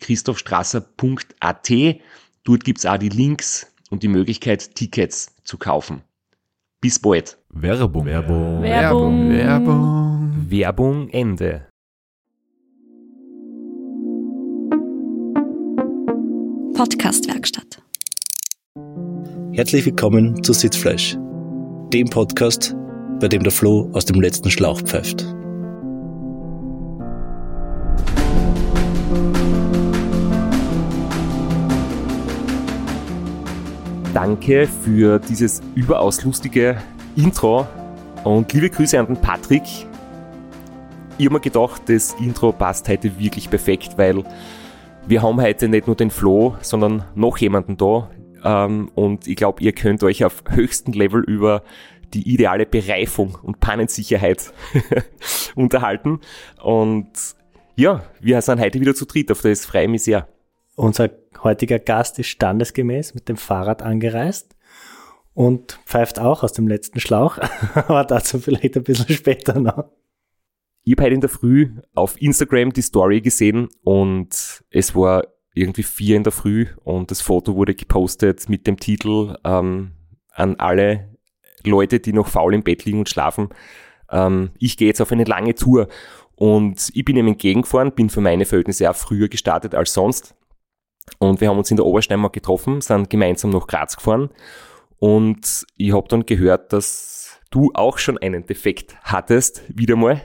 www.christophstrasser.at. 0.00 1.70
Dort 2.44 2.64
gibt's 2.64 2.86
auch 2.86 2.96
die 2.98 3.08
Links 3.08 3.70
und 3.90 4.02
die 4.02 4.08
Möglichkeit, 4.08 4.74
Tickets 4.74 5.34
zu 5.44 5.58
kaufen. 5.58 6.02
Bis 6.80 6.98
bald. 6.98 7.38
Werbung. 7.50 8.06
Werbung. 8.06 8.62
Werbung. 8.62 9.30
Werbung. 9.30 10.46
Werbung 10.48 11.08
Ende. 11.10 11.66
Podcastwerkstatt. 16.74 17.82
Herzlich 19.52 19.84
willkommen 19.84 20.42
zu 20.42 20.54
Sitzfleisch, 20.54 21.18
dem 21.92 22.08
Podcast, 22.08 22.74
bei 23.20 23.28
dem 23.28 23.42
der 23.42 23.52
Flo 23.52 23.90
aus 23.92 24.06
dem 24.06 24.18
letzten 24.20 24.50
Schlauch 24.50 24.80
pfeift. 24.80 25.26
Danke 34.12 34.66
für 34.66 35.20
dieses 35.20 35.62
überaus 35.76 36.24
lustige 36.24 36.82
Intro 37.14 37.66
und 38.24 38.52
liebe 38.52 38.68
Grüße 38.68 38.98
an 38.98 39.06
den 39.06 39.16
Patrick. 39.16 39.62
Ich 41.16 41.26
habe 41.26 41.34
mir 41.34 41.40
gedacht, 41.40 41.82
das 41.86 42.14
Intro 42.14 42.50
passt 42.50 42.88
heute 42.88 43.16
wirklich 43.20 43.48
perfekt, 43.48 43.96
weil 43.98 44.24
wir 45.06 45.22
haben 45.22 45.40
heute 45.40 45.68
nicht 45.68 45.86
nur 45.86 45.94
den 45.94 46.10
Flo, 46.10 46.56
sondern 46.60 47.04
noch 47.14 47.38
jemanden 47.38 47.76
da. 47.76 48.10
Ähm, 48.42 48.90
und 48.96 49.28
ich 49.28 49.36
glaube, 49.36 49.62
ihr 49.62 49.72
könnt 49.72 50.02
euch 50.02 50.24
auf 50.24 50.42
höchstem 50.48 50.92
Level 50.92 51.22
über 51.22 51.62
die 52.12 52.28
ideale 52.32 52.66
Bereifung 52.66 53.38
und 53.40 53.60
Pannensicherheit 53.60 54.52
unterhalten. 55.54 56.18
Und 56.60 57.10
ja, 57.76 58.02
wir 58.18 58.42
sind 58.42 58.60
heute 58.60 58.80
wieder 58.80 58.96
zu 58.96 59.04
dritt, 59.04 59.30
auf 59.30 59.42
das 59.42 59.64
freue 59.66 59.84
ich 59.84 59.88
mich 59.88 60.02
sehr. 60.02 60.26
Unser 60.80 61.10
heutiger 61.44 61.78
Gast 61.78 62.18
ist 62.18 62.28
standesgemäß 62.28 63.12
mit 63.12 63.28
dem 63.28 63.36
Fahrrad 63.36 63.82
angereist 63.82 64.56
und 65.34 65.78
pfeift 65.84 66.18
auch 66.18 66.42
aus 66.42 66.54
dem 66.54 66.68
letzten 66.68 67.00
Schlauch, 67.00 67.36
aber 67.74 68.02
dazu 68.04 68.38
vielleicht 68.38 68.78
ein 68.78 68.84
bisschen 68.84 69.14
später 69.14 69.60
noch. 69.60 69.90
Ich 70.82 70.92
habe 70.92 71.02
heute 71.02 71.14
in 71.16 71.20
der 71.20 71.28
Früh 71.28 71.68
auf 71.94 72.18
Instagram 72.18 72.72
die 72.72 72.80
Story 72.80 73.20
gesehen 73.20 73.68
und 73.82 74.62
es 74.70 74.94
war 74.94 75.24
irgendwie 75.52 75.82
vier 75.82 76.16
in 76.16 76.22
der 76.22 76.32
Früh 76.32 76.68
und 76.82 77.10
das 77.10 77.20
Foto 77.20 77.56
wurde 77.56 77.74
gepostet 77.74 78.48
mit 78.48 78.66
dem 78.66 78.78
Titel 78.78 79.36
ähm, 79.44 79.90
an 80.32 80.56
alle 80.56 81.14
Leute, 81.62 82.00
die 82.00 82.14
noch 82.14 82.28
faul 82.28 82.54
im 82.54 82.62
Bett 82.62 82.86
liegen 82.86 83.00
und 83.00 83.10
schlafen. 83.10 83.50
Ähm, 84.10 84.52
ich 84.58 84.78
gehe 84.78 84.88
jetzt 84.88 85.02
auf 85.02 85.12
eine 85.12 85.24
lange 85.24 85.54
Tour 85.54 85.88
und 86.36 86.90
ich 86.94 87.04
bin 87.04 87.18
ihm 87.18 87.28
entgegengefahren, 87.28 87.92
bin 87.92 88.08
für 88.08 88.22
meine 88.22 88.46
Verhältnisse 88.46 88.88
auch 88.90 88.96
früher 88.96 89.28
gestartet 89.28 89.74
als 89.74 89.92
sonst. 89.92 90.34
Und 91.18 91.40
wir 91.40 91.48
haben 91.48 91.58
uns 91.58 91.70
in 91.70 91.76
der 91.76 91.86
Obersteiermark 91.86 92.32
getroffen, 92.32 92.80
sind 92.80 93.10
gemeinsam 93.10 93.50
nach 93.50 93.66
Graz 93.66 93.96
gefahren 93.96 94.30
und 95.00 95.66
ich 95.78 95.92
habe 95.92 96.06
dann 96.08 96.26
gehört, 96.26 96.72
dass 96.72 97.40
du 97.50 97.70
auch 97.74 97.98
schon 97.98 98.18
einen 98.18 98.46
Defekt 98.46 98.94
hattest, 99.02 99.62
wieder 99.68 99.96
mal. 99.96 100.22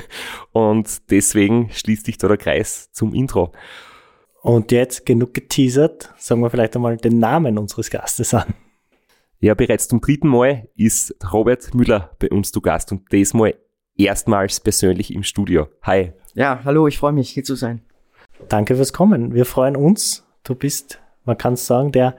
und 0.52 1.10
deswegen 1.10 1.70
schließt 1.70 2.06
sich 2.06 2.18
da 2.18 2.28
der 2.28 2.36
Kreis 2.36 2.90
zum 2.92 3.14
Intro. 3.14 3.52
Und 4.40 4.72
jetzt 4.72 5.04
genug 5.04 5.34
geteasert, 5.34 6.14
sagen 6.16 6.40
wir 6.40 6.50
vielleicht 6.50 6.74
einmal 6.76 6.96
den 6.96 7.18
Namen 7.18 7.58
unseres 7.58 7.90
Gastes 7.90 8.32
an. 8.32 8.54
Ja, 9.40 9.54
bereits 9.54 9.88
zum 9.88 10.00
dritten 10.00 10.28
Mal 10.28 10.68
ist 10.76 11.16
Robert 11.32 11.74
Müller 11.74 12.12
bei 12.20 12.30
uns 12.30 12.52
zu 12.52 12.60
Gast 12.60 12.92
und 12.92 13.10
diesmal 13.10 13.56
erstmals 13.96 14.60
persönlich 14.60 15.12
im 15.12 15.24
Studio. 15.24 15.66
Hi. 15.82 16.12
Ja, 16.34 16.60
hallo, 16.64 16.86
ich 16.86 16.96
freue 16.96 17.12
mich, 17.12 17.30
hier 17.30 17.42
zu 17.42 17.56
sein. 17.56 17.82
Danke 18.48 18.76
fürs 18.76 18.92
Kommen. 18.92 19.34
Wir 19.34 19.44
freuen 19.44 19.76
uns. 19.76 20.26
Du 20.44 20.54
bist, 20.54 21.00
man 21.24 21.38
kann 21.38 21.56
sagen, 21.56 21.92
der 21.92 22.16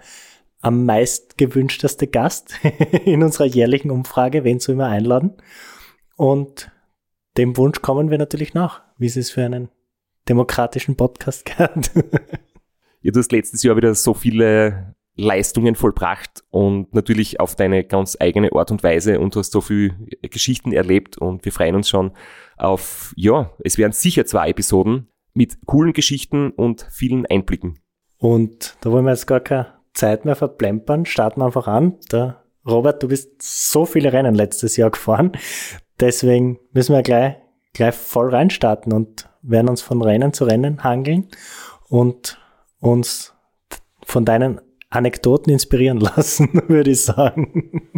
am 0.61 0.85
meist 0.85 1.38
gewünschteste 1.38 2.07
Gast 2.07 2.56
in 3.06 3.22
unserer 3.22 3.45
jährlichen 3.45 3.91
Umfrage, 3.91 4.44
wen 4.44 4.59
sollen 4.59 4.78
wir 4.78 4.88
einladen. 4.88 5.34
Und 6.16 6.72
dem 7.38 7.57
Wunsch 7.57 7.81
kommen 7.81 8.09
wir 8.09 8.17
natürlich 8.17 8.53
nach, 8.53 8.81
wie 8.97 9.07
es 9.07 9.17
es 9.17 9.31
für 9.31 9.44
einen 9.44 9.69
demokratischen 10.29 10.95
Podcast 10.95 11.45
gehört. 11.57 11.91
Ja, 13.01 13.11
du 13.11 13.19
hast 13.19 13.31
letztes 13.31 13.63
Jahr 13.63 13.75
wieder 13.75 13.94
so 13.94 14.13
viele 14.13 14.95
Leistungen 15.16 15.75
vollbracht 15.75 16.44
und 16.50 16.94
natürlich 16.95 17.40
auf 17.40 17.55
deine 17.55 17.84
ganz 17.84 18.17
eigene 18.19 18.51
Art 18.53 18.72
und 18.72 18.81
Weise 18.81 19.19
und 19.19 19.35
hast 19.35 19.51
so 19.51 19.61
viele 19.61 19.94
Geschichten 20.22 20.72
erlebt 20.72 21.17
und 21.17 21.45
wir 21.45 21.51
freuen 21.51 21.75
uns 21.75 21.90
schon 21.90 22.13
auf, 22.57 23.13
ja, 23.16 23.51
es 23.63 23.78
werden 23.78 23.91
sicher 23.91 24.25
zwei 24.25 24.50
Episoden 24.50 25.09
mit 25.33 25.66
coolen 25.66 25.94
Geschichten 25.94 26.51
und 26.51 26.88
vielen 26.91 27.25
Einblicken. 27.25 27.79
Und 28.17 28.77
da 28.81 28.91
wollen 28.91 29.05
wir 29.05 29.11
jetzt 29.11 29.27
gar 29.27 29.39
keine 29.39 29.73
Zeit 29.94 30.25
mehr 30.25 30.35
verplempern, 30.35 31.05
starten 31.05 31.41
wir 31.41 31.45
einfach 31.45 31.67
an. 31.67 31.97
Der 32.11 32.44
Robert, 32.66 33.03
du 33.03 33.09
bist 33.09 33.41
so 33.41 33.85
viele 33.85 34.13
Rennen 34.13 34.35
letztes 34.35 34.77
Jahr 34.77 34.91
gefahren, 34.91 35.33
deswegen 35.99 36.59
müssen 36.72 36.95
wir 36.95 37.03
gleich, 37.03 37.35
gleich 37.73 37.93
voll 37.93 38.29
reinstarten 38.29 38.93
und 38.93 39.29
werden 39.41 39.67
uns 39.67 39.81
von 39.81 40.01
Rennen 40.01 40.31
zu 40.31 40.45
Rennen 40.45 40.83
hangeln 40.83 41.27
und 41.89 42.39
uns 42.79 43.33
von 44.05 44.23
deinen 44.23 44.61
Anekdoten 44.89 45.51
inspirieren 45.51 45.99
lassen, 45.99 46.49
würde 46.67 46.91
ich 46.91 47.01
sagen. 47.01 47.89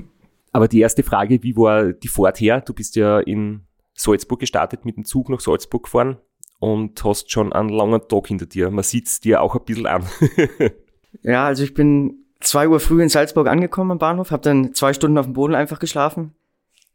Aber 0.51 0.67
die 0.67 0.79
erste 0.79 1.03
Frage, 1.03 1.43
wie 1.43 1.55
war 1.55 1.93
die 1.93 2.07
Fahrt 2.07 2.39
her? 2.39 2.61
Du 2.61 2.73
bist 2.73 2.95
ja 2.95 3.19
in 3.19 3.67
Salzburg 3.93 4.39
gestartet, 4.39 4.85
mit 4.85 4.97
dem 4.97 5.05
Zug 5.05 5.29
nach 5.29 5.41
Salzburg 5.41 5.83
gefahren 5.83 6.17
und 6.59 7.03
hast 7.03 7.31
schon 7.31 7.53
einen 7.53 7.69
langen 7.69 8.07
Tag 8.07 8.27
hinter 8.27 8.45
dir. 8.45 8.71
Man 8.71 8.83
sieht 8.83 9.07
es 9.07 9.19
dir 9.19 9.41
auch 9.41 9.55
ein 9.55 9.65
bisschen 9.65 9.87
an. 9.87 10.05
Ja, 11.23 11.45
also 11.45 11.63
ich 11.63 11.73
bin 11.73 12.25
zwei 12.39 12.67
Uhr 12.67 12.79
früh 12.79 13.01
in 13.01 13.09
Salzburg 13.09 13.47
angekommen 13.47 13.91
am 13.91 13.99
Bahnhof, 13.99 14.31
habe 14.31 14.43
dann 14.43 14.73
zwei 14.73 14.93
Stunden 14.93 15.17
auf 15.17 15.25
dem 15.25 15.33
Boden 15.33 15.55
einfach 15.55 15.79
geschlafen, 15.79 16.35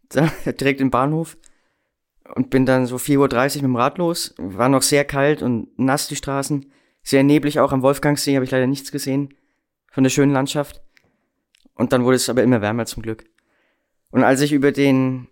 direkt 0.13 0.81
im 0.81 0.91
Bahnhof 0.91 1.37
und 2.35 2.51
bin 2.51 2.67
dann 2.67 2.87
so 2.87 2.97
4.30 2.97 3.19
Uhr 3.19 3.27
mit 3.29 3.63
dem 3.63 3.77
Rad 3.77 3.99
los. 3.99 4.35
War 4.39 4.69
noch 4.69 4.83
sehr 4.83 5.05
kalt 5.05 5.43
und 5.43 5.69
nass 5.79 6.09
die 6.09 6.17
Straßen, 6.17 6.71
sehr 7.03 7.23
neblig 7.23 7.61
auch 7.61 7.73
am 7.73 7.83
Wolfgangsee, 7.83 8.35
habe 8.35 8.45
ich 8.45 8.51
leider 8.51 8.67
nichts 8.67 8.93
gesehen 8.93 9.35
von 9.91 10.05
der 10.05 10.11
schönen 10.11 10.33
Landschaft. 10.33 10.83
Und 11.75 11.93
dann 11.93 12.05
wurde 12.05 12.17
es 12.17 12.29
aber 12.29 12.43
immer 12.43 12.61
wärmer 12.61 12.87
zum 12.87 13.03
Glück. 13.03 13.25
Und 14.11 14.23
als 14.23 14.41
ich 14.43 14.53
über 14.53 14.71
den, 14.71 15.29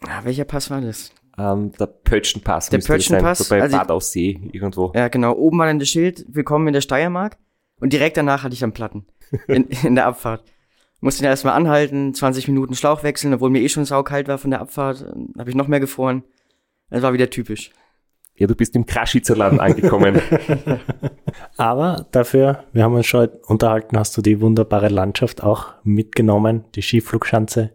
ah, 0.00 0.24
welcher 0.24 0.44
Pass 0.44 0.70
war 0.70 0.80
das? 0.80 1.12
Ähm, 1.38 1.72
der 1.72 1.86
Pötschenpass. 1.86 2.70
Der 2.70 2.78
müsste 2.78 2.94
das 2.94 3.04
sein, 3.06 3.18
Pötschenpass, 3.18 3.38
so 3.38 3.54
bei 3.54 3.62
also 3.62 3.76
Bad 3.76 3.90
Aussee 3.90 4.50
irgendwo. 4.52 4.92
Ja, 4.94 5.08
genau, 5.08 5.34
oben 5.34 5.58
war 5.58 5.66
dann 5.66 5.78
das 5.78 5.88
Schild, 5.88 6.24
willkommen 6.28 6.66
in 6.68 6.72
der 6.72 6.80
Steiermark. 6.80 7.36
Und 7.80 7.92
direkt 7.92 8.16
danach 8.16 8.42
hatte 8.42 8.54
ich 8.54 8.60
dann 8.60 8.72
Platten 8.72 9.06
in, 9.48 9.64
in 9.82 9.94
der 9.94 10.06
Abfahrt. 10.06 10.44
Musste 11.00 11.22
dann 11.22 11.30
erstmal 11.30 11.54
anhalten, 11.54 12.14
20 12.14 12.48
Minuten 12.48 12.74
Schlauch 12.74 13.02
wechseln, 13.02 13.34
obwohl 13.34 13.50
mir 13.50 13.60
eh 13.60 13.68
schon 13.68 13.84
saukalt 13.84 14.28
war 14.28 14.38
von 14.38 14.50
der 14.50 14.60
Abfahrt, 14.60 15.04
habe 15.38 15.50
ich 15.50 15.56
noch 15.56 15.68
mehr 15.68 15.80
gefroren. 15.80 16.24
Das 16.88 17.02
war 17.02 17.12
wieder 17.12 17.28
typisch. 17.28 17.72
Ja, 18.36 18.48
du 18.48 18.54
bist 18.56 18.74
im 18.74 18.84
Kraschitzerland 18.84 19.60
angekommen. 19.60 20.20
Aber 21.56 22.06
dafür, 22.10 22.64
wir 22.72 22.82
haben 22.82 22.94
uns 22.94 23.06
schon 23.06 23.28
unterhalten, 23.46 23.96
hast 23.96 24.16
du 24.16 24.22
die 24.22 24.40
wunderbare 24.40 24.88
Landschaft 24.88 25.42
auch 25.42 25.74
mitgenommen, 25.84 26.64
die 26.74 26.82
Skiflugschanze 26.82 27.70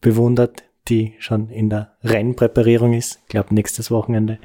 bewundert, 0.00 0.62
die 0.88 1.14
schon 1.18 1.48
in 1.48 1.70
der 1.70 1.96
Rennpräparierung 2.02 2.92
ist. 2.92 3.20
Ich 3.22 3.28
glaube, 3.28 3.54
nächstes 3.54 3.90
Wochenende 3.90 4.38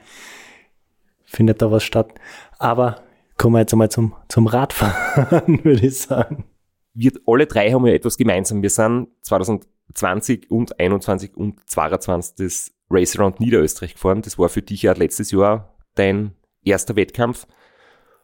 findet 1.25 1.61
da 1.61 1.71
was 1.71 1.83
statt. 1.83 2.13
Aber 2.57 3.03
kommen 3.37 3.55
wir 3.55 3.59
jetzt 3.59 3.73
einmal 3.73 3.89
zum, 3.89 4.15
zum 4.27 4.47
Radfahren, 4.47 5.63
würde 5.63 5.85
ich 5.85 5.97
sagen. 5.97 6.45
Wir 6.93 7.11
alle 7.25 7.45
drei 7.45 7.71
haben 7.71 7.85
ja 7.85 7.93
etwas 7.93 8.17
gemeinsam. 8.17 8.61
Wir 8.61 8.69
sind 8.69 9.07
2020 9.21 10.49
und 10.49 10.79
21 10.79 11.35
und 11.35 11.69
22 11.69 12.35
das 12.35 12.71
Race 12.89 13.17
Around 13.17 13.39
Niederösterreich 13.39 13.93
gefahren. 13.93 14.21
Das 14.21 14.39
war 14.39 14.49
für 14.49 14.61
dich 14.61 14.81
ja 14.81 14.93
letztes 14.93 15.31
Jahr 15.31 15.77
dein 15.95 16.33
erster 16.63 16.95
Wettkampf. 16.95 17.47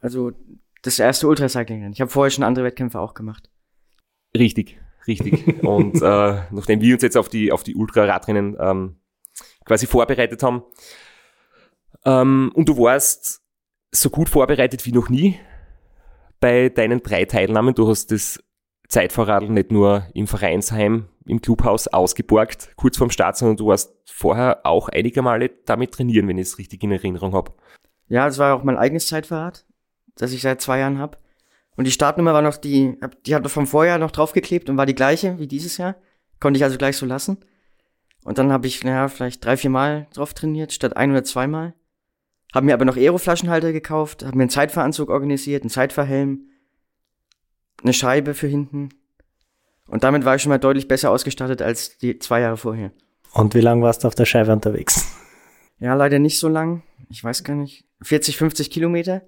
Also 0.01 0.31
das 0.81 1.00
erste 1.00 1.27
Ultracycling. 1.27 1.91
Ich 1.91 2.01
habe 2.01 2.11
vorher 2.11 2.31
schon 2.31 2.44
andere 2.44 2.65
Wettkämpfe 2.65 3.00
auch 3.00 3.13
gemacht. 3.13 3.50
Richtig, 4.35 4.79
richtig. 5.07 5.63
und 5.63 5.96
äh, 6.02 6.42
nachdem 6.52 6.81
wir 6.81 6.94
uns 6.94 7.04
jetzt 7.04 7.18
auf 7.18 7.30
die, 7.30 7.52
auf 7.52 7.63
die 7.63 7.75
Ultraradrennen 7.75 8.56
ähm, 8.60 8.96
quasi 9.66 9.88
vorbereitet 9.88 10.44
haben, 10.44 10.63
ähm, 12.06 12.52
und 12.54 12.69
du 12.69 12.78
warst 12.78 13.42
so 13.92 14.10
gut 14.10 14.30
vorbereitet 14.30 14.86
wie 14.86 14.92
noch 14.92 15.10
nie 15.10 15.40
bei 16.40 16.69
deinen 16.69 17.02
drei 17.02 17.25
Teilnahmen. 17.25 17.74
Du 17.74 17.88
hast 17.88 18.12
das 18.12 18.44
Zeitfahrradl 18.88 19.50
nicht 19.50 19.72
nur 19.72 20.07
im 20.13 20.28
Vereinsheim, 20.28 21.07
im 21.25 21.42
Clubhaus 21.42 21.88
ausgeborgt, 21.88 22.74
kurz 22.75 22.98
vorm 22.98 23.10
Start, 23.10 23.38
sondern 23.38 23.57
du 23.57 23.68
warst 23.68 23.96
vorher 24.06 24.66
auch 24.66 24.90
einige 24.90 25.22
Male 25.22 25.50
damit 25.66 25.94
trainieren, 25.94 26.28
wenn 26.28 26.38
ich 26.38 26.50
es 26.50 26.57
richtig 26.60 26.84
in 26.84 26.92
Erinnerung 26.92 27.34
habe. 27.34 27.54
Ja, 28.07 28.28
das 28.28 28.38
war 28.38 28.56
auch 28.56 28.63
mein 28.63 28.78
eigenes 28.78 29.07
Zeitfahrrad, 29.07 29.66
das 30.16 30.34
ich 30.34 30.42
seit 30.42 30.62
zwei 30.62 30.80
Jahren 30.80 31.00
habe. 31.00 31.18
Und 31.75 31.86
die 31.86 31.92
Startnummer 31.92 32.33
war 32.33 32.42
noch 32.42 32.57
die, 32.57 32.98
die 33.25 33.36
hat 33.36 33.50
vom 33.50 33.68
Vorjahr 33.68 33.98
noch 33.98 34.12
draufgeklebt 34.12 34.69
und 34.69 34.77
war 34.77 34.86
die 34.86 34.95
gleiche 34.95 35.39
wie 35.39 35.48
dieses 35.48 35.77
Jahr. 35.77 35.95
Konnte 36.39 36.57
ich 36.57 36.63
also 36.63 36.77
gleich 36.77 36.98
so 36.98 37.06
lassen. 37.06 37.38
Und 38.24 38.38
dann 38.38 38.51
habe 38.51 38.68
ich, 38.68 38.83
naja, 38.83 39.07
vielleicht 39.07 39.44
drei, 39.45 39.57
vier 39.57 39.69
Mal 39.69 40.07
drauf 40.13 40.33
trainiert, 40.33 40.74
statt 40.74 40.98
ein 40.98 41.12
oder 41.12 41.24
zweimal. 41.24 41.74
Habe 42.54 42.66
mir 42.66 42.74
aber 42.74 42.86
noch 42.86 42.95
Aeroflaschenhalter 42.95 43.74
gekauft, 43.74 44.24
habe 44.24 44.38
mir 44.38 44.44
einen 44.44 44.50
Zeitfahranzug 44.50 45.10
organisiert, 45.10 45.63
einen 45.63 45.69
Zeitfahrhelm, 45.69 46.50
eine 47.83 47.94
Scheibe 47.94 48.33
für 48.33 48.48
hinten. 48.48 48.89
Und 49.88 50.04
damit 50.04 50.25
war 50.25 50.36
ich 50.36 50.42
schon 50.42 50.50
mal 50.50 50.57
deutlich 50.57 50.88
besser 50.88 51.12
ausgestattet 51.12 51.62
als 51.62 51.98
die 51.98 52.18
zwei 52.19 52.42
Jahre 52.42 52.57
vorher. 52.57 52.92
Und 53.33 53.54
wie 53.54 53.62
lange 53.62 53.81
warst 53.83 54.04
du 54.04 54.07
auf 54.07 54.16
der 54.16 54.25
Scheibe 54.25 54.54
unterwegs? 54.54 55.16
Ja, 55.78 55.94
leider 55.94 56.19
nicht 56.19 56.39
so 56.39 56.48
lang. 56.48 56.83
Ich 57.10 57.24
weiß 57.24 57.44
gar 57.44 57.56
nicht. 57.56 57.86
40, 58.01 58.38
50 58.38 58.71
Kilometer. 58.71 59.24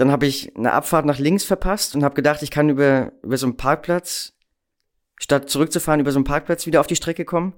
Dann 0.00 0.10
habe 0.10 0.24
ich 0.24 0.56
eine 0.56 0.72
Abfahrt 0.72 1.04
nach 1.04 1.18
links 1.18 1.44
verpasst 1.44 1.94
und 1.94 2.04
habe 2.04 2.14
gedacht, 2.14 2.42
ich 2.42 2.50
kann 2.50 2.70
über, 2.70 3.12
über 3.22 3.36
so 3.36 3.44
einen 3.44 3.58
Parkplatz, 3.58 4.32
statt 5.16 5.50
zurückzufahren, 5.50 6.00
über 6.00 6.10
so 6.10 6.16
einen 6.16 6.24
Parkplatz 6.24 6.64
wieder 6.64 6.80
auf 6.80 6.86
die 6.86 6.96
Strecke 6.96 7.26
kommen. 7.26 7.52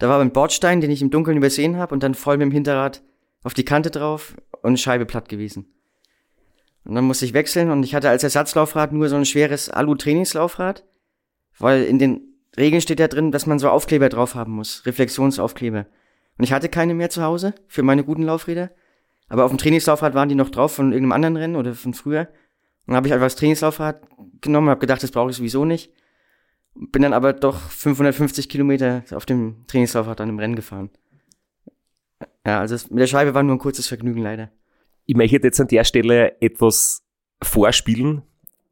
Da 0.00 0.08
war 0.08 0.20
ein 0.20 0.32
Bordstein, 0.32 0.80
den 0.80 0.90
ich 0.90 1.02
im 1.02 1.10
Dunkeln 1.10 1.36
übersehen 1.36 1.76
habe 1.76 1.94
und 1.94 2.02
dann 2.02 2.14
voll 2.14 2.36
mit 2.36 2.46
dem 2.46 2.50
Hinterrad 2.50 3.04
auf 3.44 3.54
die 3.54 3.64
Kante 3.64 3.92
drauf 3.92 4.34
und 4.60 4.80
Scheibe 4.80 5.06
platt 5.06 5.28
gewesen. 5.28 5.66
Und 6.84 6.96
dann 6.96 7.04
musste 7.04 7.26
ich 7.26 7.32
wechseln 7.32 7.70
und 7.70 7.84
ich 7.84 7.94
hatte 7.94 8.08
als 8.08 8.24
Ersatzlaufrad 8.24 8.92
nur 8.92 9.08
so 9.08 9.14
ein 9.14 9.24
schweres 9.24 9.70
Alu-Trainingslaufrad, 9.70 10.84
weil 11.60 11.84
in 11.84 12.00
den 12.00 12.22
Regeln 12.56 12.82
steht 12.82 12.98
ja 12.98 13.06
drin, 13.06 13.30
dass 13.30 13.46
man 13.46 13.60
so 13.60 13.70
Aufkleber 13.70 14.08
drauf 14.08 14.34
haben 14.34 14.54
muss, 14.54 14.84
Reflexionsaufkleber. 14.84 15.86
Und 16.38 16.42
ich 16.42 16.52
hatte 16.52 16.68
keine 16.68 16.94
mehr 16.94 17.10
zu 17.10 17.22
Hause 17.22 17.54
für 17.68 17.84
meine 17.84 18.02
guten 18.02 18.24
Laufräder. 18.24 18.72
Aber 19.28 19.44
auf 19.44 19.50
dem 19.50 19.58
Trainingslaufrad 19.58 20.14
waren 20.14 20.28
die 20.28 20.34
noch 20.34 20.50
drauf 20.50 20.74
von 20.74 20.92
irgendeinem 20.92 21.12
anderen 21.12 21.36
Rennen 21.36 21.56
oder 21.56 21.74
von 21.74 21.94
früher. 21.94 22.28
Dann 22.86 22.96
habe 22.96 23.06
ich 23.06 23.14
einfach 23.14 23.26
das 23.26 23.36
Trainingslaufrad 23.36 24.06
genommen, 24.40 24.68
habe 24.68 24.80
gedacht, 24.80 25.02
das 25.02 25.10
brauche 25.10 25.30
ich 25.30 25.36
sowieso 25.36 25.64
nicht. 25.64 25.92
Bin 26.74 27.02
dann 27.02 27.12
aber 27.12 27.32
doch 27.32 27.58
550 27.58 28.48
Kilometer 28.48 29.04
auf 29.12 29.26
dem 29.26 29.64
Trainingslaufrad 29.66 30.20
dann 30.20 30.28
im 30.28 30.38
Rennen 30.38 30.56
gefahren. 30.56 30.90
Ja, 32.46 32.60
also 32.60 32.74
mit 32.90 33.00
der 33.00 33.06
Scheibe 33.06 33.34
war 33.34 33.42
nur 33.42 33.56
ein 33.56 33.60
kurzes 33.60 33.86
Vergnügen 33.86 34.20
leider. 34.20 34.50
Ich 35.06 35.16
möchte 35.16 35.36
jetzt 35.36 35.60
an 35.60 35.68
der 35.68 35.84
Stelle 35.84 36.40
etwas 36.40 37.06
vorspielen. 37.42 38.22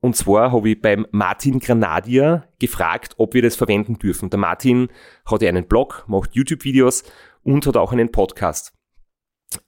Und 0.00 0.16
zwar 0.16 0.50
habe 0.50 0.70
ich 0.70 0.82
beim 0.82 1.06
Martin 1.12 1.60
Granadier 1.60 2.48
gefragt, 2.58 3.14
ob 3.18 3.34
wir 3.34 3.42
das 3.42 3.54
verwenden 3.54 3.98
dürfen. 3.98 4.30
Der 4.30 4.38
Martin 4.38 4.88
hat 5.24 5.42
ja 5.42 5.48
einen 5.48 5.68
Blog, 5.68 6.04
macht 6.08 6.34
YouTube-Videos 6.34 7.04
und 7.44 7.66
hat 7.66 7.76
auch 7.76 7.92
einen 7.92 8.10
Podcast. 8.10 8.74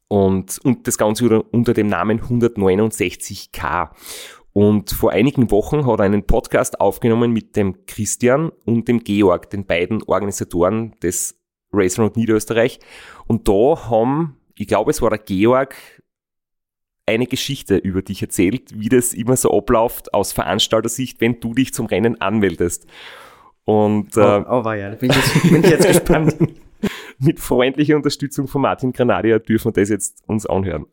Und, 0.08 0.58
und 0.62 0.86
das 0.86 0.98
Ganze 0.98 1.42
unter 1.42 1.75
dem 1.75 1.88
Namen 1.88 2.20
169k. 2.20 3.90
Und 4.52 4.90
vor 4.90 5.10
einigen 5.10 5.50
Wochen 5.50 5.84
hat 5.84 5.98
er 5.98 6.04
einen 6.04 6.26
Podcast 6.26 6.81
aufgenommen 6.81 7.32
mit 7.32 7.56
dem 7.56 7.86
Christian 7.86 8.50
und 8.64 8.86
dem 8.86 9.02
Georg, 9.02 9.50
den 9.50 9.66
beiden 9.66 10.02
Organisatoren 10.04 10.94
des 11.02 11.36
Race 11.72 11.98
Round 11.98 12.16
Niederösterreich. 12.16 12.78
Und 13.26 13.48
da 13.48 13.88
haben, 13.90 14.36
ich 14.56 14.69
glaube, 14.69 14.92
es 14.92 15.02
war 15.02 15.10
der 15.10 15.19
Georg, 15.19 15.75
eine 17.06 17.26
Geschichte 17.26 17.76
über 17.76 18.02
dich 18.02 18.22
erzählt, 18.22 18.78
wie 18.78 18.88
das 18.88 19.12
immer 19.12 19.37
so 19.37 19.50
abläuft 19.50 20.14
aus 20.14 20.32
Veranstaltersicht, 20.32 21.20
wenn 21.20 21.40
du 21.40 21.52
dich 21.52 21.75
zum 21.75 21.87
Rennen 21.87 22.20
anmeldest. 22.20 22.87
Und, 23.64 24.16
äh, 24.16 24.20
oh, 24.20 24.44
oh 24.48 24.64
war 24.64 24.76
ja, 24.76 24.90
da 24.90 24.96
bin 24.96 25.10
ich 25.10 25.16
jetzt, 25.16 25.42
bin 25.42 25.64
ich 25.64 25.70
jetzt 25.70 25.87
gespannt. 25.88 26.37
mit 27.25 27.41
freundlicher 27.41 27.97
Unterstützung 27.97 28.49
von 28.49 28.62
Martin 28.62 28.93
Granadier 28.93 29.38
dürfen 29.38 29.75
wir 29.75 29.81
das 29.81 29.88
jetzt 29.88 30.23
uns 30.26 30.47
anhören. 30.47 30.87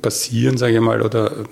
Passieren, 0.00 0.56
sage 0.56 0.74
ich 0.74 0.80
mal, 0.80 1.02
oder 1.02 1.44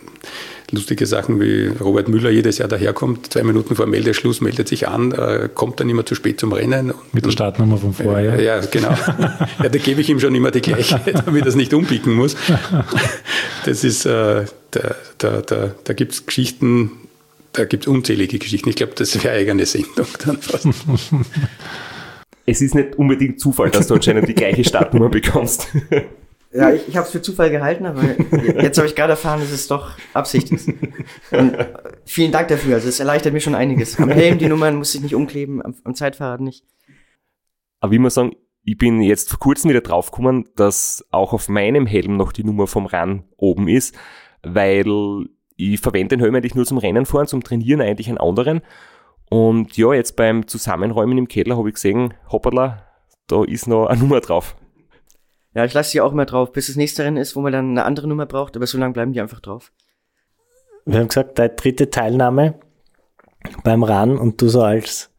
lustige 0.71 1.05
Sachen 1.05 1.41
wie 1.41 1.67
Robert 1.67 2.09
Müller 2.09 2.31
jedes 2.31 2.59
Jahr 2.59 2.69
daherkommt, 2.69 3.33
zwei 3.33 3.43
Minuten 3.43 3.75
vor 3.77 3.87
Meldeschluss 3.87 4.41
meldet 4.41 4.69
sich 4.69 4.89
an, 4.89 5.13
äh, 5.13 5.49
kommt 5.53 5.81
dann 5.81 5.91
immer 5.91 6.07
zu 6.07 6.15
spät 6.15 6.39
zum 6.41 6.53
Rennen. 6.53 6.95
Mit 7.13 7.27
der 7.27 7.33
Startnummer 7.33 7.77
von 7.77 7.93
vorher. 7.93 8.41
Ja, 8.41 8.61
genau. 8.61 8.91
ja, 9.63 9.69
da 9.69 9.79
gebe 9.79 10.01
ich 10.01 10.09
ihm 10.09 10.21
schon 10.21 10.35
immer 10.35 10.51
die 10.53 10.61
gleiche, 10.61 11.01
damit 11.27 11.43
er 11.43 11.49
es 11.49 11.57
nicht 11.57 11.73
umpicken 11.75 12.15
muss. 12.15 12.37
Das 13.65 13.83
ist, 13.83 14.05
äh, 14.05 14.45
da, 14.73 14.95
da, 15.17 15.41
da, 15.41 15.75
da 15.83 15.93
gibt 15.95 16.13
es 16.13 16.27
Geschichten, 16.27 16.91
da 17.55 17.65
gibt 17.65 17.85
es 17.85 17.89
unzählige 17.89 18.39
Geschichten. 18.39 18.69
Ich 18.69 18.77
glaube, 18.77 18.93
das 18.95 19.25
wäre 19.25 19.35
eigene 19.35 19.65
Sendung 19.65 20.07
dann 20.23 20.37
fast. 20.37 20.69
Es 22.47 22.61
ist 22.61 22.75
nicht 22.75 22.97
unbedingt 22.97 23.41
Zufall, 23.41 23.71
dass 23.71 23.87
du 23.87 23.95
anscheinend 23.95 24.29
die 24.29 24.35
gleiche 24.35 24.65
Startnummer 24.65 25.09
bekommst. 25.09 25.69
Ja, 26.57 26.71
ich, 26.71 26.87
ich 26.87 26.97
habe 26.97 27.05
es 27.05 27.11
für 27.11 27.21
Zufall 27.21 27.51
gehalten, 27.51 27.85
aber 27.85 28.03
jetzt 28.63 28.79
habe 28.79 28.87
ich 28.87 28.95
gerade 28.95 29.15
erfahren, 29.15 29.41
dass 29.41 29.51
es 29.51 29.67
doch 29.67 29.91
Absicht 30.13 30.53
ist. 30.53 30.69
Und 30.69 31.55
äh, 31.55 31.67
vielen 32.05 32.31
Dank 32.31 32.47
dafür. 32.47 32.77
Also 32.77 32.89
es 32.89 33.01
erleichtert 33.01 33.33
mir 33.33 33.41
schon 33.41 33.57
einiges. 33.57 33.99
Am 33.99 34.09
Helm 34.09 34.39
die 34.39 34.47
Nummern 34.47 34.77
muss 34.77 34.95
ich 34.95 35.01
nicht 35.01 35.17
umkleben, 35.17 35.65
am, 35.65 35.75
am 35.83 35.97
Zeitfahrrad 35.97 36.41
nicht. 36.41 36.65
Aber 37.81 37.91
wie 37.91 37.99
man 37.99 38.13
sagen, 38.13 38.37
ich 38.63 38.79
bin 38.79 39.03
jetzt 39.03 39.31
vor 39.31 39.41
kurzem 39.41 39.71
wieder 39.71 39.81
draufgekommen, 39.81 40.49
dass 40.55 41.05
auch 41.11 41.33
auf 41.33 41.49
meinem 41.49 41.87
Helm 41.87 42.17
noch 42.17 42.31
die 42.31 42.45
Nummer 42.45 42.69
vom 42.69 42.87
RAN 42.87 43.25
oben 43.37 43.67
ist, 43.67 43.97
weil 44.45 45.27
ich 45.57 45.81
verwende 45.81 46.17
den 46.17 46.21
Helm 46.21 46.37
eigentlich 46.37 46.55
nur 46.55 46.67
zum 46.67 46.79
Rennen 46.79 47.05
fahren, 47.05 47.27
zum 47.27 47.43
Trainieren 47.43 47.81
eigentlich 47.81 48.09
einen 48.09 48.19
anderen. 48.19 48.63
Und 49.31 49.77
ja, 49.77 49.93
jetzt 49.95 50.17
beim 50.17 50.47
Zusammenräumen 50.47 51.19
im 51.19 51.29
Keller 51.29 51.57
habe 51.57 51.69
ich 51.69 51.75
gesehen, 51.75 52.15
hoppala, 52.31 52.87
da 53.27 53.45
ist 53.45 53.67
noch 53.67 53.87
eine 53.87 54.01
Nummer 54.01 54.21
drauf. 54.21 54.57
Ja, 55.55 55.65
ich 55.65 55.73
lasse 55.73 55.91
sie 55.91 56.01
auch 56.01 56.13
immer 56.13 56.27
drauf, 56.27 56.53
bis 56.53 56.67
das 56.67 56.77
nächste 56.77 57.05
Rennen 57.05 57.17
ist, 57.17 57.37
wo 57.37 57.41
man 57.41 57.53
dann 57.53 57.71
eine 57.71 57.85
andere 57.85 58.09
Nummer 58.09 58.27
braucht, 58.27 58.57
aber 58.57 58.67
so 58.67 58.77
lange 58.77 58.93
bleiben 58.93 59.13
die 59.13 59.21
einfach 59.21 59.41
drauf. 59.41 59.73
Wir 60.85 60.99
haben 60.99 61.09
gesagt, 61.09 61.39
deine 61.39 61.55
dritte 61.55 61.91
Teilnahme 61.91 62.55
beim 63.63 63.83
RAN 63.83 64.19
und 64.19 64.41
du 64.43 64.49
so 64.49 64.63
als 64.63 65.11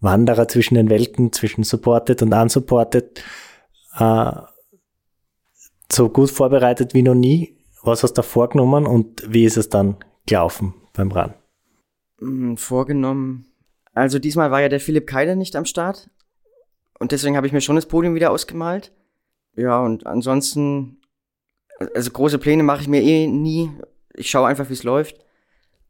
Wanderer 0.00 0.46
zwischen 0.48 0.74
den 0.74 0.90
Welten, 0.90 1.32
zwischen 1.32 1.64
supported 1.64 2.22
und 2.22 2.32
unsupported, 2.32 3.24
äh, 3.98 4.32
so 5.90 6.08
gut 6.08 6.30
vorbereitet 6.30 6.94
wie 6.94 7.02
noch 7.02 7.14
nie. 7.14 7.58
Was 7.82 8.02
hast 8.02 8.12
du 8.14 8.22
da 8.22 8.22
vorgenommen 8.22 8.86
und 8.86 9.22
wie 9.26 9.44
ist 9.44 9.56
es 9.56 9.68
dann 9.68 9.96
gelaufen 10.26 10.74
beim 10.92 11.10
RAN? 11.10 11.34
Hm, 12.22 12.56
vorgenommen. 12.56 13.46
Also 13.94 14.18
diesmal 14.18 14.50
war 14.50 14.62
ja 14.62 14.68
der 14.68 14.80
Philipp 14.80 15.06
Keiler 15.06 15.34
nicht 15.34 15.56
am 15.56 15.64
Start 15.64 16.08
und 16.98 17.12
deswegen 17.12 17.36
habe 17.36 17.46
ich 17.46 17.52
mir 17.52 17.60
schon 17.60 17.76
das 17.76 17.86
Podium 17.86 18.14
wieder 18.14 18.30
ausgemalt. 18.30 18.92
Ja, 19.54 19.80
und 19.80 20.06
ansonsten, 20.06 21.00
also 21.94 22.10
große 22.10 22.38
Pläne 22.38 22.62
mache 22.62 22.82
ich 22.82 22.88
mir 22.88 23.02
eh 23.02 23.26
nie. 23.26 23.70
Ich 24.14 24.30
schaue 24.30 24.46
einfach, 24.46 24.68
wie 24.68 24.74
es 24.74 24.84
läuft. 24.84 25.18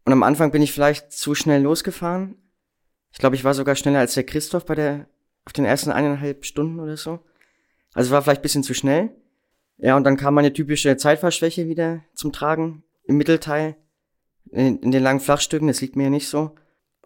Und 0.05 0.13
am 0.13 0.23
Anfang 0.23 0.51
bin 0.51 0.63
ich 0.63 0.73
vielleicht 0.73 1.13
zu 1.13 1.35
schnell 1.35 1.63
losgefahren. 1.63 2.37
Ich 3.13 3.19
glaube, 3.19 3.37
ich 3.37 3.45
war 3.45 3.53
sogar 3.55 3.77
schneller 3.77 3.99
als 3.99 4.15
der 4.15 4.25
Christoph 4.25 4.65
bei 4.65 4.75
der, 4.75 5.07
auf 5.45 5.53
den 5.53 5.67
ersten 5.67 5.93
eineinhalb 5.93 6.45
Stunden 6.45 6.81
oder 6.81 6.97
so. 6.97 7.21
Also 7.93 8.11
war 8.11 8.23
vielleicht 8.23 8.43
bisschen 8.43 8.63
zu 8.63 8.75
schnell. 8.75 9.11
Ja, 9.77 9.97
und 9.97 10.05
dann 10.05 10.17
kam 10.17 10.35
meine 10.35 10.53
typische 10.53 10.97
Zeitfahrschwäche 10.97 11.69
wieder 11.69 12.03
zum 12.15 12.33
Tragen 12.33 12.85
im 13.05 13.17
Mittelteil. 13.17 13.77
In, 14.53 14.79
in 14.79 14.91
den 14.91 15.03
langen 15.03 15.21
Flachstücken, 15.21 15.69
das 15.69 15.81
liegt 15.81 15.97
mir 15.97 16.05
ja 16.05 16.11
nicht 16.11 16.29
so. 16.29 16.55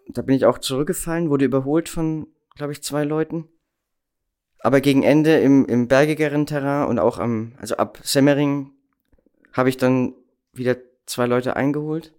Da 0.09 0.21
bin 0.21 0.35
ich 0.35 0.45
auch 0.45 0.59
zurückgefallen, 0.59 1.29
wurde 1.29 1.45
überholt 1.45 1.89
von, 1.89 2.27
glaube 2.55 2.73
ich, 2.73 2.83
zwei 2.83 3.03
Leuten. 3.03 3.47
Aber 4.59 4.81
gegen 4.81 5.03
Ende 5.03 5.39
im, 5.39 5.65
im 5.65 5.87
bergigeren 5.87 6.45
Terrain 6.45 6.87
und 6.87 6.99
auch 6.99 7.19
am, 7.19 7.53
also 7.57 7.77
ab 7.77 7.99
Semmering 8.03 8.71
habe 9.53 9.69
ich 9.69 9.77
dann 9.77 10.13
wieder 10.53 10.77
zwei 11.05 11.25
Leute 11.25 11.55
eingeholt. 11.55 12.13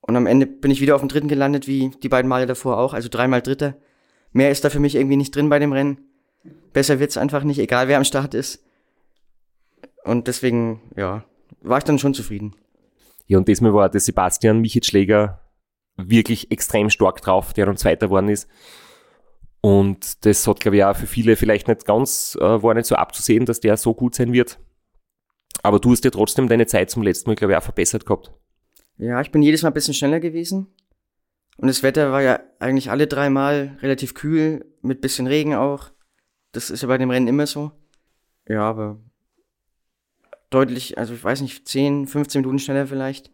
Und 0.00 0.16
am 0.16 0.26
Ende 0.26 0.46
bin 0.46 0.70
ich 0.70 0.80
wieder 0.80 0.94
auf 0.94 1.02
dem 1.02 1.08
dritten 1.08 1.28
gelandet, 1.28 1.66
wie 1.66 1.90
die 2.02 2.08
beiden 2.08 2.28
Male 2.28 2.46
davor 2.46 2.78
auch, 2.78 2.94
also 2.94 3.08
dreimal 3.08 3.42
dritter. 3.42 3.76
Mehr 4.32 4.50
ist 4.50 4.64
da 4.64 4.70
für 4.70 4.80
mich 4.80 4.94
irgendwie 4.94 5.16
nicht 5.16 5.34
drin 5.34 5.48
bei 5.48 5.58
dem 5.58 5.72
Rennen. 5.72 5.98
Besser 6.72 7.00
wird's 7.00 7.16
einfach 7.16 7.44
nicht, 7.44 7.58
egal 7.58 7.88
wer 7.88 7.98
am 7.98 8.04
Start 8.04 8.34
ist. 8.34 8.64
Und 10.04 10.26
deswegen, 10.26 10.80
ja, 10.96 11.24
war 11.60 11.78
ich 11.78 11.84
dann 11.84 11.98
schon 11.98 12.14
zufrieden. 12.14 12.56
Ja, 13.30 13.38
und 13.38 13.46
diesmal 13.46 13.72
war 13.72 13.88
der 13.88 14.00
Sebastian 14.00 14.58
Michitschläger 14.60 15.40
wirklich 15.96 16.50
extrem 16.50 16.90
stark 16.90 17.22
drauf, 17.22 17.52
der 17.52 17.64
dann 17.64 17.76
Zweiter 17.76 18.08
geworden 18.08 18.28
ist. 18.28 18.48
Und 19.60 20.26
das 20.26 20.48
hat, 20.48 20.58
glaube 20.58 20.78
ich, 20.78 20.84
auch 20.84 20.96
für 20.96 21.06
viele 21.06 21.36
vielleicht 21.36 21.68
nicht 21.68 21.84
ganz, 21.84 22.36
äh, 22.40 22.60
war 22.60 22.74
nicht 22.74 22.86
so 22.86 22.96
abzusehen, 22.96 23.46
dass 23.46 23.60
der 23.60 23.76
so 23.76 23.94
gut 23.94 24.16
sein 24.16 24.32
wird. 24.32 24.58
Aber 25.62 25.78
du 25.78 25.92
hast 25.92 26.04
ja 26.04 26.10
trotzdem 26.10 26.48
deine 26.48 26.66
Zeit 26.66 26.90
zum 26.90 27.04
letzten 27.04 27.30
Mal, 27.30 27.36
glaube 27.36 27.52
ich, 27.52 27.58
auch 27.58 27.62
verbessert 27.62 28.04
gehabt. 28.04 28.32
Ja, 28.96 29.20
ich 29.20 29.30
bin 29.30 29.42
jedes 29.42 29.62
Mal 29.62 29.68
ein 29.68 29.74
bisschen 29.74 29.94
schneller 29.94 30.18
gewesen. 30.18 30.66
Und 31.56 31.68
das 31.68 31.84
Wetter 31.84 32.10
war 32.10 32.22
ja 32.22 32.40
eigentlich 32.58 32.90
alle 32.90 33.06
drei 33.06 33.30
Mal 33.30 33.78
relativ 33.80 34.14
kühl, 34.14 34.64
mit 34.82 35.02
bisschen 35.02 35.28
Regen 35.28 35.54
auch. 35.54 35.90
Das 36.50 36.68
ist 36.68 36.82
ja 36.82 36.88
bei 36.88 36.98
dem 36.98 37.10
Rennen 37.10 37.28
immer 37.28 37.46
so. 37.46 37.70
Ja, 38.48 38.62
aber 38.62 38.98
deutlich, 40.50 40.98
also 40.98 41.14
ich 41.14 41.22
weiß 41.22 41.40
nicht, 41.40 41.66
10, 41.66 42.06
15 42.06 42.42
Minuten 42.42 42.58
schneller 42.58 42.86
vielleicht. 42.86 43.30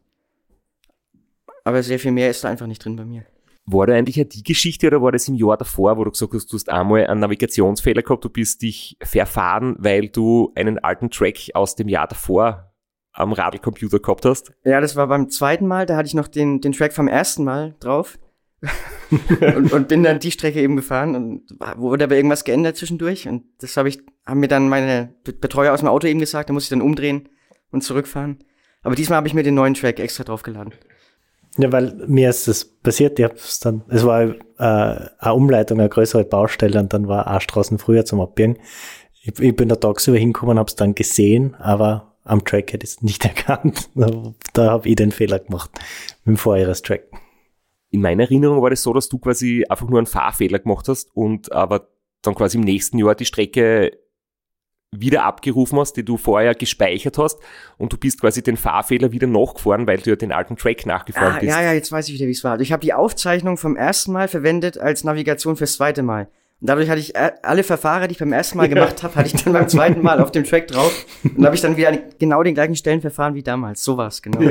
Aber 1.64 1.82
sehr 1.82 1.99
viel 1.99 2.12
mehr 2.12 2.30
ist 2.30 2.44
da 2.44 2.49
einfach 2.49 2.66
nicht 2.66 2.85
drin 2.85 2.96
bei 2.96 3.04
mir. 3.04 3.25
War 3.64 3.88
da 3.88 3.94
eigentlich 3.94 4.16
ja 4.16 4.25
die 4.25 4.44
Geschichte 4.44 4.87
oder 4.87 5.02
war 5.02 5.11
das 5.11 5.26
im 5.26 5.35
Jahr 5.35 5.56
davor, 5.56 5.96
wo 5.96 6.04
du 6.04 6.12
gesagt 6.12 6.32
hast, 6.35 6.52
du 6.52 6.56
hast 6.56 6.68
einmal 6.68 7.06
einen 7.06 7.20
Navigationsfehler 7.20 8.02
gehabt, 8.02 8.25
du 8.25 8.28
bist 8.28 8.62
dich 8.62 8.96
verfahren, 9.02 9.75
weil 9.78 10.08
du 10.08 10.52
einen 10.54 10.78
alten 10.78 11.11
Track 11.11 11.50
aus 11.54 11.75
dem 11.75 11.88
Jahr 11.88 12.06
davor 12.06 12.73
am 13.12 13.32
Radlcomputer 13.32 13.99
gehabt 13.99 14.25
hast? 14.25 14.52
Ja, 14.64 14.80
das 14.80 14.94
war 14.94 15.08
beim 15.08 15.30
zweiten 15.30 15.66
Mal, 15.66 15.87
da 15.87 15.96
hatte 15.96 16.06
ich 16.06 16.14
noch 16.14 16.28
den, 16.28 16.61
den 16.61 16.73
Track 16.73 16.92
vom 16.92 17.08
ersten 17.08 17.42
Mal 17.42 17.75
drauf. 17.80 18.18
und, 19.11 19.73
und 19.73 19.88
bin 19.88 20.02
dann 20.02 20.18
die 20.18 20.30
Strecke 20.30 20.61
eben 20.61 20.76
gefahren 20.76 21.14
und 21.14 21.42
wurde 21.76 22.04
aber 22.04 22.16
irgendwas 22.16 22.44
geändert 22.44 22.76
zwischendurch 22.76 23.28
und 23.28 23.44
das 23.58 23.76
habe 23.76 23.88
ich 23.88 24.00
haben 24.26 24.40
mir 24.40 24.49
dann 24.49 24.68
meine 24.68 25.14
Betreuer 25.25 25.73
aus 25.73 25.80
dem 25.80 25.88
Auto 25.88 26.06
eben 26.06 26.21
gesagt, 26.21 26.49
da 26.49 26.52
muss 26.52 26.64
ich 26.64 26.71
dann 26.71 26.83
umdrehen 26.83 27.28
und 27.71 27.83
zurückfahren. 27.83 28.38
Aber 28.83 28.95
diesmal 28.95 29.18
habe 29.18 29.28
ich 29.28 29.35
mir 29.35 29.42
den 29.42 29.54
neuen 29.54 29.75
Track 29.75 30.00
extra 30.00 30.25
draufgeladen. 30.25 30.73
Ja, 31.59 31.73
weil 31.73 31.95
mir 32.06 32.28
ist 32.28 32.49
das 32.49 32.64
passiert, 32.64 33.18
ich 33.18 33.25
hab's 33.25 33.61
dann, 33.61 33.83
es 33.88 34.04
war 34.04 34.23
äh, 34.25 34.35
eine 34.59 35.35
Umleitung, 35.35 35.80
eine 35.80 35.88
größere 35.88 36.25
Baustelle 36.25 36.78
und 36.78 36.92
dann 36.92 37.09
war 37.09 37.26
eine 37.26 37.40
Straßen 37.40 37.78
früher 37.78 38.04
zum 38.04 38.21
Abbiegen. 38.21 38.59
Ich, 39.23 39.38
ich 39.40 39.56
bin 39.56 39.68
da 39.68 39.76
tagsüber 39.76 40.18
hingekommen, 40.18 40.59
hab's 40.59 40.76
dann 40.76 40.95
gesehen, 40.95 41.54
aber 41.54 42.16
am 42.25 42.45
Track 42.45 42.73
hätte 42.73 42.85
ich 42.85 42.90
es 42.90 43.02
nicht 43.02 43.25
erkannt. 43.25 43.88
Da, 44.52 44.71
habe 44.71 44.88
ich 44.88 44.97
den 44.97 45.12
Fehler 45.12 45.38
gemacht 45.38 45.71
mit 46.25 46.37
dem 46.37 46.38
Vorjahrestrack. 46.38 47.04
In 47.90 48.02
meiner 48.02 48.25
Erinnerung 48.25 48.61
war 48.61 48.71
das 48.71 48.83
so, 48.83 48.92
dass 48.92 49.09
du 49.09 49.18
quasi 49.18 49.64
einfach 49.68 49.88
nur 49.88 49.99
einen 49.99 50.06
Fahrfehler 50.06 50.59
gemacht 50.59 50.88
hast 50.88 51.09
und 51.14 51.52
aber 51.52 51.88
dann 52.21 52.35
quasi 52.35 52.59
im 52.59 52.64
nächsten 52.64 52.99
Jahr 52.99 53.14
die 53.14 53.25
Strecke 53.25 53.92
wieder 54.93 55.25
abgerufen 55.25 55.78
hast, 55.78 55.95
die 55.95 56.05
du 56.05 56.16
vorher 56.16 56.55
gespeichert 56.55 57.19
hast 57.19 57.38
und 57.76 57.93
du 57.93 57.97
bist 57.97 58.21
quasi 58.21 58.43
den 58.43 58.57
Fahrfehler 58.57 59.12
wieder 59.12 59.26
nachgefahren, 59.26 59.87
weil 59.87 59.99
du 59.99 60.11
ja 60.11 60.16
den 60.16 60.33
alten 60.33 60.57
Track 60.57 60.87
nachgefahren 60.87 61.37
ah, 61.37 61.38
bist. 61.38 61.52
Ja, 61.52 61.62
ja, 61.62 61.73
jetzt 61.73 61.93
weiß 61.93 62.09
ich 62.09 62.14
wieder, 62.14 62.26
wie 62.26 62.33
es 62.33 62.45
war. 62.45 62.52
Also 62.52 62.62
ich 62.62 62.73
habe 62.73 62.81
die 62.81 62.95
Aufzeichnung 62.95 63.57
vom 63.57 63.76
ersten 63.76 64.12
Mal 64.12 64.28
verwendet 64.28 64.78
als 64.78 65.05
Navigation 65.05 65.57
fürs 65.57 65.75
zweite 65.75 66.02
Mal. 66.02 66.28
Und 66.61 66.71
dadurch 66.71 66.88
hatte 66.88 67.00
ich 67.00 67.14
äh, 67.14 67.33
alle 67.43 67.62
Verfahren, 67.64 68.09
die 68.09 68.12
ich 68.12 68.19
beim 68.19 68.33
ersten 68.33 68.57
Mal 68.57 68.69
gemacht 68.69 69.02
habe, 69.02 69.14
hatte 69.14 69.31
ich 69.35 69.43
dann 69.43 69.52
beim 69.52 69.69
zweiten 69.69 70.00
Mal 70.02 70.21
auf 70.21 70.33
dem 70.33 70.45
Track 70.45 70.69
drauf. 70.69 71.05
Und 71.37 71.45
habe 71.45 71.55
ich 71.55 71.61
dann 71.61 71.76
wieder 71.76 71.93
genau 72.19 72.43
den 72.43 72.55
gleichen 72.55 72.76
Stellen 72.76 73.02
verfahren 73.02 73.35
wie 73.35 73.43
damals. 73.43 73.85
So 73.85 73.99
war's, 73.99 74.23
genau. 74.23 74.40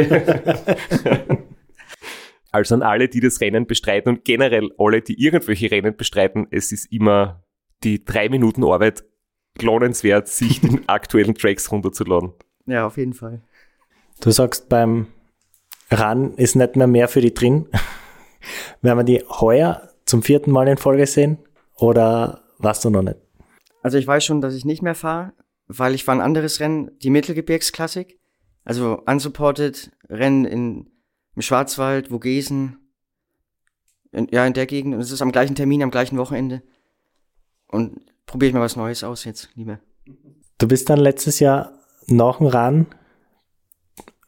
also 2.52 2.76
an 2.76 2.84
alle, 2.84 3.08
die 3.08 3.22
das 3.22 3.42
Rennen 3.42 3.66
bestreiten 3.66 4.10
und 4.10 4.24
generell 4.24 4.70
alle, 4.78 5.02
die 5.02 5.20
irgendwelche 5.20 5.72
Rennen 5.72 5.96
bestreiten, 5.96 6.46
es 6.52 6.72
ist 6.72 6.92
immer 6.92 7.44
die 7.84 8.06
drei 8.06 8.30
Minuten 8.30 8.64
Arbeit 8.64 9.04
lohnenswert, 9.62 10.28
sich 10.28 10.62
den 10.62 10.84
aktuellen 10.90 11.36
Tracks 11.36 11.72
runterzuladen. 11.72 12.34
Ja, 12.66 12.86
auf 12.86 12.98
jeden 12.98 13.14
Fall. 13.14 13.42
Du 14.22 14.32
sagst, 14.32 14.70
beim 14.70 15.08
Run 15.92 16.34
ist 16.36 16.56
nicht 16.56 16.76
mehr 16.76 16.88
mehr 16.88 17.08
für 17.08 17.22
die 17.22 17.34
drin. 17.34 17.68
Werden 18.82 19.00
wir 19.00 19.04
die 19.04 19.24
heuer 19.28 19.90
zum 20.06 20.24
vierten 20.24 20.52
Mal 20.52 20.68
in 20.68 20.78
Folge 20.78 21.06
sehen? 21.06 21.38
Oder 21.76 22.44
warst 22.58 22.86
du 22.86 22.90
noch 22.90 23.02
nicht? 23.02 23.18
Also 23.82 23.98
ich 23.98 24.08
weiß 24.08 24.24
schon, 24.24 24.42
dass 24.42 24.56
ich 24.56 24.66
nicht 24.66 24.82
mehr 24.82 24.96
fahre, 24.96 25.34
weil 25.68 25.94
ich 25.94 26.04
fahre 26.04 26.20
ein 26.20 26.26
anderes 26.26 26.60
Rennen, 26.60 26.92
die 27.00 27.10
Mittelgebirgsklassik. 27.10 28.20
Also 28.64 29.04
unsupported 29.06 29.92
Rennen 30.10 30.46
in, 30.46 30.90
im 31.36 31.42
Schwarzwald, 31.42 32.08
Vogesen. 32.08 32.78
In, 34.12 34.28
ja, 34.32 34.46
in 34.46 34.54
der 34.54 34.66
Gegend. 34.66 34.96
Und 34.96 35.02
es 35.02 35.12
ist 35.12 35.22
am 35.22 35.32
gleichen 35.32 35.56
Termin, 35.56 35.84
am 35.84 35.92
gleichen 35.92 36.18
Wochenende. 36.18 36.64
Und 37.68 38.00
probiere 38.26 38.50
ich 38.50 38.54
mal 38.54 38.62
was 38.62 38.76
Neues 38.76 39.04
aus 39.04 39.24
jetzt, 39.26 39.50
lieber. 39.56 39.80
Du 40.58 40.68
bist 40.68 40.90
dann 40.90 41.00
letztes 41.00 41.40
Jahr 41.40 41.74
nach 42.08 42.38
dem 42.38 42.48
Run 42.48 42.88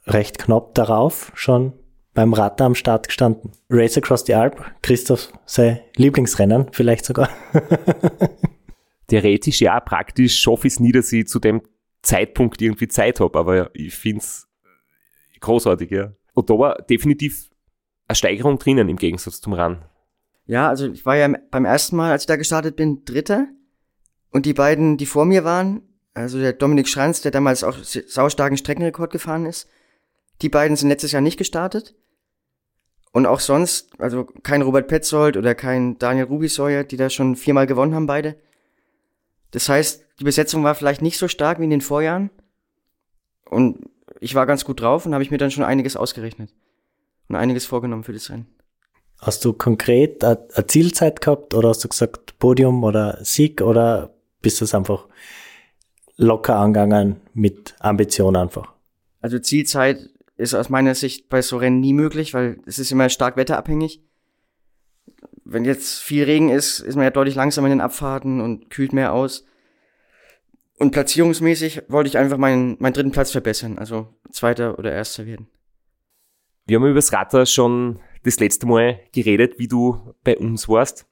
recht 0.05 0.37
knapp 0.37 0.73
darauf 0.75 1.31
schon 1.35 1.73
beim 2.13 2.33
Radler 2.33 2.65
am 2.65 2.75
Start 2.75 3.07
gestanden. 3.07 3.51
Race 3.69 3.97
Across 3.97 4.25
the 4.25 4.33
Alp, 4.33 4.63
Christoph 4.81 5.31
sein 5.45 5.79
Lieblingsrennen, 5.95 6.67
vielleicht 6.71 7.05
sogar. 7.05 7.29
Theoretisch 9.07 9.61
ja, 9.61 9.79
praktisch 9.79 10.39
schaffe 10.39 10.67
ich 10.67 10.73
es 10.73 10.79
nie, 10.79 10.91
dass 10.91 11.11
ich 11.13 11.27
zu 11.27 11.39
dem 11.39 11.61
Zeitpunkt 12.01 12.61
irgendwie 12.61 12.87
Zeit 12.87 13.19
habe, 13.19 13.37
aber 13.37 13.75
ich 13.75 13.93
finde 13.93 14.19
es 14.19 14.47
großartig, 15.39 15.91
ja. 15.91 16.13
Und 16.33 16.49
da 16.49 16.57
war 16.57 16.75
definitiv 16.81 17.49
eine 18.07 18.15
Steigerung 18.15 18.57
drinnen 18.57 18.89
im 18.89 18.97
Gegensatz 18.97 19.39
zum 19.39 19.53
Run. 19.53 19.83
Ja, 20.45 20.69
also 20.69 20.87
ich 20.91 21.05
war 21.05 21.17
ja 21.17 21.31
beim 21.51 21.65
ersten 21.65 21.95
Mal, 21.97 22.11
als 22.11 22.23
ich 22.23 22.27
da 22.27 22.35
gestartet 22.35 22.75
bin, 22.75 23.03
Dritter. 23.05 23.47
Und 24.31 24.45
die 24.45 24.53
beiden, 24.53 24.97
die 24.97 25.05
vor 25.05 25.25
mir 25.25 25.43
waren, 25.43 25.81
also 26.13 26.39
der 26.39 26.53
Dominik 26.53 26.87
Schranz, 26.87 27.21
der 27.21 27.31
damals 27.31 27.63
auch 27.63 27.77
saustarken 27.83 28.57
Streckenrekord 28.57 29.11
gefahren 29.11 29.45
ist, 29.45 29.69
die 30.41 30.49
beiden 30.49 30.75
sind 30.75 30.89
letztes 30.89 31.11
Jahr 31.11 31.21
nicht 31.21 31.37
gestartet. 31.37 31.95
Und 33.11 33.25
auch 33.25 33.39
sonst, 33.39 33.99
also 33.99 34.25
kein 34.25 34.61
Robert 34.61 34.87
Petzold 34.87 35.37
oder 35.37 35.55
kein 35.55 35.97
Daniel 35.97 36.25
Rubisäuer, 36.25 36.83
die 36.83 36.97
da 36.97 37.09
schon 37.09 37.35
viermal 37.35 37.65
gewonnen 37.65 37.95
haben, 37.95 38.05
beide. 38.05 38.35
Das 39.51 39.69
heißt, 39.69 40.05
die 40.19 40.23
Besetzung 40.23 40.63
war 40.63 40.75
vielleicht 40.75 41.01
nicht 41.01 41.17
so 41.17 41.27
stark 41.27 41.59
wie 41.59 41.63
in 41.63 41.69
den 41.69 41.81
Vorjahren. 41.81 42.29
Und 43.49 43.89
ich 44.19 44.35
war 44.35 44.45
ganz 44.45 44.65
gut 44.65 44.81
drauf 44.81 45.05
und 45.05 45.13
habe 45.13 45.23
ich 45.23 45.31
mir 45.31 45.37
dann 45.37 45.51
schon 45.51 45.63
einiges 45.63 45.95
ausgerechnet. 45.95 46.53
Und 47.29 47.35
einiges 47.35 47.65
vorgenommen 47.65 48.03
für 48.03 48.13
das 48.13 48.29
Rennen. 48.29 48.47
Hast 49.19 49.43
du 49.45 49.53
konkret 49.53 50.23
eine 50.23 50.67
Zielzeit 50.67 51.21
gehabt 51.21 51.53
oder 51.53 51.69
hast 51.69 51.83
du 51.83 51.87
gesagt 51.87 52.37
Podium 52.37 52.83
oder 52.83 53.17
Sieg 53.23 53.61
oder 53.61 54.13
bist 54.47 54.61
du 54.61 54.63
es 54.63 54.73
einfach 54.73 55.09
locker 56.15 56.55
angegangen 56.55 57.17
mit 57.33 57.75
Ambition 57.79 58.37
einfach? 58.37 58.71
Also 59.19 59.39
Zielzeit 59.39 60.09
ist 60.37 60.53
aus 60.53 60.69
meiner 60.69 60.95
Sicht 60.95 61.27
bei 61.27 61.41
so 61.41 61.57
Rennen 61.57 61.81
nie 61.81 61.91
möglich, 61.91 62.33
weil 62.33 62.61
es 62.65 62.79
ist 62.79 62.93
immer 62.93 63.09
stark 63.09 63.35
wetterabhängig. 63.35 64.01
Wenn 65.43 65.65
jetzt 65.65 65.99
viel 65.99 66.23
Regen 66.23 66.47
ist, 66.47 66.79
ist 66.79 66.95
man 66.95 67.03
ja 67.03 67.09
deutlich 67.09 67.35
langsamer 67.35 67.67
in 67.67 67.71
den 67.71 67.81
Abfahrten 67.81 68.39
und 68.39 68.69
kühlt 68.69 68.93
mehr 68.93 69.11
aus. 69.11 69.45
Und 70.79 70.91
platzierungsmäßig 70.91 71.81
wollte 71.89 72.07
ich 72.07 72.17
einfach 72.17 72.37
meinen, 72.37 72.77
meinen 72.79 72.93
dritten 72.93 73.11
Platz 73.11 73.31
verbessern, 73.31 73.77
also 73.77 74.07
zweiter 74.31 74.79
oder 74.79 74.93
erster 74.93 75.25
werden. 75.25 75.49
Wir 76.67 76.77
haben 76.77 76.85
über 76.85 76.95
das 76.95 77.11
Radler 77.11 77.45
schon 77.45 77.99
das 78.23 78.39
letzte 78.39 78.65
Mal 78.65 79.01
geredet, 79.11 79.59
wie 79.59 79.67
du 79.67 80.13
bei 80.23 80.37
uns 80.37 80.69
warst. 80.69 81.05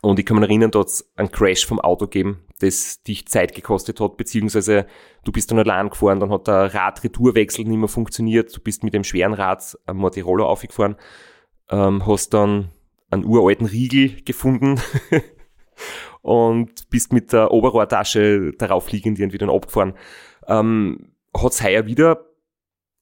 Und 0.00 0.18
ich 0.18 0.26
kann 0.26 0.36
mich 0.38 0.48
erinnern, 0.48 0.72
dort 0.72 1.04
einen 1.16 1.30
Crash 1.30 1.64
vom 1.64 1.80
Auto 1.80 2.08
geben, 2.08 2.44
das 2.62 3.02
dich 3.02 3.26
Zeit 3.26 3.54
gekostet 3.54 4.00
hat, 4.00 4.16
beziehungsweise 4.16 4.86
du 5.24 5.32
bist 5.32 5.50
dann 5.50 5.58
allein 5.58 5.90
gefahren, 5.90 6.20
dann 6.20 6.30
hat 6.30 6.46
der 6.46 6.72
Radretourwechsel 6.74 7.64
nicht 7.64 7.78
mehr 7.78 7.88
funktioniert, 7.88 8.54
du 8.56 8.60
bist 8.60 8.84
mit 8.84 8.94
dem 8.94 9.04
schweren 9.04 9.34
Rad 9.34 9.76
am 9.86 9.98
Mortirolo 9.98 10.46
aufgefahren, 10.46 10.96
ähm, 11.70 12.06
hast 12.06 12.34
dann 12.34 12.70
einen 13.10 13.24
uralten 13.24 13.66
Riegel 13.66 14.22
gefunden 14.22 14.80
und 16.22 16.88
bist 16.90 17.12
mit 17.12 17.32
der 17.32 17.50
Oberrohrtasche 17.50 18.52
darauf 18.52 18.90
liegend 18.90 19.18
irgendwie 19.18 19.38
dann 19.38 19.50
abgefahren. 19.50 19.94
Ähm, 20.46 21.12
hat's 21.34 21.62
heuer 21.62 21.86
wieder, 21.86 22.32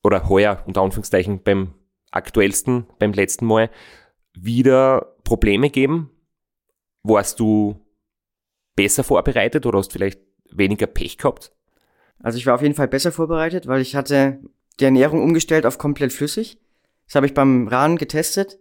oder 0.03 0.29
heuer 0.29 0.63
unter 0.67 0.83
Anführungszeichen 0.83 1.43
beim 1.43 1.75
aktuellsten, 2.11 2.87
beim 2.99 3.13
letzten 3.13 3.47
Mal, 3.47 3.71
wieder 4.33 5.17
Probleme 5.25 5.71
geben, 5.71 6.11
warst 7.03 7.41
du 7.41 7.80
besser 8.77 9.05
vorbereitet 9.05 9.67
oder 9.67 9.79
hast 9.79 9.93
vielleicht 9.93 10.21
weniger 10.51 10.87
Pech 10.87 11.19
gehabt? 11.19 11.53
Also 12.23 12.39
ich 12.39 12.47
war 12.47 12.55
auf 12.55 12.63
jeden 12.63 12.75
Fall 12.75 12.89
besser 12.89 13.13
vorbereitet, 13.13 13.67
weil 13.67 13.81
ich 13.81 13.97
hatte 13.97 14.41
die 14.79 14.85
Ernährung 14.85 15.23
umgestellt 15.23 15.67
auf 15.67 15.79
komplett 15.79 16.13
flüssig. 16.13 16.59
Das 17.07 17.15
habe 17.15 17.27
ich 17.27 17.35
beim 17.35 17.69
Rahn 17.69 17.97
getestet 17.97 18.59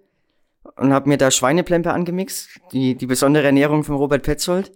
und 0.75 0.94
habe 0.94 1.10
mir 1.10 1.18
da 1.18 1.32
Schweineplempe 1.32 1.92
angemixt, 1.92 2.50
die, 2.72 2.96
die 2.96 3.06
besondere 3.06 3.46
Ernährung 3.46 3.84
von 3.84 3.96
Robert 3.96 4.24
Petzold. 4.24 4.72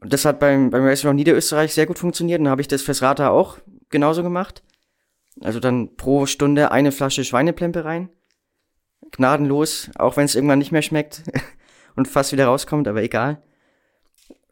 Und 0.00 0.12
das 0.12 0.24
hat 0.24 0.38
beim, 0.38 0.70
beim 0.70 0.84
Restaurant 0.84 1.16
Niederösterreich 1.16 1.72
sehr 1.72 1.86
gut 1.86 1.98
funktioniert 1.98 2.40
und 2.40 2.48
habe 2.48 2.60
ich 2.60 2.68
das 2.68 2.82
fürs 2.82 3.02
Rata 3.02 3.30
auch 3.30 3.58
genauso 3.88 4.22
gemacht. 4.22 4.62
Also 5.40 5.60
dann 5.60 5.96
pro 5.96 6.26
Stunde 6.26 6.70
eine 6.70 6.92
Flasche 6.92 7.24
Schweineplempe 7.24 7.84
rein. 7.84 8.10
Gnadenlos, 9.12 9.90
auch 9.96 10.16
wenn 10.16 10.24
es 10.24 10.34
irgendwann 10.34 10.58
nicht 10.58 10.72
mehr 10.72 10.82
schmeckt. 10.82 11.22
und 11.96 12.08
fast 12.08 12.32
wieder 12.32 12.46
rauskommt, 12.46 12.88
aber 12.88 13.02
egal. 13.02 13.42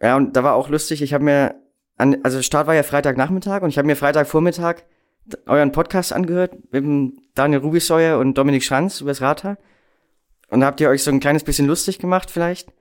Ja, 0.02 0.16
und 0.16 0.36
da 0.36 0.42
war 0.42 0.54
auch 0.54 0.68
lustig, 0.68 1.00
ich 1.00 1.14
habe 1.14 1.24
mir, 1.24 1.54
an, 1.96 2.18
also 2.24 2.42
Start 2.42 2.66
war 2.66 2.74
ja 2.74 2.82
Freitagnachmittag 2.82 3.62
und 3.62 3.70
ich 3.70 3.78
habe 3.78 3.86
mir 3.86 3.96
Freitagvormittag 3.96 4.82
euren 5.46 5.70
Podcast 5.70 6.12
angehört 6.12 6.56
mit 6.72 7.14
Daniel 7.34 7.60
Rubiseuer 7.60 8.18
und 8.18 8.36
Dominik 8.36 8.64
Schranz 8.64 9.00
übers 9.00 9.20
Radtal. 9.20 9.56
Und 10.50 10.60
da 10.60 10.66
habt 10.66 10.80
ihr 10.80 10.88
euch 10.88 11.04
so 11.04 11.12
ein 11.12 11.20
kleines 11.20 11.44
bisschen 11.44 11.66
lustig 11.68 12.00
gemacht 12.00 12.30
vielleicht 12.30 12.72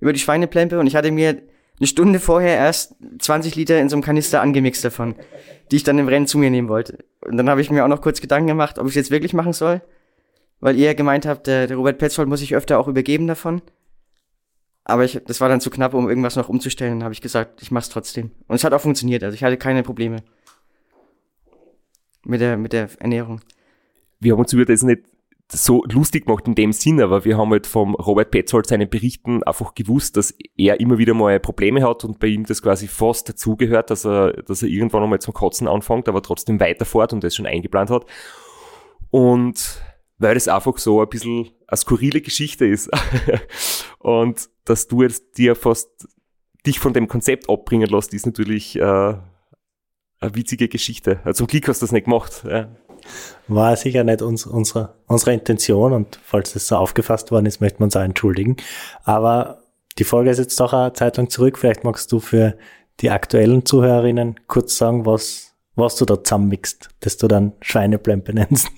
über 0.00 0.12
die 0.12 0.20
Schweineplempe 0.20 0.78
und 0.78 0.86
ich 0.86 0.94
hatte 0.94 1.10
mir 1.10 1.42
eine 1.80 1.86
Stunde 1.86 2.20
vorher 2.20 2.56
erst 2.56 2.94
20 3.18 3.56
Liter 3.56 3.78
in 3.80 3.88
so 3.88 3.96
einem 3.96 4.02
Kanister 4.02 4.40
angemixt 4.40 4.84
davon, 4.84 5.16
die 5.70 5.76
ich 5.76 5.84
dann 5.84 5.98
im 5.98 6.08
Rennen 6.08 6.28
zu 6.28 6.38
mir 6.38 6.50
nehmen 6.50 6.68
wollte. 6.68 6.98
Und 7.20 7.36
dann 7.36 7.50
habe 7.50 7.60
ich 7.60 7.70
mir 7.70 7.84
auch 7.84 7.88
noch 7.88 8.00
kurz 8.00 8.20
Gedanken 8.20 8.46
gemacht, 8.46 8.78
ob 8.78 8.86
ich 8.86 8.92
es 8.92 8.96
jetzt 8.96 9.10
wirklich 9.10 9.34
machen 9.34 9.52
soll, 9.52 9.80
weil 10.60 10.76
ihr 10.76 10.94
gemeint 10.94 11.26
habt, 11.26 11.48
der, 11.48 11.66
der 11.66 11.76
Robert 11.76 11.98
Petzold 11.98 12.28
muss 12.28 12.40
sich 12.40 12.54
öfter 12.54 12.78
auch 12.78 12.86
übergeben 12.86 13.26
davon. 13.26 13.62
Aber 14.88 15.04
ich, 15.04 15.20
das 15.26 15.40
war 15.42 15.50
dann 15.50 15.60
zu 15.60 15.68
knapp, 15.68 15.92
um 15.92 16.08
irgendwas 16.08 16.34
noch 16.36 16.48
umzustellen. 16.48 16.98
Dann 16.98 17.04
habe 17.04 17.12
ich 17.12 17.20
gesagt, 17.20 17.60
ich 17.60 17.70
mach's 17.70 17.90
trotzdem. 17.90 18.30
Und 18.48 18.56
es 18.56 18.64
hat 18.64 18.72
auch 18.72 18.80
funktioniert. 18.80 19.22
Also 19.22 19.34
ich 19.34 19.44
hatte 19.44 19.58
keine 19.58 19.82
Probleme 19.82 20.22
mit 22.24 22.40
der, 22.40 22.56
mit 22.56 22.72
der 22.72 22.88
Ernährung. 22.98 23.42
Wir 24.18 24.32
haben 24.32 24.40
uns 24.40 24.52
über 24.54 24.64
das 24.64 24.82
nicht 24.82 25.02
so 25.52 25.84
lustig 25.92 26.24
gemacht 26.24 26.46
in 26.48 26.54
dem 26.54 26.72
Sinn, 26.72 27.02
aber 27.02 27.26
wir 27.26 27.36
haben 27.36 27.50
halt 27.50 27.66
vom 27.66 27.94
Robert 27.96 28.30
Petzold 28.30 28.66
seinen 28.66 28.88
Berichten 28.88 29.42
einfach 29.42 29.74
gewusst, 29.74 30.16
dass 30.16 30.34
er 30.56 30.80
immer 30.80 30.96
wieder 30.96 31.12
mal 31.12 31.38
Probleme 31.38 31.82
hat 31.82 32.04
und 32.04 32.18
bei 32.18 32.28
ihm 32.28 32.44
das 32.44 32.62
quasi 32.62 32.88
fast 32.88 33.28
dazugehört, 33.28 33.90
dass 33.90 34.06
er, 34.06 34.32
dass 34.42 34.62
er 34.62 34.68
irgendwann 34.68 35.02
einmal 35.02 35.20
zum 35.20 35.34
Kotzen 35.34 35.68
anfängt, 35.68 36.08
aber 36.08 36.22
trotzdem 36.22 36.60
weiterfährt 36.60 37.12
und 37.12 37.22
das 37.24 37.34
schon 37.34 37.46
eingeplant 37.46 37.90
hat. 37.90 38.06
Und 39.10 39.82
weil 40.16 40.34
das 40.34 40.48
einfach 40.48 40.78
so 40.78 41.02
ein 41.02 41.08
bisschen 41.08 41.50
eine 41.68 41.76
skurrile 41.76 42.20
Geschichte 42.20 42.66
ist 42.66 42.90
und 43.98 44.48
dass 44.64 44.88
du 44.88 45.02
jetzt 45.02 45.38
dir 45.38 45.54
fast 45.54 45.88
dich 46.66 46.80
von 46.80 46.92
dem 46.92 47.08
Konzept 47.08 47.48
abbringen 47.48 47.88
lässt, 47.88 48.12
ist 48.14 48.26
natürlich 48.26 48.76
äh, 48.76 48.80
eine 48.82 49.20
witzige 50.34 50.68
Geschichte. 50.68 51.20
Zum 51.32 51.46
Glück 51.46 51.68
hast 51.68 51.80
du 51.80 51.84
das 51.84 51.92
nicht 51.92 52.04
gemacht. 52.04 52.44
Ja. 52.48 52.68
War 53.46 53.76
sicher 53.76 54.02
nicht 54.02 54.22
uns, 54.22 54.44
unsere, 54.46 54.94
unsere 55.06 55.32
Intention 55.32 55.92
und 55.92 56.18
falls 56.24 56.52
das 56.54 56.66
so 56.66 56.76
aufgefasst 56.76 57.30
worden 57.30 57.46
ist, 57.46 57.60
möchten 57.60 57.80
wir 57.80 57.84
uns 57.84 57.96
auch 57.96 58.02
entschuldigen. 58.02 58.56
Aber 59.04 59.62
die 59.98 60.04
Folge 60.04 60.30
ist 60.30 60.38
jetzt 60.38 60.58
doch 60.58 60.72
eine 60.72 60.92
Zeit 60.94 61.16
lang 61.16 61.30
zurück. 61.30 61.58
Vielleicht 61.58 61.84
magst 61.84 62.10
du 62.12 62.18
für 62.18 62.56
die 63.00 63.10
aktuellen 63.10 63.64
Zuhörerinnen 63.64 64.40
kurz 64.48 64.76
sagen, 64.76 65.06
was, 65.06 65.54
was 65.76 65.96
du 65.96 66.04
da 66.04 66.22
zusammenmixst, 66.22 66.88
dass 67.00 67.16
du 67.18 67.28
dann 67.28 67.52
Schweineplempe 67.60 68.32
nennst. 68.34 68.68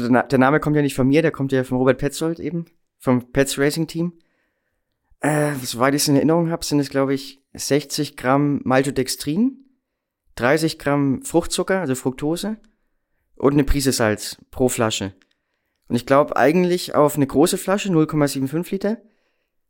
Also 0.00 0.08
der 0.08 0.38
Name 0.38 0.58
kommt 0.58 0.74
ja 0.74 0.80
nicht 0.80 0.94
von 0.94 1.06
mir, 1.06 1.20
der 1.20 1.32
kommt 1.32 1.52
ja 1.52 1.64
von 1.64 1.76
Robert 1.76 1.98
Petzold 1.98 2.40
eben, 2.40 2.64
vom 2.98 3.30
Pets 3.30 3.58
Racing 3.58 3.86
Team. 3.86 4.14
Äh, 5.20 5.52
soweit 5.62 5.94
ich 5.94 6.02
es 6.02 6.08
in 6.08 6.16
Erinnerung 6.16 6.50
habe, 6.50 6.64
sind 6.64 6.80
es, 6.80 6.88
glaube 6.88 7.12
ich, 7.12 7.42
60 7.52 8.16
Gramm 8.16 8.62
Maltodextrin, 8.64 9.66
30 10.36 10.78
Gramm 10.78 11.22
Fruchtzucker, 11.22 11.80
also 11.80 11.94
Fructose, 11.94 12.56
und 13.36 13.52
eine 13.52 13.64
Prise 13.64 13.92
Salz 13.92 14.38
pro 14.50 14.70
Flasche. 14.70 15.12
Und 15.88 15.96
ich 15.96 16.06
glaube 16.06 16.36
eigentlich 16.36 16.94
auf 16.94 17.16
eine 17.16 17.26
große 17.26 17.58
Flasche 17.58 17.90
0,75 17.90 18.70
Liter. 18.70 18.96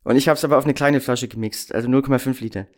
Und 0.04 0.14
ich 0.14 0.28
habe 0.28 0.36
es 0.36 0.44
aber 0.44 0.56
auf 0.56 0.64
eine 0.64 0.74
kleine 0.74 1.00
Flasche 1.00 1.26
gemixt, 1.26 1.74
also 1.74 1.88
0,5 1.88 2.40
Liter. 2.40 2.68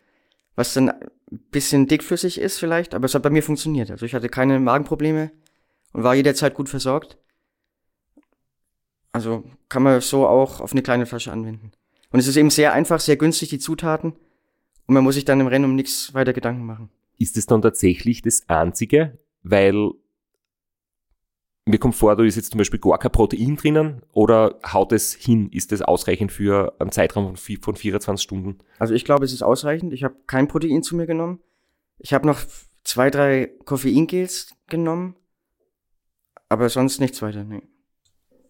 Was 0.56 0.72
dann 0.72 0.88
ein 0.88 1.10
bisschen 1.50 1.86
dickflüssig 1.88 2.40
ist 2.40 2.58
vielleicht, 2.58 2.94
aber 2.94 3.04
es 3.04 3.14
hat 3.14 3.22
bei 3.22 3.28
mir 3.28 3.42
funktioniert. 3.42 3.90
Also 3.90 4.06
ich 4.06 4.14
hatte 4.14 4.30
keine 4.30 4.60
Magenprobleme 4.60 5.30
und 5.92 6.04
war 6.04 6.14
jederzeit 6.14 6.54
gut 6.54 6.68
versorgt. 6.68 7.18
Also 9.14 9.44
kann 9.68 9.84
man 9.84 10.00
so 10.00 10.26
auch 10.26 10.60
auf 10.60 10.72
eine 10.72 10.82
kleine 10.82 11.06
Flasche 11.06 11.30
anwenden. 11.30 11.70
Und 12.10 12.18
es 12.18 12.26
ist 12.26 12.36
eben 12.36 12.50
sehr 12.50 12.72
einfach, 12.72 12.98
sehr 12.98 13.16
günstig, 13.16 13.48
die 13.48 13.60
Zutaten. 13.60 14.12
Und 14.86 14.94
man 14.94 15.04
muss 15.04 15.14
sich 15.14 15.24
dann 15.24 15.38
im 15.38 15.46
Rennen 15.46 15.66
um 15.66 15.76
nichts 15.76 16.12
weiter 16.14 16.32
Gedanken 16.32 16.66
machen. 16.66 16.90
Ist 17.16 17.36
es 17.36 17.46
dann 17.46 17.62
tatsächlich 17.62 18.22
das 18.22 18.48
Einzige? 18.48 19.16
Weil 19.44 19.92
mir 21.64 21.78
kommt 21.78 21.94
vor, 21.94 22.16
da 22.16 22.24
ist 22.24 22.34
jetzt 22.34 22.50
zum 22.50 22.58
Beispiel 22.58 22.80
gar 22.80 22.98
kein 22.98 23.12
Protein 23.12 23.54
drinnen 23.54 24.02
oder 24.12 24.58
haut 24.66 24.90
es 24.90 25.14
hin? 25.14 25.48
Ist 25.50 25.70
das 25.70 25.80
ausreichend 25.80 26.32
für 26.32 26.74
einen 26.80 26.90
Zeitraum 26.90 27.36
von, 27.36 27.56
von 27.58 27.76
24 27.76 28.20
Stunden? 28.20 28.58
Also 28.80 28.94
ich 28.94 29.04
glaube, 29.04 29.24
es 29.24 29.32
ist 29.32 29.44
ausreichend. 29.44 29.92
Ich 29.92 30.02
habe 30.02 30.16
kein 30.26 30.48
Protein 30.48 30.82
zu 30.82 30.96
mir 30.96 31.06
genommen. 31.06 31.38
Ich 31.98 32.12
habe 32.12 32.26
noch 32.26 32.40
zwei, 32.82 33.10
drei 33.10 33.52
Koffeingels 33.64 34.56
genommen, 34.66 35.14
aber 36.48 36.68
sonst 36.68 36.98
nichts 36.98 37.22
weiter. 37.22 37.44
Nee. 37.44 37.62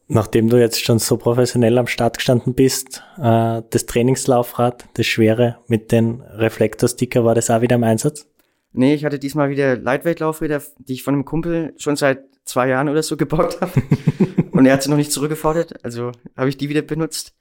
Nachdem 0.07 0.51
du 0.51 0.59
jetzt 0.59 0.85
schon 0.85 0.99
so 0.99 1.17
professionell 1.17 1.79
am 1.79 1.87
Start 1.87 2.19
gestanden 2.19 2.55
bist, 2.55 3.03
äh, 3.19 3.63
das 3.71 3.87
Trainingslaufrad, 3.87 4.85
das 4.95 5.07
schwere 5.07 5.59
mit 5.67 5.93
den 5.93 6.21
Reflektorsticker, 6.21 7.25
war 7.25 7.35
das 7.35 7.51
auch 7.51 7.63
wieder 7.63 7.77
im 7.77 7.85
Einsatz? 7.85 8.27
Nee, 8.73 8.95
ich 8.95 9.05
hatte 9.05 9.19
diesmal 9.19 9.51
wieder 9.51 9.77
Lightweight-Laufräder, 9.77 10.61
die 10.79 10.95
ich 10.95 11.03
von 11.05 11.15
einem 11.15 11.25
Kumpel 11.25 11.73
schon 11.79 11.97
seit 11.97 12.25
zwei 12.45 12.69
Jahren 12.69 12.89
oder 12.89 13.03
so 13.03 13.17
gebaut 13.17 13.61
habe. 13.61 13.83
und 14.51 14.67
er 14.67 14.75
hat 14.75 14.83
sie 14.83 14.91
noch 14.91 14.97
nicht 14.97 15.13
zurückgefordert, 15.13 15.83
also 15.85 16.13
habe 16.37 16.49
ich 16.49 16.59
die 16.59 16.69
wieder 16.69 16.83
benutzt. 16.83 17.35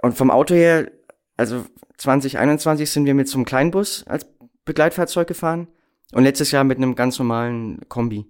Und 0.00 0.16
vom 0.16 0.30
Auto 0.30 0.54
her, 0.54 0.90
also 1.36 1.64
2021 1.98 2.90
sind 2.90 3.04
wir 3.04 3.14
mit 3.14 3.28
so 3.28 3.36
einem 3.36 3.44
Kleinbus 3.44 4.04
als 4.06 4.26
Begleitfahrzeug 4.64 5.28
gefahren 5.28 5.68
und 6.12 6.24
letztes 6.24 6.50
Jahr 6.50 6.64
mit 6.64 6.78
einem 6.78 6.94
ganz 6.94 7.18
normalen 7.18 7.80
Kombi. 7.88 8.26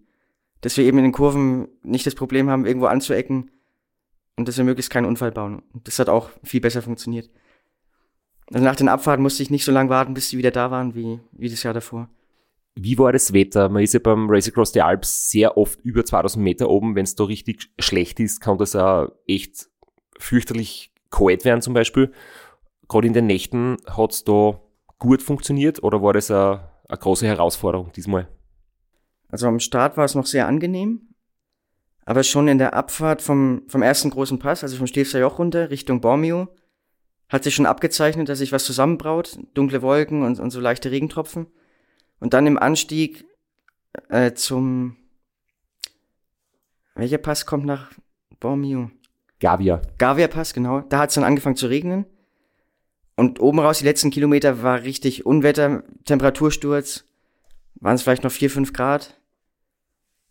Dass 0.63 0.77
wir 0.77 0.85
eben 0.85 0.99
in 0.99 1.05
den 1.05 1.13
Kurven 1.13 1.69
nicht 1.83 2.07
das 2.07 2.15
Problem 2.15 2.49
haben, 2.49 2.67
irgendwo 2.67 2.87
anzuecken 2.87 3.51
und 4.37 4.49
dass 4.49 4.57
wir 4.57 4.65
möglichst 4.65 4.91
keinen 4.91 5.07
Unfall 5.07 5.31
bauen. 5.31 5.63
Und 5.73 5.87
das 5.87 5.99
hat 5.99 6.09
auch 6.09 6.31
viel 6.43 6.61
besser 6.61 6.83
funktioniert. 6.83 7.31
Also 8.53 8.65
nach 8.65 8.77
den 8.77 8.89
Abfahrten 8.89 9.23
musste 9.23 9.43
ich 9.43 9.51
nicht 9.51 9.65
so 9.65 9.73
lange 9.73 9.91
warten, 9.91 10.15
bis 10.15 10.29
sie 10.29 10.39
wieder 10.39 10.51
da 10.51 10.71
waren, 10.71 10.95
wie, 10.95 11.21
wie 11.33 11.49
das 11.49 11.63
Jahr 11.63 11.75
davor. 11.75 12.09
Wie 12.75 12.99
war 12.99 13.13
das 13.13 13.33
Wetter? 13.33 13.69
Man 13.69 13.83
ist 13.83 13.95
ja 13.95 14.01
beim 14.01 14.31
Race 14.31 14.49
Across 14.49 14.73
the 14.73 14.81
Alps 14.81 15.31
sehr 15.31 15.57
oft 15.57 15.81
über 15.83 16.05
2000 16.05 16.43
Meter 16.43 16.71
oben. 16.71 16.95
Wenn 16.95 17.05
es 17.05 17.15
da 17.15 17.25
richtig 17.25 17.71
schlecht 17.79 18.19
ist, 18.19 18.41
kann 18.41 18.59
das 18.59 18.75
auch 18.75 19.09
echt 19.27 19.69
fürchterlich 20.19 20.93
kalt 21.11 21.45
werden 21.45 21.61
zum 21.61 21.75
Beispiel. 21.75 22.13
Gerade 22.89 23.07
in 23.07 23.13
den 23.13 23.27
Nächten 23.27 23.77
hat 23.87 24.13
es 24.13 24.25
da 24.25 24.61
gut 24.99 25.23
funktioniert 25.23 25.83
oder 25.83 26.03
war 26.03 26.13
das 26.13 26.31
eine, 26.31 26.71
eine 26.89 26.99
große 26.99 27.27
Herausforderung 27.27 27.93
diesmal? 27.93 28.29
Also 29.33 29.49
am 29.49 29.61
Start 29.61 29.97
war 29.97 30.05
es 30.05 30.15
noch 30.15 30.27
sehr 30.27 30.47
angenehm, 30.47 31.15
aber 32.05 32.23
schon 32.23 32.49
in 32.49 32.59
der 32.59 32.75
Abfahrt 32.75 33.23
vom, 33.23 33.63
vom 33.67 33.81
ersten 33.83 34.11
großen 34.11 34.39
Pass, 34.39 34.63
also 34.63 34.77
vom 34.77 34.87
Stilfser 34.87 35.21
Joch 35.21 35.39
runter 35.39 35.71
Richtung 35.71 36.03
Bormio, 36.03 36.55
hat 37.31 37.43
sich 37.43 37.55
schon 37.55 37.65
abgezeichnet, 37.65 38.29
dass 38.29 38.39
sich 38.39 38.53
was 38.53 38.65
zusammenbraut, 38.65 39.39
dunkle 39.55 39.81
Wolken 39.81 40.23
und, 40.23 40.39
und 40.39 40.51
so 40.51 40.61
leichte 40.61 40.91
Regentropfen. 40.91 41.47
Und 42.21 42.35
dann 42.35 42.47
im 42.47 42.59
Anstieg 42.59 43.25
äh, 44.11 44.35
zum 44.35 44.97
welcher 46.95 47.19
Pass 47.19 47.47
kommt 47.47 47.65
nach 47.65 47.91
Bormio? 48.39 48.91
Gavia. 49.41 49.81
Gavia 49.97 50.29
Pass, 50.29 50.53
genau. 50.53 50.83
Da 50.83 50.99
hat 50.99 51.09
es 51.09 51.15
dann 51.15 51.25
angefangen 51.25 51.57
zu 51.57 51.69
regnen. 51.69 52.05
Und 53.17 53.41
oben 53.41 53.61
raus, 53.61 53.79
die 53.79 53.85
letzten 53.85 54.11
Kilometer, 54.11 54.63
war 54.63 54.83
richtig 54.83 55.25
Unwetter, 55.25 55.85
Temperatursturz. 56.05 57.05
Waren 57.77 57.95
es 57.95 58.03
vielleicht 58.03 58.25
noch 58.25 58.31
vier 58.31 58.51
fünf 58.51 58.75
Grad. 58.75 59.22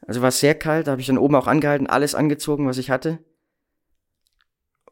Also 0.06 0.22
war 0.22 0.30
es 0.30 0.40
sehr 0.40 0.56
kalt, 0.56 0.88
da 0.88 0.92
habe 0.92 1.02
ich 1.02 1.08
dann 1.08 1.18
oben 1.18 1.36
auch 1.36 1.48
angehalten, 1.48 1.88
alles 1.88 2.16
angezogen, 2.16 2.68
was 2.68 2.78
ich 2.78 2.90
hatte. 2.90 3.20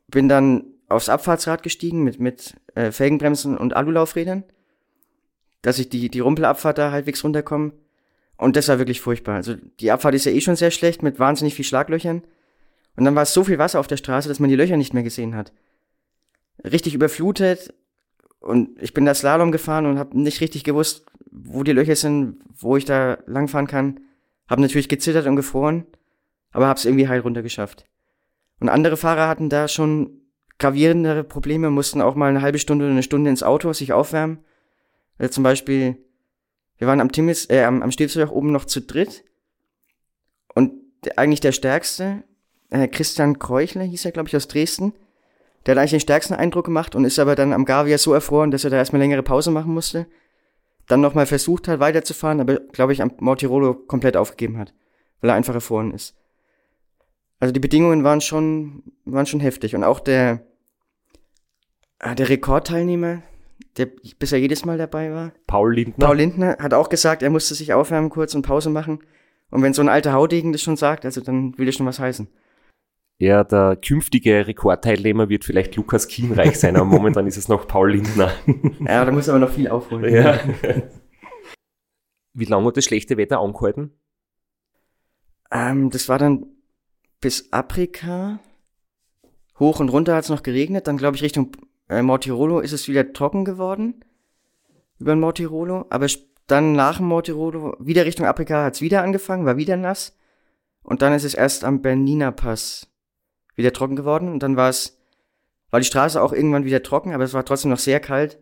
Bin 0.08 0.30
dann 0.30 0.66
aufs 0.88 1.10
Abfahrtsrad 1.10 1.64
gestiegen 1.64 2.04
mit, 2.04 2.20
mit 2.20 2.56
äh, 2.76 2.92
Felgenbremsen 2.92 3.58
und 3.58 3.76
Alulaufrädern 3.76 4.44
dass 5.62 5.80
ich 5.80 5.90
die, 5.90 6.10
die 6.10 6.20
Rumpelabfahrt 6.20 6.78
da 6.78 6.92
halbwegs 6.92 7.24
runterkomme. 7.24 7.74
Und 8.38 8.56
das 8.56 8.70
war 8.70 8.80
wirklich 8.80 9.02
furchtbar. 9.02 9.36
Also 9.36 9.56
die 9.80 9.92
Abfahrt 9.92 10.16
ist 10.16 10.26
ja 10.26 10.32
eh 10.32 10.42
schon 10.42 10.56
sehr 10.56 10.72
schlecht 10.72 11.04
mit 11.04 11.20
wahnsinnig 11.20 11.56
viel 11.56 11.66
Schlaglöchern. 11.66 12.24
Und 12.96 13.06
dann 13.06 13.16
war 13.16 13.24
es 13.24 13.34
so 13.34 13.44
viel 13.44 13.58
Wasser 13.58 13.80
auf 13.80 13.88
der 13.88 13.98
Straße, 13.98 14.30
dass 14.30 14.40
man 14.40 14.50
die 14.50 14.56
Löcher 14.56 14.78
nicht 14.78 14.94
mehr 14.94 15.04
gesehen 15.04 15.36
hat. 15.36 15.52
Richtig 16.64 16.94
überflutet. 16.94 17.74
Und 18.40 18.82
ich 18.82 18.94
bin 18.94 19.06
da 19.06 19.14
Slalom 19.14 19.52
gefahren 19.52 19.86
und 19.86 20.00
habe 20.00 20.20
nicht 20.20 20.40
richtig 20.40 20.64
gewusst, 20.64 21.06
wo 21.30 21.64
die 21.64 21.74
Löcher 21.74 21.96
sind, 21.98 22.40
wo 22.58 22.78
ich 22.78 22.86
da 22.86 23.18
langfahren 23.26 23.68
kann. 23.68 24.00
Habe 24.50 24.62
natürlich 24.62 24.90
gezittert 24.90 25.28
und 25.28 25.36
gefroren, 25.36 25.86
aber 26.52 26.68
habe 26.68 26.78
es 26.78 26.86
irgendwie 26.86 27.08
heil 27.08 27.20
runtergeschafft. 27.20 27.86
Und 28.60 28.70
andere 28.70 28.98
Fahrer 28.98 29.28
hatten 29.28 29.50
da 29.50 29.68
schon 29.68 30.22
gravierendere 30.58 31.24
Probleme, 31.24 31.70
mussten 31.70 32.02
auch 32.02 32.16
mal 32.16 32.30
eine 32.30 32.42
halbe 32.42 32.60
Stunde 32.60 32.86
oder 32.86 32.92
eine 32.92 33.04
Stunde 33.04 33.30
ins 33.30 33.44
Auto 33.44 33.72
sich 33.72 33.94
aufwärmen 33.94 34.40
also 35.20 35.34
zum 35.34 35.44
Beispiel, 35.44 35.98
wir 36.78 36.88
waren 36.88 37.02
am 37.02 37.12
Timmis, 37.12 37.50
äh, 37.50 37.64
am, 37.64 37.84
am 37.84 37.92
Stilfsjoch 37.92 38.32
oben 38.32 38.52
noch 38.52 38.66
zu 38.66 38.82
dritt. 38.82 39.26
Und 40.56 40.74
eigentlich 41.18 41.42
der 41.42 41.52
stärkste, 41.52 42.24
äh, 42.70 42.88
Christian 42.88 43.38
Kreuchler 43.38 43.84
hieß 43.84 44.06
er, 44.06 44.12
glaube 44.12 44.30
ich, 44.30 44.36
aus 44.36 44.48
Dresden. 44.48 44.94
Der 45.66 45.74
hat 45.74 45.80
eigentlich 45.80 45.92
den 45.92 46.00
stärksten 46.00 46.34
Eindruck 46.34 46.66
gemacht 46.66 46.96
und 46.96 47.04
ist 47.04 47.20
aber 47.20 47.36
dann 47.36 47.52
am 47.52 47.66
Gavia 47.66 47.98
so 47.98 48.14
erfroren, 48.14 48.50
dass 48.50 48.64
er 48.64 48.70
da 48.70 48.78
erstmal 48.78 49.02
längere 49.02 49.24
Pause 49.24 49.52
machen 49.52 49.74
musste. 49.74 50.08
Dann 50.90 51.02
nochmal 51.02 51.28
versucht 51.28 51.68
hat, 51.68 51.80
weiterzufahren, 51.80 52.42
aber 52.42 52.56
glaube 52.60 52.94
ich 52.94 53.02
am 53.02 53.12
Mortirolo 53.20 53.76
komplett 53.76 54.18
aufgegeben 54.18 54.58
hat, 54.58 54.74
weil 55.22 55.30
er 55.30 55.36
einfach 55.36 55.54
erfroren 55.54 55.94
ist. 55.94 56.16
Also 57.40 57.54
die 57.54 57.60
Bedingungen 57.60 58.04
waren 58.04 58.22
schon, 58.22 58.82
waren 59.06 59.28
schon 59.28 59.40
heftig. 59.40 59.76
Und 59.76 59.84
auch 59.84 60.00
der, 60.00 60.42
äh, 62.00 62.16
der 62.16 62.30
Rekordteilnehmer, 62.30 63.22
der 63.78 63.88
bisher 64.18 64.40
jedes 64.40 64.66
Mal 64.66 64.80
dabei 64.80 65.14
war. 65.14 65.32
Paul 65.46 65.76
Lindner. 65.76 66.08
Paul 66.08 66.18
Lindner 66.18 66.58
hat 66.60 66.74
auch 66.74 66.90
gesagt, 66.90 67.22
er 67.22 67.30
musste 67.30 67.54
sich 67.54 67.72
aufwärmen 67.72 68.10
kurz 68.10 68.34
und 68.34 68.42
Pause 68.42 68.72
machen. 68.72 69.00
Und 69.52 69.62
wenn 69.62 69.74
so 69.74 69.84
ein 69.84 69.90
alter 69.90 70.14
Haudegen 70.14 70.54
das 70.54 70.64
schon 70.64 70.76
sagt, 70.76 71.06
also 71.06 71.22
dann 71.22 71.56
will 71.58 71.68
das 71.68 71.76
schon 71.76 71.86
was 71.86 72.00
heißen. 72.00 72.28
Ja, 73.22 73.44
der 73.44 73.76
künftige 73.76 74.48
Rekordteilnehmer 74.48 75.28
wird 75.28 75.44
vielleicht 75.44 75.76
Lukas 75.76 76.08
Kienreich 76.08 76.58
sein, 76.58 76.78
aber 76.78 76.86
momentan 76.86 77.28
ist 77.28 77.36
es 77.36 77.50
noch 77.50 77.68
Paul 77.68 77.92
Lindner. 77.92 78.32
Ja, 78.80 79.04
da 79.04 79.12
muss 79.12 79.28
aber 79.28 79.40
noch 79.40 79.50
viel 79.50 79.68
aufholen. 79.68 80.14
Ja. 80.14 80.40
Wie 82.34 82.46
lange 82.46 82.68
hat 82.68 82.78
das 82.78 82.86
schlechte 82.86 83.18
Wetter 83.18 83.42
angehalten? 83.42 83.92
Ähm, 85.52 85.90
das 85.90 86.08
war 86.08 86.18
dann 86.18 86.46
bis 87.20 87.52
Afrika. 87.52 88.40
Hoch 89.60 89.82
und 89.82 89.90
runter 89.90 90.16
hat 90.16 90.24
es 90.24 90.30
noch 90.30 90.42
geregnet. 90.42 90.88
Dann 90.88 90.96
glaube 90.96 91.18
ich 91.18 91.24
Richtung 91.24 91.52
äh, 91.90 92.02
Mortirolo 92.02 92.62
ist 92.62 92.72
es 92.72 92.88
wieder 92.88 93.12
trocken 93.12 93.44
geworden. 93.44 94.06
Über 94.98 95.14
den 95.14 95.20
Mortirolo. 95.20 95.88
Aber 95.90 96.08
dann 96.48 96.72
nach 96.72 96.98
dem 96.98 97.08
Mortirolo, 97.08 97.76
wieder 97.82 98.06
Richtung 98.06 98.28
Afrika 98.28 98.64
hat 98.64 98.76
es 98.76 98.82
wieder 98.82 99.04
angefangen, 99.04 99.46
war 99.46 99.58
wieder 99.58 99.76
nass. 99.76 100.18
Und 100.84 101.02
dann 101.02 101.12
ist 101.12 101.26
es 101.26 101.34
erst 101.34 101.66
am 101.66 101.82
Bernina 101.82 102.32
Pass 102.32 102.89
wieder 103.60 103.74
trocken 103.74 103.96
geworden. 103.96 104.30
Und 104.30 104.42
dann 104.42 104.56
war 104.56 104.70
es, 104.70 105.00
war 105.70 105.80
die 105.80 105.86
Straße 105.86 106.22
auch 106.22 106.34
irgendwann 106.34 106.66
wieder 106.66 106.82
trocken, 106.82 107.14
aber 107.14 107.24
es 107.24 107.34
war 107.34 107.46
trotzdem 107.46 107.70
noch 107.70 107.78
sehr 107.78 108.00
kalt. 108.00 108.40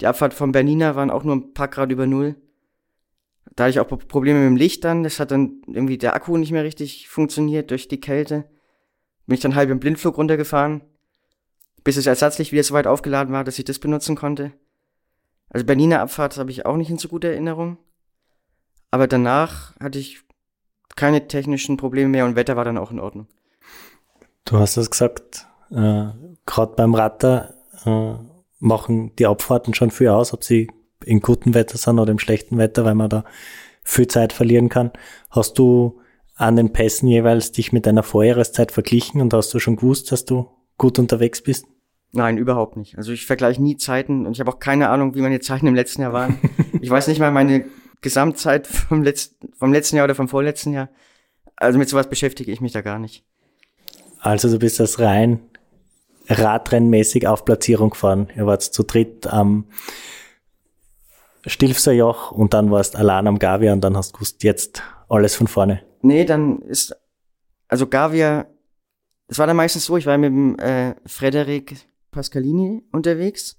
Die 0.00 0.06
Abfahrt 0.06 0.34
von 0.34 0.52
Bernina 0.52 0.96
waren 0.96 1.10
auch 1.10 1.24
nur 1.24 1.36
ein 1.36 1.54
paar 1.54 1.68
Grad 1.68 1.90
über 1.90 2.06
Null. 2.06 2.36
Da 3.56 3.64
hatte 3.64 3.70
ich 3.70 3.80
auch 3.80 3.88
Pro- 3.88 3.96
Probleme 3.96 4.38
mit 4.38 4.48
dem 4.48 4.56
Licht 4.56 4.84
dann. 4.84 5.02
Das 5.02 5.20
hat 5.20 5.30
dann 5.30 5.62
irgendwie 5.66 5.98
der 5.98 6.14
Akku 6.14 6.36
nicht 6.36 6.52
mehr 6.52 6.64
richtig 6.64 7.08
funktioniert 7.08 7.70
durch 7.70 7.88
die 7.88 8.00
Kälte. 8.00 8.44
Bin 9.26 9.34
ich 9.34 9.40
dann 9.40 9.54
halb 9.54 9.70
im 9.70 9.80
Blindflug 9.80 10.16
runtergefahren, 10.16 10.82
bis 11.84 11.96
es 11.96 12.06
ersatzlich 12.06 12.52
wieder 12.52 12.62
so 12.62 12.74
weit 12.74 12.86
aufgeladen 12.86 13.32
war, 13.32 13.44
dass 13.44 13.58
ich 13.58 13.64
das 13.64 13.78
benutzen 13.78 14.16
konnte. 14.16 14.52
Also 15.48 15.66
Berliner 15.66 16.00
Abfahrt 16.00 16.36
habe 16.38 16.50
ich 16.50 16.64
auch 16.64 16.76
nicht 16.76 16.90
in 16.90 16.98
so 16.98 17.08
guter 17.08 17.28
Erinnerung. 17.28 17.78
Aber 18.90 19.06
danach 19.06 19.78
hatte 19.78 19.98
ich 19.98 20.22
keine 20.96 21.28
technischen 21.28 21.76
Probleme 21.76 22.08
mehr 22.08 22.24
und 22.24 22.36
Wetter 22.36 22.56
war 22.56 22.64
dann 22.64 22.78
auch 22.78 22.90
in 22.90 23.00
Ordnung. 23.00 23.28
Du 24.44 24.58
hast 24.58 24.76
es 24.76 24.90
gesagt, 24.90 25.46
äh, 25.70 26.06
gerade 26.46 26.74
beim 26.76 26.94
Ratter 26.94 27.54
äh, 27.84 28.14
machen 28.58 29.14
die 29.16 29.26
Abfahrten 29.26 29.74
schon 29.74 29.90
viel 29.90 30.08
aus, 30.08 30.32
ob 30.32 30.44
sie 30.44 30.70
in 31.04 31.20
gutem 31.20 31.54
Wetter 31.54 31.78
sind 31.78 31.98
oder 31.98 32.12
im 32.12 32.18
schlechten 32.18 32.58
Wetter, 32.58 32.84
weil 32.84 32.94
man 32.94 33.08
da 33.08 33.24
viel 33.82 34.06
Zeit 34.06 34.32
verlieren 34.32 34.68
kann. 34.68 34.90
Hast 35.30 35.58
du 35.58 36.00
an 36.34 36.56
den 36.56 36.72
Pässen 36.72 37.08
jeweils 37.08 37.52
dich 37.52 37.72
mit 37.72 37.86
deiner 37.86 38.02
Vorjahreszeit 38.02 38.72
verglichen 38.72 39.20
und 39.20 39.32
hast 39.34 39.52
du 39.52 39.58
schon 39.58 39.76
gewusst, 39.76 40.12
dass 40.12 40.24
du 40.24 40.50
gut 40.78 40.98
unterwegs 40.98 41.42
bist? 41.42 41.66
Nein, 42.12 42.38
überhaupt 42.38 42.76
nicht. 42.76 42.98
Also 42.98 43.12
ich 43.12 43.26
vergleiche 43.26 43.62
nie 43.62 43.76
Zeiten 43.76 44.26
und 44.26 44.32
ich 44.32 44.40
habe 44.40 44.50
auch 44.50 44.58
keine 44.58 44.88
Ahnung, 44.88 45.14
wie 45.14 45.20
meine 45.20 45.40
Zeiten 45.40 45.66
im 45.66 45.74
letzten 45.74 46.02
Jahr 46.02 46.12
waren. 46.12 46.38
ich 46.80 46.90
weiß 46.90 47.06
nicht 47.08 47.20
mal 47.20 47.30
meine 47.30 47.66
Gesamtzeit 48.00 48.66
vom 48.66 49.02
letzten, 49.02 49.52
vom 49.52 49.72
letzten 49.72 49.96
Jahr 49.96 50.04
oder 50.04 50.14
vom 50.14 50.28
vorletzten 50.28 50.72
Jahr. 50.72 50.88
Also 51.56 51.78
mit 51.78 51.88
sowas 51.88 52.08
beschäftige 52.08 52.50
ich 52.50 52.60
mich 52.60 52.72
da 52.72 52.80
gar 52.80 52.98
nicht. 52.98 53.24
Also 54.20 54.50
du 54.50 54.58
bist 54.58 54.80
das 54.80 54.98
rein 54.98 55.40
radrennmäßig 56.30 57.26
auf 57.26 57.44
Platzierung 57.44 57.90
gefahren. 57.90 58.28
Ihr 58.36 58.46
wart 58.46 58.62
zu 58.62 58.82
dritt 58.82 59.26
am 59.26 59.64
Stilfser 61.46 61.92
Joch 61.92 62.30
und 62.30 62.54
dann 62.54 62.70
warst 62.70 62.96
allein 62.96 63.26
am 63.26 63.38
Gavia 63.38 63.72
und 63.72 63.80
dann 63.80 63.96
hast 63.96 64.10
du 64.10 64.14
gewusst, 64.14 64.42
jetzt 64.42 64.82
alles 65.08 65.34
von 65.34 65.46
vorne. 65.46 65.82
Nee, 66.02 66.24
dann 66.24 66.60
ist, 66.62 66.94
also 67.68 67.86
Gavia, 67.86 68.46
es 69.28 69.38
war 69.38 69.46
dann 69.46 69.56
meistens 69.56 69.86
so, 69.86 69.96
ich 69.96 70.06
war 70.06 70.18
mit 70.18 70.30
dem 70.30 70.58
äh, 70.58 70.94
Frederik 71.06 71.76
Pascalini 72.10 72.82
unterwegs 72.92 73.56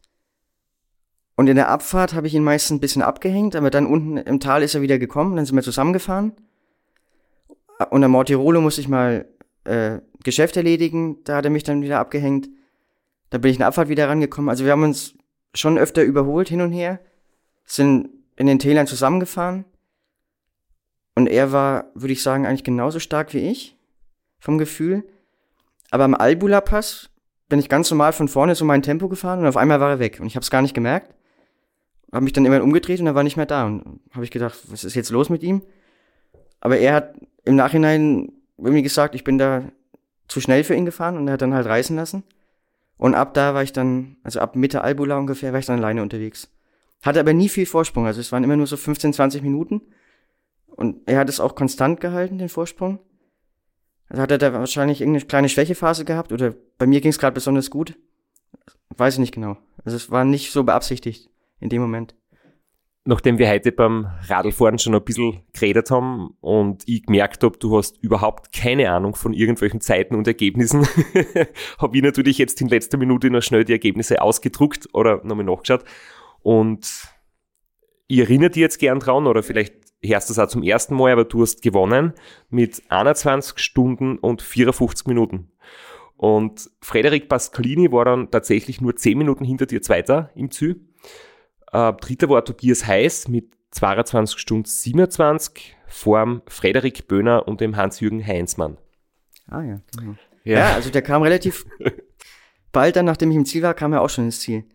und 1.36 1.48
in 1.48 1.56
der 1.56 1.70
Abfahrt 1.70 2.14
habe 2.14 2.28
ich 2.28 2.36
ihn 2.36 2.44
meistens 2.44 2.78
ein 2.78 2.82
bisschen 2.82 3.02
abgehängt, 3.02 3.56
aber 3.56 3.70
dann 3.70 3.88
unten 3.88 4.18
im 4.18 4.40
Tal 4.40 4.64
ist 4.64 4.76
er 4.76 4.82
wieder 4.82 5.00
gekommen, 5.00 5.36
dann 5.36 5.46
sind 5.46 5.56
wir 5.56 5.64
zusammengefahren 5.64 6.34
und 7.90 8.04
am 8.04 8.12
Mortirolo 8.12 8.62
musste 8.62 8.82
ich 8.82 8.88
mal 8.88 9.28
äh, 9.64 10.00
Geschäft 10.24 10.58
erledigen, 10.58 11.24
da 11.24 11.38
hat 11.38 11.46
er 11.46 11.52
mich 11.52 11.64
dann 11.64 11.82
wieder 11.82 12.00
abgehängt, 12.00 12.50
da 13.30 13.38
bin 13.38 13.52
ich 13.52 13.58
in 13.58 13.60
der 13.60 13.68
Abfahrt 13.68 13.90
wieder 13.90 14.10
rangekommen, 14.10 14.50
also 14.50 14.66
wir 14.66 14.72
haben 14.72 14.84
uns 14.84 15.16
schon 15.54 15.78
öfter 15.78 16.04
überholt 16.04 16.50
hin 16.50 16.62
und 16.62 16.72
her, 16.72 17.00
sind 17.66 18.10
in 18.36 18.48
den 18.48 18.60
Tälern 18.60 18.88
zusammengefahren 18.88 19.66
und 21.16 21.28
er 21.28 21.52
war, 21.52 21.92
würde 21.94 22.14
ich 22.14 22.24
sagen, 22.24 22.46
eigentlich 22.46 22.64
genauso 22.64 23.00
stark 23.00 23.34
wie 23.34 23.50
ich, 23.50 23.78
vom 24.40 24.58
Gefühl. 24.58 25.04
Aber 25.92 26.06
am 26.06 26.16
Albula-Pass 26.16 27.10
bin 27.50 27.60
ich 27.60 27.70
ganz 27.70 27.92
normal 27.92 28.14
von 28.14 28.28
vorne 28.28 28.56
so 28.56 28.66
mein 28.66 28.82
Tempo 28.82 29.10
gefahren 29.10 29.40
und 29.40 29.46
auf 29.46 29.58
einmal 29.58 29.80
war 29.80 29.90
er 29.90 30.00
weg. 30.00 30.20
Und 30.20 30.28
ich 30.28 30.36
habe 30.36 30.44
es 30.44 30.50
gar 30.50 30.62
nicht 30.62 30.74
gemerkt. 30.74 31.14
Habe 32.12 32.24
mich 32.24 32.34
dann 32.34 32.46
immer 32.46 32.64
umgedreht 32.64 33.00
und 33.00 33.08
er 33.08 33.16
war 33.16 33.24
nicht 33.24 33.38
mehr 33.38 33.46
da. 33.46 33.66
Und 33.66 34.00
habe 34.12 34.24
ich 34.24 34.32
gedacht, 34.32 34.58
was 34.68 34.84
ist 34.84 34.96
jetzt 34.96 35.12
los 35.12 35.30
mit 35.30 35.44
ihm? 35.44 35.62
Aber 36.62 36.78
er 36.78 36.94
hat 36.94 37.16
im 37.44 37.56
Nachhinein 37.56 38.32
irgendwie 38.66 38.84
gesagt, 38.84 39.16
ich 39.16 39.24
bin 39.24 39.38
da 39.38 39.64
zu 40.28 40.40
schnell 40.42 40.64
für 40.64 40.76
ihn 40.76 40.86
gefahren 40.86 41.18
und 41.18 41.28
er 41.28 41.34
hat 41.34 41.42
dann 41.42 41.54
halt 41.54 41.68
reißen 41.68 41.96
lassen. 41.96 42.24
Und 42.98 43.16
ab 43.16 43.34
da 43.34 43.54
war 43.54 43.64
ich 43.64 43.74
dann, 43.74 44.18
also 44.24 44.40
ab 44.40 44.56
Mitte 44.56 44.82
Albula 44.84 45.18
ungefähr, 45.18 45.52
war 45.52 45.60
ich 45.60 45.66
dann 45.66 45.80
alleine 45.80 46.02
unterwegs. 46.02 46.50
Hatte 47.02 47.20
aber 47.20 47.34
nie 47.34 47.50
viel 47.50 47.66
Vorsprung. 47.66 48.06
Also 48.06 48.22
es 48.22 48.32
waren 48.32 48.44
immer 48.44 48.56
nur 48.56 48.68
so 48.68 48.78
15, 48.78 49.14
20 49.14 49.42
Minuten. 49.42 49.82
Und 50.68 51.08
er 51.08 51.20
hat 51.20 51.30
es 51.30 51.40
auch 51.40 51.56
konstant 51.56 52.00
gehalten, 52.00 52.38
den 52.38 52.50
Vorsprung. 52.50 53.00
Also 54.08 54.22
hat 54.22 54.32
er 54.32 54.38
da 54.38 54.54
wahrscheinlich 54.54 55.02
irgendeine 55.02 55.26
kleine 55.26 55.50
Schwächephase 55.50 56.06
gehabt 56.06 56.32
oder 56.32 56.54
bei 56.78 56.86
mir 56.86 57.02
ging 57.02 57.12
es 57.12 57.18
gerade 57.18 57.34
besonders 57.34 57.70
gut. 57.70 57.98
Weiß 58.90 59.16
ich 59.16 59.20
nicht 59.20 59.34
genau. 59.34 59.58
Also 59.84 59.96
es 59.96 60.12
war 60.12 60.26
nicht 60.26 60.52
so 60.52 60.64
beabsichtigt 60.64 61.30
in 61.60 61.70
dem 61.70 61.82
Moment. 61.82 62.14
Nachdem 63.04 63.40
wir 63.40 63.50
heute 63.50 63.72
beim 63.72 64.08
Radlfahren 64.28 64.78
schon 64.78 64.94
ein 64.94 65.04
bisschen 65.04 65.42
geredet 65.54 65.90
haben 65.90 66.36
und 66.40 66.84
ich 66.88 67.04
gemerkt 67.04 67.44
habe, 67.44 67.58
du 67.58 67.76
hast 67.76 67.98
überhaupt 68.04 68.54
keine 68.54 68.92
Ahnung 68.92 69.16
von 69.16 69.34
irgendwelchen 69.34 69.82
Zeiten 69.82 70.14
und 70.14 70.28
Ergebnissen, 70.28 70.88
habe 71.80 71.98
ich 71.98 72.04
natürlich 72.04 72.38
jetzt 72.38 72.62
in 72.62 72.68
letzter 72.68 73.00
Minute 73.00 73.32
noch 73.32 73.42
schnell 73.42 73.66
die 73.66 73.72
Ergebnisse 73.72 74.22
ausgedruckt 74.22 74.90
oder 74.94 75.22
nochmal 75.24 75.46
nachgeschaut. 75.46 75.84
Und 76.44 77.08
ich 78.06 78.20
erinnere 78.20 78.52
dich 78.52 78.62
jetzt 78.62 78.78
gern 78.78 79.00
dran 79.00 79.26
oder 79.26 79.42
vielleicht 79.42 79.74
hörst 80.04 80.30
du 80.30 80.34
es 80.34 80.40
auch 80.40 80.48
zum 80.48 80.62
ersten 80.62 80.96
Mal, 80.96 81.12
aber 81.12 81.26
du 81.26 81.42
hast 81.42 81.64
gewonnen 81.64 82.14
mit 82.50 82.84
21 82.90 83.58
Stunden 83.58 84.20
und 84.20 84.44
54 84.44 85.08
Minuten. 85.08 85.52
Und 86.18 86.70
Frederik 86.82 87.30
Pascalini 87.30 87.92
war 87.92 88.06
dann 88.06 88.30
tatsächlich 88.30 88.80
nur 88.80 88.96
10 88.96 89.18
Minuten 89.18 89.44
hinter 89.44 89.66
dir 89.66 89.82
Zweiter 89.82 90.30
im 90.36 90.52
Ziel. 90.52 90.82
Äh, 91.72 91.94
dritter 91.94 92.30
war 92.30 92.44
Tobias 92.44 92.86
Heiß 92.86 93.28
mit 93.28 93.54
22 93.72 94.40
Stunden 94.40 94.66
27 94.66 95.76
vorm 95.88 96.42
Frederik 96.48 97.08
Böhner 97.08 97.48
und 97.48 97.62
dem 97.62 97.76
Hans-Jürgen 97.76 98.26
Heinzmann. 98.26 98.78
Ah 99.48 99.64
ja, 99.64 99.82
genau. 99.98 100.16
Ja. 100.44 100.74
also 100.74 100.90
der 100.90 101.02
kam 101.02 101.22
relativ 101.22 101.66
bald 102.72 102.96
dann, 102.96 103.06
nachdem 103.06 103.32
ich 103.32 103.38
im 103.38 103.46
Ziel 103.46 103.62
war, 103.62 103.74
kam 103.74 103.94
er 103.94 104.02
auch 104.02 104.10
schon 104.10 104.26
ins 104.26 104.40
Ziel. 104.40 104.66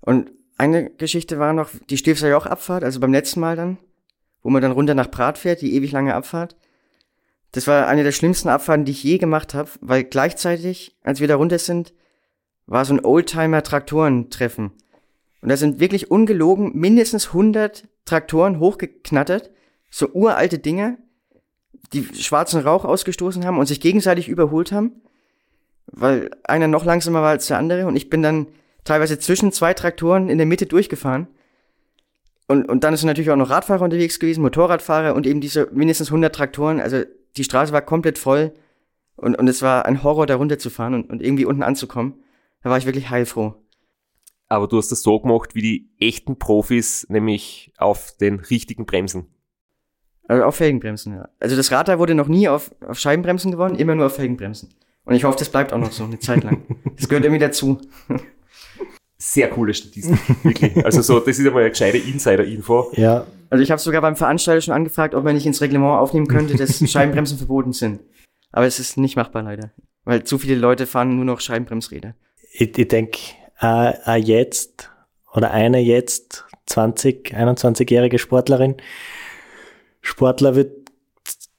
Und 0.00 0.30
eine 0.58 0.90
Geschichte 0.90 1.38
war 1.38 1.52
noch 1.52 1.70
die 1.90 1.98
Stilfser 1.98 2.30
Joch-Abfahrt, 2.30 2.82
also 2.82 3.00
beim 3.00 3.12
letzten 3.12 3.40
Mal 3.40 3.56
dann, 3.56 3.78
wo 4.42 4.50
man 4.50 4.62
dann 4.62 4.72
runter 4.72 4.94
nach 4.94 5.10
Prat 5.10 5.38
fährt, 5.38 5.60
die 5.60 5.74
ewig 5.74 5.92
lange 5.92 6.14
Abfahrt. 6.14 6.56
Das 7.52 7.66
war 7.66 7.86
eine 7.86 8.04
der 8.04 8.12
schlimmsten 8.12 8.48
Abfahrten, 8.48 8.84
die 8.84 8.92
ich 8.92 9.02
je 9.02 9.18
gemacht 9.18 9.54
habe, 9.54 9.70
weil 9.80 10.04
gleichzeitig, 10.04 10.96
als 11.02 11.20
wir 11.20 11.28
da 11.28 11.36
runter 11.36 11.58
sind, 11.58 11.94
war 12.66 12.84
so 12.84 12.94
ein 12.94 13.04
Oldtimer-Traktorentreffen. 13.04 14.72
Und 15.46 15.50
da 15.50 15.56
sind 15.56 15.78
wirklich 15.78 16.10
ungelogen 16.10 16.72
mindestens 16.74 17.28
100 17.28 17.86
Traktoren 18.04 18.58
hochgeknattert, 18.58 19.52
so 19.90 20.08
uralte 20.12 20.58
Dinger, 20.58 20.98
die 21.92 22.04
schwarzen 22.20 22.62
Rauch 22.62 22.84
ausgestoßen 22.84 23.44
haben 23.44 23.56
und 23.56 23.66
sich 23.66 23.80
gegenseitig 23.80 24.28
überholt 24.28 24.72
haben, 24.72 25.02
weil 25.86 26.30
einer 26.42 26.66
noch 26.66 26.84
langsamer 26.84 27.22
war 27.22 27.30
als 27.30 27.46
der 27.46 27.58
andere 27.58 27.86
und 27.86 27.94
ich 27.94 28.10
bin 28.10 28.22
dann 28.22 28.48
teilweise 28.82 29.20
zwischen 29.20 29.52
zwei 29.52 29.72
Traktoren 29.72 30.28
in 30.30 30.38
der 30.38 30.48
Mitte 30.48 30.66
durchgefahren. 30.66 31.28
Und, 32.48 32.68
und 32.68 32.82
dann 32.82 32.96
sind 32.96 33.06
natürlich 33.06 33.30
auch 33.30 33.36
noch 33.36 33.50
Radfahrer 33.50 33.84
unterwegs 33.84 34.18
gewesen, 34.18 34.42
Motorradfahrer 34.42 35.14
und 35.14 35.28
eben 35.28 35.40
diese 35.40 35.68
mindestens 35.70 36.08
100 36.08 36.34
Traktoren. 36.34 36.80
Also 36.80 37.04
die 37.36 37.44
Straße 37.44 37.72
war 37.72 37.82
komplett 37.82 38.18
voll 38.18 38.52
und, 39.14 39.38
und 39.38 39.46
es 39.46 39.62
war 39.62 39.86
ein 39.86 40.02
Horror, 40.02 40.26
da 40.26 40.34
runterzufahren 40.34 40.94
und, 40.94 41.08
und 41.08 41.22
irgendwie 41.22 41.44
unten 41.44 41.62
anzukommen. 41.62 42.14
Da 42.64 42.70
war 42.70 42.78
ich 42.78 42.86
wirklich 42.86 43.10
heilfroh. 43.10 43.54
Aber 44.48 44.68
du 44.68 44.78
hast 44.78 44.92
das 44.92 45.02
so 45.02 45.18
gemacht 45.18 45.54
wie 45.54 45.62
die 45.62 45.88
echten 45.98 46.38
Profis, 46.38 47.06
nämlich 47.08 47.72
auf 47.78 48.16
den 48.20 48.38
richtigen 48.40 48.86
Bremsen. 48.86 49.26
Also 50.28 50.44
auf 50.44 50.56
Felgenbremsen, 50.56 51.14
ja. 51.14 51.28
Also 51.40 51.56
das 51.56 51.70
Radteil 51.70 51.98
wurde 51.98 52.14
noch 52.14 52.28
nie 52.28 52.48
auf, 52.48 52.70
auf 52.86 52.98
Scheibenbremsen 52.98 53.52
gewonnen, 53.52 53.76
immer 53.76 53.94
nur 53.94 54.06
auf 54.06 54.16
Felgenbremsen. 54.16 54.74
Und 55.04 55.14
ich 55.14 55.24
hoffe, 55.24 55.38
das 55.38 55.48
bleibt 55.48 55.72
auch 55.72 55.78
noch 55.78 55.92
so 55.92 56.04
eine 56.04 56.18
Zeit 56.18 56.42
lang. 56.44 56.62
Das 56.96 57.08
gehört 57.08 57.24
irgendwie 57.24 57.40
dazu. 57.40 57.78
Sehr 59.18 59.48
coole 59.50 59.72
Statistik, 59.74 60.18
wirklich. 60.44 60.84
Also 60.84 61.02
so, 61.02 61.20
das 61.20 61.38
ist 61.38 61.46
einmal 61.46 61.62
eine 61.62 61.70
gescheite 61.70 61.98
Insider-Info. 61.98 62.90
Ja, 62.94 63.26
Also 63.50 63.62
ich 63.62 63.70
habe 63.70 63.80
sogar 63.80 64.00
beim 64.00 64.16
Veranstalter 64.16 64.60
schon 64.62 64.74
angefragt, 64.74 65.14
ob 65.14 65.24
man 65.24 65.34
nicht 65.34 65.46
ins 65.46 65.60
Reglement 65.60 65.98
aufnehmen 65.98 66.26
könnte, 66.26 66.54
dass 66.56 66.78
Scheibenbremsen 66.90 67.38
verboten 67.38 67.72
sind. 67.72 68.00
Aber 68.50 68.66
es 68.66 68.78
ist 68.78 68.96
nicht 68.96 69.16
machbar 69.16 69.42
leider. 69.42 69.72
Weil 70.04 70.24
zu 70.24 70.38
viele 70.38 70.54
Leute 70.54 70.86
fahren 70.86 71.16
nur 71.16 71.24
noch 71.24 71.40
Scheibenbremsräder. 71.40 72.14
ich, 72.52 72.76
ich 72.76 72.88
denke, 72.88 73.18
äh, 73.60 74.16
jetzt 74.16 74.90
oder 75.32 75.50
eine 75.50 75.80
jetzt 75.80 76.44
20, 76.66 77.34
21-jährige 77.34 78.18
Sportlerin, 78.18 78.76
Sportler 80.00 80.54
wird 80.54 80.90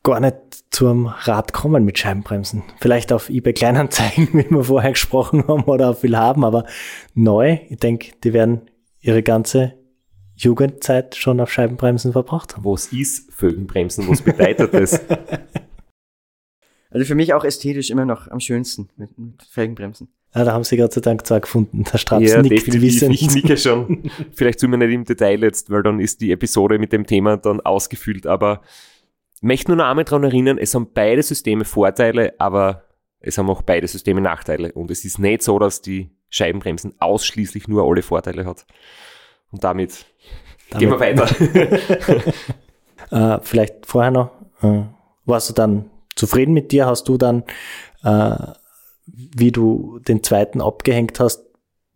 gar 0.04 0.20
nicht 0.20 0.36
zum 0.70 1.08
Rad 1.08 1.54
kommen 1.54 1.84
mit 1.84 1.98
Scheibenbremsen. 1.98 2.64
Vielleicht 2.80 3.12
auf 3.12 3.30
eBay 3.30 3.54
Kleinanzeigen, 3.54 4.30
wie 4.34 4.50
wir 4.50 4.64
vorher 4.64 4.92
gesprochen 4.92 5.48
haben, 5.48 5.64
oder 5.64 5.90
auf 5.90 6.02
viel 6.02 6.18
haben, 6.18 6.44
aber 6.44 6.66
neu, 7.14 7.60
ich 7.70 7.78
denke, 7.78 8.14
die 8.24 8.34
werden 8.34 8.70
ihre 9.00 9.24
ganze 9.24 9.74
Jugendzeit 10.36 11.16
schon 11.16 11.40
auf 11.40 11.52
Scheibenbremsen 11.52 12.12
verbracht 12.12 12.56
haben. 12.56 12.66
Was 12.66 12.94
ist 12.94 13.34
Felgenbremsen? 13.34 14.08
Was 14.08 14.22
bedeutet 14.22 14.74
das? 14.74 15.02
Also 16.90 17.06
für 17.06 17.16
mich 17.16 17.34
auch 17.34 17.44
ästhetisch 17.44 17.90
immer 17.90 18.06
noch 18.06 18.30
am 18.30 18.40
schönsten 18.40 18.90
mit, 18.96 19.18
mit 19.18 19.44
Felgenbremsen. 19.44 20.08
Ja, 20.38 20.44
da 20.44 20.54
haben 20.54 20.64
sie 20.64 20.78
Gott 20.78 20.94
sei 20.94 21.02
Dank 21.02 21.26
zwar 21.26 21.40
gefunden. 21.40 21.84
Der 21.92 21.98
Straps 21.98 22.30
ja, 22.30 22.42
nickt 22.44 22.72
wissend. 22.80 23.16
Ich 23.16 23.34
nicke 23.34 23.58
schon. 23.58 24.04
Vielleicht 24.34 24.60
sind 24.60 24.70
wir 24.70 24.78
nicht 24.78 24.94
im 24.94 25.04
Detail 25.04 25.42
jetzt, 25.42 25.72
weil 25.72 25.82
dann 25.82 26.00
ist 26.00 26.22
die 26.22 26.32
Episode 26.32 26.78
mit 26.78 26.94
dem 26.94 27.08
Thema 27.08 27.38
dann 27.38 27.60
ausgefüllt. 27.60 28.28
Aber 28.28 28.62
ich 29.36 29.42
möchte 29.42 29.72
nur 29.72 29.78
noch 29.78 29.86
einmal 29.86 30.06
daran 30.06 30.24
erinnern, 30.24 30.60
es 30.60 30.76
haben 30.76 30.90
beide 30.94 31.24
Systeme 31.24 31.66
Vorteile, 31.66 32.36
aber 32.38 32.84
es 33.20 33.40
haben 33.40 33.50
auch 33.50 33.64
beide 33.64 33.88
Systeme 33.88 34.22
Nachteile. 34.22 34.72
Und 34.74 34.92
es 34.92 35.06
ist 35.06 35.18
nicht 35.18 35.42
so, 35.42 35.58
dass 35.58 35.82
die 35.82 36.12
Scheibenbremsen 36.30 36.94
ausschließlich 37.00 37.68
nur 37.68 37.90
alle 37.90 38.04
Vorteile 38.04 38.46
hat. 38.46 38.68
Und 39.52 39.64
damit, 39.64 40.06
gehen 40.78 40.92
wir 40.92 41.00
weiter. 41.00 41.28
Äh, 43.10 43.40
vielleicht 43.42 43.86
vorher 43.86 44.12
noch, 44.12 44.32
äh, 44.62 44.82
warst 45.24 45.50
du 45.50 45.54
dann 45.54 45.90
zufrieden 46.16 46.54
mit 46.54 46.74
dir? 46.74 46.88
Hast 46.88 47.08
du 47.08 47.18
dann, 47.18 47.44
äh, 48.04 48.36
wie 49.08 49.52
du 49.52 50.00
den 50.00 50.24
zweiten 50.24 50.62
abgehängt 50.62 51.20
hast, 51.20 51.46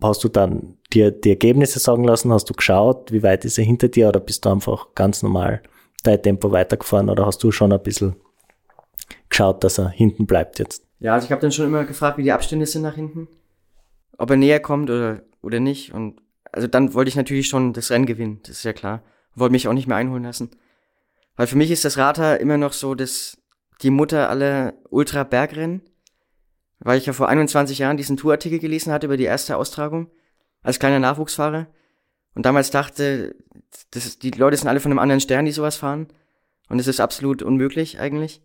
hast 0.02 0.24
du 0.24 0.30
dann 0.30 0.78
dir 0.94 1.12
die 1.12 1.30
Ergebnisse 1.30 1.80
sagen 1.80 2.04
lassen? 2.04 2.34
Hast 2.34 2.50
du 2.50 2.54
geschaut, 2.54 3.12
wie 3.12 3.24
weit 3.24 3.46
ist 3.46 3.58
er 3.58 3.64
hinter 3.64 3.90
dir 3.90 4.10
oder 4.10 4.20
bist 4.20 4.46
du 4.46 4.50
einfach 4.50 4.96
ganz 4.96 5.22
normal 5.22 5.62
dein 6.04 6.22
Tempo 6.22 6.52
weitergefahren 6.52 7.10
oder 7.10 7.26
hast 7.26 7.44
du 7.44 7.52
schon 7.52 7.72
ein 7.72 7.84
bisschen 7.84 8.16
geschaut, 9.30 9.64
dass 9.64 9.78
er 9.78 9.90
hinten 9.90 10.26
bleibt 10.26 10.60
jetzt? 10.60 10.86
Ja, 11.00 11.14
also 11.14 11.26
ich 11.26 11.32
habe 11.32 11.42
dann 11.42 11.52
schon 11.52 11.66
immer 11.66 11.84
gefragt, 11.84 12.18
wie 12.18 12.24
die 12.24 12.32
Abstände 12.32 12.66
sind 12.66 12.84
nach 12.84 12.96
hinten. 12.96 13.28
Ob 14.18 14.30
er 14.30 14.38
näher 14.38 14.60
kommt 14.60 14.90
oder, 14.90 15.24
oder 15.42 15.60
nicht. 15.60 15.94
Und 15.94 16.22
also 16.52 16.68
dann 16.68 16.94
wollte 16.94 17.10
ich 17.10 17.16
natürlich 17.16 17.48
schon 17.48 17.74
das 17.74 17.92
Rennen 17.92 18.06
gewinnen, 18.06 18.40
das 18.44 18.58
ist 18.58 18.64
ja 18.64 18.74
klar. 18.74 19.04
Wollte 19.36 19.54
mich 19.54 19.68
auch 19.68 19.74
nicht 19.74 19.88
mehr 19.88 19.98
einholen 19.98 20.24
lassen. 20.24 20.52
Weil 21.36 21.48
für 21.48 21.58
mich 21.58 21.72
ist 21.72 21.86
das 21.86 21.98
Rata 21.98 22.36
immer 22.36 22.58
noch 22.58 22.74
so 22.74 22.94
das, 22.94 23.38
die 23.82 23.90
Mutter 23.90 24.30
aller 24.30 24.74
Ultra-Bergrennen. 24.90 25.82
Weil 26.84 26.98
ich 26.98 27.06
ja 27.06 27.14
vor 27.14 27.30
21 27.30 27.78
Jahren 27.78 27.98
diesen 27.98 28.18
Tourartikel 28.18 28.60
gelesen 28.60 28.92
hatte 28.92 29.06
über 29.06 29.18
die 29.18 29.24
erste 29.24 29.58
Austragung 29.58 30.10
als 30.64 30.80
kleiner 30.80 31.00
Nachwuchsfahrer. 31.00 31.68
Und 32.34 32.46
damals 32.46 32.72
dachte, 32.72 33.36
das 33.92 34.20
die 34.20 34.32
Leute 34.32 34.58
sind 34.58 34.68
alle 34.68 34.80
von 34.80 34.92
einem 34.92 35.00
anderen 35.00 35.22
Stern, 35.22 35.46
die 35.46 35.52
sowas 35.52 35.78
fahren. 35.78 36.08
Und 36.70 36.80
es 36.80 36.88
ist 36.88 37.00
absolut 37.00 37.44
unmöglich 37.44 38.00
eigentlich. 38.00 38.42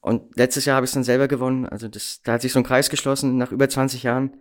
Und 0.00 0.36
letztes 0.36 0.64
Jahr 0.64 0.76
habe 0.76 0.84
ich 0.84 0.90
es 0.90 0.94
dann 0.94 1.04
selber 1.04 1.28
gewonnen. 1.28 1.66
Also 1.66 1.88
das, 1.88 2.22
da 2.22 2.32
hat 2.32 2.42
sich 2.42 2.52
so 2.52 2.60
ein 2.60 2.64
Kreis 2.64 2.90
geschlossen 2.90 3.36
nach 3.36 3.52
über 3.52 3.68
20 3.68 4.02
Jahren. 4.02 4.36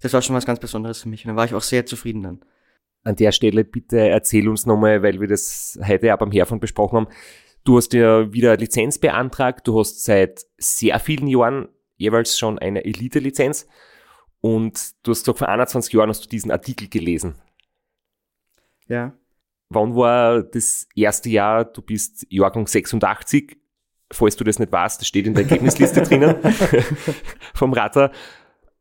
Das 0.00 0.12
war 0.12 0.22
schon 0.22 0.36
was 0.36 0.46
ganz 0.46 0.58
Besonderes 0.60 1.02
für 1.02 1.08
mich. 1.08 1.24
Und 1.24 1.30
da 1.30 1.36
war 1.36 1.44
ich 1.44 1.54
auch 1.54 1.62
sehr 1.62 1.86
zufrieden 1.86 2.22
dann. 2.22 2.40
An 3.04 3.16
der 3.16 3.32
Stelle 3.32 3.64
bitte 3.64 3.98
erzähl 3.98 4.48
uns 4.48 4.66
nochmal, 4.66 5.02
weil 5.02 5.20
wir 5.20 5.28
das 5.28 5.78
heute 5.86 6.06
ja 6.06 6.16
beim 6.16 6.32
Herfahren 6.32 6.60
besprochen 6.60 6.96
haben. 6.96 7.08
Du 7.64 7.76
hast 7.76 7.92
ja 7.92 8.32
wieder 8.32 8.56
Lizenz 8.56 8.98
beantragt. 8.98 9.66
Du 9.68 9.78
hast 9.78 10.04
seit 10.04 10.44
sehr 10.58 10.98
vielen 10.98 11.28
Jahren 11.28 11.68
jeweils 11.96 12.38
schon 12.38 12.58
eine 12.58 12.84
Elite-Lizenz. 12.84 13.66
Und 14.40 14.94
du 15.02 15.10
hast 15.10 15.20
gesagt, 15.20 15.38
vor 15.38 15.48
21 15.48 15.92
Jahren 15.92 16.08
hast 16.08 16.24
du 16.24 16.28
diesen 16.28 16.50
Artikel 16.50 16.88
gelesen. 16.88 17.34
Ja. 18.86 19.12
Wann 19.68 19.96
war 19.96 20.42
das 20.42 20.86
erste 20.94 21.28
Jahr? 21.28 21.64
Du 21.64 21.82
bist 21.82 22.26
Jahrgang 22.28 22.66
86. 22.66 23.56
Falls 24.12 24.36
du 24.36 24.44
das 24.44 24.60
nicht 24.60 24.70
weißt, 24.70 25.00
das 25.00 25.08
steht 25.08 25.26
in 25.26 25.34
der 25.34 25.42
Ergebnisliste 25.42 26.02
drinnen 26.02 26.36
vom 27.54 27.72
Ratter. 27.72 28.12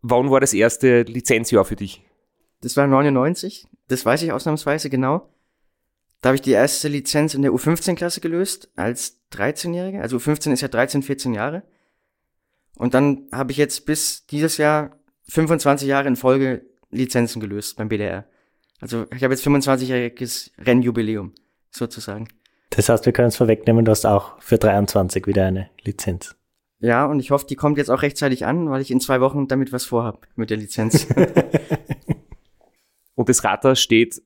Wann 0.01 0.29
war 0.29 0.39
das 0.39 0.53
erste 0.53 1.01
Lizenzjahr 1.01 1.65
für 1.65 1.75
dich? 1.75 2.03
Das 2.61 2.77
war 2.77 2.85
99. 2.85 3.67
Das 3.87 4.05
weiß 4.05 4.21
ich 4.21 4.31
ausnahmsweise 4.31 4.89
genau. 4.91 5.29
Da 6.21 6.29
habe 6.29 6.35
ich 6.35 6.41
die 6.41 6.51
erste 6.51 6.87
Lizenz 6.87 7.33
in 7.33 7.41
der 7.41 7.51
U15-Klasse 7.51 8.21
gelöst 8.21 8.69
als 8.75 9.19
13-Jähriger. 9.33 10.01
Also 10.01 10.17
U15 10.17 10.53
ist 10.53 10.61
ja 10.61 10.67
13, 10.67 11.01
14 11.01 11.33
Jahre. 11.33 11.63
Und 12.75 12.93
dann 12.93 13.27
habe 13.31 13.51
ich 13.51 13.57
jetzt 13.57 13.85
bis 13.85 14.25
dieses 14.27 14.57
Jahr 14.57 14.91
25 15.29 15.87
Jahre 15.87 16.07
in 16.07 16.15
Folge 16.15 16.65
Lizenzen 16.91 17.39
gelöst 17.39 17.77
beim 17.77 17.89
BDR. 17.89 18.25
Also 18.79 19.05
ich 19.15 19.23
habe 19.23 19.33
jetzt 19.33 19.45
25-jähriges 19.45 20.51
Rennjubiläum 20.59 21.33
sozusagen. 21.71 22.27
Das 22.71 22.89
heißt, 22.89 23.05
wir 23.05 23.13
können 23.13 23.29
es 23.29 23.37
vorwegnehmen, 23.37 23.85
du 23.85 23.91
hast 23.91 24.05
auch 24.05 24.39
für 24.41 24.57
23 24.57 25.27
wieder 25.27 25.45
eine 25.45 25.69
Lizenz. 25.83 26.35
Ja, 26.79 27.05
und 27.05 27.19
ich 27.19 27.31
hoffe, 27.31 27.45
die 27.47 27.55
kommt 27.55 27.77
jetzt 27.77 27.89
auch 27.89 28.01
rechtzeitig 28.01 28.45
an, 28.45 28.69
weil 28.69 28.81
ich 28.81 28.91
in 28.91 28.99
zwei 28.99 29.21
Wochen 29.21 29.47
damit 29.47 29.71
was 29.71 29.85
vorhab 29.85 30.27
mit 30.35 30.49
der 30.49 30.57
Lizenz. 30.57 31.07
Und 33.15 33.29
das 33.29 33.45
Radar 33.45 33.75
steht, 33.77 34.21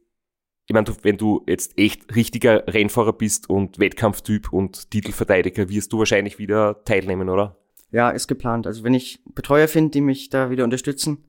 ich 0.66 0.74
meine, 0.74 0.86
du, 0.86 0.94
wenn 1.04 1.18
du 1.18 1.44
jetzt 1.48 1.78
echt 1.78 2.16
richtiger 2.16 2.68
Rennfahrer 2.68 3.14
bist 3.14 3.50
und 3.50 3.80
Wettkampftyp 3.80 4.52
und 4.52 4.90
Titelverteidiger, 4.92 5.70
wirst 5.70 5.94
du 5.94 6.00
wahrscheinlich 6.00 6.40
wieder 6.40 6.84
teilnehmen, 6.84 7.30
oder? 7.30 7.59
Ja, 7.91 8.10
ist 8.10 8.28
geplant. 8.28 8.67
Also 8.67 8.84
wenn 8.84 8.93
ich 8.93 9.23
Betreuer 9.34 9.67
finde, 9.67 9.91
die 9.91 10.02
mich 10.02 10.30
da 10.30 10.49
wieder 10.49 10.63
unterstützen, 10.63 11.25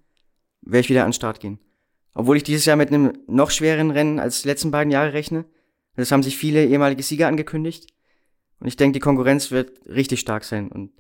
werde 0.63 0.81
ich 0.81 0.91
wieder 0.91 1.05
an 1.05 1.09
den 1.09 1.15
Start 1.15 1.41
gehen. 1.41 1.59
Obwohl 2.15 2.37
ich 2.37 2.43
dieses 2.43 2.65
Jahr 2.65 2.77
mit 2.77 2.89
einem 2.89 3.13
noch 3.27 3.51
schwereren 3.51 3.91
Rennen 3.91 4.19
als 4.19 4.43
die 4.43 4.49
letzten 4.49 4.71
beiden 4.71 4.91
Jahre 4.91 5.13
rechne. 5.13 5.45
Das 5.97 6.13
haben 6.13 6.23
sich 6.23 6.37
viele 6.37 6.67
ehemalige 6.67 7.03
Sieger 7.03 7.29
angekündigt. 7.29 7.87
Und 8.59 8.67
ich 8.67 8.77
denke, 8.77 8.95
die 8.95 9.01
Konkurrenz 9.01 9.51
wird 9.51 9.81
richtig 9.87 10.21
stark 10.21 10.45
sein. 10.45 10.71
Und 10.71 10.93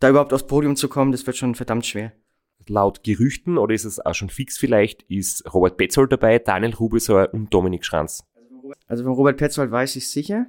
da 0.00 0.10
überhaupt 0.10 0.32
aufs 0.32 0.46
Podium 0.46 0.76
zu 0.76 0.88
kommen, 0.88 1.12
das 1.12 1.26
wird 1.26 1.36
schon 1.36 1.54
verdammt 1.54 1.86
schwer. 1.86 2.12
Laut 2.68 3.04
Gerüchten, 3.04 3.58
oder 3.58 3.74
ist 3.74 3.84
es 3.84 4.04
auch 4.04 4.14
schon 4.14 4.30
fix 4.30 4.58
vielleicht, 4.58 5.02
ist 5.04 5.44
Robert 5.52 5.76
Betzold 5.76 6.10
dabei, 6.10 6.38
Daniel 6.38 6.74
Rubesauer 6.74 7.32
und 7.32 7.52
Dominik 7.54 7.84
Schranz. 7.84 8.24
Also 8.88 9.04
von 9.04 9.12
Robert 9.12 9.36
Petzold 9.36 9.70
weiß 9.70 9.94
ich 9.96 10.10
sicher. 10.10 10.46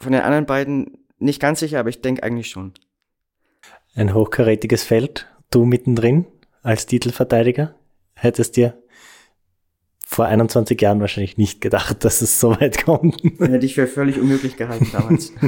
Von 0.00 0.12
den 0.12 0.20
anderen 0.20 0.46
beiden 0.46 1.06
nicht 1.18 1.40
ganz 1.40 1.60
sicher, 1.60 1.80
aber 1.80 1.88
ich 1.88 2.02
denke 2.02 2.22
eigentlich 2.22 2.50
schon. 2.50 2.74
Ein 3.96 4.12
hochkarätiges 4.12 4.82
Feld, 4.82 5.28
du 5.50 5.64
mittendrin 5.64 6.26
als 6.62 6.86
Titelverteidiger. 6.86 7.76
Hättest 8.14 8.56
dir 8.56 8.82
vor 10.04 10.26
21 10.26 10.80
Jahren 10.80 11.00
wahrscheinlich 11.00 11.36
nicht 11.36 11.60
gedacht, 11.60 12.04
dass 12.04 12.20
es 12.20 12.40
so 12.40 12.50
weit 12.60 12.84
kommt. 12.84 13.22
Hätte 13.38 13.66
ich 13.66 13.74
für 13.74 13.86
völlig 13.86 14.18
unmöglich 14.18 14.56
gehalten 14.56 14.88
damals. 14.92 15.32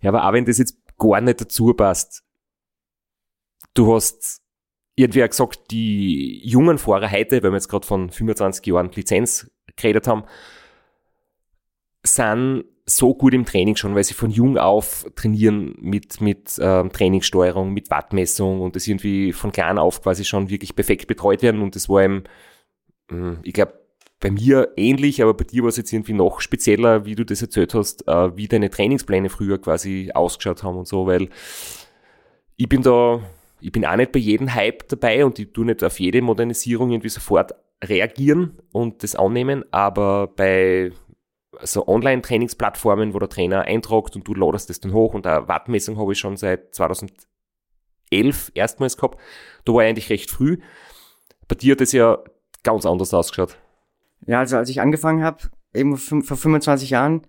Ja, 0.00 0.10
aber 0.10 0.28
auch 0.28 0.32
wenn 0.32 0.44
das 0.44 0.58
jetzt 0.58 0.78
gar 0.96 1.20
nicht 1.20 1.40
dazu 1.40 1.74
passt, 1.74 2.22
du 3.74 3.92
hast 3.92 4.42
irgendwie 4.94 5.24
auch 5.24 5.28
gesagt, 5.28 5.72
die 5.72 6.40
jungen 6.46 6.78
Fahrer 6.78 7.10
heute, 7.10 7.42
weil 7.42 7.50
wir 7.50 7.56
jetzt 7.56 7.68
gerade 7.68 7.84
von 7.84 8.08
25 8.08 8.64
Jahren 8.66 8.92
Lizenz 8.92 9.50
geredet 9.74 10.06
haben, 10.06 10.22
sind 12.04 12.64
so 12.88 13.14
gut 13.14 13.34
im 13.34 13.44
Training 13.44 13.76
schon, 13.76 13.94
weil 13.94 14.04
sie 14.04 14.14
von 14.14 14.30
jung 14.30 14.56
auf 14.56 15.06
trainieren 15.14 15.74
mit, 15.78 16.20
mit 16.20 16.58
ähm, 16.60 16.90
Trainingssteuerung, 16.90 17.72
mit 17.72 17.90
Wattmessung 17.90 18.60
und 18.60 18.76
das 18.76 18.86
irgendwie 18.86 19.32
von 19.32 19.52
klein 19.52 19.78
auf 19.78 20.02
quasi 20.02 20.24
schon 20.24 20.48
wirklich 20.48 20.74
perfekt 20.74 21.06
betreut 21.06 21.42
werden. 21.42 21.60
Und 21.60 21.76
das 21.76 21.88
war 21.88 22.02
eben, 22.02 22.24
mh, 23.10 23.40
ich 23.42 23.52
glaube, 23.52 23.74
bei 24.20 24.30
mir 24.30 24.72
ähnlich, 24.76 25.22
aber 25.22 25.34
bei 25.34 25.44
dir 25.44 25.62
war 25.62 25.68
es 25.68 25.76
jetzt 25.76 25.92
irgendwie 25.92 26.14
noch 26.14 26.40
spezieller, 26.40 27.04
wie 27.04 27.14
du 27.14 27.24
das 27.24 27.42
erzählt 27.42 27.74
hast, 27.74 28.08
äh, 28.08 28.36
wie 28.36 28.48
deine 28.48 28.70
Trainingspläne 28.70 29.28
früher 29.28 29.60
quasi 29.60 30.10
ausgeschaut 30.14 30.62
haben 30.62 30.78
und 30.78 30.88
so, 30.88 31.06
weil 31.06 31.28
ich 32.56 32.68
bin 32.68 32.82
da, 32.82 33.20
ich 33.60 33.70
bin 33.70 33.84
auch 33.84 33.96
nicht 33.96 34.12
bei 34.12 34.18
jedem 34.18 34.54
Hype 34.54 34.88
dabei 34.88 35.24
und 35.24 35.38
ich 35.38 35.52
tue 35.52 35.66
nicht 35.66 35.84
auf 35.84 36.00
jede 36.00 36.22
Modernisierung 36.22 36.90
irgendwie 36.90 37.10
sofort 37.10 37.54
reagieren 37.84 38.58
und 38.72 39.02
das 39.02 39.14
annehmen, 39.14 39.64
aber 39.70 40.26
bei 40.26 40.90
so 41.62 41.86
Online-Trainingsplattformen, 41.86 43.14
wo 43.14 43.18
der 43.18 43.28
Trainer 43.28 43.62
eintragt 43.62 44.16
und 44.16 44.26
du 44.26 44.34
ladest 44.34 44.70
das 44.70 44.80
dann 44.80 44.92
hoch 44.92 45.14
und 45.14 45.26
eine 45.26 45.48
Wattmessung 45.48 45.98
habe 45.98 46.12
ich 46.12 46.18
schon 46.18 46.36
seit 46.36 46.74
2011 46.74 48.52
erstmals 48.54 48.96
gehabt. 48.96 49.18
Da 49.64 49.72
war 49.72 49.82
ich 49.82 49.88
eigentlich 49.88 50.10
recht 50.10 50.30
früh. 50.30 50.58
Bei 51.46 51.54
dir 51.54 51.72
hat 51.72 51.80
es 51.80 51.92
ja 51.92 52.18
ganz 52.62 52.86
anders 52.86 53.14
ausgeschaut. 53.14 53.56
Ja, 54.26 54.40
also 54.40 54.56
als 54.56 54.68
ich 54.68 54.80
angefangen 54.80 55.22
habe, 55.22 55.50
eben 55.74 55.96
vor 55.96 56.36
25 56.36 56.90
Jahren, 56.90 57.22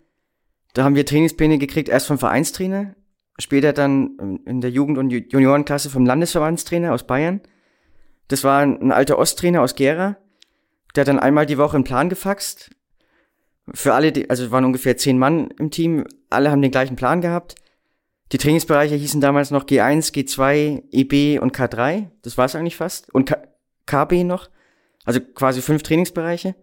da 0.73 0.83
haben 0.83 0.95
wir 0.95 1.05
Trainingspläne 1.05 1.57
gekriegt, 1.57 1.89
erst 1.89 2.07
vom 2.07 2.17
Vereinstrainer, 2.17 2.95
später 3.39 3.73
dann 3.73 4.41
in 4.45 4.61
der 4.61 4.71
Jugend- 4.71 4.97
und 4.97 5.09
Juniorenklasse 5.09 5.89
vom 5.89 6.05
Landesverbandstrainer 6.05 6.93
aus 6.93 7.05
Bayern. 7.05 7.41
Das 8.27 8.43
war 8.43 8.61
ein 8.61 8.91
alter 8.91 9.17
Osttrainer 9.17 9.61
aus 9.61 9.75
Gera. 9.75 10.17
Der 10.95 11.01
hat 11.01 11.07
dann 11.07 11.19
einmal 11.19 11.45
die 11.45 11.57
Woche 11.57 11.75
einen 11.75 11.83
Plan 11.83 12.09
gefaxt. 12.09 12.71
Für 13.73 13.93
alle, 13.93 14.11
die, 14.11 14.29
also 14.29 14.45
es 14.45 14.51
waren 14.51 14.65
ungefähr 14.65 14.97
zehn 14.97 15.17
Mann 15.17 15.49
im 15.59 15.71
Team, 15.71 16.05
alle 16.29 16.51
haben 16.51 16.61
den 16.61 16.71
gleichen 16.71 16.95
Plan 16.95 17.21
gehabt. 17.21 17.55
Die 18.31 18.37
Trainingsbereiche 18.37 18.95
hießen 18.95 19.21
damals 19.21 19.51
noch 19.51 19.65
G1, 19.65 20.13
G2, 20.13 20.83
EB 20.91 21.41
und 21.41 21.55
K3. 21.55 22.07
Das 22.21 22.37
war 22.37 22.45
es 22.45 22.55
eigentlich 22.55 22.75
fast. 22.75 23.13
Und 23.13 23.25
K 23.25 23.37
KB 23.85 24.23
noch. 24.23 24.49
Also 25.03 25.19
quasi 25.19 25.61
fünf 25.61 25.81
Trainingsbereiche. 25.81 26.53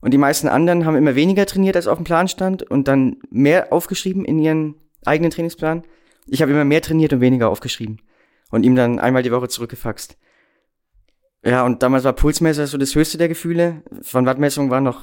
Und 0.00 0.12
die 0.12 0.18
meisten 0.18 0.48
anderen 0.48 0.86
haben 0.86 0.96
immer 0.96 1.14
weniger 1.14 1.44
trainiert, 1.44 1.76
als 1.76 1.86
auf 1.86 1.98
dem 1.98 2.04
Plan 2.04 2.28
stand 2.28 2.62
und 2.62 2.88
dann 2.88 3.16
mehr 3.30 3.72
aufgeschrieben 3.72 4.24
in 4.24 4.38
ihren 4.38 4.74
eigenen 5.04 5.30
Trainingsplan. 5.30 5.82
Ich 6.26 6.40
habe 6.40 6.52
immer 6.52 6.64
mehr 6.64 6.80
trainiert 6.82 7.12
und 7.12 7.20
weniger 7.20 7.50
aufgeschrieben 7.50 8.00
und 8.50 8.64
ihm 8.64 8.76
dann 8.76 8.98
einmal 8.98 9.22
die 9.22 9.32
Woche 9.32 9.48
zurückgefaxt. 9.48 10.16
Ja, 11.44 11.64
und 11.64 11.82
damals 11.82 12.04
war 12.04 12.14
Pulsmesser 12.14 12.66
so 12.66 12.78
das 12.78 12.94
höchste 12.94 13.18
der 13.18 13.28
Gefühle. 13.28 13.82
Von 14.00 14.24
Wattmessung 14.24 14.70
war 14.70 14.80
noch, 14.80 15.02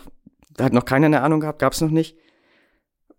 da 0.55 0.65
hat 0.65 0.73
noch 0.73 0.85
keiner 0.85 1.07
eine 1.07 1.21
Ahnung 1.21 1.39
gehabt, 1.39 1.59
gab's 1.59 1.81
noch 1.81 1.91
nicht. 1.91 2.17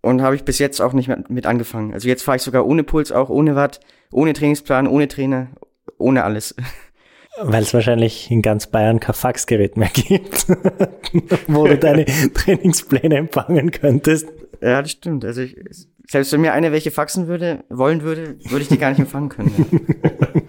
Und 0.01 0.21
habe 0.21 0.35
ich 0.35 0.45
bis 0.45 0.59
jetzt 0.59 0.81
auch 0.81 0.93
nicht 0.93 1.11
mit 1.29 1.47
angefangen. 1.47 1.95
Also 1.95 2.09
jetzt 2.09 2.23
fahre 2.23 2.37
ich 2.37 2.43
sogar 2.43 2.67
ohne 2.67 2.83
Puls, 2.83 3.13
auch 3.13 3.29
ohne 3.29 3.55
Watt, 3.55 3.81
ohne 4.11 4.33
Trainingsplan, 4.33 4.89
ohne 4.89 5.07
Trainer, 5.07 5.49
ohne 5.97 6.25
alles. 6.25 6.57
Weil 7.41 7.63
es 7.63 7.73
wahrscheinlich 7.73 8.31
in 8.31 8.43
ganz 8.43 8.67
Bayern 8.67 9.01
kein 9.01 9.15
Faxgerät 9.15 9.77
mehr 9.77 9.89
gibt, 9.89 10.47
wo 11.47 11.67
du 11.67 11.79
deine 11.79 12.05
Trainingspläne 12.35 13.17
empfangen 13.17 13.71
könntest. 13.71 14.29
Ja, 14.61 14.83
das 14.83 14.91
stimmt. 14.91 15.25
Also 15.25 15.41
ich, 15.41 15.57
selbst 16.09 16.33
wenn 16.33 16.43
mir 16.43 16.53
einer 16.53 16.73
welche 16.73 16.91
faxen 16.91 17.29
würde, 17.29 17.65
wollen 17.71 18.03
würde, 18.03 18.37
würde 18.51 18.63
ich 18.63 18.69
die 18.69 18.79
gar 18.79 18.91
nicht 18.91 18.99
empfangen 18.99 19.31
können. 19.31 19.81
Ja. 20.03 20.43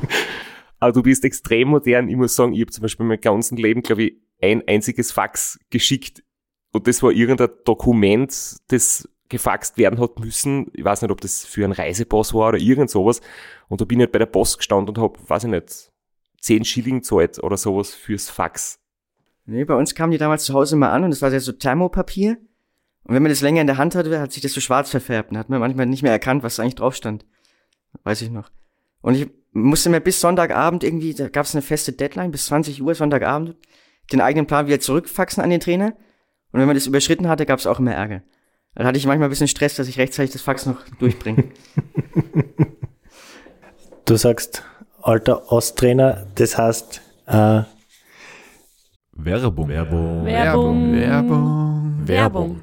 Aber 0.79 0.91
du 0.91 1.01
bist 1.01 1.23
extrem 1.23 1.69
modern. 1.69 2.09
Ich 2.09 2.17
muss 2.17 2.35
sagen, 2.35 2.53
ich 2.53 2.59
habe 2.59 2.71
zum 2.71 2.81
Beispiel 2.81 3.05
mein 3.05 3.21
ganzen 3.21 3.55
Leben, 3.55 3.81
glaube 3.83 4.03
ich, 4.03 4.13
ein 4.41 4.61
einziges 4.67 5.13
Fax 5.13 5.57
geschickt. 5.69 6.23
Und 6.73 6.87
das 6.87 7.01
war 7.01 7.11
irgendein 7.11 7.49
Dokument, 7.63 8.57
das 8.67 9.07
gefaxt 9.29 9.77
werden 9.77 9.99
hat 9.99 10.19
müssen. 10.19 10.69
Ich 10.73 10.83
weiß 10.83 11.01
nicht, 11.01 11.11
ob 11.11 11.21
das 11.21 11.45
für 11.45 11.63
einen 11.63 11.73
Reisepass 11.73 12.33
war 12.33 12.49
oder 12.49 12.57
irgend 12.57 12.89
sowas. 12.89 13.21
Und 13.69 13.79
da 13.79 13.85
bin 13.85 13.99
ich 13.99 14.03
halt 14.03 14.11
bei 14.11 14.19
der 14.19 14.25
Post 14.25 14.57
gestanden 14.57 14.89
und 14.89 15.01
habe, 15.01 15.17
weiß 15.27 15.45
ich 15.45 15.49
nicht, 15.49 15.91
10 16.41 16.65
Schilling 16.65 17.03
zahlt 17.03 17.41
oder 17.41 17.57
sowas 17.57 17.93
fürs 17.93 18.29
Fax. 18.29 18.79
Nee, 19.45 19.65
bei 19.65 19.75
uns 19.75 19.95
kamen 19.95 20.11
die 20.11 20.17
damals 20.17 20.45
zu 20.45 20.53
Hause 20.53 20.75
immer 20.75 20.91
an 20.91 21.03
und 21.03 21.11
das 21.11 21.21
war 21.21 21.31
ja 21.31 21.39
so 21.39 21.51
Thermopapier. 21.51 22.37
Und 23.03 23.15
wenn 23.15 23.23
man 23.23 23.31
das 23.31 23.41
länger 23.41 23.61
in 23.61 23.67
der 23.67 23.77
Hand 23.77 23.95
hatte, 23.95 24.19
hat 24.19 24.31
sich 24.31 24.41
das 24.41 24.53
so 24.53 24.61
schwarz 24.61 24.89
verfärbt 24.89 25.31
und 25.31 25.37
hat 25.37 25.49
man 25.49 25.59
manchmal 25.59 25.85
nicht 25.85 26.03
mehr 26.03 26.11
erkannt, 26.11 26.43
was 26.43 26.59
eigentlich 26.59 26.75
drauf 26.75 26.95
stand. 26.95 27.25
Weiß 28.03 28.21
ich 28.21 28.29
noch. 28.29 28.49
Und 29.01 29.15
ich 29.15 29.29
musste 29.51 29.89
mir 29.89 29.99
bis 29.99 30.21
Sonntagabend 30.21 30.83
irgendwie, 30.83 31.13
da 31.13 31.29
gab 31.29 31.45
es 31.45 31.53
eine 31.53 31.61
feste 31.61 31.91
Deadline, 31.91 32.31
bis 32.31 32.45
20 32.45 32.81
Uhr 32.81 32.95
Sonntagabend, 32.95 33.55
den 34.11 34.21
eigenen 34.21 34.47
Plan 34.47 34.67
wieder 34.67 34.79
zurückfaxen 34.79 35.43
an 35.43 35.49
den 35.49 35.59
Trainer. 35.59 35.95
Und 36.53 36.59
wenn 36.59 36.67
man 36.67 36.75
das 36.75 36.87
überschritten 36.87 37.27
hatte, 37.27 37.45
gab 37.45 37.59
es 37.59 37.67
auch 37.67 37.79
immer 37.79 37.93
Ärger. 37.93 38.21
Dann 38.75 38.87
hatte 38.87 38.97
ich 38.97 39.05
manchmal 39.05 39.27
ein 39.27 39.31
bisschen 39.31 39.47
Stress, 39.47 39.75
dass 39.75 39.87
ich 39.87 39.97
rechtzeitig 39.97 40.31
das 40.31 40.41
Fax 40.41 40.65
noch 40.65 40.87
durchbringe. 40.99 41.45
du 44.05 44.15
sagst, 44.15 44.63
alter 45.01 45.51
Osttrainer, 45.51 46.27
das 46.35 46.57
heißt 46.57 47.01
äh, 47.25 47.63
Werbung. 49.13 49.67
Werbung. 49.67 50.25
Werbung. 50.25 50.93
Werbung. 50.93 52.07
Werbung. 52.07 52.61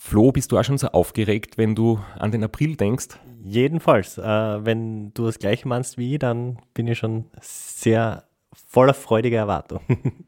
Flo, 0.00 0.32
bist 0.32 0.50
du 0.50 0.58
auch 0.58 0.64
schon 0.64 0.78
so 0.78 0.88
aufgeregt, 0.88 1.58
wenn 1.58 1.74
du 1.74 2.00
an 2.16 2.30
den 2.30 2.42
April 2.44 2.76
denkst? 2.76 3.18
Jedenfalls. 3.42 4.18
Äh, 4.18 4.22
wenn 4.22 5.12
du 5.14 5.26
das 5.26 5.38
gleiche 5.38 5.68
meinst 5.68 5.98
wie 5.98 6.14
ich, 6.14 6.18
dann 6.18 6.58
bin 6.74 6.86
ich 6.86 6.98
schon 6.98 7.26
sehr 7.40 8.24
voller 8.52 8.94
freudiger 8.94 9.38
Erwartung. 9.38 9.80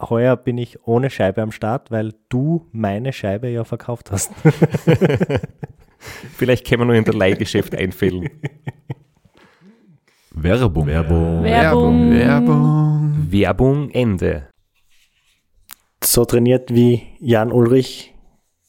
heuer 0.00 0.36
bin 0.36 0.58
ich 0.58 0.86
ohne 0.86 1.10
Scheibe 1.10 1.42
am 1.42 1.52
Start, 1.52 1.90
weil 1.90 2.14
du 2.28 2.66
meine 2.72 3.12
Scheibe 3.12 3.48
ja 3.48 3.64
verkauft 3.64 4.10
hast. 4.10 4.32
Vielleicht 6.36 6.66
können 6.66 6.82
wir 6.82 6.86
nur 6.86 6.94
in 6.94 7.04
der 7.04 7.14
Leihgeschäft 7.14 7.74
einfällen. 7.74 8.28
Werbung. 10.30 10.86
Werbung. 10.86 11.42
Werbung. 11.42 12.10
Werbung. 12.12 13.26
Werbung 13.30 13.90
Ende. 13.90 14.48
So 16.02 16.24
trainiert 16.24 16.72
wie 16.72 17.02
Jan 17.18 17.50
Ulrich, 17.50 18.14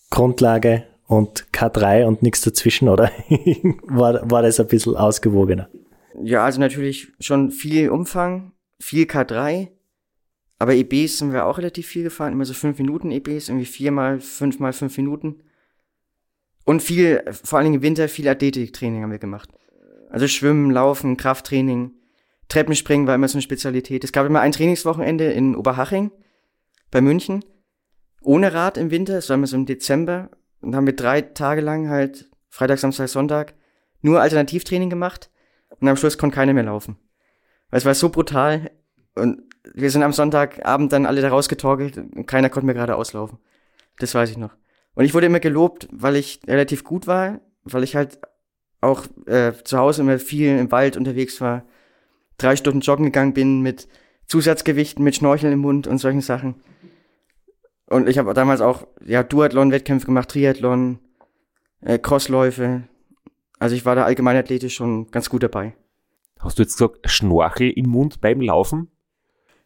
Grundlage 0.09 0.85
und 1.05 1.47
K3 1.53 2.05
und 2.05 2.23
nichts 2.23 2.41
dazwischen, 2.41 2.89
oder? 2.89 3.11
war, 3.83 4.29
war 4.29 4.41
das 4.41 4.59
ein 4.59 4.67
bisschen 4.67 4.95
ausgewogener? 4.95 5.69
Ja, 6.21 6.43
also 6.43 6.59
natürlich 6.59 7.13
schon 7.19 7.51
viel 7.51 7.89
Umfang, 7.89 8.53
viel 8.81 9.05
K3, 9.05 9.69
aber 10.59 10.75
EBs 10.75 11.17
sind 11.17 11.31
wir 11.31 11.45
auch 11.45 11.57
relativ 11.57 11.87
viel 11.87 12.03
gefahren, 12.03 12.33
immer 12.33 12.45
so 12.45 12.53
fünf 12.53 12.77
Minuten 12.77 13.11
EBs, 13.11 13.47
irgendwie 13.47 13.65
viermal, 13.65 14.19
fünfmal 14.19 14.73
fünf 14.73 14.97
Minuten. 14.97 15.41
Und 16.65 16.83
viel, 16.83 17.23
vor 17.31 17.57
allen 17.57 17.65
Dingen 17.65 17.77
im 17.77 17.81
Winter, 17.81 18.09
viel 18.09 18.27
Athletiktraining 18.27 19.01
haben 19.01 19.11
wir 19.11 19.19
gemacht. 19.19 19.49
Also 20.09 20.27
Schwimmen, 20.27 20.69
Laufen, 20.69 21.15
Krafttraining, 21.15 21.93
Treppenspringen 22.49 23.07
war 23.07 23.15
immer 23.15 23.27
so 23.27 23.37
eine 23.37 23.41
Spezialität. 23.41 24.03
Es 24.03 24.11
gab 24.11 24.25
immer 24.25 24.41
ein 24.41 24.51
Trainingswochenende 24.51 25.31
in 25.31 25.55
Oberhaching 25.55 26.11
bei 26.91 26.99
München. 26.99 27.45
Ohne 28.21 28.53
Rad 28.53 28.77
im 28.77 28.91
Winter, 28.91 29.13
das 29.13 29.29
war 29.29 29.35
immer 29.35 29.47
so 29.47 29.55
im 29.55 29.65
Dezember. 29.65 30.29
Und 30.61 30.75
haben 30.75 30.87
wir 30.87 30.95
drei 30.95 31.21
Tage 31.21 31.61
lang 31.61 31.87
halt, 31.87 32.29
Freitag, 32.49 32.79
Samstag, 32.79 33.07
Sonntag, 33.07 33.53
nur 34.01 34.19
Alternativtraining 34.19 34.89
gemacht. 34.89 35.31
Und 35.79 35.87
am 35.87 35.95
Schluss 35.95 36.17
konnte 36.17 36.35
keiner 36.35 36.53
mehr 36.53 36.63
laufen. 36.63 36.97
Weil 37.69 37.77
es 37.77 37.85
war 37.85 37.95
so 37.95 38.09
brutal. 38.09 38.71
Und 39.15 39.48
wir 39.73 39.91
sind 39.91 40.03
am 40.03 40.13
Sonntagabend 40.13 40.91
dann 40.91 41.05
alle 41.05 41.21
da 41.21 41.29
rausgetorkelt 41.29 41.97
und 41.97 42.25
keiner 42.25 42.49
konnte 42.49 42.65
mehr 42.65 42.75
gerade 42.75 42.95
auslaufen. 42.95 43.39
Das 43.97 44.15
weiß 44.15 44.29
ich 44.29 44.37
noch. 44.37 44.55
Und 44.95 45.05
ich 45.05 45.13
wurde 45.13 45.27
immer 45.27 45.39
gelobt, 45.39 45.87
weil 45.91 46.15
ich 46.15 46.41
relativ 46.47 46.83
gut 46.83 47.07
war, 47.07 47.39
weil 47.63 47.83
ich 47.83 47.95
halt 47.95 48.19
auch 48.81 49.05
äh, 49.25 49.53
zu 49.63 49.77
Hause 49.77 50.01
immer 50.01 50.19
viel 50.19 50.57
im 50.57 50.71
Wald 50.71 50.97
unterwegs 50.97 51.41
war, 51.41 51.65
drei 52.37 52.55
Stunden 52.55 52.79
joggen 52.81 53.05
gegangen 53.05 53.33
bin 53.33 53.61
mit 53.61 53.87
Zusatzgewichten, 54.25 55.03
mit 55.03 55.15
Schnorcheln 55.15 55.53
im 55.53 55.59
Mund 55.59 55.87
und 55.87 55.97
solchen 55.97 56.21
Sachen. 56.21 56.55
Und 57.87 58.07
ich 58.07 58.17
habe 58.17 58.33
damals 58.33 58.61
auch 58.61 58.87
ja 59.03 59.23
Duathlon-Wettkämpfe 59.23 60.05
gemacht, 60.05 60.29
Triathlon, 60.29 60.99
äh, 61.81 61.97
Crossläufe. 61.97 62.83
Also 63.57 63.75
ich 63.75 63.85
war 63.85 63.95
da 63.95 64.05
allgemein 64.05 64.37
athletisch 64.37 64.75
schon 64.75 65.09
ganz 65.11 65.29
gut 65.29 65.43
dabei. 65.43 65.75
Hast 66.39 66.59
du 66.59 66.63
jetzt 66.63 66.77
gesagt, 66.77 67.09
Schnorchel 67.09 67.71
im 67.71 67.89
Mund 67.89 68.21
beim 68.21 68.39
Laufen? 68.39 68.89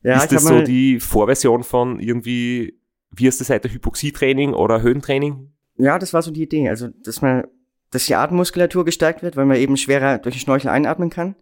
Ja, 0.03 0.21
ist 0.21 0.31
das 0.31 0.43
so 0.43 0.61
die 0.61 0.99
Vorversion 0.99 1.63
von 1.63 1.99
irgendwie, 1.99 2.79
wie 3.11 3.27
heißt 3.27 3.39
das 3.39 3.47
seit 3.47 3.63
der 3.63 3.71
Hypoxietraining 3.71 4.53
oder 4.53 4.81
Höhentraining? 4.81 5.51
Ja, 5.77 5.97
das 5.97 6.13
war 6.13 6.21
so 6.21 6.31
die 6.31 6.43
Idee. 6.43 6.69
Also, 6.69 6.89
dass 6.89 7.21
man, 7.21 7.45
dass 7.89 8.05
die 8.05 8.15
Atemmuskulatur 8.15 8.85
gestärkt 8.85 9.23
wird, 9.23 9.37
weil 9.37 9.45
man 9.45 9.57
eben 9.57 9.77
schwerer 9.77 10.17
durch 10.17 10.35
den 10.35 10.41
Schnorchel 10.41 10.69
einatmen 10.69 11.09
kann. 11.09 11.35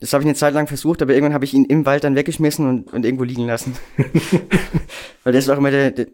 Das 0.00 0.12
habe 0.12 0.22
ich 0.22 0.26
eine 0.26 0.34
Zeit 0.34 0.54
lang 0.54 0.66
versucht, 0.66 1.02
aber 1.02 1.14
irgendwann 1.14 1.34
habe 1.34 1.44
ich 1.44 1.54
ihn 1.54 1.64
im 1.64 1.86
Wald 1.86 2.04
dann 2.04 2.14
weggeschmissen 2.14 2.68
und, 2.68 2.92
und 2.92 3.04
irgendwo 3.04 3.24
liegen 3.24 3.46
lassen. 3.46 3.76
weil 5.24 5.32
da 5.32 5.38
ist 5.38 5.48
auch 5.48 5.58
immer 5.58 5.70
der, 5.70 5.90
der, 5.92 6.06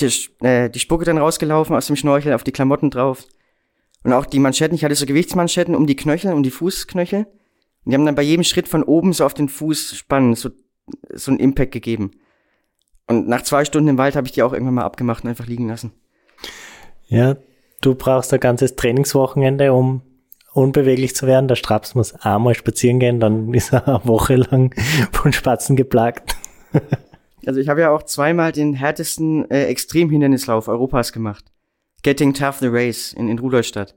die, 0.00 0.46
äh, 0.46 0.70
die 0.70 0.78
Spucke 0.78 1.04
dann 1.04 1.18
rausgelaufen 1.18 1.76
aus 1.76 1.86
dem 1.86 1.96
Schnorchel 1.96 2.32
auf 2.32 2.44
die 2.44 2.52
Klamotten 2.52 2.90
drauf. 2.90 3.26
Und 4.02 4.12
auch 4.12 4.26
die 4.26 4.38
Manschetten, 4.38 4.74
ich 4.74 4.84
hatte 4.84 4.94
so 4.94 5.06
Gewichtsmanschetten 5.06 5.74
um 5.74 5.86
die 5.86 5.96
Knöchel, 5.96 6.32
um 6.32 6.42
die 6.42 6.50
Fußknöchel. 6.50 7.26
Und 7.84 7.90
die 7.90 7.94
haben 7.94 8.06
dann 8.06 8.14
bei 8.14 8.22
jedem 8.22 8.44
Schritt 8.44 8.68
von 8.68 8.82
oben 8.82 9.12
so 9.12 9.24
auf 9.24 9.34
den 9.34 9.48
Fuß 9.48 9.96
spannen, 9.96 10.34
so, 10.34 10.50
so 11.12 11.30
einen 11.30 11.40
Impact 11.40 11.72
gegeben. 11.72 12.12
Und 13.06 13.26
nach 13.28 13.42
zwei 13.42 13.64
Stunden 13.64 13.88
im 13.88 13.98
Wald 13.98 14.16
habe 14.16 14.26
ich 14.26 14.32
die 14.32 14.42
auch 14.42 14.52
irgendwann 14.52 14.74
mal 14.74 14.84
abgemacht 14.84 15.24
und 15.24 15.30
einfach 15.30 15.46
liegen 15.46 15.68
lassen. 15.68 15.92
Ja, 17.06 17.36
du 17.80 17.94
brauchst 17.94 18.32
ein 18.34 18.40
ganzes 18.40 18.76
Trainingswochenende, 18.76 19.72
um 19.72 20.02
unbeweglich 20.52 21.16
zu 21.16 21.26
werden. 21.26 21.48
Der 21.48 21.56
Straps 21.56 21.94
muss 21.94 22.14
einmal 22.14 22.54
spazieren 22.54 23.00
gehen, 23.00 23.20
dann 23.20 23.54
ist 23.54 23.72
er 23.72 23.88
eine 23.88 24.00
Woche 24.04 24.36
lang 24.36 24.74
von 25.12 25.32
Spatzen 25.32 25.76
geplagt. 25.76 26.36
Also 27.46 27.60
ich 27.60 27.70
habe 27.70 27.80
ja 27.80 27.90
auch 27.92 28.02
zweimal 28.02 28.52
den 28.52 28.74
härtesten 28.74 29.50
äh, 29.50 29.66
Extremhindernislauf 29.66 30.68
Europas 30.68 31.14
gemacht. 31.14 31.46
Getting 32.02 32.34
Tough 32.34 32.58
the 32.58 32.66
Race 32.66 33.14
in, 33.14 33.28
in 33.28 33.38
Rudolstadt. 33.38 33.96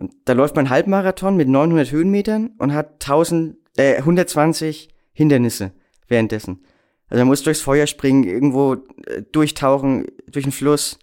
Und 0.00 0.14
da 0.24 0.32
läuft 0.32 0.56
man 0.56 0.70
Halbmarathon 0.70 1.36
mit 1.36 1.46
900 1.46 1.90
Höhenmetern 1.90 2.52
und 2.56 2.72
hat 2.72 3.04
1000, 3.04 3.56
äh, 3.76 3.96
120 3.96 4.88
Hindernisse 5.12 5.72
währenddessen. 6.08 6.64
Also 7.08 7.20
man 7.20 7.28
muss 7.28 7.42
durchs 7.42 7.60
Feuer 7.60 7.86
springen, 7.86 8.24
irgendwo 8.24 8.74
äh, 9.06 9.22
durchtauchen, 9.32 10.06
durch 10.30 10.44
den 10.44 10.52
Fluss, 10.52 10.98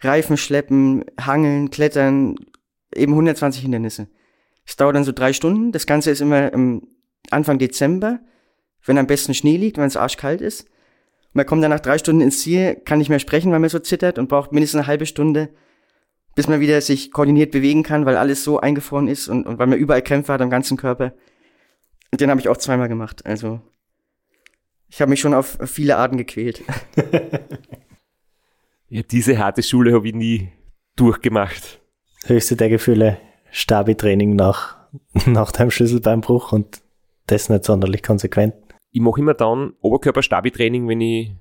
Reifen 0.00 0.36
schleppen, 0.36 1.04
hangeln, 1.20 1.70
klettern, 1.70 2.36
eben 2.94 3.12
120 3.12 3.62
Hindernisse. 3.62 4.08
Es 4.64 4.76
dauert 4.76 4.96
dann 4.96 5.04
so 5.04 5.12
drei 5.12 5.32
Stunden. 5.32 5.72
Das 5.72 5.86
Ganze 5.86 6.10
ist 6.10 6.20
immer 6.20 6.52
im 6.52 6.86
Anfang 7.30 7.58
Dezember, 7.58 8.20
wenn 8.84 8.98
am 8.98 9.06
besten 9.06 9.34
Schnee 9.34 9.56
liegt, 9.56 9.76
wenn 9.76 9.86
es 9.86 9.96
arschkalt 9.96 10.40
ist. 10.40 10.66
Man 11.32 11.46
kommt 11.46 11.62
dann 11.62 11.70
nach 11.70 11.80
drei 11.80 11.98
Stunden 11.98 12.22
ins 12.22 12.40
Ziel, 12.40 12.76
kann 12.84 12.98
nicht 12.98 13.08
mehr 13.08 13.18
sprechen, 13.18 13.52
weil 13.52 13.60
man 13.60 13.70
so 13.70 13.78
zittert 13.78 14.18
und 14.18 14.28
braucht 14.28 14.52
mindestens 14.52 14.80
eine 14.80 14.86
halbe 14.86 15.06
Stunde, 15.06 15.50
bis 16.34 16.48
man 16.48 16.60
wieder 16.60 16.80
sich 16.80 17.10
koordiniert 17.10 17.50
bewegen 17.50 17.82
kann, 17.82 18.06
weil 18.06 18.16
alles 18.16 18.44
so 18.44 18.60
eingefroren 18.60 19.08
ist 19.08 19.28
und, 19.28 19.46
und 19.46 19.58
weil 19.58 19.66
man 19.66 19.78
überall 19.78 20.02
Krämpfe 20.02 20.32
hat 20.32 20.40
am 20.40 20.50
ganzen 20.50 20.76
Körper. 20.76 21.12
Und 22.10 22.20
den 22.20 22.30
habe 22.30 22.40
ich 22.40 22.48
auch 22.48 22.56
zweimal 22.56 22.88
gemacht. 22.88 23.26
Also 23.26 23.60
ich 24.88 25.00
habe 25.00 25.10
mich 25.10 25.20
schon 25.20 25.34
auf 25.34 25.58
viele 25.66 25.96
Arten 25.96 26.16
gequält. 26.16 26.62
ja, 28.88 29.02
diese 29.02 29.38
harte 29.38 29.62
Schule 29.62 29.92
habe 29.92 30.08
ich 30.08 30.14
nie 30.14 30.48
durchgemacht. 30.96 31.80
Höchste 32.24 32.56
der 32.56 32.68
Gefühle, 32.68 33.18
Stabi-Training 33.50 34.34
nach, 34.34 34.76
nach 35.26 35.52
deinem 35.52 35.70
Schlüsselbeinbruch 35.70 36.52
und 36.52 36.80
das 37.26 37.48
nicht 37.48 37.64
sonderlich 37.64 38.02
konsequent. 38.02 38.54
Ich 38.90 39.00
mache 39.00 39.20
immer 39.20 39.34
dann 39.34 39.74
Oberkörper-Stabi-Training, 39.80 40.88
wenn 40.88 41.00
ich 41.00 41.32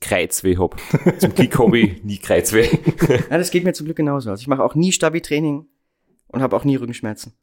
Kreuzweh 0.00 0.56
habe. 0.56 0.76
Zum 1.18 1.34
Glück 1.34 1.58
habe 1.58 1.78
ich 1.78 2.04
nie 2.04 2.18
Kreuzweh. 2.18 2.68
ja, 3.30 3.38
das 3.38 3.50
geht 3.50 3.64
mir 3.64 3.72
zum 3.72 3.86
Glück 3.86 3.96
genauso. 3.96 4.30
Also 4.30 4.40
ich 4.40 4.48
mache 4.48 4.62
auch 4.62 4.74
nie 4.74 4.92
Stabi-Training 4.92 5.66
und 6.28 6.42
habe 6.42 6.56
auch 6.56 6.64
nie 6.64 6.76
Rückenschmerzen. 6.76 7.34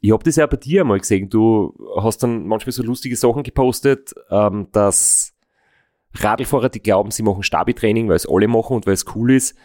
Ich 0.00 0.12
habe 0.12 0.22
das 0.22 0.36
ja 0.36 0.46
bei 0.46 0.56
dir 0.56 0.82
einmal 0.82 0.98
gesehen. 0.98 1.28
Du 1.28 1.74
hast 2.00 2.22
dann 2.22 2.46
manchmal 2.46 2.72
so 2.72 2.82
lustige 2.82 3.16
Sachen 3.16 3.42
gepostet, 3.42 4.14
ähm, 4.30 4.68
dass 4.72 5.34
Radlfahrer, 6.14 6.68
die 6.68 6.80
glauben, 6.80 7.10
sie 7.10 7.22
machen 7.22 7.42
Stabi-Training, 7.42 8.08
weil 8.08 8.16
es 8.16 8.28
alle 8.28 8.48
machen 8.48 8.76
und 8.76 8.86
weil 8.86 8.94
es 8.94 9.04
cool 9.14 9.32
ist. 9.32 9.56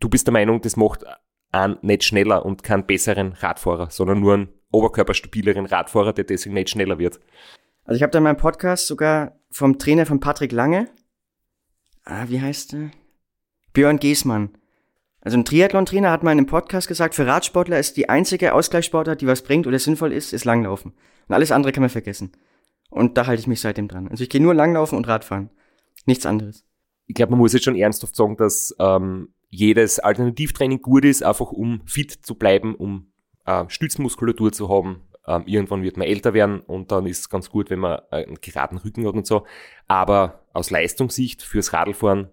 Du 0.00 0.08
bist 0.08 0.26
der 0.26 0.32
Meinung, 0.32 0.60
das 0.60 0.76
macht 0.76 1.04
einen 1.52 1.78
nicht 1.82 2.04
schneller 2.04 2.44
und 2.44 2.62
keinen 2.62 2.86
besseren 2.86 3.32
Radfahrer, 3.32 3.90
sondern 3.90 4.20
nur 4.20 4.34
einen 4.34 4.48
oberkörperstabileren 4.72 5.66
Radfahrer, 5.66 6.12
der 6.12 6.24
deswegen 6.24 6.54
nicht 6.54 6.70
schneller 6.70 6.98
wird. 6.98 7.20
Also 7.84 7.96
ich 7.96 8.02
habe 8.02 8.10
da 8.10 8.18
in 8.18 8.24
meinem 8.24 8.36
Podcast 8.36 8.86
sogar 8.86 9.38
vom 9.50 9.78
Trainer 9.78 10.06
von 10.06 10.20
Patrick 10.20 10.52
Lange, 10.52 10.90
ah, 12.04 12.24
wie 12.28 12.40
heißt 12.40 12.72
der? 12.72 12.90
Björn 13.72 13.98
Giesmann. 13.98 14.56
Also 15.26 15.38
ein 15.38 15.44
Triathlon-Trainer 15.44 16.12
hat 16.12 16.22
mal 16.22 16.30
in 16.30 16.38
einem 16.38 16.46
Podcast 16.46 16.86
gesagt, 16.86 17.16
für 17.16 17.26
Radsportler 17.26 17.80
ist 17.80 17.96
die 17.96 18.08
einzige 18.08 18.54
Ausgleichssportart, 18.54 19.20
die 19.20 19.26
was 19.26 19.42
bringt 19.42 19.66
oder 19.66 19.76
sinnvoll 19.80 20.12
ist, 20.12 20.32
ist 20.32 20.44
Langlaufen. 20.44 20.92
Und 21.26 21.34
alles 21.34 21.50
andere 21.50 21.72
kann 21.72 21.80
man 21.80 21.90
vergessen. 21.90 22.30
Und 22.90 23.18
da 23.18 23.26
halte 23.26 23.40
ich 23.40 23.48
mich 23.48 23.60
seitdem 23.60 23.88
dran. 23.88 24.06
Also 24.06 24.22
ich 24.22 24.30
gehe 24.30 24.40
nur 24.40 24.54
Langlaufen 24.54 24.96
und 24.96 25.08
Radfahren. 25.08 25.50
Nichts 26.04 26.26
anderes. 26.26 26.64
Ich 27.08 27.16
glaube, 27.16 27.32
man 27.32 27.40
muss 27.40 27.54
jetzt 27.54 27.64
schon 27.64 27.74
ernsthaft 27.74 28.14
sagen, 28.14 28.36
dass 28.36 28.72
ähm, 28.78 29.30
jedes 29.48 29.98
Alternativtraining 29.98 30.80
gut 30.80 31.04
ist, 31.04 31.24
einfach 31.24 31.50
um 31.50 31.80
fit 31.86 32.12
zu 32.12 32.36
bleiben, 32.36 32.76
um 32.76 33.10
äh, 33.46 33.64
Stützmuskulatur 33.66 34.52
zu 34.52 34.68
haben. 34.68 35.08
Ähm, 35.26 35.42
irgendwann 35.46 35.82
wird 35.82 35.96
man 35.96 36.06
älter 36.06 36.34
werden 36.34 36.60
und 36.60 36.92
dann 36.92 37.04
ist 37.04 37.18
es 37.18 37.28
ganz 37.28 37.50
gut, 37.50 37.68
wenn 37.70 37.80
man 37.80 37.98
einen 38.12 38.36
geraden 38.40 38.78
Rücken 38.78 39.04
hat 39.04 39.14
und 39.14 39.26
so. 39.26 39.44
Aber 39.88 40.46
aus 40.52 40.70
Leistungssicht 40.70 41.42
fürs 41.42 41.72
Radlfahren 41.72 42.28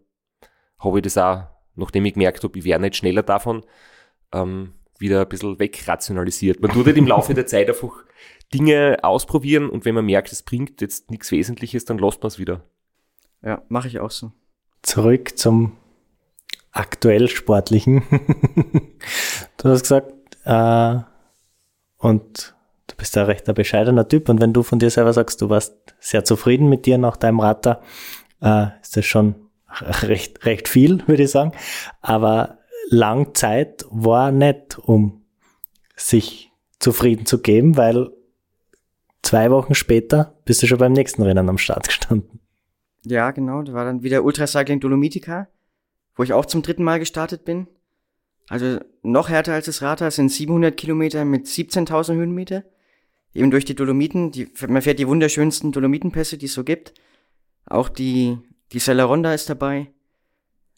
habe 0.77 0.99
ich 0.99 1.03
das 1.03 1.17
auch 1.17 1.52
nachdem 1.75 2.05
ich 2.05 2.13
gemerkt 2.13 2.43
habe, 2.43 2.57
ich 2.57 2.65
wäre 2.65 2.79
nicht 2.79 2.95
schneller 2.95 3.23
davon, 3.23 3.65
ähm, 4.33 4.73
wieder 4.99 5.21
ein 5.21 5.29
bisschen 5.29 5.59
wegrationalisiert. 5.59 6.61
Man 6.61 6.71
tut 6.71 6.85
halt 6.85 6.97
im 6.97 7.07
Laufe 7.07 7.33
der 7.33 7.45
Zeit 7.45 7.69
einfach 7.69 8.03
Dinge 8.53 8.97
ausprobieren 9.01 9.69
und 9.69 9.85
wenn 9.85 9.95
man 9.95 10.05
merkt, 10.05 10.31
es 10.31 10.43
bringt 10.43 10.81
jetzt 10.81 11.09
nichts 11.11 11.31
Wesentliches, 11.31 11.85
dann 11.85 11.97
lässt 11.97 12.21
man 12.21 12.27
es 12.27 12.39
wieder. 12.39 12.61
Ja, 13.41 13.63
mache 13.67 13.87
ich 13.87 13.99
auch 13.99 14.11
so. 14.11 14.31
Zurück 14.81 15.37
zum 15.37 15.73
aktuell 16.71 17.27
Sportlichen. 17.27 18.03
du 19.57 19.69
hast 19.69 19.81
gesagt, 19.81 20.13
äh, 20.45 20.99
und 21.97 22.55
du 22.87 22.95
bist 22.95 23.17
ein 23.17 23.25
recht 23.25 23.47
ein 23.47 23.55
bescheidener 23.55 24.07
Typ 24.07 24.29
und 24.29 24.41
wenn 24.41 24.53
du 24.53 24.63
von 24.63 24.79
dir 24.79 24.89
selber 24.89 25.13
sagst, 25.13 25.41
du 25.41 25.49
warst 25.49 25.73
sehr 25.99 26.23
zufrieden 26.23 26.69
mit 26.69 26.85
dir 26.85 26.97
nach 26.97 27.17
deinem 27.17 27.39
Ratter, 27.39 27.81
äh, 28.41 28.67
ist 28.81 28.97
das 28.97 29.05
schon 29.05 29.35
recht, 30.03 30.45
recht 30.45 30.67
viel, 30.67 31.07
würde 31.07 31.23
ich 31.23 31.31
sagen. 31.31 31.51
Aber 32.01 32.59
lang 32.89 33.33
Zeit 33.35 33.85
war 33.89 34.31
nicht, 34.31 34.77
um 34.79 35.23
sich 35.95 36.51
zufrieden 36.79 37.25
zu 37.25 37.41
geben, 37.41 37.77
weil 37.77 38.11
zwei 39.21 39.51
Wochen 39.51 39.75
später 39.75 40.37
bist 40.45 40.61
du 40.61 40.67
schon 40.67 40.77
beim 40.77 40.93
nächsten 40.93 41.23
Rennen 41.23 41.49
am 41.49 41.57
Start 41.57 41.87
gestanden. 41.87 42.39
Ja, 43.05 43.31
genau. 43.31 43.61
Da 43.63 43.73
war 43.73 43.85
dann 43.85 44.03
wieder 44.03 44.23
Ultracycling 44.23 44.79
Dolomitica, 44.79 45.47
wo 46.15 46.23
ich 46.23 46.33
auch 46.33 46.45
zum 46.45 46.61
dritten 46.61 46.83
Mal 46.83 46.99
gestartet 46.99 47.45
bin. 47.45 47.67
Also 48.49 48.79
noch 49.01 49.29
härter 49.29 49.53
als 49.53 49.65
das 49.65 49.81
Rata 49.81 50.11
sind 50.11 50.29
700 50.29 50.75
Kilometer 50.75 51.25
mit 51.25 51.45
17.000 51.47 52.15
Höhenmeter. 52.15 52.63
Eben 53.33 53.51
durch 53.51 53.65
die 53.65 53.75
Dolomiten. 53.75 54.31
Die, 54.31 54.49
man 54.67 54.81
fährt 54.81 54.99
die 54.99 55.07
wunderschönsten 55.07 55.71
Dolomitenpässe, 55.71 56.37
die 56.37 56.45
es 56.45 56.53
so 56.53 56.63
gibt. 56.63 56.93
Auch 57.65 57.89
die 57.89 58.37
die 58.73 58.79
Celeronda 58.79 59.33
ist 59.33 59.49
dabei. 59.49 59.91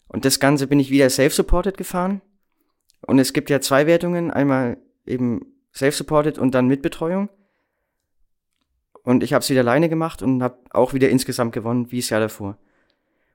Und 0.08 0.24
das 0.24 0.38
Ganze 0.38 0.66
bin 0.66 0.78
ich 0.78 0.90
wieder 0.90 1.10
self-supported 1.10 1.76
gefahren. 1.76 2.20
Und 3.06 3.18
es 3.18 3.32
gibt 3.32 3.50
ja 3.50 3.60
zwei 3.60 3.86
Wertungen. 3.86 4.30
Einmal 4.30 4.76
eben 5.04 5.46
self-supported 5.74 6.38
und 6.38 6.54
dann 6.54 6.66
mit 6.66 6.82
Betreuung. 6.82 7.28
Und 9.02 9.22
ich 9.22 9.32
habe 9.32 9.42
es 9.42 9.50
wieder 9.50 9.60
alleine 9.60 9.88
gemacht 9.88 10.22
und 10.22 10.42
habe 10.42 10.58
auch 10.70 10.92
wieder 10.92 11.08
insgesamt 11.08 11.52
gewonnen, 11.52 11.92
wie 11.92 11.98
es 11.98 12.10
ja 12.10 12.18
davor. 12.18 12.58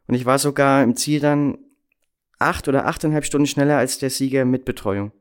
Und 0.07 0.15
ich 0.15 0.25
war 0.25 0.37
sogar 0.37 0.83
im 0.83 0.95
Ziel 0.95 1.19
dann 1.19 1.57
acht 2.39 2.67
oder 2.67 2.87
achteinhalb 2.87 3.25
Stunden 3.25 3.47
schneller 3.47 3.77
als 3.77 3.97
der 3.97 4.09
Sieger 4.09 4.43
mit 4.45 4.65
Betreuung. 4.65 5.11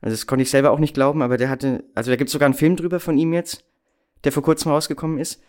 Also 0.00 0.14
das 0.14 0.26
konnte 0.26 0.42
ich 0.42 0.50
selber 0.50 0.70
auch 0.70 0.78
nicht 0.78 0.94
glauben, 0.94 1.22
aber 1.22 1.36
der 1.36 1.50
hatte, 1.50 1.84
also 1.94 2.10
da 2.10 2.16
gibt 2.16 2.28
es 2.28 2.32
sogar 2.32 2.46
einen 2.46 2.54
Film 2.54 2.76
drüber 2.76 3.00
von 3.00 3.18
ihm 3.18 3.32
jetzt, 3.32 3.64
der 4.24 4.32
vor 4.32 4.42
kurzem 4.42 4.70
rausgekommen 4.70 5.18
ist. 5.18 5.42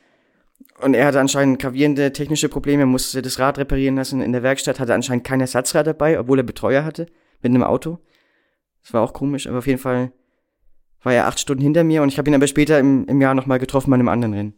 Und 0.82 0.93
er 0.93 1.05
hatte 1.05 1.20
anscheinend 1.20 1.59
gravierende 1.59 2.12
technische 2.12 2.49
Probleme, 2.49 2.86
musste 2.86 3.22
das 3.22 3.39
Rad 3.39 3.57
reparieren 3.57 3.95
lassen. 3.95 4.22
In 4.22 4.32
der 4.32 4.43
Werkstatt 4.43 4.80
hatte 4.80 4.93
anscheinend 4.93 5.24
kein 5.24 5.41
Ersatzrad 5.41 5.88
dabei, 5.88 6.20
obwohl 6.20 6.39
er 6.39 6.43
Betreuer 6.43 6.84
hatte, 6.84 7.07
mit 7.41 7.51
einem 7.51 7.64
Auto. 7.64 7.99
Das 8.84 8.93
war 8.93 9.01
auch 9.01 9.14
komisch, 9.14 9.47
aber 9.47 9.59
auf 9.59 9.68
jeden 9.68 9.80
Fall 9.80 10.12
war 11.03 11.14
er 11.14 11.28
acht 11.28 11.39
Stunden 11.39 11.64
hinter 11.64 11.84
mir 11.84 12.01
und 12.03 12.09
ich 12.09 12.18
habe 12.18 12.30
ihn 12.30 12.36
aber 12.36 12.47
später 12.47 12.80
im, 12.80 13.05
im 13.05 13.22
Jahr 13.22 13.34
nochmal 13.34 13.59
getroffen 13.59 13.89
bei 13.89 13.95
einem 13.95 14.07
anderen 14.07 14.34
Rennen. 14.34 14.53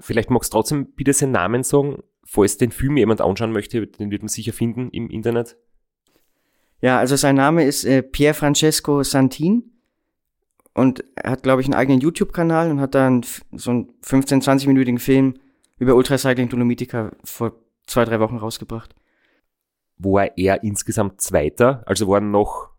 Vielleicht 0.00 0.30
magst 0.30 0.52
du 0.52 0.56
trotzdem 0.56 0.92
bitte 0.92 1.12
seinen 1.12 1.32
Namen 1.32 1.62
sagen, 1.62 2.02
falls 2.24 2.56
den 2.56 2.70
Film 2.70 2.96
jemand 2.96 3.20
anschauen 3.20 3.52
möchte, 3.52 3.86
den 3.86 4.10
wird 4.10 4.22
man 4.22 4.28
sicher 4.28 4.52
finden 4.52 4.90
im 4.90 5.10
Internet. 5.10 5.56
Ja, 6.80 6.98
also 6.98 7.16
sein 7.16 7.34
Name 7.34 7.64
ist 7.64 7.84
äh, 7.84 8.02
Pier 8.02 8.34
Francesco 8.34 9.02
Santin 9.02 9.77
und 10.78 11.04
er 11.16 11.32
hat, 11.32 11.42
glaube 11.42 11.60
ich, 11.60 11.66
einen 11.66 11.74
eigenen 11.74 12.00
YouTube-Kanal 12.00 12.70
und 12.70 12.80
hat 12.80 12.94
dann 12.94 13.24
so 13.52 13.70
einen 13.70 13.92
15-, 14.04 14.44
20-minütigen 14.44 14.98
Film 14.98 15.34
über 15.78 15.94
Ultracycling 15.94 16.48
Dolomitica 16.48 17.12
vor 17.24 17.52
zwei, 17.86 18.04
drei 18.04 18.20
Wochen 18.20 18.36
rausgebracht. 18.36 18.94
War 19.98 20.38
er 20.38 20.62
insgesamt 20.62 21.20
Zweiter? 21.20 21.82
Also 21.86 22.08
waren 22.08 22.30
noch 22.30 22.70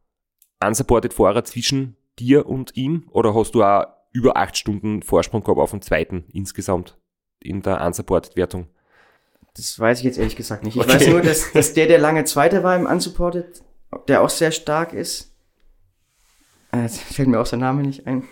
unsupported 0.63 1.13
Fahrer 1.13 1.43
zwischen 1.43 1.97
dir 2.17 2.47
und 2.47 2.75
ihm? 2.77 3.07
Oder 3.11 3.35
hast 3.35 3.51
du 3.55 3.63
auch 3.63 3.87
über 4.11 4.37
acht 4.37 4.57
Stunden 4.57 5.03
Vorsprung 5.03 5.43
gehabt 5.43 5.59
auf 5.59 5.71
den 5.71 5.81
Zweiten 5.81 6.25
insgesamt 6.31 6.97
in 7.39 7.61
der 7.61 7.85
unsupported 7.85 8.35
Wertung? 8.35 8.67
Das 9.55 9.77
weiß 9.77 9.99
ich 9.99 10.05
jetzt 10.05 10.17
ehrlich 10.17 10.35
gesagt 10.35 10.63
nicht. 10.63 10.75
Ich 10.75 10.81
okay. 10.81 10.93
weiß 10.93 11.07
nur, 11.09 11.21
dass, 11.21 11.51
dass 11.51 11.73
der, 11.73 11.87
der 11.87 11.99
lange 11.99 12.23
Zweiter 12.23 12.63
war 12.63 12.75
im 12.75 12.85
unsupported, 12.85 13.61
der 14.07 14.21
auch 14.21 14.29
sehr 14.29 14.51
stark 14.51 14.93
ist. 14.93 15.28
Äh, 16.71 16.83
jetzt 16.83 16.99
fällt 17.01 17.27
mir 17.27 17.39
auch 17.39 17.45
sein 17.45 17.59
Name 17.59 17.83
nicht 17.83 18.07
ein. 18.07 18.23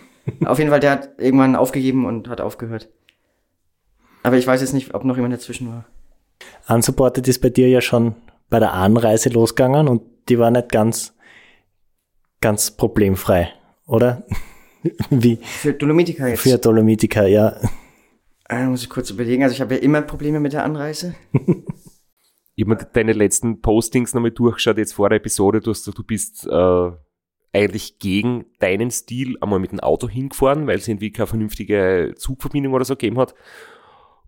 Auf 0.45 0.59
jeden 0.59 0.69
Fall, 0.69 0.79
der 0.79 0.91
hat 0.91 1.09
irgendwann 1.17 1.55
aufgegeben 1.55 2.05
und 2.05 2.27
hat 2.27 2.41
aufgehört. 2.41 2.89
Aber 4.23 4.37
ich 4.37 4.45
weiß 4.45 4.61
jetzt 4.61 4.73
nicht, 4.73 4.93
ob 4.93 5.05
noch 5.05 5.15
jemand 5.15 5.33
dazwischen 5.33 5.69
war. 5.69 5.85
Unsupported 6.67 7.27
ist 7.27 7.39
bei 7.39 7.49
dir 7.49 7.69
ja 7.69 7.81
schon 7.81 8.15
bei 8.49 8.59
der 8.59 8.73
Anreise 8.73 9.29
losgegangen 9.29 9.87
und 9.87 10.01
die 10.29 10.37
war 10.37 10.51
nicht 10.51 10.69
ganz, 10.69 11.15
ganz 12.41 12.71
problemfrei, 12.71 13.53
oder? 13.85 14.23
Wie? 15.09 15.37
Für 15.37 15.73
Dolomitica 15.73 16.27
jetzt. 16.27 16.41
Für 16.41 16.57
Dolomitica, 16.57 17.25
ja. 17.25 17.57
Da 18.47 18.65
muss 18.65 18.83
ich 18.83 18.89
kurz 18.89 19.09
überlegen. 19.09 19.43
Also 19.43 19.53
ich 19.53 19.61
habe 19.61 19.75
ja 19.75 19.81
immer 19.81 20.01
Probleme 20.01 20.39
mit 20.39 20.53
der 20.53 20.63
Anreise. 20.63 21.15
ich 22.55 22.65
habe 22.65 22.75
mir 22.75 22.77
deine 22.93 23.13
letzten 23.13 23.61
Postings 23.61 24.13
nochmal 24.13 24.31
durchgeschaut, 24.31 24.77
jetzt 24.77 24.93
vor 24.93 25.09
der 25.09 25.17
Episode. 25.17 25.59
Du, 25.59 25.71
hast, 25.71 25.87
du 25.87 26.03
bist 26.03 26.45
äh, 26.47 26.91
eigentlich 27.53 27.99
gegen 27.99 28.45
deinen 28.59 28.91
Stil 28.91 29.37
einmal 29.41 29.59
mit 29.59 29.71
dem 29.71 29.79
Auto 29.79 30.07
hingefahren, 30.09 30.67
weil 30.67 30.77
es 30.77 30.87
irgendwie 30.87 31.11
keine 31.11 31.27
vernünftige 31.27 32.13
Zugverbindung 32.15 32.73
oder 32.73 32.85
so 32.85 32.95
gegeben 32.95 33.17
hat. 33.17 33.33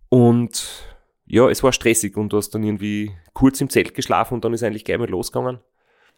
Und 0.08 0.84
ja, 1.26 1.48
es 1.48 1.62
war 1.62 1.72
stressig 1.72 2.16
und 2.16 2.32
du 2.32 2.36
hast 2.36 2.50
dann 2.50 2.64
irgendwie 2.64 3.12
kurz 3.32 3.60
im 3.60 3.70
Zelt 3.70 3.94
geschlafen 3.94 4.34
und 4.34 4.44
dann 4.44 4.52
ist 4.52 4.62
eigentlich 4.62 4.84
gleich 4.84 4.98
mal 4.98 5.08
losgegangen. 5.08 5.60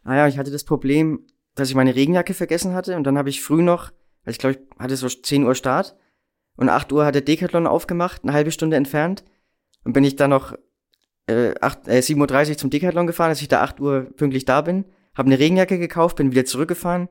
Ah 0.05 0.17
ja, 0.17 0.29
ich 0.29 0.39
hatte 0.39 0.51
das 0.51 0.65
Problem, 0.65 1.27
dass 1.55 1.69
ich 1.69 1.75
meine 1.75 1.95
Regenjacke 1.95 2.35
vergessen 2.35 2.73
hatte 2.73 2.97
und 2.97 3.05
dann 3.05 3.19
habe 3.19 3.29
ich 3.29 3.43
früh 3.43 3.63
noch, 3.63 3.93
also 4.25 4.31
ich 4.31 4.39
glaube, 4.39 4.59
ich 4.59 4.81
hatte 4.81 4.97
so 4.97 5.09
10 5.09 5.45
Uhr 5.45 5.55
Start 5.55 5.97
und 6.57 6.71
8 6.71 6.93
Uhr 6.93 7.05
hat 7.05 7.15
der 7.15 7.23
Decathlon 7.23 7.67
aufgemacht, 7.67 8.23
eine 8.23 8.33
halbe 8.33 8.51
Stunde 8.51 8.77
entfernt 8.77 9.25
und 9.85 9.93
bin 9.93 10.05
ich 10.05 10.17
dann 10.17 10.31
noch 10.31 10.55
äh, 11.27 11.55
8, 11.61 11.89
äh, 11.89 11.99
7.30 11.99 12.51
Uhr 12.51 12.57
zum 12.57 12.71
Decathlon 12.71 13.07
gefahren, 13.07 13.31
dass 13.31 13.43
ich 13.43 13.49
da 13.49 13.63
8 13.63 13.81
Uhr 13.81 14.07
pünktlich 14.17 14.47
da 14.47 14.63
bin, 14.63 14.87
habe 15.15 15.27
eine 15.27 15.39
Regenjacke 15.39 15.79
gekauft, 15.79 16.17
bin 16.17 16.33
wieder 16.33 16.45
zurückgefahren, 16.45 17.09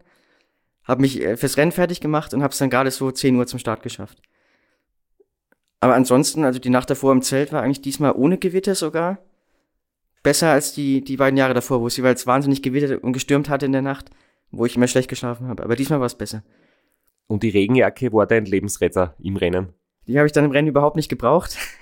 habe 0.84 1.02
mich 1.02 1.22
äh, 1.22 1.38
fürs 1.38 1.58
Rennen 1.58 1.72
fertig 1.72 2.02
gemacht 2.02 2.34
und 2.34 2.44
habe 2.44 2.52
es 2.52 2.58
dann 2.58 2.70
gerade 2.70 2.92
so 2.92 3.12
10 3.12 3.36
Uhr 3.36 3.48
zum 3.48 3.60
Start 3.60 3.84
geschafft. 3.84 4.22
Aber 5.80 5.96
ansonsten, 5.96 6.46
also 6.46 6.60
die 6.60 6.70
Nacht 6.70 6.90
davor 6.90 7.12
im 7.12 7.22
Zelt 7.22 7.52
war 7.52 7.64
eigentlich 7.64 7.82
diesmal 7.82 8.14
ohne 8.14 8.38
Gewitter 8.38 8.76
sogar. 8.76 9.18
Besser 10.24 10.52
als 10.52 10.74
die, 10.74 11.04
die 11.04 11.18
beiden 11.18 11.38
Jahre 11.38 11.56
davor, 11.56 11.82
wo 11.82 11.88
es 11.88 11.98
jeweils 11.98 12.28
wahnsinnig 12.28 12.62
gewittert 12.62 13.04
und 13.04 13.14
gestürmt 13.14 13.50
hatte 13.50 13.66
in 13.66 13.72
der 13.72 13.82
Nacht, 13.82 14.12
wo 14.52 14.66
ich 14.66 14.76
immer 14.76 14.88
schlecht 14.88 15.10
geschlafen 15.10 15.48
habe. 15.48 15.64
Aber 15.64 15.76
diesmal 15.76 16.00
war 16.00 16.06
es 16.06 16.16
besser. 16.16 16.44
Und 17.26 17.42
die 17.42 17.50
Regenjacke 17.50 18.14
war 18.14 18.28
dein 18.28 18.46
Lebensretter 18.46 19.16
im 19.20 19.38
Rennen? 19.38 19.74
Die 20.06 20.18
habe 20.18 20.28
ich 20.28 20.34
dann 20.34 20.46
im 20.46 20.52
Rennen 20.52 20.68
überhaupt 20.68 20.98
nicht 20.98 21.10
gebraucht, 21.10 21.58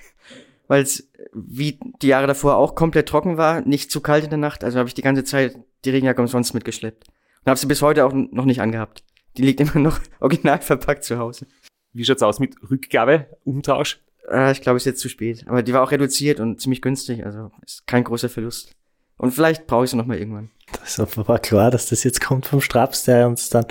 weil 0.70 0.84
es 0.84 1.10
wie 1.32 1.80
die 2.00 2.06
Jahre 2.06 2.28
davor 2.28 2.56
auch 2.56 2.76
komplett 2.76 3.08
trocken 3.08 3.36
war, 3.36 3.60
nicht 3.62 3.90
zu 3.90 4.00
kalt 4.00 4.22
in 4.22 4.30
der 4.30 4.38
Nacht. 4.38 4.62
Also 4.62 4.78
habe 4.78 4.88
ich 4.88 4.94
die 4.94 5.02
ganze 5.02 5.24
Zeit 5.24 5.58
die 5.84 5.90
Regenjacke 5.90 6.20
umsonst 6.20 6.54
mitgeschleppt. 6.54 7.08
Und 7.08 7.50
habe 7.50 7.58
sie 7.58 7.66
bis 7.66 7.82
heute 7.82 8.06
auch 8.06 8.12
noch 8.12 8.44
nicht 8.44 8.60
angehabt. 8.60 9.02
Die 9.36 9.42
liegt 9.42 9.60
immer 9.60 9.80
noch 9.80 9.98
original 10.20 10.60
verpackt 10.60 11.02
zu 11.02 11.18
Hause. 11.18 11.48
Wie 11.92 12.04
schaut's 12.04 12.22
aus 12.22 12.38
mit 12.38 12.54
Rückgabe, 12.70 13.26
Umtausch? 13.44 13.98
Äh, 14.30 14.52
ich 14.52 14.60
glaube, 14.60 14.76
es 14.76 14.82
ist 14.82 14.92
jetzt 14.92 15.00
zu 15.00 15.08
spät. 15.08 15.44
Aber 15.48 15.64
die 15.64 15.72
war 15.72 15.82
auch 15.82 15.90
reduziert 15.90 16.38
und 16.38 16.60
ziemlich 16.60 16.82
günstig, 16.82 17.26
also 17.26 17.50
ist 17.66 17.88
kein 17.88 18.04
großer 18.04 18.28
Verlust. 18.28 18.70
Und 19.16 19.32
vielleicht 19.32 19.66
brauche 19.66 19.86
ich 19.86 19.90
sie 19.90 19.96
nochmal 19.96 20.18
irgendwann. 20.18 20.52
Das 20.70 21.00
war 21.16 21.38
klar, 21.40 21.72
dass 21.72 21.86
das 21.86 22.04
jetzt 22.04 22.20
kommt 22.20 22.46
vom 22.46 22.60
Straps, 22.60 23.02
der 23.02 23.26
uns 23.26 23.50
dann 23.50 23.66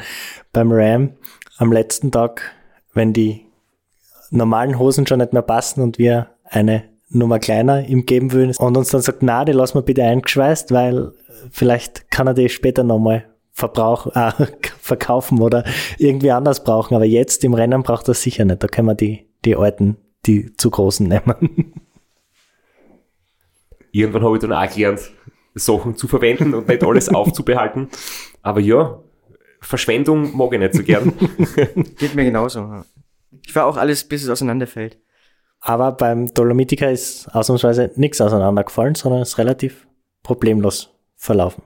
beim 0.51 0.69
Ram 0.69 1.13
am 1.55 1.71
letzten 1.71 2.11
Tag, 2.11 2.41
wenn 2.93 3.13
die 3.13 3.45
normalen 4.31 4.77
Hosen 4.77 5.07
schon 5.07 5.19
nicht 5.19 5.31
mehr 5.31 5.41
passen 5.41 5.81
und 5.81 5.97
wir 5.97 6.35
eine 6.49 6.83
Nummer 7.09 7.39
kleiner 7.39 7.87
ihm 7.87 8.05
geben 8.05 8.31
würden 8.31 8.55
und 8.57 8.77
uns 8.77 8.89
dann 8.89 9.01
sagt, 9.01 9.23
na, 9.23 9.43
die 9.45 9.51
lassen 9.51 9.75
wir 9.75 9.81
bitte 9.81 10.03
eingeschweißt, 10.03 10.71
weil 10.71 11.11
vielleicht 11.51 12.11
kann 12.11 12.27
er 12.27 12.33
die 12.33 12.49
später 12.49 12.83
nochmal 12.83 13.25
Verbrauch, 13.51 14.07
äh, 14.15 14.31
verkaufen 14.79 15.41
oder 15.41 15.63
irgendwie 15.97 16.31
anders 16.31 16.63
brauchen. 16.63 16.95
Aber 16.95 17.05
jetzt 17.05 17.43
im 17.43 17.53
Rennen 17.53 17.83
braucht 17.83 18.07
er 18.07 18.13
sicher 18.13 18.45
nicht. 18.45 18.63
Da 18.63 18.67
können 18.67 18.87
wir 18.87 18.95
die, 18.95 19.27
die 19.45 19.55
alten, 19.55 19.97
die 20.25 20.53
zu 20.53 20.69
großen 20.69 21.07
nehmen. 21.07 21.73
Irgendwann 23.91 24.23
habe 24.23 24.35
ich 24.35 24.41
dann 24.41 24.53
auch 24.53 24.69
gelernt, 24.71 25.11
Sachen 25.55 25.95
zu 25.95 26.07
verwenden 26.07 26.53
und 26.53 26.67
nicht 26.67 26.83
alles 26.83 27.09
aufzubehalten. 27.09 27.89
Aber 28.41 28.59
ja, 28.59 28.99
Verschwendung 29.61 30.37
mag 30.37 30.53
ich 30.53 30.59
nicht 30.59 30.75
so 30.75 30.83
gern. 30.83 31.13
Geht 31.97 32.15
mir 32.15 32.23
genauso. 32.23 32.83
Ich 33.45 33.51
fahre 33.51 33.65
auch 33.65 33.77
alles, 33.77 34.03
bis 34.03 34.23
es 34.23 34.29
auseinanderfällt. 34.29 34.99
Aber 35.61 35.91
beim 35.91 36.33
Dolomitica 36.33 36.89
ist 36.89 37.27
ausnahmsweise 37.33 37.91
nichts 37.95 38.21
auseinandergefallen, 38.21 38.95
sondern 38.95 39.21
ist 39.21 39.37
relativ 39.37 39.87
problemlos 40.23 40.89
verlaufen. 41.15 41.63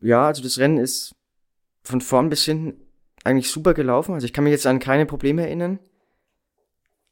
Ja, 0.00 0.26
also 0.26 0.42
das 0.42 0.58
Rennen 0.58 0.78
ist 0.78 1.14
von 1.82 2.00
vorn 2.00 2.28
bis 2.28 2.44
hinten 2.44 2.80
eigentlich 3.24 3.50
super 3.50 3.74
gelaufen. 3.74 4.14
Also 4.14 4.26
ich 4.26 4.32
kann 4.32 4.44
mich 4.44 4.52
jetzt 4.52 4.66
an 4.66 4.80
keine 4.80 5.06
Probleme 5.06 5.42
erinnern. 5.42 5.78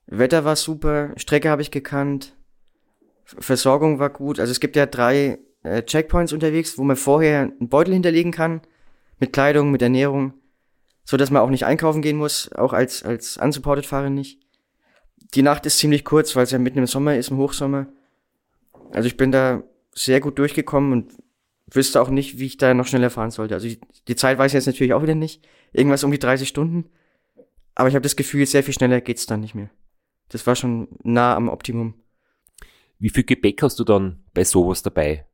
Wetter 0.07 0.45
war 0.45 0.57
super, 0.57 1.13
Strecke 1.17 1.49
habe 1.49 1.63
ich 1.63 1.71
gekannt, 1.71 2.37
Versorgung 3.25 4.01
war 4.01 4.11
gut. 4.11 4.41
Also 4.41 4.51
es 4.51 4.59
gibt 4.59 4.75
ja 4.75 4.87
drei 4.87 5.39
äh, 5.63 5.83
Checkpoints 5.83 6.33
unterwegs, 6.33 6.79
wo 6.79 6.83
man 6.83 6.97
vorher 6.97 7.43
einen 7.43 7.69
Beutel 7.69 7.95
hinterlegen 7.95 8.33
kann, 8.33 8.61
mit 9.21 9.33
Kleidung, 9.33 9.71
mit 9.71 9.83
Ernährung, 9.83 10.35
so 11.05 11.17
dass 11.17 11.31
man 11.31 11.43
auch 11.43 11.51
nicht 11.51 11.65
einkaufen 11.65 12.03
gehen 12.03 12.17
muss, 12.17 12.53
auch 12.53 12.73
als, 12.73 13.05
als 13.05 13.37
unsupported 13.37 13.87
Fahrer 13.87 14.11
nicht. 14.11 14.41
Die 15.35 15.43
Nacht 15.43 15.67
ist 15.67 15.79
ziemlich 15.79 16.05
kurz, 16.05 16.35
weil 16.35 16.45
es 16.45 16.51
ja 16.51 16.59
mitten 16.59 16.79
im 16.79 16.87
Sommer 16.87 17.17
ist, 17.17 17.31
im 17.31 17.39
Hochsommer. 17.39 17.87
Also 18.93 19.07
ich 19.07 19.17
bin 19.17 19.31
da 19.31 19.63
sehr 19.95 20.21
gut 20.21 20.39
durchgekommen 20.39 20.93
und 20.93 21.13
wüsste 21.67 22.01
auch 22.01 22.09
nicht, 22.09 22.39
wie 22.39 22.47
ich 22.47 22.57
da 22.57 22.75
noch 22.75 22.87
schneller 22.87 23.11
fahren 23.11 23.31
sollte. 23.31 23.55
Also 23.55 23.69
die, 23.69 23.81
die 24.09 24.17
Zeit 24.17 24.39
weiß 24.39 24.51
ich 24.51 24.55
jetzt 24.55 24.67
natürlich 24.67 24.93
auch 24.93 25.03
wieder 25.03 25.15
nicht. 25.15 25.47
Irgendwas 25.73 26.03
um 26.03 26.11
die 26.11 26.19
30 26.19 26.49
Stunden. 26.49 26.91
Aber 27.75 27.89
ich 27.89 27.95
habe 27.95 28.03
das 28.03 28.17
Gefühl, 28.17 28.45
sehr 28.47 28.65
viel 28.65 28.75
schneller 28.75 29.01
geht's 29.01 29.27
dann 29.27 29.41
nicht 29.41 29.55
mehr. 29.55 29.71
Das 30.29 30.47
war 30.47 30.57
schon 30.57 30.89
nah 31.03 31.35
am 31.35 31.49
Optimum. 31.49 31.95
Wie 32.99 33.11
viel 33.11 33.25
Gepäck 33.25 33.63
hast 33.63 33.79
du 33.79 33.85
dann 33.85 34.25
bei 34.35 34.45
sowas 34.45 34.83
dabei? 34.83 35.27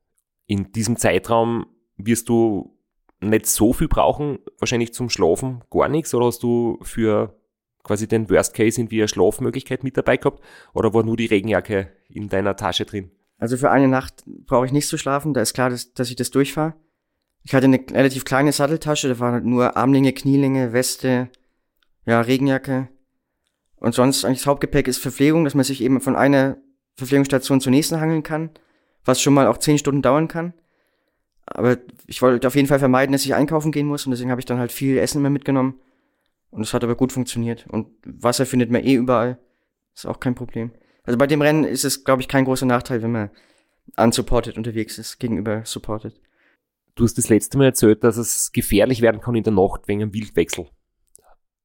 In 0.46 0.72
diesem 0.72 0.96
Zeitraum 0.96 1.66
wirst 1.96 2.28
du 2.28 2.78
nicht 3.20 3.46
so 3.46 3.72
viel 3.72 3.88
brauchen, 3.88 4.38
wahrscheinlich 4.58 4.94
zum 4.94 5.08
Schlafen 5.08 5.64
gar 5.70 5.88
nichts, 5.88 6.14
oder 6.14 6.26
hast 6.26 6.42
du 6.42 6.78
für 6.82 7.36
quasi 7.86 8.08
den 8.08 8.28
Worst 8.28 8.54
Case 8.54 8.80
irgendwie 8.80 9.00
eine 9.00 9.08
Schlafmöglichkeit 9.08 9.84
mit 9.84 9.96
dabei 9.96 10.16
gehabt, 10.16 10.42
oder 10.74 10.92
war 10.92 11.04
nur 11.04 11.16
die 11.16 11.26
Regenjacke 11.26 11.88
in 12.08 12.28
deiner 12.28 12.56
Tasche 12.56 12.84
drin? 12.84 13.10
Also 13.38 13.56
für 13.56 13.70
eine 13.70 13.86
Nacht 13.86 14.24
brauche 14.26 14.66
ich 14.66 14.72
nicht 14.72 14.88
zu 14.88 14.98
schlafen, 14.98 15.34
da 15.34 15.40
ist 15.40 15.54
klar, 15.54 15.70
dass, 15.70 15.92
dass 15.94 16.10
ich 16.10 16.16
das 16.16 16.30
durchfahre. 16.30 16.74
Ich 17.44 17.54
hatte 17.54 17.66
eine 17.66 17.78
relativ 17.92 18.24
kleine 18.24 18.50
Satteltasche, 18.50 19.08
da 19.08 19.20
war 19.20 19.40
nur 19.40 19.76
Armlinge, 19.76 20.12
Knielinge, 20.12 20.72
Weste, 20.72 21.28
ja, 22.04 22.20
Regenjacke. 22.20 22.88
Und 23.76 23.94
sonst 23.94 24.24
eigentlich 24.24 24.40
das 24.40 24.46
Hauptgepäck 24.46 24.88
ist 24.88 24.98
Verpflegung, 24.98 25.44
dass 25.44 25.54
man 25.54 25.64
sich 25.64 25.80
eben 25.80 26.00
von 26.00 26.16
einer 26.16 26.56
Verpflegungsstation 26.96 27.60
zur 27.60 27.70
nächsten 27.70 28.00
hangeln 28.00 28.24
kann, 28.24 28.50
was 29.04 29.20
schon 29.20 29.34
mal 29.34 29.46
auch 29.46 29.58
zehn 29.58 29.78
Stunden 29.78 30.02
dauern 30.02 30.26
kann. 30.26 30.54
Aber 31.44 31.76
ich 32.08 32.20
wollte 32.22 32.48
auf 32.48 32.56
jeden 32.56 32.66
Fall 32.66 32.80
vermeiden, 32.80 33.12
dass 33.12 33.24
ich 33.24 33.34
einkaufen 33.34 33.70
gehen 33.70 33.86
muss 33.86 34.06
und 34.06 34.10
deswegen 34.10 34.30
habe 34.30 34.40
ich 34.40 34.46
dann 34.46 34.58
halt 34.58 34.72
viel 34.72 34.98
Essen 34.98 35.22
mehr 35.22 35.30
mitgenommen. 35.30 35.78
Und 36.56 36.62
es 36.62 36.72
hat 36.72 36.82
aber 36.82 36.94
gut 36.94 37.12
funktioniert. 37.12 37.66
Und 37.68 37.88
Wasser 38.06 38.46
findet 38.46 38.70
man 38.70 38.82
eh 38.82 38.94
überall. 38.94 39.38
Ist 39.94 40.06
auch 40.06 40.20
kein 40.20 40.34
Problem. 40.34 40.70
Also 41.04 41.18
bei 41.18 41.26
dem 41.26 41.42
Rennen 41.42 41.64
ist 41.64 41.84
es, 41.84 42.02
glaube 42.02 42.22
ich, 42.22 42.28
kein 42.28 42.46
großer 42.46 42.64
Nachteil, 42.64 43.02
wenn 43.02 43.12
man 43.12 43.30
unsupported 43.98 44.56
unterwegs 44.56 44.96
ist, 44.96 45.18
gegenüber 45.18 45.66
supported. 45.66 46.18
Du 46.94 47.04
hast 47.04 47.18
das 47.18 47.28
letzte 47.28 47.58
Mal 47.58 47.66
erzählt, 47.66 48.02
dass 48.02 48.16
es 48.16 48.52
gefährlich 48.52 49.02
werden 49.02 49.20
kann 49.20 49.34
in 49.34 49.42
der 49.42 49.52
Nacht 49.52 49.86
wegen 49.86 50.00
einem 50.00 50.14
Wildwechsel. 50.14 50.70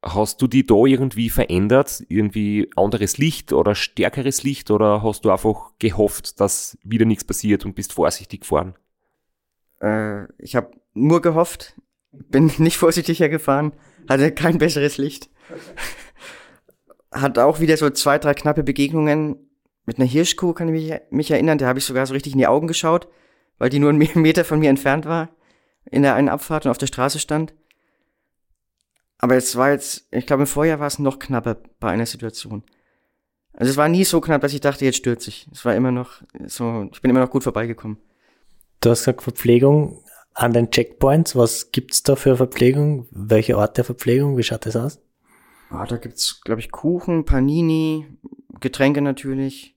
Hast 0.04 0.42
du 0.42 0.48
die 0.48 0.66
da 0.66 0.76
irgendwie 0.76 1.30
verändert? 1.30 2.04
Irgendwie 2.10 2.70
anderes 2.76 3.18
Licht 3.18 3.54
oder 3.54 3.76
stärkeres 3.76 4.44
Licht 4.44 4.72
oder 4.72 5.04
hast 5.04 5.24
du 5.24 5.32
einfach 5.32 5.72
gehofft, 5.80 6.42
dass 6.42 6.78
wieder 6.84 7.06
nichts 7.06 7.24
passiert 7.24 7.64
und 7.64 7.76
bist 7.76 7.94
vorsichtig 7.94 8.42
gefahren? 8.42 8.76
Äh, 9.80 10.26
ich 10.38 10.58
habe 10.58 10.72
nur 10.94 11.22
gehofft, 11.22 11.80
bin 12.12 12.52
nicht 12.58 12.76
vorsichtiger 12.76 13.30
gefahren, 13.30 13.72
hatte 14.08 14.32
kein 14.32 14.58
besseres 14.58 14.98
Licht. 14.98 15.30
Hat 17.12 17.38
auch 17.40 17.60
wieder 17.60 17.78
so 17.78 17.90
zwei, 17.90 18.18
drei 18.18 18.34
knappe 18.34 18.64
Begegnungen 18.64 19.38
mit 19.86 19.98
einer 19.98 20.08
Hirschkuh, 20.08 20.54
kann 20.54 20.74
ich 20.74 20.90
mich, 20.90 21.00
mich 21.10 21.32
erinnern. 21.32 21.58
Da 21.58 21.68
habe 21.68 21.80
ich 21.80 21.86
sogar 21.86 22.06
so 22.06 22.14
richtig 22.14 22.34
in 22.34 22.40
die 22.40 22.48
Augen 22.48 22.68
geschaut, 22.68 23.08
weil 23.58 23.70
die 23.70 23.80
nur 23.80 23.90
einen 23.90 24.00
Meter 24.16 24.46
von 24.46 24.60
mir 24.60 24.70
entfernt 24.70 25.06
war, 25.06 25.30
in 25.86 26.04
der 26.04 26.16
einen 26.16 26.30
Abfahrt 26.30 26.66
und 26.66 26.72
auf 26.72 26.78
der 26.78 26.88
Straße 26.88 27.20
stand. 27.20 27.54
Aber 29.18 29.36
es 29.36 29.56
war 29.56 29.72
jetzt, 29.72 30.08
ich 30.12 30.26
glaube, 30.26 30.44
im 30.44 30.48
Vorjahr 30.48 30.80
war 30.80 30.88
es 30.88 31.00
noch 31.00 31.20
knapper 31.20 31.58
bei 31.80 31.92
einer 31.92 32.06
Situation. 32.08 32.64
Also 33.54 33.70
es 33.70 33.78
war 33.78 33.90
nie 33.90 34.06
so 34.06 34.22
knapp, 34.22 34.42
dass 34.42 34.54
ich 34.54 34.62
dachte, 34.62 34.86
jetzt 34.86 34.98
stürzt 34.98 35.28
ich. 35.28 35.48
Es 35.52 35.66
war 35.66 35.76
immer 35.76 35.92
noch 35.92 36.22
so, 36.46 36.90
ich 36.92 37.02
bin 37.02 37.12
immer 37.12 37.20
noch 37.20 37.30
gut 37.30 37.44
vorbeigekommen. 37.44 37.98
Du 38.80 38.90
hast 38.90 39.02
gesagt, 39.02 39.22
Verpflegung 39.22 40.04
an 40.34 40.54
den 40.54 40.72
Checkpoints. 40.72 41.36
Was 41.36 41.72
gibt's 41.72 42.04
da 42.04 42.16
für 42.16 42.38
Verpflegung? 42.38 43.08
Welche 43.12 43.58
Art 43.58 43.78
der 43.78 43.84
Verpflegung? 43.84 44.38
Wie 44.38 44.44
schaut 44.44 44.66
das 44.66 44.76
aus? 44.76 45.00
Ah, 45.70 45.86
da 45.86 45.98
gibt's, 45.98 46.42
glaube 46.42 46.62
ich, 46.62 46.72
Kuchen, 46.72 47.26
Panini, 47.26 48.06
Getränke 48.60 49.02
natürlich. 49.02 49.76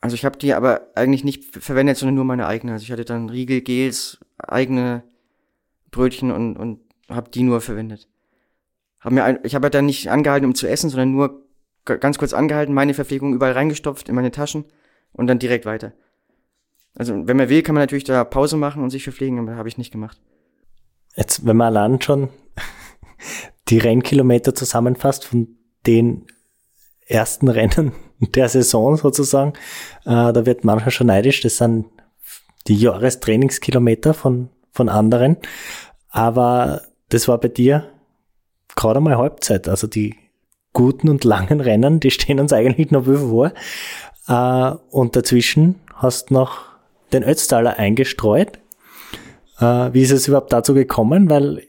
Also 0.00 0.14
ich 0.14 0.24
habe 0.24 0.38
die 0.38 0.54
aber 0.54 0.88
eigentlich 0.94 1.24
nicht 1.24 1.56
verwendet, 1.56 1.96
sondern 1.96 2.14
nur 2.14 2.24
meine 2.24 2.46
eigene. 2.46 2.72
Also 2.72 2.84
ich 2.84 2.92
hatte 2.92 3.04
dann 3.04 3.28
Riegel, 3.28 3.60
Gels, 3.60 4.18
eigene 4.38 5.02
Brötchen 5.90 6.30
und, 6.30 6.56
und 6.56 6.80
habe 7.08 7.30
die 7.30 7.42
nur 7.42 7.60
verwendet. 7.60 8.08
Hab 9.00 9.12
mir 9.12 9.40
ich 9.44 9.54
habe 9.54 9.64
halt 9.64 9.74
dann 9.74 9.86
nicht 9.86 10.10
angehalten, 10.10 10.46
um 10.46 10.54
zu 10.54 10.68
essen, 10.68 10.90
sondern 10.90 11.12
nur 11.12 11.46
ganz 11.84 12.18
kurz 12.18 12.32
angehalten, 12.32 12.74
meine 12.74 12.94
Verpflegung 12.94 13.34
überall 13.34 13.52
reingestopft 13.52 14.08
in 14.08 14.14
meine 14.14 14.30
Taschen 14.30 14.64
und 15.12 15.26
dann 15.26 15.38
direkt 15.38 15.64
weiter. 15.64 15.92
Also 16.94 17.26
wenn 17.26 17.36
man 17.36 17.48
will, 17.48 17.62
kann 17.62 17.74
man 17.74 17.82
natürlich 17.82 18.04
da 18.04 18.24
Pause 18.24 18.56
machen 18.56 18.82
und 18.82 18.90
sich 18.90 19.04
verpflegen, 19.04 19.38
aber 19.38 19.56
habe 19.56 19.68
ich 19.68 19.78
nicht 19.78 19.92
gemacht. 19.92 20.20
Jetzt, 21.16 21.46
wenn 21.46 21.56
man 21.56 21.68
allein 21.68 22.00
schon 22.00 22.28
die 23.68 23.78
Rennkilometer 23.78 24.54
zusammenfasst 24.54 25.24
von 25.24 25.48
den 25.86 26.26
ersten 27.06 27.48
Rennen 27.48 27.92
der 28.20 28.48
Saison 28.48 28.96
sozusagen, 28.96 29.54
äh, 30.04 30.32
da 30.32 30.46
wird 30.46 30.64
manchmal 30.64 30.90
schon 30.90 31.08
neidisch. 31.08 31.40
Das 31.40 31.58
sind 31.58 31.86
die 32.66 32.76
Jahrestrainingskilometer 32.76 34.14
von, 34.14 34.50
von 34.72 34.88
anderen. 34.88 35.36
Aber 36.08 36.82
das 37.08 37.28
war 37.28 37.38
bei 37.38 37.48
dir 37.48 37.88
gerade 38.76 39.00
mal 39.00 39.16
Halbzeit. 39.16 39.68
Also 39.68 39.86
die 39.86 40.16
guten 40.72 41.08
und 41.08 41.24
langen 41.24 41.60
Rennen, 41.60 42.00
die 42.00 42.10
stehen 42.10 42.40
uns 42.40 42.52
eigentlich 42.52 42.90
noch 42.90 43.04
bevor. 43.04 43.52
Äh, 44.28 44.70
und 44.90 45.16
dazwischen 45.16 45.76
hast 45.94 46.30
noch 46.30 46.69
den 47.12 47.22
Ötztaler 47.22 47.78
eingestreut. 47.78 48.58
Äh, 49.58 49.92
wie 49.92 50.02
ist 50.02 50.10
es 50.10 50.28
überhaupt 50.28 50.52
dazu 50.52 50.74
gekommen? 50.74 51.30
Weil 51.30 51.62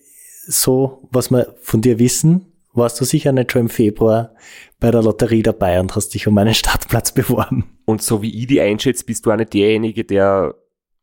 so, 0.48 1.08
was 1.12 1.32
wir 1.32 1.56
von 1.62 1.82
dir 1.82 2.00
wissen, 2.00 2.46
warst 2.74 3.00
du 3.02 3.06
sicher 3.06 3.32
nicht 3.32 3.52
schon 3.52 3.64
im 3.64 3.70
Februar 3.70 4.34
bei 4.80 4.92
der 4.92 5.04
Lotterie 5.04 5.44
dabei 5.44 5.80
und 5.80 5.96
hast 5.96 6.10
dich 6.10 6.28
um 6.28 6.38
einen 6.38 6.54
Startplatz 6.56 7.12
beworben. 7.12 7.78
Und 7.86 8.02
so 8.02 8.22
wie 8.22 8.40
ich 8.40 8.48
die 8.48 8.62
einschätze, 8.62 9.06
bist 9.06 9.26
du 9.26 9.32
auch 9.32 9.38
nicht 9.38 9.54
derjenige, 9.54 10.04
der 10.04 10.56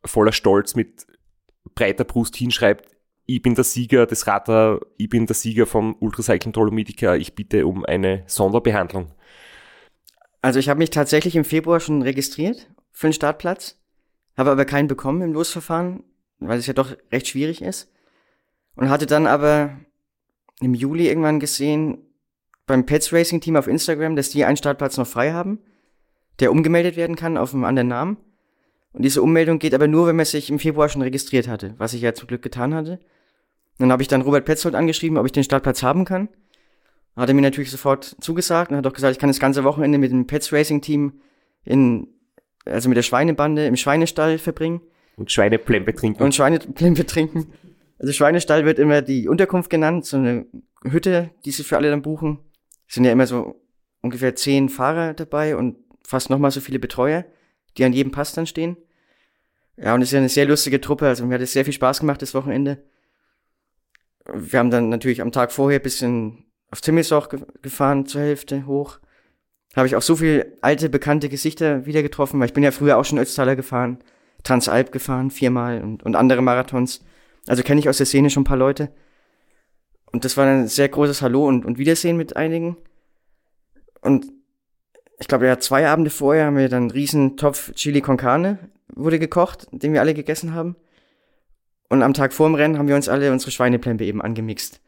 voller 0.04 0.32
Stolz 0.32 0.74
mit 0.74 1.06
breiter 1.74 2.04
Brust 2.04 2.36
hinschreibt, 2.36 2.98
ich 3.30 3.42
bin 3.42 3.54
der 3.54 3.64
Sieger 3.64 4.06
des 4.06 4.26
Radar, 4.26 4.80
ich 4.96 5.10
bin 5.10 5.26
der 5.26 5.34
Sieger 5.34 5.66
vom 5.66 5.96
Ultracycling 6.00 6.52
Dolomitica, 6.52 7.14
ich 7.14 7.34
bitte 7.34 7.66
um 7.66 7.84
eine 7.84 8.22
Sonderbehandlung. 8.26 9.12
Also 10.40 10.58
ich 10.58 10.70
habe 10.70 10.78
mich 10.78 10.88
tatsächlich 10.88 11.36
im 11.36 11.44
Februar 11.44 11.78
schon 11.78 12.00
registriert 12.00 12.70
für 12.90 13.08
den 13.08 13.12
Startplatz, 13.12 13.78
habe 14.38 14.50
aber 14.50 14.64
keinen 14.64 14.88
bekommen 14.88 15.20
im 15.20 15.32
Losverfahren, 15.32 16.04
weil 16.38 16.58
es 16.58 16.66
ja 16.66 16.72
doch 16.72 16.96
recht 17.12 17.28
schwierig 17.28 17.60
ist. 17.60 17.90
Und 18.76 18.88
hatte 18.88 19.06
dann 19.06 19.26
aber 19.26 19.76
im 20.60 20.74
Juli 20.74 21.08
irgendwann 21.08 21.40
gesehen 21.40 21.98
beim 22.66 22.86
Pets 22.86 23.12
Racing 23.12 23.40
Team 23.40 23.56
auf 23.56 23.66
Instagram, 23.66 24.14
dass 24.14 24.30
die 24.30 24.44
einen 24.44 24.56
Startplatz 24.56 24.96
noch 24.96 25.06
frei 25.06 25.32
haben, 25.32 25.58
der 26.38 26.52
umgemeldet 26.52 26.96
werden 26.96 27.16
kann 27.16 27.36
auf 27.36 27.52
einen 27.52 27.64
anderen 27.64 27.88
Namen. 27.88 28.16
Und 28.92 29.04
diese 29.04 29.22
Ummeldung 29.22 29.58
geht 29.58 29.74
aber 29.74 29.88
nur, 29.88 30.06
wenn 30.06 30.16
man 30.16 30.24
sich 30.24 30.50
im 30.50 30.58
Februar 30.58 30.88
schon 30.88 31.02
registriert 31.02 31.48
hatte, 31.48 31.74
was 31.78 31.92
ich 31.92 32.02
ja 32.02 32.14
zum 32.14 32.28
Glück 32.28 32.42
getan 32.42 32.74
hatte. 32.74 33.00
Dann 33.78 33.92
habe 33.92 34.02
ich 34.02 34.08
dann 34.08 34.22
Robert 34.22 34.44
Petzold 34.44 34.74
angeschrieben, 34.74 35.18
ob 35.18 35.26
ich 35.26 35.32
den 35.32 35.44
Startplatz 35.44 35.82
haben 35.82 36.04
kann. 36.04 36.28
Hat 37.16 37.28
er 37.28 37.34
mir 37.34 37.42
natürlich 37.42 37.70
sofort 37.70 38.16
zugesagt 38.20 38.70
und 38.70 38.76
hat 38.76 38.86
auch 38.86 38.92
gesagt, 38.92 39.12
ich 39.12 39.18
kann 39.18 39.28
das 39.28 39.40
ganze 39.40 39.64
Wochenende 39.64 39.98
mit 39.98 40.12
dem 40.12 40.26
Pets 40.26 40.52
Racing 40.52 40.80
Team 40.80 41.20
in, 41.64 42.08
also 42.68 42.88
mit 42.88 42.96
der 42.96 43.02
Schweinebande 43.02 43.66
im 43.66 43.76
Schweinestall 43.76 44.38
verbringen. 44.38 44.80
Und 45.16 45.32
Schweineplempe 45.32 45.94
trinken. 45.94 46.22
Und 46.22 46.34
Schweineplempe 46.34 47.06
trinken. 47.06 47.52
Also 47.98 48.12
Schweinestall 48.12 48.64
wird 48.64 48.78
immer 48.78 49.02
die 49.02 49.28
Unterkunft 49.28 49.70
genannt, 49.70 50.06
so 50.06 50.16
eine 50.16 50.46
Hütte, 50.84 51.30
die 51.44 51.50
sie 51.50 51.64
für 51.64 51.76
alle 51.76 51.90
dann 51.90 52.02
buchen. 52.02 52.38
Es 52.86 52.94
sind 52.94 53.04
ja 53.04 53.12
immer 53.12 53.26
so 53.26 53.60
ungefähr 54.00 54.36
zehn 54.36 54.68
Fahrer 54.68 55.14
dabei 55.14 55.56
und 55.56 55.76
fast 56.06 56.30
nochmal 56.30 56.52
so 56.52 56.60
viele 56.60 56.78
Betreuer, 56.78 57.24
die 57.76 57.84
an 57.84 57.92
jedem 57.92 58.12
Pass 58.12 58.32
dann 58.32 58.46
stehen. 58.46 58.76
Ja, 59.76 59.94
und 59.94 60.02
es 60.02 60.08
ist 60.08 60.12
ja 60.12 60.18
eine 60.20 60.28
sehr 60.28 60.46
lustige 60.46 60.80
Truppe, 60.80 61.06
also 61.06 61.26
mir 61.26 61.34
hat 61.34 61.40
es 61.40 61.52
sehr 61.52 61.64
viel 61.64 61.74
Spaß 61.74 62.00
gemacht 62.00 62.22
das 62.22 62.34
Wochenende 62.34 62.82
wir 64.32 64.58
haben 64.58 64.70
dann 64.70 64.88
natürlich 64.88 65.22
am 65.22 65.32
Tag 65.32 65.52
vorher 65.52 65.78
bisschen 65.78 66.44
auf 66.70 66.80
ge 66.80 67.40
gefahren, 67.62 68.06
zur 68.06 68.20
Hälfte 68.20 68.66
hoch. 68.66 68.98
Habe 69.78 69.86
ich 69.86 69.96
auch 69.96 70.02
so 70.02 70.16
viel 70.16 70.56
alte, 70.60 70.88
bekannte 70.88 71.28
Gesichter 71.28 71.86
wieder 71.86 72.02
getroffen, 72.02 72.40
weil 72.40 72.46
ich 72.46 72.52
bin 72.52 72.64
ja 72.64 72.70
früher 72.70 72.98
auch 72.98 73.04
schon 73.04 73.18
Ötztaler 73.18 73.56
gefahren, 73.56 73.98
Transalp 74.42 74.92
gefahren, 74.92 75.30
viermal 75.30 75.82
und, 75.82 76.02
und 76.02 76.16
andere 76.16 76.42
Marathons. 76.42 77.04
Also 77.46 77.62
kenne 77.62 77.80
ich 77.80 77.88
aus 77.88 77.98
der 77.98 78.06
Szene 78.06 78.30
schon 78.30 78.42
ein 78.42 78.44
paar 78.44 78.56
Leute. 78.56 78.90
Und 80.12 80.24
das 80.24 80.36
war 80.36 80.46
ein 80.46 80.68
sehr 80.68 80.88
großes 80.88 81.22
Hallo 81.22 81.46
und, 81.46 81.64
und 81.64 81.78
Wiedersehen 81.78 82.16
mit 82.16 82.36
einigen. 82.36 82.76
Und 84.00 84.26
ich 85.18 85.28
glaube, 85.28 85.46
ja, 85.46 85.58
zwei 85.58 85.88
Abende 85.88 86.10
vorher 86.10 86.46
haben 86.46 86.56
wir 86.56 86.68
dann 86.68 86.84
einen 86.84 86.90
riesen 86.90 87.36
Topf 87.36 87.72
Chili 87.74 88.00
con 88.00 88.16
Carne 88.16 88.58
wurde 88.94 89.18
gekocht, 89.18 89.68
den 89.70 89.92
wir 89.92 90.00
alle 90.00 90.14
gegessen 90.14 90.54
haben. 90.54 90.76
Und 91.88 92.02
am 92.02 92.14
Tag 92.14 92.32
vor 92.32 92.48
dem 92.48 92.54
Rennen 92.54 92.78
haben 92.78 92.88
wir 92.88 92.96
uns 92.96 93.08
alle 93.08 93.32
unsere 93.32 93.50
Schweineplempe 93.50 94.04
eben 94.04 94.22
angemixt. 94.22 94.80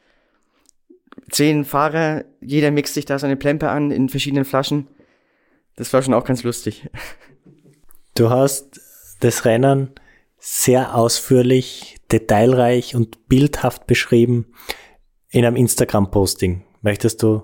Zehn 1.30 1.64
Fahrer, 1.64 2.24
jeder 2.40 2.70
mixt 2.70 2.94
sich 2.94 3.04
da 3.04 3.18
seine 3.18 3.36
Plempe 3.36 3.68
an 3.68 3.90
in 3.90 4.08
verschiedenen 4.08 4.44
Flaschen. 4.44 4.88
Das 5.76 5.92
war 5.92 6.02
schon 6.02 6.14
auch 6.14 6.24
ganz 6.24 6.42
lustig. 6.42 6.88
Du 8.16 8.28
hast 8.28 8.80
das 9.20 9.44
Rennen 9.44 9.92
sehr 10.36 10.96
ausführlich, 10.96 11.96
detailreich 12.10 12.96
und 12.96 13.28
bildhaft 13.28 13.86
beschrieben 13.86 14.52
in 15.28 15.44
einem 15.44 15.56
Instagram-Posting. 15.56 16.64
Möchtest 16.82 17.22
du 17.22 17.42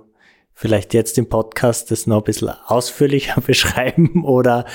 vielleicht 0.52 0.92
jetzt 0.92 1.18
im 1.18 1.28
Podcast 1.28 1.92
das 1.92 2.08
noch 2.08 2.18
ein 2.18 2.24
bisschen 2.24 2.48
ausführlicher 2.48 3.40
beschreiben 3.46 4.24
oder 4.24 4.66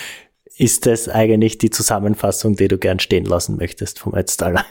ist 0.56 0.86
das 0.86 1.10
eigentlich 1.10 1.58
die 1.58 1.72
Zusammenfassung, 1.72 2.56
die 2.56 2.70
du 2.70 2.78
gern 2.78 3.00
stehen 3.00 3.26
lassen 3.26 3.58
möchtest 3.58 4.00
vom 4.00 4.16
Ötztaler? 4.16 4.66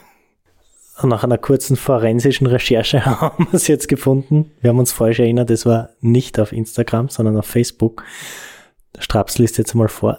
Nach 1.02 1.24
einer 1.24 1.38
kurzen 1.38 1.76
forensischen 1.76 2.46
Recherche 2.46 3.04
haben 3.20 3.46
wir 3.46 3.54
es 3.54 3.68
jetzt 3.68 3.88
gefunden. 3.88 4.52
Wir 4.60 4.70
haben 4.70 4.78
uns 4.78 4.92
falsch 4.92 5.18
erinnert, 5.18 5.50
es 5.50 5.66
war 5.66 5.90
nicht 6.00 6.38
auf 6.38 6.52
Instagram, 6.52 7.08
sondern 7.08 7.36
auf 7.36 7.46
Facebook. 7.46 8.04
Straps 8.98 9.38
liest 9.38 9.58
jetzt 9.58 9.74
mal 9.74 9.88
vor. 9.88 10.18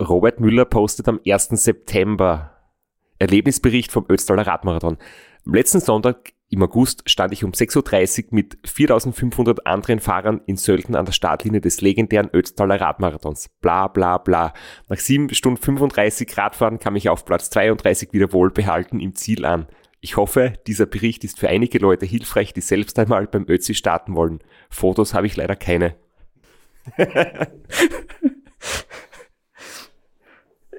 Robert 0.00 0.40
Müller 0.40 0.64
postet 0.64 1.08
am 1.08 1.20
1. 1.26 1.48
September 1.50 2.56
Erlebnisbericht 3.18 3.92
vom 3.92 4.06
Ötztaler 4.08 4.46
Radmarathon. 4.46 4.96
Am 5.46 5.54
letzten 5.54 5.80
Sonntag 5.80 6.32
im 6.52 6.62
August 6.64 7.08
stand 7.08 7.32
ich 7.32 7.44
um 7.44 7.52
6.30 7.52 8.24
Uhr 8.24 8.28
mit 8.32 8.58
4500 8.64 9.68
anderen 9.68 10.00
Fahrern 10.00 10.40
in 10.46 10.56
Sölden 10.56 10.96
an 10.96 11.04
der 11.04 11.12
Startlinie 11.12 11.60
des 11.60 11.80
legendären 11.80 12.28
Ötztaler 12.34 12.80
Radmarathons. 12.80 13.50
Bla 13.60 13.86
bla 13.86 14.18
bla. 14.18 14.52
Nach 14.88 14.98
7 14.98 15.32
Stunden 15.32 15.62
35 15.62 16.36
Radfahren 16.36 16.80
kam 16.80 16.96
ich 16.96 17.08
auf 17.08 17.24
Platz 17.24 17.50
32 17.50 18.12
wieder 18.12 18.32
wohlbehalten 18.32 18.98
im 18.98 19.14
Ziel 19.14 19.44
an. 19.44 19.68
Ich 20.00 20.16
hoffe, 20.16 20.54
dieser 20.66 20.86
Bericht 20.86 21.22
ist 21.22 21.38
für 21.38 21.48
einige 21.48 21.78
Leute 21.78 22.04
hilfreich, 22.04 22.52
die 22.52 22.62
selbst 22.62 22.98
einmal 22.98 23.28
beim 23.28 23.46
Ötzi 23.48 23.74
starten 23.74 24.16
wollen. 24.16 24.40
Fotos 24.70 25.14
habe 25.14 25.28
ich 25.28 25.36
leider 25.36 25.54
keine. 25.54 25.94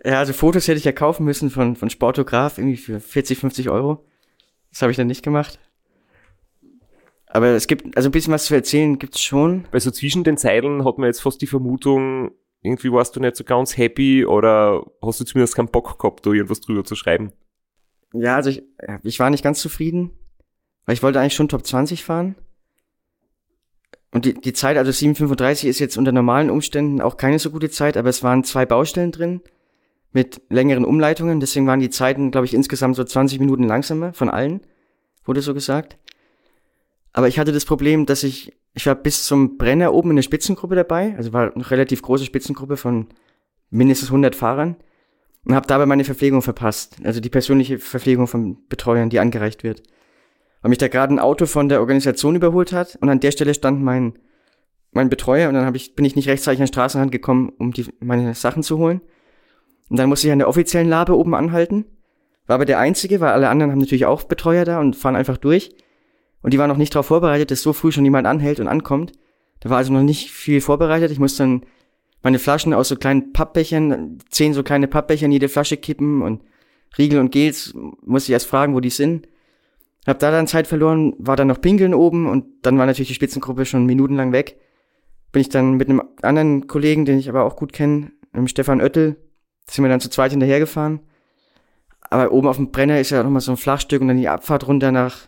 ja, 0.04 0.20
also 0.20 0.34
Fotos 0.34 0.68
hätte 0.68 0.80
ich 0.80 0.86
ja 0.86 0.92
kaufen 0.92 1.24
müssen 1.24 1.50
von, 1.50 1.78
von 1.78 1.90
Sportograf, 1.90 2.58
irgendwie 2.58 2.76
für 2.76 3.00
40, 3.00 3.38
50 3.38 3.70
Euro. 3.70 4.06
Das 4.72 4.82
habe 4.82 4.92
ich 4.92 4.98
dann 4.98 5.08
nicht 5.08 5.24
gemacht. 5.24 5.60
Aber 7.28 7.48
es 7.48 7.68
gibt, 7.68 7.96
also 7.96 8.10
ein 8.10 8.12
bisschen 8.12 8.34
was 8.34 8.46
zu 8.46 8.56
erzählen 8.56 9.00
gibt's 9.00 9.22
schon. 9.22 9.66
Weil 9.72 9.80
so 9.80 9.92
zwischen 9.92 10.24
den 10.24 10.38
Zeilen 10.38 10.84
hat 10.86 10.98
man 10.98 11.08
jetzt 11.08 11.22
fast 11.22 11.42
die 11.42 11.48
Vermutung, 11.48 12.32
irgendwie 12.62 12.92
warst 12.92 13.16
du 13.16 13.20
nicht 13.20 13.36
so 13.36 13.44
ganz 13.44 13.78
happy 13.78 14.26
oder 14.26 14.86
hast 15.02 15.20
du 15.20 15.26
zumindest 15.26 15.56
keinen 15.56 15.70
Bock 15.70 15.98
gehabt, 16.00 16.26
da 16.26 16.32
irgendwas 16.32 16.62
drüber 16.62 16.84
zu 16.84 16.96
schreiben? 16.96 17.32
Ja, 18.14 18.36
also 18.36 18.50
ich, 18.50 18.64
ich 19.04 19.20
war 19.20 19.30
nicht 19.30 19.44
ganz 19.44 19.62
zufrieden, 19.62 20.12
weil 20.86 20.94
ich 20.94 21.04
wollte 21.04 21.20
eigentlich 21.20 21.36
schon 21.36 21.48
Top 21.48 21.66
20 21.66 22.04
fahren. 22.04 22.36
Und 24.14 24.26
die, 24.26 24.34
die 24.34 24.52
Zeit, 24.52 24.76
also 24.76 24.92
7,35 24.92 25.68
ist 25.70 25.80
jetzt 25.80 25.98
unter 25.98 26.12
normalen 26.12 26.50
Umständen 26.50 27.00
auch 27.00 27.16
keine 27.16 27.40
so 27.40 27.50
gute 27.50 27.70
Zeit, 27.70 27.96
aber 27.96 28.10
es 28.10 28.24
waren 28.24 28.44
zwei 28.44 28.66
Baustellen 28.66 29.14
drin 29.14 29.42
mit 30.12 30.42
längeren 30.50 30.86
Umleitungen, 30.86 31.40
deswegen 31.40 31.68
waren 31.68 31.80
die 31.80 31.90
Zeiten, 31.90 32.32
glaube 32.32 32.46
ich, 32.46 32.54
insgesamt 32.54 32.96
so 32.96 33.04
20 33.04 33.40
Minuten 33.40 33.64
langsamer 33.64 34.14
von 34.14 34.30
allen, 34.30 34.62
wurde 35.26 35.42
so 35.42 35.54
gesagt. 35.54 35.98
Aber 37.14 37.28
ich 37.28 37.40
hatte 37.40 37.52
das 37.52 37.66
Problem, 37.66 38.06
dass 38.06 38.24
ich, 38.24 38.58
ich 38.74 38.86
war 38.86 38.96
bis 38.96 39.24
zum 39.24 39.58
Brenner 39.58 39.94
oben 39.94 40.12
in 40.12 40.16
der 40.18 40.24
Spitzengruppe 40.24 40.76
dabei, 40.76 41.16
also 41.18 41.34
war 41.34 41.54
eine 41.54 41.72
relativ 41.72 42.02
große 42.02 42.26
Spitzengruppe 42.26 42.78
von 42.78 43.08
mindestens 43.70 44.10
100 44.10 44.36
Fahrern 44.36 44.76
und 45.46 45.56
habe 45.56 45.68
dabei 45.68 45.86
meine 45.86 46.04
Verpflegung 46.04 46.42
verpasst, 46.42 46.98
also 47.04 47.20
die 47.20 47.30
persönliche 47.30 47.80
Verpflegung 47.80 48.28
von 48.28 48.68
Betreuern, 48.68 49.10
die 49.10 49.20
angereicht 49.20 49.64
wird 49.64 49.84
weil 50.62 50.70
mich 50.70 50.78
da 50.78 50.88
gerade 50.88 51.14
ein 51.14 51.20
Auto 51.20 51.46
von 51.46 51.70
der 51.70 51.80
Organisation 51.80 52.36
überholt 52.36 52.72
hat 52.72 52.98
und 53.02 53.10
an 53.10 53.20
der 53.20 53.32
Stelle 53.32 53.54
stand 53.54 53.82
mein, 53.82 54.14
mein 54.92 55.10
Betreuer 55.10 55.50
und 55.50 55.56
dann 55.56 55.66
hab 55.66 55.76
ich, 55.76 55.96
bin 55.96 56.06
ich 56.06 56.16
nicht 56.16 56.28
rechtzeitig 56.28 56.60
an 56.60 56.66
den 56.66 56.74
Straßenrand 56.74 57.12
gekommen, 57.12 57.52
um 57.58 57.72
die, 57.72 57.88
meine 58.00 58.34
Sachen 58.36 58.64
zu 58.64 58.78
holen. 58.78 59.02
Und 59.92 59.98
dann 59.98 60.08
musste 60.08 60.26
ich 60.26 60.32
an 60.32 60.40
der 60.40 60.48
offiziellen 60.48 60.88
Labe 60.88 61.18
oben 61.18 61.36
anhalten. 61.36 61.84
War 62.48 62.56
aber 62.56 62.64
der 62.64 62.80
Einzige, 62.80 63.20
weil 63.20 63.34
alle 63.34 63.50
anderen 63.50 63.74
haben 63.74 63.80
natürlich 63.80 64.06
auch 64.06 64.24
Betreuer 64.24 64.64
da 64.64 64.80
und 64.80 64.96
fahren 64.96 65.18
einfach 65.18 65.36
durch. 65.36 65.76
Und 66.42 66.54
die 66.54 66.58
waren 66.58 66.70
noch 66.70 66.78
nicht 66.78 66.96
darauf 66.96 67.08
vorbereitet, 67.08 67.52
dass 67.52 67.62
so 67.62 67.74
früh 67.74 67.92
schon 67.92 68.06
jemand 68.06 68.26
anhält 68.26 68.62
und 68.62 68.70
ankommt. 68.70 69.12
Da 69.60 69.70
war 69.70 69.80
also 69.80 69.92
noch 69.92 70.02
nicht 70.02 70.32
viel 70.32 70.62
vorbereitet. 70.62 71.12
Ich 71.12 71.20
musste 71.20 71.44
dann 71.44 71.66
meine 72.24 72.40
Flaschen 72.40 72.74
aus 72.74 72.88
so 72.88 72.96
kleinen 72.96 73.34
Pappbechern, 73.34 74.20
zehn 74.30 74.54
so 74.54 74.64
kleine 74.64 74.88
Pappbecher 74.88 75.26
in 75.26 75.34
jede 75.34 75.50
Flasche 75.50 75.76
kippen 75.76 76.22
und 76.22 76.42
Riegel 76.98 77.20
und 77.20 77.34
Gels, 77.34 77.74
musste 78.02 78.32
ich 78.32 78.34
erst 78.34 78.48
fragen, 78.48 78.74
wo 78.74 78.80
die 78.80 78.92
sind. 78.92 79.28
Hab 80.08 80.20
da 80.20 80.32
dann 80.32 80.48
Zeit 80.48 80.68
verloren, 80.68 81.16
war 81.18 81.36
dann 81.36 81.48
noch 81.48 81.60
pinkeln 81.60 81.94
oben 81.94 82.30
und 82.30 82.46
dann 82.62 82.78
war 82.78 82.86
natürlich 82.86 83.10
die 83.10 83.16
Spitzengruppe 83.16 83.66
schon 83.66 83.86
minutenlang 83.86 84.32
weg. 84.32 84.56
Bin 85.34 85.42
ich 85.42 85.50
dann 85.50 85.76
mit 85.76 85.90
einem 85.90 86.02
anderen 86.22 86.68
Kollegen, 86.68 87.04
den 87.04 87.20
ich 87.20 87.28
aber 87.28 87.44
auch 87.44 87.58
gut 87.58 87.74
kenne, 87.74 88.14
dem 88.34 88.48
Stefan 88.48 88.80
Oettel, 88.80 89.18
sind 89.70 89.84
wir 89.84 89.90
dann 89.90 90.00
zu 90.00 90.10
zweit 90.10 90.32
hinterhergefahren. 90.32 91.00
Aber 92.02 92.32
oben 92.32 92.48
auf 92.48 92.58
dem 92.58 92.72
Brenner 92.72 93.00
ist 93.00 93.10
ja 93.10 93.24
nochmal 93.24 93.42
so 93.42 93.52
ein 93.52 93.58
Flachstück 93.58 94.02
und 94.02 94.10
dann 94.10 94.18
die 94.18 94.28
Abfahrt 94.28 94.68
runter 94.68 94.92
nach 94.92 95.28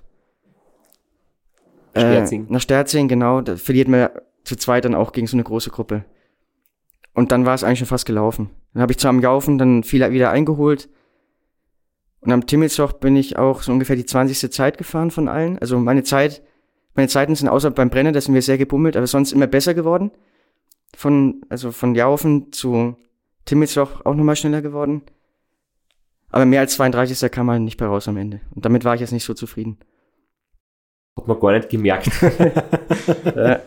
äh, 1.93 2.01
Sterzing. 2.01 2.47
nach 2.49 2.61
Sterzing, 2.61 3.07
genau. 3.07 3.41
Da 3.41 3.55
verliert 3.55 3.87
man 3.87 4.09
zu 4.43 4.55
zweit 4.55 4.85
dann 4.85 4.95
auch 4.95 5.11
gegen 5.11 5.27
so 5.27 5.37
eine 5.37 5.43
große 5.43 5.69
Gruppe. 5.69 6.03
Und 7.13 7.31
dann 7.31 7.45
war 7.45 7.53
es 7.53 7.63
eigentlich 7.63 7.79
schon 7.79 7.87
fast 7.87 8.05
gelaufen. 8.05 8.49
Dann 8.73 8.81
habe 8.81 8.91
ich 8.91 8.97
zwar 8.97 9.09
am 9.09 9.21
Jaufen 9.21 9.57
dann 9.57 9.83
viel 9.83 10.09
wieder 10.11 10.31
eingeholt, 10.31 10.89
und 12.23 12.31
am 12.31 12.45
Timmelsloch 12.45 12.93
bin 12.93 13.17
ich 13.17 13.37
auch 13.37 13.61
so 13.61 13.71
ungefähr 13.71 13.97
die 13.97 14.05
20. 14.05 14.51
Zeit 14.51 14.77
gefahren 14.77 15.11
von 15.11 15.27
allen. 15.27 15.59
Also 15.59 15.77
meine 15.77 16.03
Zeit, 16.03 16.41
meine 16.95 17.09
Zeiten 17.09 17.35
sind 17.35 17.49
außer 17.49 17.69
beim 17.71 17.89
Brenner, 17.89 18.13
da 18.13 18.21
sind 18.21 18.33
wir 18.33 18.41
sehr 18.41 18.57
gebummelt, 18.57 18.95
aber 18.95 19.07
sonst 19.07 19.33
immer 19.33 19.47
besser 19.47 19.73
geworden. 19.73 20.11
Von, 20.95 21.41
also 21.49 21.71
von 21.71 21.95
Jaufen 21.95 22.51
zu 22.53 22.95
Timmelsloch 23.45 24.05
auch 24.05 24.15
nochmal 24.15 24.35
schneller 24.35 24.61
geworden. 24.61 25.03
Aber 26.29 26.45
mehr 26.45 26.61
als 26.61 26.73
32. 26.75 27.31
kam 27.31 27.45
man 27.45 27.63
nicht 27.63 27.77
bei 27.77 27.85
raus 27.85 28.07
am 28.07 28.17
Ende. 28.17 28.41
Und 28.55 28.65
damit 28.65 28.85
war 28.85 28.95
ich 28.95 29.01
jetzt 29.01 29.11
nicht 29.11 29.23
so 29.25 29.33
zufrieden. 29.33 29.77
Hat 31.15 31.27
man 31.27 31.39
gar 31.39 31.53
nicht 31.53 31.69
gemerkt. 31.69 32.09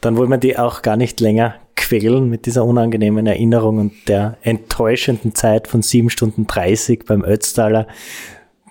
Dann 0.00 0.16
wollen 0.16 0.30
wir 0.30 0.38
die 0.38 0.58
auch 0.58 0.82
gar 0.82 0.96
nicht 0.96 1.20
länger 1.20 1.56
quälen 1.74 2.28
mit 2.28 2.46
dieser 2.46 2.64
unangenehmen 2.64 3.26
Erinnerung 3.26 3.78
und 3.78 4.08
der 4.08 4.38
enttäuschenden 4.42 5.34
Zeit 5.34 5.66
von 5.66 5.82
7 5.82 6.10
Stunden 6.10 6.46
30 6.46 7.04
beim 7.06 7.24
Ötztaler. 7.24 7.88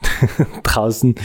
Draußen 0.63 1.15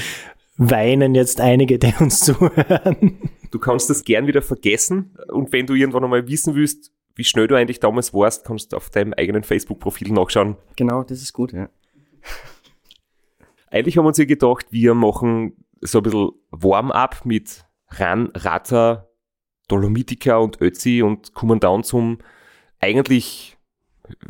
weinen 0.57 1.15
jetzt 1.15 1.41
einige, 1.41 1.79
die 1.79 1.95
uns 2.01 2.21
zuhören. 2.21 3.19
Du 3.51 3.59
kannst 3.59 3.89
das 3.89 4.05
gern 4.05 4.27
wieder 4.27 4.43
vergessen 4.43 5.17
und 5.29 5.53
wenn 5.53 5.67
du 5.67 5.75
irgendwann 5.75 6.05
einmal 6.05 6.29
wissen 6.29 6.55
willst, 6.55 6.93
wie 7.17 7.25
schnell 7.25 7.49
du 7.49 7.57
eigentlich 7.57 7.81
damals 7.81 8.15
warst, 8.15 8.45
kannst 8.45 8.73
du 8.73 8.77
auf 8.77 8.91
deinem 8.91 9.13
eigenen 9.15 9.43
Facebook-Profil 9.43 10.13
nachschauen. 10.13 10.57
Genau, 10.77 11.03
das 11.03 11.23
ist 11.23 11.33
gut, 11.33 11.53
ja. 11.53 11.69
Eigentlich 13.71 13.97
haben 13.97 14.05
wir 14.05 14.09
uns 14.09 14.19
ja 14.19 14.25
gedacht, 14.25 14.67
wir 14.71 14.95
machen 14.95 15.57
so 15.81 15.99
ein 15.99 16.03
bisschen 16.05 16.31
Warm-up 16.51 17.25
mit 17.25 17.65
Ran, 17.89 18.31
Ratter, 18.35 19.11
Dolomitica 19.69 20.37
und 20.37 20.61
Ötzi 20.61 21.03
und 21.03 21.35
kommen 21.35 21.59
dann 21.59 21.83
zum 21.83 22.19
eigentlich 22.79 23.57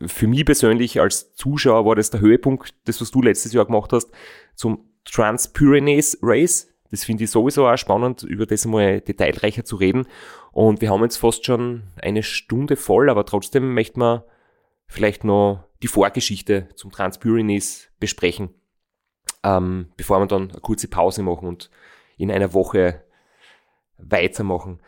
für 0.07 0.27
mich 0.27 0.45
persönlich 0.45 1.01
als 1.01 1.35
Zuschauer 1.35 1.85
war 1.85 1.95
das 1.95 2.11
der 2.11 2.21
Höhepunkt, 2.21 2.75
das 2.85 3.01
was 3.01 3.11
du 3.11 3.21
letztes 3.21 3.53
Jahr 3.53 3.67
gemacht 3.67 3.93
hast, 3.93 4.11
zum 4.55 4.91
Trans-Pyrenees 5.05 6.19
Race. 6.23 6.73
Das 6.91 7.05
finde 7.05 7.25
ich 7.25 7.31
sowieso 7.31 7.67
auch 7.67 7.77
spannend, 7.77 8.23
über 8.23 8.47
das 8.47 8.65
einmal 8.65 9.01
detailreicher 9.01 9.65
zu 9.65 9.77
reden. 9.77 10.07
Und 10.53 10.81
wir 10.81 10.91
haben 10.91 11.03
jetzt 11.03 11.17
fast 11.17 11.45
schon 11.45 11.85
eine 12.01 12.23
Stunde 12.23 12.77
voll, 12.77 13.11
aber 13.11 13.25
trotzdem 13.25 13.75
möchten 13.75 14.01
wir 14.01 14.27
vielleicht 14.87 15.25
noch 15.25 15.65
die 15.83 15.89
Vorgeschichte 15.89 16.69
zum 16.75 16.91
Trans-Pyrenees 16.91 17.89
besprechen, 18.01 18.51
ähm, 19.43 19.93
bevor 19.97 20.21
wir 20.21 20.27
dann 20.27 20.51
eine 20.51 20.61
kurze 20.61 20.89
Pause 20.89 21.23
machen 21.23 21.49
und 21.49 21.71
in 22.17 22.31
einer 22.31 22.55
Woche 22.55 23.03
weitermachen. 23.99 24.81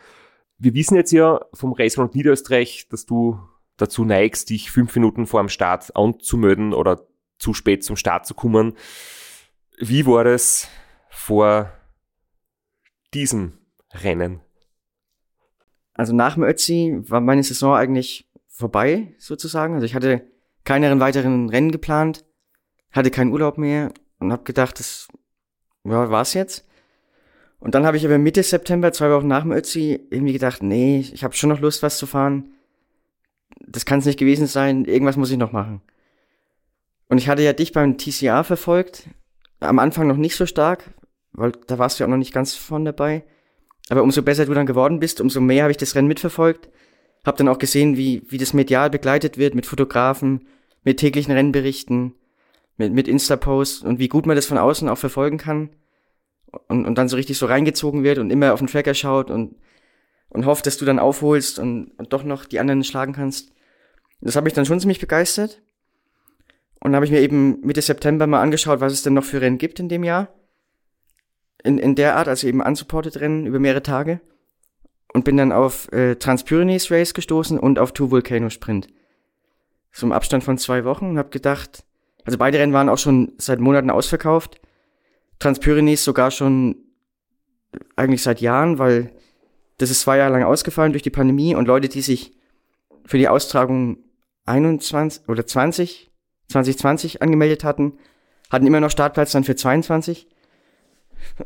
Wir 0.58 0.74
wissen 0.74 0.96
jetzt 0.96 1.12
ja 1.12 1.40
vom 1.52 1.72
Race 1.72 1.98
Round 1.98 2.14
Niederösterreich, 2.14 2.88
dass 2.88 3.06
du 3.06 3.38
dazu 3.76 4.04
neigst, 4.04 4.50
dich 4.50 4.70
fünf 4.70 4.94
Minuten 4.94 5.26
vor 5.26 5.40
dem 5.40 5.48
Start 5.48 5.94
anzumelden 5.94 6.74
oder 6.74 7.06
zu 7.38 7.54
spät 7.54 7.84
zum 7.84 7.96
Start 7.96 8.26
zu 8.26 8.34
kommen. 8.34 8.76
Wie 9.78 10.06
war 10.06 10.24
das 10.24 10.68
vor 11.10 11.72
diesem 13.14 13.58
Rennen? 13.92 14.40
Also 15.94 16.14
nach 16.14 16.34
dem 16.34 16.44
Ötzi 16.44 16.98
war 17.08 17.20
meine 17.20 17.42
Saison 17.42 17.74
eigentlich 17.74 18.30
vorbei, 18.46 19.14
sozusagen. 19.18 19.74
Also 19.74 19.86
ich 19.86 19.94
hatte 19.94 20.22
keine 20.64 21.00
weiteren 21.00 21.48
Rennen 21.48 21.72
geplant, 21.72 22.24
hatte 22.92 23.10
keinen 23.10 23.32
Urlaub 23.32 23.58
mehr 23.58 23.92
und 24.18 24.32
habe 24.32 24.44
gedacht, 24.44 24.78
das 24.78 25.08
ja, 25.84 26.10
war's 26.10 26.34
jetzt. 26.34 26.66
Und 27.60 27.74
dann 27.74 27.86
habe 27.86 27.96
ich 27.96 28.04
aber 28.04 28.18
Mitte 28.18 28.42
September, 28.42 28.92
zwei 28.92 29.10
Wochen 29.10 29.26
nach 29.26 29.42
dem 29.42 29.52
Ötzi, 29.52 30.06
irgendwie 30.10 30.32
gedacht, 30.32 30.62
nee, 30.62 31.00
ich 31.00 31.24
habe 31.24 31.34
schon 31.34 31.50
noch 31.50 31.60
Lust, 31.60 31.82
was 31.82 31.98
zu 31.98 32.06
fahren. 32.06 32.52
Das 33.66 33.84
kann 33.84 33.98
es 33.98 34.06
nicht 34.06 34.18
gewesen 34.18 34.46
sein, 34.46 34.84
irgendwas 34.84 35.16
muss 35.16 35.30
ich 35.30 35.38
noch 35.38 35.52
machen. 35.52 35.82
Und 37.08 37.18
ich 37.18 37.28
hatte 37.28 37.42
ja 37.42 37.52
dich 37.52 37.72
beim 37.72 37.98
TCA 37.98 38.44
verfolgt, 38.44 39.08
am 39.60 39.78
Anfang 39.78 40.06
noch 40.06 40.16
nicht 40.16 40.36
so 40.36 40.46
stark, 40.46 40.84
weil 41.38 41.52
da 41.66 41.78
warst 41.78 41.98
du 41.98 42.02
ja 42.02 42.06
auch 42.06 42.10
noch 42.10 42.16
nicht 42.16 42.34
ganz 42.34 42.54
vorne 42.54 42.86
dabei. 42.86 43.24
Aber 43.88 44.02
umso 44.02 44.22
besser 44.22 44.46
du 44.46 44.54
dann 44.54 44.66
geworden 44.66 45.00
bist, 45.00 45.20
umso 45.20 45.40
mehr 45.40 45.64
habe 45.64 45.70
ich 45.70 45.78
das 45.78 45.94
Rennen 45.94 46.08
mitverfolgt. 46.08 46.68
Hab 47.24 47.36
dann 47.36 47.48
auch 47.48 47.58
gesehen, 47.58 47.96
wie, 47.96 48.22
wie 48.28 48.38
das 48.38 48.52
medial 48.52 48.90
begleitet 48.90 49.38
wird 49.38 49.54
mit 49.54 49.66
Fotografen, 49.66 50.46
mit 50.84 50.98
täglichen 50.98 51.32
Rennberichten, 51.32 52.14
mit, 52.76 52.92
mit 52.92 53.08
Insta-Posts 53.08 53.82
und 53.82 53.98
wie 53.98 54.08
gut 54.08 54.26
man 54.26 54.36
das 54.36 54.46
von 54.46 54.58
außen 54.58 54.88
auch 54.88 54.98
verfolgen 54.98 55.38
kann 55.38 55.70
und, 56.68 56.86
und 56.86 56.96
dann 56.96 57.08
so 57.08 57.16
richtig 57.16 57.38
so 57.38 57.46
reingezogen 57.46 58.04
wird 58.04 58.18
und 58.18 58.30
immer 58.30 58.52
auf 58.52 58.60
den 58.60 58.68
Tracker 58.68 58.94
schaut 58.94 59.30
und, 59.30 59.56
und 60.28 60.46
hofft, 60.46 60.66
dass 60.66 60.78
du 60.78 60.84
dann 60.84 60.98
aufholst 60.98 61.58
und, 61.58 61.92
und 61.98 62.12
doch 62.12 62.24
noch 62.24 62.44
die 62.44 62.60
anderen 62.60 62.84
schlagen 62.84 63.12
kannst. 63.12 63.52
Das 64.20 64.36
habe 64.36 64.48
ich 64.48 64.54
dann 64.54 64.66
schon 64.66 64.80
ziemlich 64.80 65.00
begeistert. 65.00 65.62
Und 66.80 66.94
habe 66.94 67.04
ich 67.04 67.10
mir 67.10 67.20
eben 67.20 67.60
Mitte 67.62 67.82
September 67.82 68.28
mal 68.28 68.40
angeschaut, 68.40 68.80
was 68.80 68.92
es 68.92 69.02
denn 69.02 69.14
noch 69.14 69.24
für 69.24 69.40
Rennen 69.40 69.58
gibt 69.58 69.80
in 69.80 69.88
dem 69.88 70.04
Jahr. 70.04 70.28
In, 71.64 71.78
in 71.78 71.94
der 71.94 72.16
Art, 72.16 72.28
also 72.28 72.46
eben 72.46 72.60
unsupported 72.60 73.20
Rennen 73.20 73.46
über 73.46 73.58
mehrere 73.58 73.82
Tage. 73.82 74.20
Und 75.12 75.24
bin 75.24 75.36
dann 75.36 75.52
auf 75.52 75.90
äh, 75.92 76.16
Transpyrenees 76.16 76.90
Race 76.90 77.14
gestoßen 77.14 77.58
und 77.58 77.78
auf 77.78 77.92
Two 77.92 78.10
Volcano 78.10 78.50
Sprint. 78.50 78.88
So 79.90 80.06
im 80.06 80.12
Abstand 80.12 80.44
von 80.44 80.58
zwei 80.58 80.84
Wochen 80.84 81.06
und 81.10 81.18
habe 81.18 81.30
gedacht, 81.30 81.84
also 82.24 82.36
beide 82.36 82.58
Rennen 82.58 82.74
waren 82.74 82.90
auch 82.90 82.98
schon 82.98 83.32
seit 83.38 83.58
Monaten 83.58 83.90
ausverkauft. 83.90 84.60
Transpyrenees 85.38 86.04
sogar 86.04 86.30
schon 86.30 86.76
eigentlich 87.96 88.22
seit 88.22 88.40
Jahren, 88.40 88.78
weil 88.78 89.12
das 89.78 89.90
ist 89.90 90.00
zwei 90.00 90.18
Jahre 90.18 90.32
lang 90.32 90.42
ausgefallen 90.42 90.92
durch 90.92 91.02
die 91.02 91.10
Pandemie 91.10 91.54
und 91.54 91.66
Leute, 91.66 91.88
die 91.88 92.02
sich 92.02 92.32
für 93.04 93.18
die 93.18 93.28
Austragung 93.28 93.98
21 94.44 95.28
oder 95.28 95.46
20, 95.46 96.10
2020 96.48 97.22
angemeldet 97.22 97.64
hatten, 97.64 97.98
hatten 98.50 98.66
immer 98.66 98.80
noch 98.80 98.90
Startplatz 98.90 99.32
dann 99.32 99.44
für 99.44 99.56
22. 99.56 100.28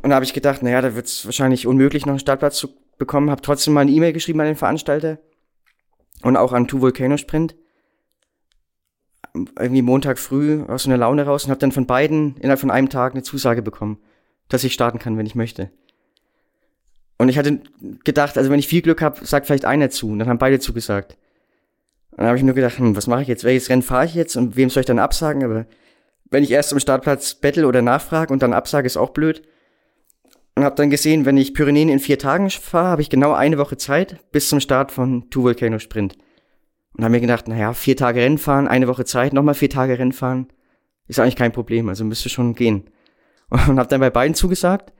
Und 0.01 0.09
da 0.09 0.15
habe 0.15 0.25
ich 0.25 0.33
gedacht, 0.33 0.63
naja, 0.63 0.81
da 0.81 0.95
wird 0.95 1.05
es 1.05 1.25
wahrscheinlich 1.25 1.67
unmöglich, 1.67 2.05
noch 2.05 2.13
einen 2.13 2.19
Startplatz 2.19 2.57
zu 2.57 2.69
bekommen. 2.97 3.29
Habe 3.29 3.41
trotzdem 3.41 3.73
mal 3.73 3.81
eine 3.81 3.91
E-Mail 3.91 4.13
geschrieben 4.13 4.39
an 4.39 4.47
den 4.47 4.55
Veranstalter 4.55 5.19
und 6.23 6.35
auch 6.37 6.53
an 6.53 6.67
Two 6.67 6.81
Volcano 6.81 7.17
Sprint 7.17 7.55
irgendwie 9.59 9.81
Montag 9.81 10.19
früh 10.19 10.61
aus 10.63 10.83
so 10.83 10.89
einer 10.89 10.97
Laune 10.97 11.25
raus 11.25 11.45
und 11.45 11.49
habe 11.49 11.59
dann 11.59 11.71
von 11.71 11.87
beiden 11.87 12.35
innerhalb 12.37 12.59
von 12.59 12.71
einem 12.71 12.89
Tag 12.89 13.13
eine 13.13 13.23
Zusage 13.23 13.61
bekommen, 13.61 13.97
dass 14.47 14.63
ich 14.63 14.73
starten 14.73 14.99
kann, 14.99 15.17
wenn 15.17 15.25
ich 15.25 15.35
möchte. 15.35 15.71
Und 17.17 17.29
ich 17.29 17.37
hatte 17.37 17.61
gedacht, 18.03 18.37
also 18.37 18.49
wenn 18.49 18.59
ich 18.59 18.67
viel 18.67 18.81
Glück 18.81 19.01
habe, 19.01 19.25
sagt 19.25 19.47
vielleicht 19.47 19.65
einer 19.65 19.89
zu. 19.89 20.09
Und 20.09 20.19
dann 20.19 20.27
haben 20.27 20.39
beide 20.39 20.59
zugesagt. 20.59 21.17
Und 22.11 22.19
dann 22.19 22.27
habe 22.27 22.37
ich 22.37 22.43
nur 22.43 22.53
gedacht, 22.53 22.77
hm, 22.77 22.95
was 22.95 23.07
mache 23.07 23.23
ich 23.23 23.27
jetzt? 23.27 23.43
Welches 23.43 23.69
Rennen 23.69 23.81
fahre 23.81 24.05
ich 24.05 24.13
jetzt 24.13 24.35
und 24.35 24.55
wem 24.55 24.69
soll 24.69 24.81
ich 24.81 24.87
dann 24.87 24.99
absagen? 24.99 25.43
Aber 25.43 25.65
wenn 26.29 26.43
ich 26.43 26.51
erst 26.51 26.73
am 26.73 26.79
Startplatz 26.79 27.35
battle 27.35 27.67
oder 27.67 27.81
nachfrage 27.81 28.31
und 28.31 28.43
dann 28.43 28.53
absage, 28.53 28.85
ist 28.85 28.97
auch 28.97 29.11
blöd. 29.11 29.41
Und 30.55 30.63
habe 30.63 30.75
dann 30.75 30.89
gesehen, 30.89 31.25
wenn 31.25 31.37
ich 31.37 31.53
Pyrenäen 31.53 31.89
in 31.89 31.99
vier 31.99 32.19
Tagen 32.19 32.49
fahre, 32.49 32.89
habe 32.89 33.01
ich 33.01 33.09
genau 33.09 33.33
eine 33.33 33.57
Woche 33.57 33.77
Zeit 33.77 34.19
bis 34.31 34.49
zum 34.49 34.59
Start 34.59 34.91
von 34.91 35.29
Two 35.29 35.43
Volcano 35.43 35.79
Sprint. 35.79 36.15
Und 36.95 37.03
habe 37.03 37.13
mir 37.13 37.21
gedacht, 37.21 37.47
naja, 37.47 37.73
vier 37.73 37.97
Tage 37.97 38.21
Rennen 38.21 38.37
fahren, 38.37 38.67
eine 38.67 38.87
Woche 38.87 39.03
Zeit, 39.03 39.33
nochmal 39.33 39.55
vier 39.55 39.69
Tage 39.69 39.97
Rennen 39.97 40.11
fahren, 40.11 40.47
ist 41.07 41.19
eigentlich 41.19 41.35
kein 41.35 41.51
Problem, 41.51 41.89
also 41.89 42.05
müsste 42.05 42.29
schon 42.29 42.53
gehen. 42.53 42.89
Und 43.49 43.79
habe 43.79 43.87
dann 43.89 43.99
bei 43.99 44.09
beiden 44.09 44.35
zugesagt 44.35 44.93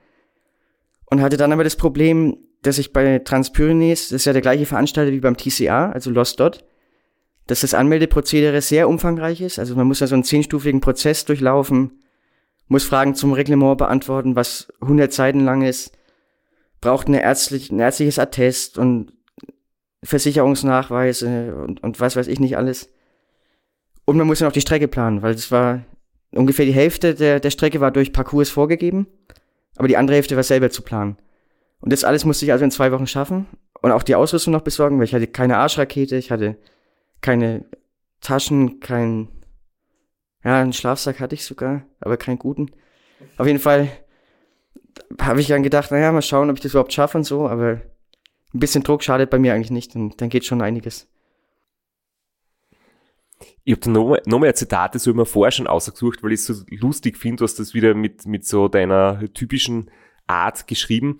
und 1.06 1.22
hatte 1.22 1.36
dann 1.36 1.52
aber 1.52 1.64
das 1.64 1.76
Problem, 1.76 2.36
dass 2.62 2.78
ich 2.78 2.92
bei 2.92 3.18
Transpyrenees, 3.18 4.08
das 4.08 4.22
ist 4.22 4.24
ja 4.24 4.32
der 4.32 4.42
gleiche 4.42 4.66
Veranstalter 4.66 5.12
wie 5.12 5.20
beim 5.20 5.36
TCA, 5.36 5.90
also 5.90 6.10
Lost 6.10 6.40
Dot, 6.40 6.64
dass 7.46 7.60
das 7.60 7.74
Anmeldeprozedere 7.74 8.60
sehr 8.62 8.88
umfangreich 8.88 9.40
ist. 9.40 9.58
Also 9.58 9.76
man 9.76 9.86
muss 9.86 10.00
ja 10.00 10.06
so 10.06 10.14
einen 10.14 10.24
zehnstufigen 10.24 10.80
Prozess 10.80 11.24
durchlaufen, 11.24 12.00
muss 12.68 12.84
Fragen 12.84 13.14
zum 13.14 13.32
Reglement 13.32 13.78
beantworten, 13.78 14.36
was 14.36 14.72
100 14.80 15.12
Seiten 15.12 15.40
lang 15.40 15.62
ist, 15.62 15.96
braucht 16.80 17.06
eine 17.06 17.22
ärztlich, 17.22 17.70
ein 17.70 17.78
ärztliches 17.78 18.18
Attest 18.18 18.78
und 18.78 19.12
Versicherungsnachweise 20.02 21.54
und, 21.56 21.82
und 21.82 22.00
was 22.00 22.16
weiß 22.16 22.28
ich 22.28 22.40
nicht 22.40 22.56
alles. 22.56 22.90
Und 24.04 24.16
man 24.16 24.26
muss 24.26 24.40
ja 24.40 24.46
noch 24.46 24.52
die 24.52 24.60
Strecke 24.60 24.88
planen, 24.88 25.22
weil 25.22 25.34
es 25.34 25.50
war 25.50 25.82
ungefähr 26.32 26.66
die 26.66 26.72
Hälfte 26.72 27.14
der, 27.14 27.40
der 27.40 27.50
Strecke 27.50 27.80
war 27.80 27.90
durch 27.90 28.12
Parcours 28.12 28.50
vorgegeben, 28.50 29.06
aber 29.76 29.88
die 29.88 29.96
andere 29.96 30.16
Hälfte 30.16 30.36
war 30.36 30.42
selber 30.42 30.70
zu 30.70 30.82
planen. 30.82 31.16
Und 31.80 31.92
das 31.92 32.04
alles 32.04 32.24
musste 32.24 32.44
ich 32.44 32.52
also 32.52 32.64
in 32.64 32.70
zwei 32.70 32.92
Wochen 32.92 33.06
schaffen 33.06 33.46
und 33.82 33.92
auch 33.92 34.02
die 34.02 34.14
Ausrüstung 34.14 34.52
noch 34.52 34.62
besorgen, 34.62 34.98
weil 34.98 35.04
ich 35.04 35.14
hatte 35.14 35.26
keine 35.26 35.58
Arschrakete, 35.58 36.16
ich 36.16 36.30
hatte 36.30 36.56
keine 37.20 37.64
Taschen, 38.20 38.80
kein, 38.80 39.28
ja, 40.44 40.60
einen 40.60 40.72
Schlafsack 40.72 41.20
hatte 41.20 41.34
ich 41.34 41.44
sogar, 41.44 41.82
aber 42.00 42.16
keinen 42.16 42.38
guten. 42.38 42.70
Auf 43.38 43.46
jeden 43.46 43.58
Fall 43.58 43.88
habe 45.20 45.40
ich 45.40 45.48
dann 45.48 45.62
gedacht, 45.62 45.90
naja, 45.90 46.12
mal 46.12 46.22
schauen, 46.22 46.50
ob 46.50 46.56
ich 46.56 46.62
das 46.62 46.72
überhaupt 46.72 46.92
schaffe 46.92 47.18
und 47.18 47.24
so, 47.24 47.48
aber 47.48 47.80
ein 48.52 48.60
bisschen 48.60 48.82
Druck 48.82 49.02
schadet 49.02 49.30
bei 49.30 49.38
mir 49.38 49.54
eigentlich 49.54 49.70
nicht 49.70 49.96
und 49.96 50.20
dann 50.20 50.28
geht 50.28 50.44
schon 50.44 50.62
einiges. 50.62 51.08
Ich 53.64 53.72
habe 53.72 53.80
da 53.80 53.90
noch, 53.90 54.16
noch 54.26 54.38
mehr 54.38 54.54
Zitate 54.54 54.98
so 54.98 55.10
immer 55.10 55.26
vorher 55.26 55.50
schon 55.50 55.66
ausgesucht, 55.66 56.22
weil 56.22 56.32
ich 56.32 56.40
es 56.40 56.46
so 56.46 56.64
lustig 56.68 57.16
finde, 57.16 57.36
du 57.36 57.44
hast 57.44 57.58
das 57.58 57.74
wieder 57.74 57.94
mit, 57.94 58.26
mit 58.26 58.46
so 58.46 58.68
deiner 58.68 59.20
typischen 59.32 59.90
Art 60.26 60.66
geschrieben. 60.66 61.18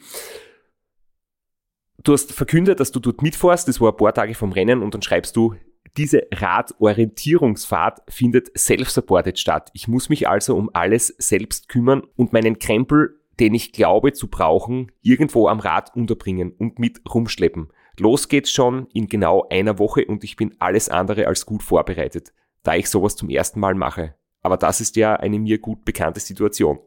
Du 2.02 2.12
hast 2.12 2.32
verkündet, 2.32 2.80
dass 2.80 2.92
du 2.92 3.00
dort 3.00 3.22
mitfährst, 3.22 3.66
das 3.66 3.80
war 3.80 3.92
ein 3.92 3.96
paar 3.96 4.12
Tage 4.12 4.34
vom 4.34 4.52
Rennen 4.52 4.82
und 4.82 4.94
dann 4.94 5.02
schreibst 5.02 5.36
du, 5.36 5.54
diese 5.96 6.26
Radorientierungsfahrt 6.32 8.02
findet 8.08 8.56
self-supported 8.58 9.38
statt. 9.38 9.70
Ich 9.74 9.88
muss 9.88 10.08
mich 10.08 10.28
also 10.28 10.56
um 10.56 10.70
alles 10.72 11.08
selbst 11.18 11.68
kümmern 11.68 12.02
und 12.16 12.32
meinen 12.32 12.58
Krempel, 12.58 13.20
den 13.38 13.54
ich 13.54 13.72
glaube 13.72 14.12
zu 14.12 14.28
brauchen, 14.28 14.92
irgendwo 15.02 15.48
am 15.48 15.60
Rad 15.60 15.94
unterbringen 15.94 16.52
und 16.52 16.78
mit 16.78 17.00
rumschleppen. 17.12 17.68
Los 17.98 18.28
geht's 18.28 18.50
schon 18.50 18.88
in 18.92 19.06
genau 19.06 19.46
einer 19.50 19.78
Woche 19.78 20.04
und 20.04 20.24
ich 20.24 20.36
bin 20.36 20.54
alles 20.58 20.88
andere 20.88 21.26
als 21.26 21.46
gut 21.46 21.62
vorbereitet, 21.62 22.32
da 22.62 22.74
ich 22.74 22.88
sowas 22.88 23.14
zum 23.16 23.30
ersten 23.30 23.60
Mal 23.60 23.74
mache. 23.74 24.14
Aber 24.42 24.56
das 24.56 24.80
ist 24.80 24.96
ja 24.96 25.14
eine 25.14 25.38
mir 25.38 25.58
gut 25.58 25.84
bekannte 25.84 26.20
Situation. 26.20 26.78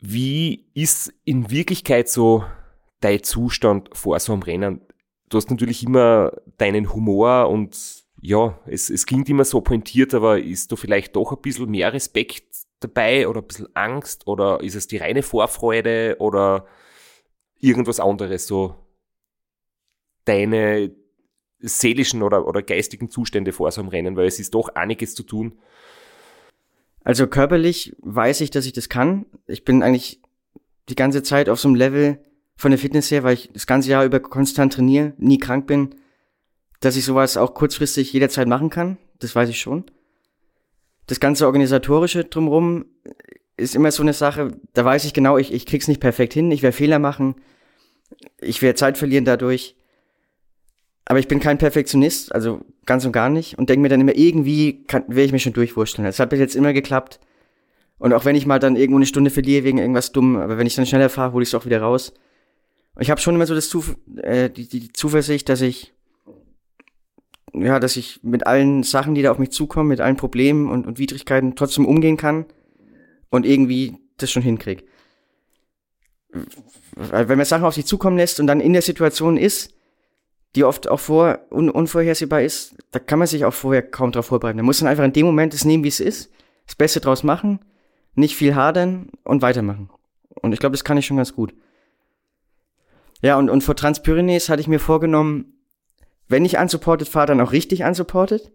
Wie 0.00 0.70
ist 0.74 1.12
in 1.24 1.50
Wirklichkeit 1.50 2.08
so 2.08 2.44
dein 3.00 3.22
Zustand 3.22 3.90
vor 3.92 4.18
so 4.20 4.32
einem 4.32 4.42
Rennen? 4.42 4.80
Du 5.28 5.36
hast 5.36 5.50
natürlich 5.50 5.84
immer 5.84 6.32
deinen 6.56 6.92
Humor 6.92 7.48
und 7.48 8.04
ja, 8.20 8.58
es, 8.66 8.90
es 8.90 9.06
klingt 9.06 9.28
immer 9.28 9.44
so 9.44 9.60
pointiert, 9.60 10.14
aber 10.14 10.40
ist 10.40 10.72
da 10.72 10.76
vielleicht 10.76 11.16
doch 11.16 11.32
ein 11.32 11.42
bisschen 11.42 11.70
mehr 11.70 11.92
Respekt 11.92 12.44
dabei 12.80 13.28
oder 13.28 13.40
ein 13.40 13.46
bisschen 13.46 13.74
Angst 13.74 14.26
oder 14.26 14.60
ist 14.60 14.74
es 14.74 14.86
die 14.86 14.96
reine 14.96 15.22
Vorfreude 15.22 16.16
oder 16.18 16.66
irgendwas 17.60 18.00
anderes, 18.00 18.46
so 18.46 18.74
deine 20.24 20.92
seelischen 21.60 22.22
oder, 22.22 22.46
oder 22.46 22.62
geistigen 22.62 23.10
Zustände 23.10 23.52
vor 23.52 23.70
so 23.70 23.80
einem 23.80 23.90
Rennen, 23.90 24.16
weil 24.16 24.26
es 24.26 24.38
ist 24.38 24.54
doch 24.54 24.68
einiges 24.70 25.14
zu 25.14 25.24
tun. 25.24 25.58
Also 27.02 27.26
körperlich 27.26 27.96
weiß 28.00 28.40
ich, 28.42 28.50
dass 28.50 28.66
ich 28.66 28.72
das 28.72 28.88
kann. 28.88 29.26
Ich 29.46 29.64
bin 29.64 29.82
eigentlich 29.82 30.20
die 30.88 30.94
ganze 30.94 31.22
Zeit 31.22 31.48
auf 31.48 31.58
so 31.58 31.68
einem 31.68 31.74
Level 31.74 32.24
von 32.58 32.72
der 32.72 32.78
Fitness 32.78 33.10
her, 33.10 33.22
weil 33.22 33.34
ich 33.34 33.50
das 33.52 33.66
ganze 33.66 33.88
Jahr 33.88 34.04
über 34.04 34.18
konstant 34.20 34.74
trainiere, 34.74 35.14
nie 35.16 35.38
krank 35.38 35.66
bin, 35.68 35.94
dass 36.80 36.96
ich 36.96 37.04
sowas 37.04 37.36
auch 37.36 37.54
kurzfristig 37.54 38.12
jederzeit 38.12 38.48
machen 38.48 38.68
kann. 38.68 38.98
Das 39.20 39.34
weiß 39.34 39.48
ich 39.48 39.60
schon. 39.60 39.84
Das 41.06 41.20
ganze 41.20 41.46
organisatorische 41.46 42.24
drumherum 42.24 42.84
ist 43.56 43.76
immer 43.76 43.92
so 43.92 44.02
eine 44.02 44.12
Sache, 44.12 44.58
da 44.74 44.84
weiß 44.84 45.04
ich 45.04 45.14
genau, 45.14 45.38
ich, 45.38 45.52
ich 45.52 45.66
krieg's 45.66 45.88
nicht 45.88 46.00
perfekt 46.00 46.34
hin, 46.34 46.50
ich 46.50 46.62
werde 46.62 46.76
Fehler 46.76 46.98
machen, 46.98 47.36
ich 48.40 48.60
werde 48.60 48.76
Zeit 48.76 48.98
verlieren 48.98 49.24
dadurch. 49.24 49.76
Aber 51.04 51.20
ich 51.20 51.28
bin 51.28 51.40
kein 51.40 51.58
Perfektionist, 51.58 52.34
also 52.34 52.60
ganz 52.84 53.04
und 53.06 53.12
gar 53.12 53.30
nicht. 53.30 53.56
Und 53.56 53.70
denke 53.70 53.80
mir 53.80 53.88
dann 53.88 54.00
immer, 54.00 54.14
irgendwie 54.14 54.84
werde 54.90 55.22
ich 55.22 55.32
mich 55.32 55.42
schon 55.42 55.54
durchwurschteln. 55.54 56.04
Das 56.04 56.18
hat 56.18 56.28
bis 56.28 56.38
jetzt 56.38 56.54
immer 56.54 56.74
geklappt. 56.74 57.18
Und 57.98 58.12
auch 58.12 58.26
wenn 58.26 58.36
ich 58.36 58.46
mal 58.46 58.58
dann 58.58 58.76
irgendwo 58.76 58.98
eine 58.98 59.06
Stunde 59.06 59.30
verliere 59.30 59.64
wegen 59.64 59.78
irgendwas 59.78 60.12
dumm, 60.12 60.36
aber 60.36 60.58
wenn 60.58 60.66
ich 60.66 60.74
dann 60.74 60.86
schneller 60.86 61.08
fahre, 61.08 61.32
hole 61.32 61.44
ich 61.44 61.48
es 61.48 61.54
auch 61.54 61.64
wieder 61.64 61.80
raus. 61.80 62.12
Ich 62.98 63.10
habe 63.10 63.20
schon 63.20 63.34
immer 63.34 63.46
so 63.46 63.54
das 63.54 63.68
Zuf 63.68 63.96
äh, 64.16 64.50
die, 64.50 64.68
die 64.68 64.92
Zuversicht, 64.92 65.48
dass 65.48 65.60
ich 65.60 65.94
ja, 67.54 67.80
dass 67.80 67.96
ich 67.96 68.20
mit 68.22 68.46
allen 68.46 68.82
Sachen, 68.82 69.14
die 69.14 69.22
da 69.22 69.30
auf 69.30 69.38
mich 69.38 69.50
zukommen, 69.50 69.88
mit 69.88 70.00
allen 70.00 70.16
Problemen 70.16 70.68
und, 70.68 70.86
und 70.86 70.98
Widrigkeiten 70.98 71.56
trotzdem 71.56 71.86
umgehen 71.86 72.16
kann 72.16 72.44
und 73.30 73.46
irgendwie 73.46 73.96
das 74.16 74.30
schon 74.30 74.42
hinkriege. 74.42 74.84
Wenn 76.94 77.38
man 77.38 77.46
Sachen 77.46 77.64
auf 77.64 77.74
sich 77.74 77.86
zukommen 77.86 78.16
lässt 78.16 78.38
und 78.38 78.46
dann 78.46 78.60
in 78.60 78.74
der 78.74 78.82
Situation 78.82 79.36
ist, 79.36 79.74
die 80.56 80.64
oft 80.64 80.88
auch 80.88 81.00
vor, 81.00 81.38
un, 81.50 81.70
unvorhersehbar 81.70 82.42
ist, 82.42 82.74
da 82.90 82.98
kann 82.98 83.18
man 83.18 83.28
sich 83.28 83.44
auch 83.44 83.54
vorher 83.54 83.82
kaum 83.82 84.12
darauf 84.12 84.26
vorbereiten. 84.26 84.58
Da 84.58 84.64
muss 84.64 84.80
man 84.82 84.90
einfach 84.90 85.04
in 85.04 85.12
dem 85.12 85.26
Moment 85.26 85.54
es 85.54 85.64
nehmen, 85.64 85.84
wie 85.84 85.88
es 85.88 86.00
ist, 86.00 86.30
das 86.66 86.74
Beste 86.74 87.00
draus 87.00 87.22
machen, 87.22 87.60
nicht 88.14 88.36
viel 88.36 88.54
hadern 88.54 89.10
und 89.24 89.42
weitermachen. 89.42 89.90
Und 90.42 90.52
ich 90.52 90.60
glaube, 90.60 90.74
das 90.74 90.84
kann 90.84 90.98
ich 90.98 91.06
schon 91.06 91.16
ganz 91.16 91.34
gut. 91.34 91.54
Ja, 93.22 93.36
und, 93.36 93.50
und 93.50 93.62
vor 93.62 93.76
Transpyrenees 93.76 94.48
hatte 94.48 94.60
ich 94.60 94.68
mir 94.68 94.78
vorgenommen, 94.78 95.54
wenn 96.28 96.44
ich 96.44 96.58
unsupported 96.58 97.08
fahre, 97.08 97.28
dann 97.28 97.40
auch 97.40 97.52
richtig 97.52 97.82
unsupported. 97.84 98.52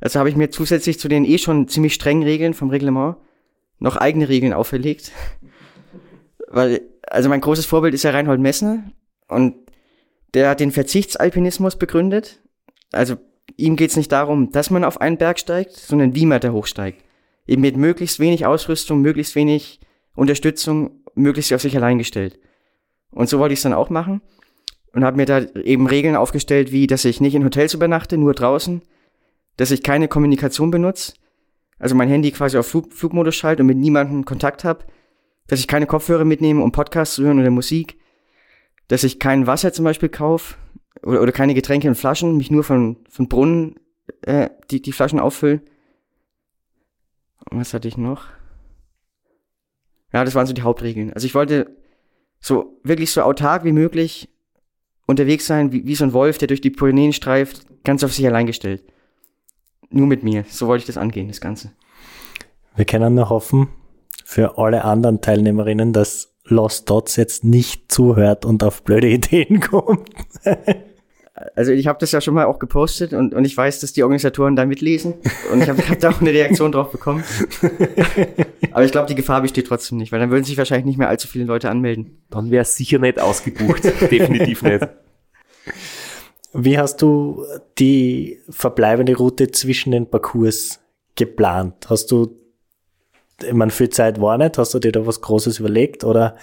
Also 0.00 0.18
habe 0.18 0.30
ich 0.30 0.36
mir 0.36 0.50
zusätzlich 0.50 0.98
zu 0.98 1.08
den 1.08 1.24
eh 1.24 1.38
schon 1.38 1.68
ziemlich 1.68 1.94
strengen 1.94 2.22
Regeln 2.22 2.54
vom 2.54 2.70
Reglement 2.70 3.16
noch 3.78 3.96
eigene 3.96 4.28
Regeln 4.28 4.52
auferlegt. 4.52 5.12
Weil, 6.48 6.82
also 7.02 7.28
mein 7.28 7.40
großes 7.40 7.66
Vorbild 7.66 7.94
ist 7.94 8.02
ja 8.02 8.10
Reinhold 8.10 8.40
Messner 8.40 8.84
und 9.28 9.54
der 10.34 10.48
hat 10.48 10.60
den 10.60 10.72
Verzichtsalpinismus 10.72 11.76
begründet. 11.76 12.40
Also 12.92 13.16
ihm 13.56 13.76
geht 13.76 13.90
es 13.90 13.96
nicht 13.96 14.12
darum, 14.12 14.52
dass 14.52 14.70
man 14.70 14.84
auf 14.84 15.00
einen 15.00 15.18
Berg 15.18 15.38
steigt, 15.38 15.72
sondern 15.72 16.14
wie 16.14 16.26
man 16.26 16.40
da 16.40 16.52
hochsteigt. 16.52 17.02
Eben 17.46 17.62
mit 17.62 17.76
möglichst 17.76 18.20
wenig 18.20 18.46
Ausrüstung, 18.46 19.00
möglichst 19.00 19.34
wenig 19.34 19.80
Unterstützung, 20.14 21.02
möglichst 21.14 21.52
auf 21.52 21.62
sich 21.62 21.76
allein 21.76 21.98
gestellt. 21.98 22.38
Und 23.10 23.28
so 23.28 23.38
wollte 23.38 23.52
ich 23.52 23.58
es 23.58 23.64
dann 23.64 23.72
auch 23.72 23.90
machen 23.90 24.20
und 24.92 25.04
habe 25.04 25.16
mir 25.16 25.26
da 25.26 25.40
eben 25.40 25.86
Regeln 25.86 26.16
aufgestellt, 26.16 26.72
wie 26.72 26.86
dass 26.86 27.04
ich 27.04 27.20
nicht 27.20 27.34
in 27.34 27.44
Hotels 27.44 27.74
übernachte, 27.74 28.16
nur 28.16 28.34
draußen, 28.34 28.82
dass 29.56 29.70
ich 29.70 29.82
keine 29.82 30.08
Kommunikation 30.08 30.70
benutze, 30.70 31.14
also 31.78 31.94
mein 31.94 32.08
Handy 32.08 32.30
quasi 32.30 32.58
auf 32.58 32.66
Flug, 32.66 32.92
Flugmodus 32.92 33.34
schalte 33.34 33.62
und 33.62 33.66
mit 33.66 33.78
niemandem 33.78 34.24
Kontakt 34.24 34.64
habe, 34.64 34.84
dass 35.46 35.60
ich 35.60 35.66
keine 35.66 35.86
Kopfhörer 35.86 36.24
mitnehme, 36.24 36.62
um 36.62 36.72
Podcasts 36.72 37.16
zu 37.16 37.24
hören 37.24 37.40
oder 37.40 37.50
Musik, 37.50 37.98
dass 38.88 39.04
ich 39.04 39.18
kein 39.18 39.46
Wasser 39.46 39.72
zum 39.72 39.84
Beispiel 39.84 40.08
kaufe 40.08 40.56
oder, 41.02 41.22
oder 41.22 41.32
keine 41.32 41.54
Getränke 41.54 41.88
in 41.88 41.94
Flaschen, 41.94 42.36
mich 42.36 42.50
nur 42.50 42.64
von, 42.64 42.98
von 43.08 43.28
Brunnen 43.28 43.80
äh, 44.22 44.50
die, 44.70 44.82
die 44.82 44.92
Flaschen 44.92 45.18
auffülle. 45.18 45.62
Was 47.50 47.74
hatte 47.74 47.88
ich 47.88 47.96
noch? 47.96 48.26
Ja, 50.12 50.24
das 50.24 50.34
waren 50.34 50.46
so 50.46 50.52
die 50.52 50.62
Hauptregeln. 50.62 51.12
Also 51.12 51.26
ich 51.26 51.34
wollte 51.34 51.76
so 52.40 52.80
wirklich 52.82 53.12
so 53.12 53.22
autark 53.22 53.64
wie 53.64 53.72
möglich 53.72 54.28
unterwegs 55.06 55.46
sein, 55.46 55.72
wie, 55.72 55.86
wie 55.86 55.94
so 55.94 56.04
ein 56.04 56.12
Wolf, 56.12 56.38
der 56.38 56.48
durch 56.48 56.60
die 56.60 56.70
Pyrenäen 56.70 57.12
streift, 57.12 57.66
ganz 57.84 58.04
auf 58.04 58.12
sich 58.12 58.26
allein 58.26 58.46
gestellt. 58.46 58.82
Nur 59.90 60.06
mit 60.06 60.22
mir. 60.22 60.44
So 60.48 60.66
wollte 60.68 60.82
ich 60.82 60.86
das 60.86 60.96
angehen, 60.96 61.28
das 61.28 61.40
Ganze. 61.40 61.72
Wir 62.76 62.84
können 62.84 63.14
nur 63.14 63.28
hoffen, 63.28 63.68
für 64.24 64.58
alle 64.58 64.84
anderen 64.84 65.20
Teilnehmerinnen, 65.20 65.92
dass 65.92 66.32
Lost 66.44 66.88
Dots 66.88 67.16
jetzt 67.16 67.44
nicht 67.44 67.90
zuhört 67.90 68.44
und 68.44 68.62
auf 68.62 68.84
blöde 68.84 69.08
Ideen 69.08 69.60
kommt. 69.70 70.08
Also 71.54 71.72
ich 71.72 71.86
habe 71.86 71.98
das 71.98 72.12
ja 72.12 72.20
schon 72.20 72.34
mal 72.34 72.44
auch 72.44 72.58
gepostet 72.58 73.12
und, 73.12 73.34
und 73.34 73.44
ich 73.44 73.56
weiß, 73.56 73.80
dass 73.80 73.92
die 73.92 74.02
Organisatoren 74.02 74.56
da 74.56 74.66
mitlesen 74.66 75.14
und 75.52 75.62
ich 75.62 75.68
habe 75.68 75.82
hab 75.88 75.98
da 75.98 76.10
auch 76.10 76.20
eine 76.20 76.30
Reaktion 76.30 76.72
drauf 76.72 76.90
bekommen. 76.90 77.24
Aber 78.72 78.84
ich 78.84 78.92
glaube, 78.92 79.08
die 79.08 79.14
Gefahr 79.14 79.40
besteht 79.40 79.66
trotzdem 79.66 79.98
nicht, 79.98 80.12
weil 80.12 80.20
dann 80.20 80.30
würden 80.30 80.44
sich 80.44 80.58
wahrscheinlich 80.58 80.86
nicht 80.86 80.98
mehr 80.98 81.08
allzu 81.08 81.28
viele 81.28 81.44
Leute 81.44 81.70
anmelden. 81.70 82.22
Dann 82.30 82.50
wäre 82.50 82.62
es 82.62 82.76
sicher 82.76 82.98
nicht 82.98 83.20
ausgebucht. 83.20 83.84
Definitiv 84.10 84.62
nicht. 84.62 84.86
Wie 86.52 86.78
hast 86.78 87.00
du 87.00 87.44
die 87.78 88.40
verbleibende 88.48 89.16
Route 89.16 89.50
zwischen 89.50 89.92
den 89.92 90.10
Parcours 90.10 90.80
geplant? 91.14 91.88
Hast 91.88 92.10
du, 92.10 92.36
ich 93.42 93.52
meine, 93.52 93.70
viel 93.70 93.88
Zeit 93.88 94.20
war 94.20 94.36
nicht, 94.36 94.58
hast 94.58 94.74
du 94.74 94.78
dir 94.78 94.92
da 94.92 95.06
was 95.06 95.20
Großes 95.20 95.60
überlegt 95.60 96.04
oder 96.04 96.36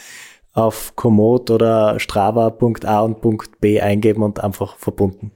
auf 0.58 0.96
Komoot 0.96 1.52
oder 1.52 2.00
Strava.a 2.00 3.00
und 3.02 3.22
Punkt 3.22 3.60
B 3.60 3.80
eingeben 3.80 4.24
und 4.24 4.44
einfach 4.44 4.76
verbunden? 4.78 5.32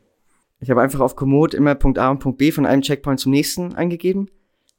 Ich 0.60 0.72
habe 0.72 0.82
einfach 0.82 1.00
auf 1.00 1.16
Komoot 1.16 1.54
immer 1.54 1.76
Punkt 1.76 2.00
A 2.00 2.10
und 2.10 2.20
Punkt 2.20 2.40
B 2.40 2.52
von 2.52 2.66
einem 2.66 2.82
Checkpoint 2.82 3.20
zum 3.20 3.32
nächsten 3.32 3.76
eingegeben, 3.76 4.30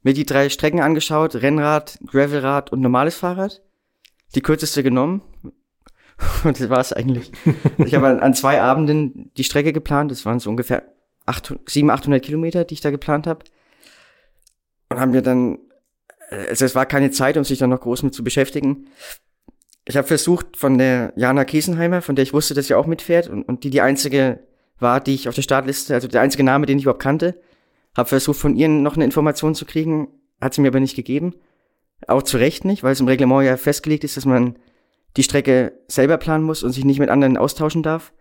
mir 0.01 0.13
die 0.13 0.25
drei 0.25 0.49
Strecken 0.49 0.81
angeschaut, 0.81 1.35
Rennrad, 1.35 1.97
Gravelrad 2.05 2.73
und 2.73 2.81
normales 2.81 3.15
Fahrrad, 3.15 3.61
die 4.35 4.41
kürzeste 4.41 4.83
genommen 4.83 5.21
und 6.43 6.59
das 6.59 6.69
war's 6.69 6.91
eigentlich. 6.91 7.31
ich 7.77 7.95
habe 7.95 8.21
an, 8.21 8.33
zwei 8.33 8.61
Abenden 8.61 9.31
die 9.37 9.45
Strecke 9.45 9.71
geplant, 9.71 10.11
das 10.11 10.25
waren 10.25 10.39
so 10.39 10.49
ungefähr 10.49 10.83
700, 11.67 11.99
800 12.01 12.21
Kilometer, 12.21 12.65
die 12.65 12.73
ich 12.73 12.81
da 12.81 12.91
geplant 12.91 13.27
habe 13.27 13.45
und 14.89 14.99
haben 14.99 15.13
wir 15.13 15.21
dann, 15.21 15.57
also 16.29 16.65
es 16.65 16.75
war 16.75 16.85
keine 16.85 17.11
Zeit, 17.11 17.37
um 17.37 17.45
sich 17.45 17.59
dann 17.59 17.69
noch 17.69 17.79
groß 17.79 18.03
mit 18.03 18.13
zu 18.13 18.25
beschäftigen. 18.25 18.87
Ich 19.85 19.97
habe 19.97 20.07
versucht 20.07 20.57
von 20.57 20.77
der 20.77 21.13
Jana 21.15 21.43
Kiesenheimer, 21.43 22.01
von 22.01 22.15
der 22.15 22.23
ich 22.23 22.33
wusste, 22.33 22.53
dass 22.53 22.67
sie 22.67 22.73
auch 22.73 22.85
mitfährt 22.85 23.27
und, 23.27 23.43
und 23.43 23.63
die 23.63 23.69
die 23.69 23.81
einzige 23.81 24.39
war, 24.79 25.01
die 25.01 25.13
ich 25.13 25.27
auf 25.27 25.35
der 25.35 25.41
Startliste, 25.41 25.93
also 25.93 26.07
der 26.07 26.21
einzige 26.21 26.43
Name, 26.43 26.65
den 26.65 26.77
ich 26.77 26.85
überhaupt 26.85 27.01
kannte. 27.01 27.39
Habe 27.95 28.09
versucht, 28.09 28.39
von 28.39 28.55
ihr 28.55 28.67
noch 28.67 28.95
eine 28.95 29.05
Information 29.05 29.55
zu 29.55 29.65
kriegen, 29.65 30.07
hat 30.41 30.53
sie 30.53 30.61
mir 30.61 30.69
aber 30.69 30.79
nicht 30.79 30.95
gegeben. 30.95 31.35
Auch 32.07 32.23
zu 32.23 32.37
Recht 32.37 32.65
nicht, 32.65 32.83
weil 32.83 32.93
es 32.93 32.99
im 32.99 33.07
Reglement 33.07 33.45
ja 33.45 33.57
festgelegt 33.57 34.03
ist, 34.03 34.17
dass 34.17 34.25
man 34.25 34.57
die 35.15 35.23
Strecke 35.23 35.73
selber 35.87 36.17
planen 36.17 36.43
muss 36.43 36.63
und 36.63 36.71
sich 36.71 36.85
nicht 36.85 36.99
mit 36.99 37.09
anderen 37.09 37.37
austauschen 37.37 37.83
darf. 37.83 38.13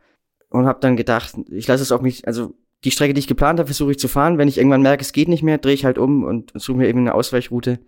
Und 0.51 0.67
habe 0.67 0.81
dann 0.81 0.97
gedacht, 0.97 1.35
ich 1.51 1.67
lasse 1.67 1.83
es 1.83 1.93
auf 1.93 2.03
mich, 2.03 2.27
also 2.27 2.55
die 2.85 2.91
Strecke, 2.91 3.15
die 3.15 3.21
ich 3.21 3.27
geplant 3.27 3.59
habe, 3.59 3.69
versuche 3.69 3.93
ich 3.93 3.99
zu 3.99 4.09
fahren. 4.09 4.37
Wenn 4.37 4.49
ich 4.49 4.59
irgendwann 4.59 4.83
merke, 4.83 5.03
es 5.03 5.13
geht 5.13 5.29
nicht 5.29 5.43
mehr, 5.43 5.59
drehe 5.59 5.73
ich 5.73 5.85
halt 5.85 5.99
um 5.99 6.25
und 6.25 6.53
suche 6.55 6.77
mir 6.77 6.89
eben 6.89 7.01
eine 7.01 7.15
Ausweichroute. 7.15 7.79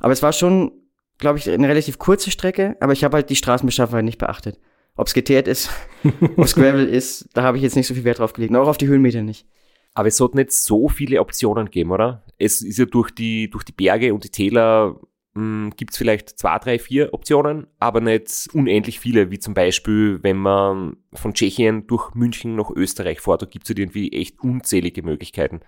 Aber 0.00 0.12
es 0.12 0.22
war 0.22 0.32
schon, 0.32 0.72
glaube 1.18 1.38
ich, 1.38 1.50
eine 1.50 1.68
relativ 1.68 1.98
kurze 1.98 2.30
Strecke, 2.30 2.76
aber 2.80 2.92
ich 2.92 3.04
habe 3.04 3.16
halt 3.16 3.30
die 3.30 3.36
Straßenbeschaffenheit 3.36 4.04
nicht 4.04 4.18
beachtet. 4.18 4.58
Ob 4.96 5.06
es 5.06 5.14
geteert 5.14 5.48
ist, 5.48 5.70
ob 6.36 6.44
es 6.44 6.54
Gravel 6.54 6.86
ist, 6.86 7.28
da 7.34 7.42
habe 7.42 7.56
ich 7.56 7.62
jetzt 7.62 7.76
nicht 7.76 7.86
so 7.86 7.94
viel 7.94 8.04
Wert 8.04 8.18
drauf 8.18 8.32
gelegt. 8.32 8.54
Auch 8.54 8.68
auf 8.68 8.78
die 8.78 8.86
Höhenmeter 8.86 9.22
nicht. 9.22 9.46
Aber 9.94 10.08
es 10.08 10.16
sollte 10.16 10.36
nicht 10.36 10.52
so 10.52 10.88
viele 10.88 11.20
Optionen 11.20 11.70
geben, 11.70 11.92
oder? 11.92 12.24
Es 12.38 12.62
ist 12.62 12.78
ja 12.78 12.84
durch 12.84 13.10
die, 13.10 13.48
durch 13.48 13.64
die 13.64 13.72
Berge 13.72 14.12
und 14.12 14.24
die 14.24 14.30
Täler 14.30 15.00
hm, 15.34 15.72
gibt 15.76 15.92
es 15.92 15.98
vielleicht 15.98 16.38
zwei, 16.38 16.58
drei, 16.58 16.78
vier 16.78 17.12
Optionen, 17.12 17.66
aber 17.78 18.00
nicht 18.00 18.48
unendlich 18.52 18.98
viele, 19.00 19.30
wie 19.30 19.38
zum 19.38 19.54
Beispiel, 19.54 20.20
wenn 20.22 20.36
man 20.36 20.96
von 21.12 21.34
Tschechien 21.34 21.86
durch 21.86 22.14
München 22.14 22.56
nach 22.56 22.70
Österreich 22.70 23.20
fährt, 23.20 23.42
da 23.42 23.46
gibt 23.46 23.64
es 23.64 23.70
halt 23.70 23.78
irgendwie 23.78 24.12
echt 24.12 24.40
unzählige 24.40 25.02
Möglichkeiten. 25.02 25.60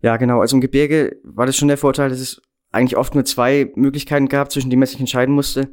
Ja, 0.00 0.16
genau. 0.18 0.40
Also 0.40 0.56
im 0.56 0.60
Gebirge 0.60 1.16
war 1.24 1.46
das 1.46 1.56
schon 1.56 1.68
der 1.68 1.78
Vorteil, 1.78 2.10
dass 2.10 2.20
es 2.20 2.42
eigentlich 2.76 2.96
oft 2.96 3.14
nur 3.14 3.24
zwei 3.24 3.72
Möglichkeiten 3.74 4.28
gab, 4.28 4.52
zwischen 4.52 4.70
denen 4.70 4.80
man 4.80 4.86
sich 4.86 5.00
entscheiden 5.00 5.34
musste. 5.34 5.68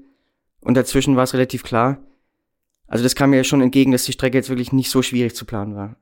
Und 0.61 0.75
dazwischen 0.75 1.15
war 1.15 1.23
es 1.23 1.33
relativ 1.33 1.63
klar. 1.63 1.99
Also 2.87 3.03
das 3.03 3.15
kam 3.15 3.31
mir 3.31 3.37
ja 3.37 3.43
schon 3.43 3.61
entgegen, 3.61 3.91
dass 3.91 4.05
die 4.05 4.13
Strecke 4.13 4.37
jetzt 4.37 4.49
wirklich 4.49 4.71
nicht 4.71 4.89
so 4.89 5.01
schwierig 5.01 5.35
zu 5.35 5.45
planen 5.45 5.75
war. 5.75 5.97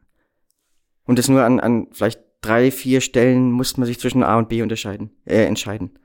Und 1.05 1.19
das 1.19 1.27
nur 1.27 1.43
an, 1.43 1.59
an 1.59 1.87
vielleicht 1.91 2.21
drei, 2.41 2.71
vier 2.71 3.01
Stellen 3.01 3.51
musste 3.51 3.79
man 3.79 3.87
sich 3.87 3.99
zwischen 3.99 4.23
A 4.23 4.37
und 4.37 4.49
B 4.49 4.61
unterscheiden, 4.61 5.11
äh, 5.25 5.45
entscheiden. 5.45 5.97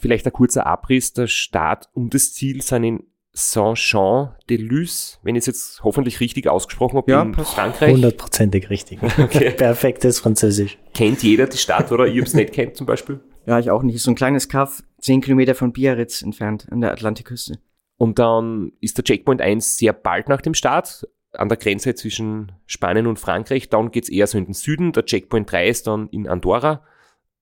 Vielleicht 0.00 0.26
ein 0.26 0.32
kurzer 0.32 0.66
Abriss. 0.66 1.12
Der 1.12 1.26
Start 1.26 1.88
und 1.92 2.14
das 2.14 2.32
Ziel 2.32 2.62
sind 2.62 2.84
in 2.84 3.02
Saint-Jean-de-Luz, 3.32 5.20
wenn 5.22 5.36
ich 5.36 5.40
es 5.40 5.46
jetzt 5.46 5.82
hoffentlich 5.84 6.20
richtig 6.20 6.48
ausgesprochen 6.48 6.96
habe, 6.96 7.10
ja, 7.10 7.22
in 7.22 7.34
Frankreich. 7.34 7.92
Hundertprozentig 7.92 8.70
richtig. 8.70 9.00
Okay. 9.18 9.50
Perfektes 9.50 10.20
Französisch. 10.20 10.78
Kennt 10.94 11.22
jeder 11.22 11.46
die 11.46 11.58
Stadt 11.58 11.92
oder 11.92 12.06
ihr 12.06 12.20
habt 12.20 12.28
es 12.28 12.34
nicht 12.34 12.52
kennt 12.52 12.76
zum 12.76 12.86
Beispiel? 12.86 13.20
Ja, 13.48 13.58
ich 13.58 13.70
auch 13.70 13.82
nicht. 13.82 13.94
Ist 13.94 14.02
so 14.02 14.10
ein 14.10 14.14
kleines 14.14 14.50
Kaff, 14.50 14.84
zehn 14.98 15.22
Kilometer 15.22 15.54
von 15.54 15.72
Biarritz 15.72 16.20
entfernt, 16.20 16.70
an 16.70 16.82
der 16.82 16.92
Atlantikküste. 16.92 17.58
Und 17.96 18.18
dann 18.18 18.72
ist 18.82 18.98
der 18.98 19.04
Checkpoint 19.04 19.40
1 19.40 19.78
sehr 19.78 19.94
bald 19.94 20.28
nach 20.28 20.42
dem 20.42 20.52
Start 20.52 21.08
an 21.32 21.48
der 21.48 21.56
Grenze 21.56 21.94
zwischen 21.94 22.52
Spanien 22.66 23.06
und 23.06 23.18
Frankreich. 23.18 23.70
Dann 23.70 23.90
geht's 23.90 24.10
eher 24.10 24.26
so 24.26 24.36
in 24.36 24.44
den 24.44 24.52
Süden. 24.52 24.92
Der 24.92 25.06
Checkpoint 25.06 25.50
3 25.50 25.66
ist 25.66 25.86
dann 25.86 26.08
in 26.10 26.28
Andorra. 26.28 26.84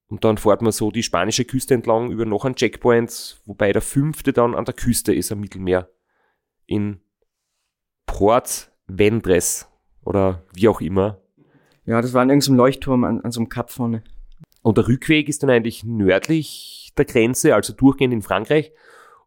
Und 0.07 0.23
dann 0.23 0.39
fährt 0.39 0.63
man 0.63 0.71
so 0.71 0.93
die 0.93 1.03
spanische 1.03 1.45
Küste 1.45 1.75
entlang 1.75 2.13
über 2.13 2.25
noch 2.25 2.45
einen 2.45 2.55
Checkpoint, 2.55 3.41
wobei 3.45 3.73
der 3.73 3.83
fünfte 3.83 4.33
dann 4.33 4.55
an 4.55 4.65
der 4.65 4.75
Küste 4.75 5.13
ist 5.13 5.33
am 5.33 5.41
Mittelmeer. 5.41 5.91
In 6.67 7.01
Port 8.07 8.71
Vendres 8.87 9.67
oder 10.05 10.45
wie 10.55 10.69
auch 10.69 10.81
immer. 10.81 11.21
Ja, 11.85 12.01
das 12.01 12.13
war 12.13 12.23
an 12.23 12.31
irgendeinem 12.31 12.59
Leuchtturm 12.59 13.03
an, 13.03 13.23
an 13.23 13.33
so 13.33 13.41
einem 13.41 13.49
Kap 13.49 13.73
vorne. 13.73 14.05
Und 14.67 14.79
der 14.79 14.89
Rückweg 14.89 15.29
ist 15.29 15.45
dann 15.45 15.51
eigentlich 15.51 15.85
nördlich 15.85 16.93
der 16.99 17.05
Grenze, 17.05 17.55
also 17.55 17.73
durchgehend 17.73 18.12
in 18.12 18.21
Frankreich 18.21 18.73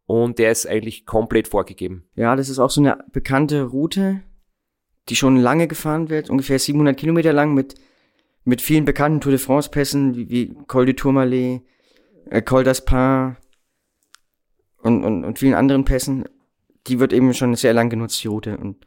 und 0.06 0.38
der 0.38 0.52
ist 0.52 0.68
eigentlich 0.68 1.06
komplett 1.06 1.48
vorgegeben. 1.48 2.04
Ja, 2.18 2.36
das 2.36 2.50
ist 2.50 2.60
auch 2.60 2.70
so 2.70 2.82
eine 2.82 2.98
bekannte 3.14 3.64
Route, 3.64 4.20
die 5.08 5.16
schon 5.16 5.38
lange 5.38 5.70
gefahren 5.70 6.10
wird, 6.10 6.30
ungefähr 6.30 6.60
700 6.60 6.98
Kilometer 6.98 7.32
lang 7.32 7.54
mit, 7.54 7.76
mit 8.44 8.62
vielen 8.62 8.84
bekannten 8.84 9.22
Tour 9.22 9.32
de 9.32 9.40
France 9.40 9.70
Pässen 9.70 10.14
wie, 10.14 10.30
wie 10.30 10.58
Col 10.68 10.86
du 10.86 10.94
Tourmalet, 10.94 11.62
äh, 12.30 12.42
Col 12.42 12.64
d'Aspin 12.64 13.38
und, 14.82 15.06
und, 15.06 15.24
und 15.24 15.40
vielen 15.40 15.54
anderen 15.54 15.86
Pässen. 15.86 16.26
Die 16.88 17.00
wird 17.00 17.14
eben 17.14 17.34
schon 17.34 17.56
sehr 17.56 17.74
lang 17.74 17.90
genutzt, 17.90 18.22
die 18.22 18.28
Route. 18.28 18.58
Und 18.58 18.86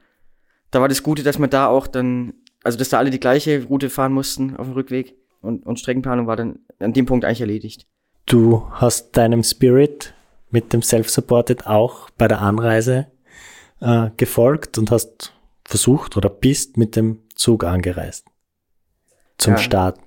da 0.70 0.82
war 0.82 0.88
das 0.88 1.02
Gute, 1.02 1.22
dass 1.22 1.38
man 1.38 1.48
da 1.48 1.68
auch 1.68 1.86
dann, 1.86 2.34
also 2.62 2.76
dass 2.76 2.90
da 2.90 2.98
alle 2.98 3.08
die 3.08 3.20
gleiche 3.20 3.64
Route 3.64 3.88
fahren 3.88 4.12
mussten 4.12 4.54
auf 4.54 4.66
dem 4.66 4.74
Rückweg 4.74 5.16
und, 5.42 5.66
und 5.66 5.78
Streckenplanung 5.78 6.26
war 6.26 6.36
dann 6.36 6.60
an 6.78 6.92
dem 6.92 7.06
Punkt 7.06 7.24
eigentlich 7.24 7.40
erledigt. 7.40 7.86
Du 8.26 8.66
hast 8.70 9.16
deinem 9.16 9.42
Spirit 9.42 10.14
mit 10.50 10.72
dem 10.72 10.82
Self-Supported 10.82 11.66
auch 11.66 12.10
bei 12.10 12.28
der 12.28 12.40
Anreise 12.40 13.08
äh, 13.80 14.10
gefolgt 14.16 14.78
und 14.78 14.90
hast 14.90 15.34
versucht 15.64 16.16
oder 16.16 16.30
bist 16.30 16.76
mit 16.76 16.96
dem 16.96 17.20
Zug 17.34 17.64
angereist 17.64 18.26
zum 19.38 19.54
ja, 19.54 19.58
Start. 19.58 20.00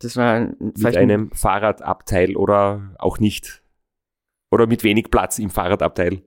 Das 0.00 0.16
war 0.16 0.48
mit 0.58 0.96
einem 0.96 1.30
Fahrradabteil 1.32 2.36
oder 2.36 2.94
auch 2.98 3.18
nicht. 3.18 3.62
Oder 4.50 4.66
mit 4.66 4.82
wenig 4.82 5.10
Platz 5.10 5.38
im 5.38 5.50
Fahrradabteil. 5.50 6.22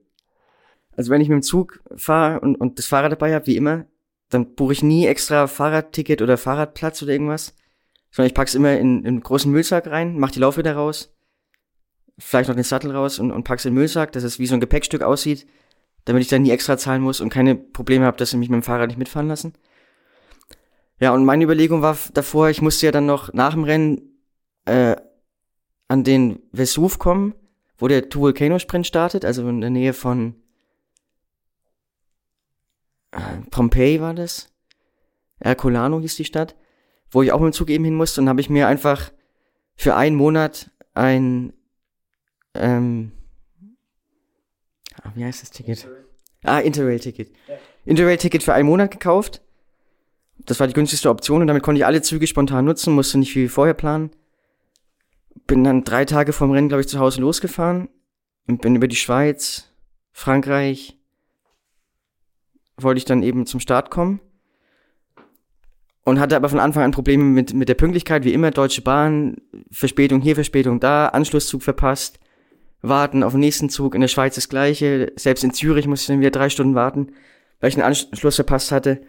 Also 0.96 1.10
wenn 1.10 1.20
ich 1.20 1.28
mit 1.28 1.36
dem 1.36 1.42
Zug 1.42 1.80
fahre 1.96 2.40
und, 2.40 2.56
und 2.56 2.78
das 2.78 2.86
Fahrrad 2.86 3.12
dabei 3.12 3.34
habe, 3.34 3.46
wie 3.46 3.56
immer, 3.56 3.84
dann 4.30 4.54
buche 4.54 4.72
ich 4.72 4.82
nie 4.82 5.06
extra 5.06 5.46
Fahrradticket 5.46 6.22
oder 6.22 6.38
Fahrradplatz 6.38 7.02
oder 7.02 7.12
irgendwas, 7.12 7.54
sondern 8.14 8.28
ich 8.28 8.34
pack's 8.34 8.54
immer 8.54 8.78
in, 8.78 9.00
in 9.00 9.06
einen 9.06 9.20
großen 9.20 9.50
Müllsack 9.50 9.88
rein, 9.88 10.18
mach 10.18 10.30
die 10.30 10.40
Laufräder 10.40 10.76
raus 10.76 11.14
vielleicht 12.18 12.48
noch 12.48 12.54
den 12.54 12.64
Sattel 12.64 12.92
raus 12.92 13.18
und, 13.18 13.30
und 13.30 13.44
pack's 13.44 13.64
in 13.64 13.72
den 13.72 13.78
Müllsack, 13.78 14.12
dass 14.12 14.22
es 14.22 14.38
wie 14.38 14.46
so 14.46 14.54
ein 14.54 14.60
Gepäckstück 14.60 15.02
aussieht, 15.02 15.46
damit 16.04 16.22
ich 16.22 16.28
dann 16.28 16.42
nie 16.42 16.50
extra 16.50 16.76
zahlen 16.78 17.02
muss 17.02 17.20
und 17.20 17.30
keine 17.30 17.54
Probleme 17.54 18.04
habe, 18.04 18.16
dass 18.16 18.30
sie 18.30 18.36
mich 18.36 18.48
mit 18.48 18.60
dem 18.60 18.62
Fahrrad 18.62 18.88
nicht 18.88 18.98
mitfahren 18.98 19.28
lassen. 19.28 19.54
Ja, 21.00 21.12
und 21.12 21.24
meine 21.24 21.44
Überlegung 21.44 21.82
war 21.82 21.98
davor, 22.12 22.50
ich 22.50 22.62
musste 22.62 22.86
ja 22.86 22.92
dann 22.92 23.06
noch 23.06 23.32
nach 23.32 23.54
dem 23.54 23.64
Rennen 23.64 24.20
äh, 24.64 24.96
an 25.88 26.04
den 26.04 26.40
Vesuv 26.52 26.98
kommen, 26.98 27.34
wo 27.76 27.88
der 27.88 28.08
Two 28.08 28.20
Volcano 28.20 28.58
Sprint 28.58 28.86
startet, 28.86 29.24
also 29.24 29.46
in 29.48 29.60
der 29.60 29.70
Nähe 29.70 29.92
von 29.92 30.36
äh, 33.10 33.18
Pompeii 33.50 34.00
war 34.00 34.14
das. 34.14 34.52
Ercolano 35.40 36.00
hieß 36.00 36.14
die 36.14 36.24
Stadt, 36.24 36.54
wo 37.14 37.22
ich 37.22 37.32
auch 37.32 37.40
mit 37.40 37.52
dem 37.52 37.56
Zug 37.56 37.70
eben 37.70 37.84
hin 37.84 37.94
musste 37.94 38.20
und 38.20 38.28
habe 38.28 38.40
ich 38.40 38.50
mir 38.50 38.66
einfach 38.66 39.12
für 39.76 39.94
einen 39.94 40.16
Monat 40.16 40.70
ein 40.94 41.52
ähm, 42.54 43.12
ah, 45.02 45.10
wie 45.14 45.24
heißt 45.24 45.42
das 45.42 45.50
Ticket? 45.50 45.88
Ah, 46.42 46.58
Interrail-Ticket. 46.58 47.32
Interrail-Ticket 47.84 48.42
für 48.42 48.54
einen 48.54 48.68
Monat 48.68 48.90
gekauft. 48.90 49.40
Das 50.38 50.60
war 50.60 50.66
die 50.66 50.74
günstigste 50.74 51.08
Option 51.08 51.40
und 51.40 51.46
damit 51.46 51.62
konnte 51.62 51.78
ich 51.78 51.86
alle 51.86 52.02
Züge 52.02 52.26
spontan 52.26 52.64
nutzen, 52.64 52.94
musste 52.94 53.18
nicht 53.18 53.32
viel 53.32 53.48
vorher 53.48 53.74
planen. 53.74 54.10
Bin 55.46 55.64
dann 55.64 55.84
drei 55.84 56.04
Tage 56.04 56.32
vorm 56.32 56.50
Rennen, 56.50 56.68
glaube 56.68 56.82
ich, 56.82 56.88
zu 56.88 56.98
Hause 56.98 57.20
losgefahren 57.20 57.88
und 58.46 58.60
bin 58.60 58.76
über 58.76 58.88
die 58.88 58.96
Schweiz, 58.96 59.70
Frankreich, 60.12 60.98
wollte 62.76 62.98
ich 62.98 63.04
dann 63.04 63.22
eben 63.22 63.46
zum 63.46 63.60
Start 63.60 63.90
kommen 63.90 64.20
und 66.04 66.20
hatte 66.20 66.36
aber 66.36 66.48
von 66.48 66.60
Anfang 66.60 66.82
an 66.82 66.90
Probleme 66.92 67.24
mit, 67.24 67.54
mit 67.54 67.68
der 67.68 67.74
Pünktlichkeit, 67.74 68.24
wie 68.24 68.32
immer, 68.32 68.50
Deutsche 68.50 68.82
Bahn, 68.82 69.36
Verspätung 69.70 70.20
hier, 70.20 70.34
Verspätung 70.34 70.80
da, 70.80 71.08
Anschlusszug 71.08 71.62
verpasst 71.62 72.18
warten 72.88 73.22
auf 73.22 73.32
den 73.32 73.40
nächsten 73.40 73.70
Zug. 73.70 73.94
In 73.94 74.00
der 74.00 74.08
Schweiz 74.08 74.34
das 74.34 74.48
gleiche. 74.48 75.12
Selbst 75.16 75.42
in 75.42 75.52
Zürich 75.52 75.86
musste 75.86 76.04
ich 76.04 76.08
dann 76.08 76.20
wieder 76.20 76.30
drei 76.30 76.50
Stunden 76.50 76.74
warten, 76.74 77.12
weil 77.60 77.70
ich 77.70 77.76
einen 77.76 77.86
Anschluss 77.86 78.36
verpasst 78.36 78.72
hatte. 78.72 79.00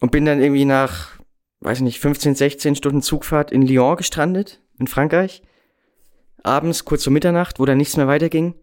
Und 0.00 0.10
bin 0.10 0.24
dann 0.24 0.40
irgendwie 0.40 0.64
nach, 0.64 1.18
weiß 1.60 1.80
nicht, 1.80 2.00
15, 2.00 2.34
16 2.34 2.76
Stunden 2.76 3.02
Zugfahrt 3.02 3.50
in 3.52 3.62
Lyon 3.62 3.96
gestrandet, 3.96 4.60
in 4.78 4.86
Frankreich. 4.86 5.42
Abends, 6.42 6.84
kurz 6.84 7.04
vor 7.04 7.12
Mitternacht, 7.12 7.58
wo 7.58 7.64
dann 7.64 7.78
nichts 7.78 7.96
mehr 7.96 8.06
weiterging. 8.06 8.54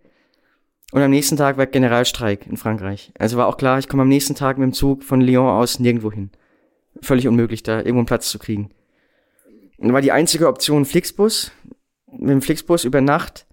Und 0.91 1.01
am 1.01 1.09
nächsten 1.09 1.37
Tag 1.37 1.57
war 1.57 1.65
Generalstreik 1.65 2.45
in 2.45 2.57
Frankreich. 2.57 3.11
Also 3.17 3.37
war 3.37 3.47
auch 3.47 3.57
klar, 3.57 3.79
ich 3.79 3.87
komme 3.87 4.03
am 4.03 4.09
nächsten 4.09 4.35
Tag 4.35 4.57
mit 4.57 4.65
dem 4.65 4.73
Zug 4.73 5.03
von 5.03 5.21
Lyon 5.21 5.49
aus 5.49 5.79
nirgendwo 5.79 6.11
hin. 6.11 6.31
Völlig 7.01 7.27
unmöglich, 7.27 7.63
da 7.63 7.77
irgendwo 7.77 7.99
einen 7.99 8.05
Platz 8.05 8.29
zu 8.29 8.39
kriegen. 8.39 8.71
Und 9.77 9.93
war 9.93 10.01
die 10.01 10.11
einzige 10.11 10.47
Option 10.47 10.85
Flixbus. 10.85 11.51
Mit 12.11 12.29
dem 12.29 12.41
Flixbus 12.41 12.83
über 12.83 13.01
Nacht. 13.01 13.47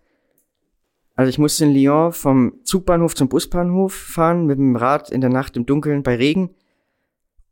Also 1.14 1.30
ich 1.30 1.38
musste 1.38 1.64
in 1.64 1.74
Lyon 1.74 2.12
vom 2.12 2.60
Zugbahnhof 2.64 3.14
zum 3.14 3.28
Busbahnhof 3.28 3.94
fahren, 3.94 4.46
mit 4.46 4.58
dem 4.58 4.76
Rad 4.76 5.10
in 5.10 5.20
der 5.20 5.30
Nacht 5.30 5.56
im 5.56 5.66
Dunkeln 5.66 6.02
bei 6.02 6.16
Regen. 6.16 6.50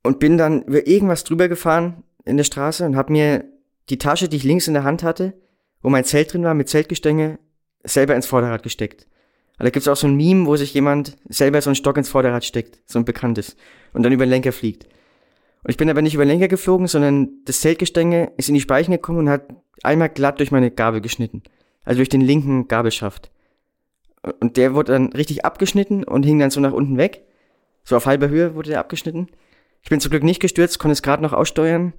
Und 0.03 0.19
bin 0.19 0.39
dann 0.39 0.63
über 0.63 0.87
irgendwas 0.87 1.25
drüber 1.25 1.49
gefahren 1.49 2.05
in 2.25 2.37
der 2.37 2.45
Straße 2.45 2.85
und 2.85 2.97
habe 2.97 3.13
mir 3.13 3.45
die 3.89 3.99
Tasche, 3.99 4.29
die 4.29 4.37
ich 4.37 4.45
links 4.45 4.69
in 4.69 4.75
der 4.75 4.85
Hand 4.85 5.03
hatte, 5.03 5.35
wo 5.83 5.89
mein 5.89 6.05
Zelt 6.05 6.33
drin 6.33 6.45
war, 6.45 6.55
mit 6.55 6.69
Zeltgestänge, 6.69 7.39
selber 7.83 8.15
ins 8.15 8.27
Vorderrad 8.27 8.63
gesteckt. 8.63 9.07
Aber 9.57 9.65
da 9.65 9.71
gibt's 9.71 9.89
auch 9.89 9.97
so 9.97 10.07
ein 10.07 10.17
Meme, 10.17 10.47
wo 10.47 10.57
sich 10.57 10.75
jemand 10.75 11.17
selber 11.29 11.61
so 11.63 11.71
einen 11.71 11.77
Stock 11.77 11.97
ins 11.97 12.09
Vorderrad 12.09 12.45
steckt, 12.45 12.81
so 12.87 12.99
ein 12.99 13.05
bekanntes, 13.05 13.57
und 13.93 14.03
dann 14.03 14.13
über 14.13 14.27
den 14.27 14.31
Lenker 14.31 14.53
fliegt. 14.53 14.87
Und 15.67 15.71
ich 15.71 15.79
bin 15.79 15.91
aber 15.91 16.01
nicht 16.01 16.15
über 16.15 16.25
Lenker 16.25 16.47
geflogen, 16.47 16.87
sondern 16.87 17.43
das 17.45 17.61
Zeltgestänge 17.61 18.31
ist 18.37 18.49
in 18.49 18.55
die 18.55 18.61
Speichen 18.61 18.93
gekommen 18.93 19.19
und 19.19 19.29
hat 19.29 19.49
einmal 19.83 20.09
glatt 20.09 20.39
durch 20.39 20.53
meine 20.53 20.71
Gabel 20.71 21.01
geschnitten. 21.01 21.43
Also 21.85 21.97
durch 21.97 22.09
den 22.09 22.21
linken 22.21 22.69
Gabelschaft. 22.69 23.33
Und 24.39 24.57
der 24.57 24.75
wurde 24.75 24.93
dann 24.93 25.13
richtig 25.13 25.45
abgeschnitten 25.45 26.05
und 26.05 26.23
hing 26.23 26.39
dann 26.39 26.53
so 26.53 26.61
nach 26.61 26.73
unten 26.73 26.99
weg. 26.99 27.25
So 27.83 27.97
auf 27.97 28.07
halber 28.07 28.29
Höhe 28.29 28.55
wurde 28.55 28.71
der 28.71 28.79
abgeschnitten. 28.79 29.27
Ich 29.83 29.91
bin 29.91 29.99
zum 29.99 30.11
Glück 30.11 30.23
nicht 30.23 30.39
gestürzt, 30.39 30.79
konnte 30.79 30.93
es 30.93 31.03
gerade 31.03 31.25
noch 31.25 31.33
aussteuern 31.33 31.95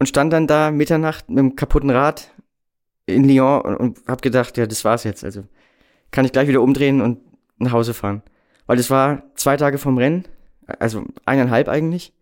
und 0.00 0.08
stand 0.08 0.32
dann 0.32 0.48
da 0.48 0.72
Mitternacht 0.72 1.30
mit 1.30 1.38
einem 1.38 1.54
kaputten 1.54 1.90
Rad 1.90 2.32
in 3.06 3.22
Lyon 3.22 3.60
und, 3.60 3.76
und 3.76 3.98
habe 4.08 4.20
gedacht, 4.20 4.58
ja, 4.58 4.66
das 4.66 4.84
war's 4.84 5.04
jetzt. 5.04 5.22
Also 5.22 5.44
kann 6.10 6.24
ich 6.24 6.32
gleich 6.32 6.48
wieder 6.48 6.62
umdrehen 6.62 7.02
und 7.02 7.20
nach 7.58 7.70
Hause 7.70 7.94
fahren. 7.94 8.20
Weil 8.66 8.78
das 8.78 8.90
war 8.90 9.22
zwei 9.36 9.56
Tage 9.56 9.78
vom 9.78 9.96
Rennen, 9.96 10.24
also 10.80 11.04
eineinhalb 11.24 11.68
eigentlich. 11.68 12.12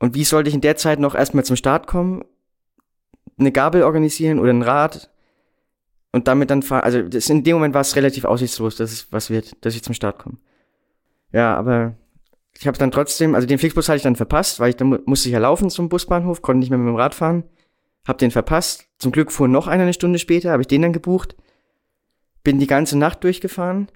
Und 0.00 0.14
wie 0.16 0.24
sollte 0.24 0.48
ich 0.48 0.54
in 0.54 0.60
der 0.60 0.76
Zeit 0.76 0.98
noch 0.98 1.14
erstmal 1.14 1.44
zum 1.44 1.54
Start 1.54 1.86
kommen, 1.86 2.24
eine 3.38 3.52
Gabel 3.52 3.84
organisieren 3.84 4.40
oder 4.40 4.50
ein 4.50 4.62
Rad 4.62 5.10
und 6.10 6.26
damit 6.26 6.50
dann 6.50 6.62
fahren? 6.62 6.82
Also 6.82 7.02
das, 7.02 7.30
in 7.30 7.44
dem 7.44 7.54
Moment 7.54 7.74
war 7.74 7.82
es 7.82 7.94
relativ 7.94 8.24
aussichtslos, 8.24 8.76
dass 8.76 8.90
es 8.90 9.12
was 9.12 9.30
wird, 9.30 9.64
dass 9.64 9.76
ich 9.76 9.84
zum 9.84 9.94
Start 9.94 10.18
komme. 10.18 10.38
Ja, 11.32 11.54
aber 11.54 11.94
ich 12.58 12.66
habe 12.66 12.78
dann 12.78 12.90
trotzdem, 12.90 13.36
also 13.36 13.46
den 13.46 13.58
Flixbus 13.58 13.88
hatte 13.88 13.98
ich 13.98 14.02
dann 14.02 14.16
verpasst, 14.16 14.58
weil 14.58 14.70
ich 14.70 14.76
dann 14.76 14.98
musste 15.06 15.28
ich 15.28 15.34
ja 15.34 15.38
laufen 15.38 15.70
zum 15.70 15.88
Busbahnhof, 15.88 16.42
konnte 16.42 16.58
nicht 16.58 16.70
mehr 16.70 16.78
mit 16.78 16.88
dem 16.88 16.96
Rad 16.96 17.14
fahren, 17.14 17.44
hab 18.04 18.18
den 18.18 18.32
verpasst. 18.32 18.88
Zum 18.98 19.12
Glück 19.12 19.30
fuhr 19.30 19.46
noch 19.46 19.68
einer 19.68 19.84
eine 19.84 19.92
Stunde 19.92 20.18
später, 20.18 20.50
habe 20.50 20.62
ich 20.62 20.68
den 20.68 20.82
dann 20.82 20.92
gebucht 20.92 21.36
bin 22.42 22.58
die 22.58 22.66
ganze 22.66 22.98
Nacht 22.98 23.24
durchgefahren, 23.24 23.88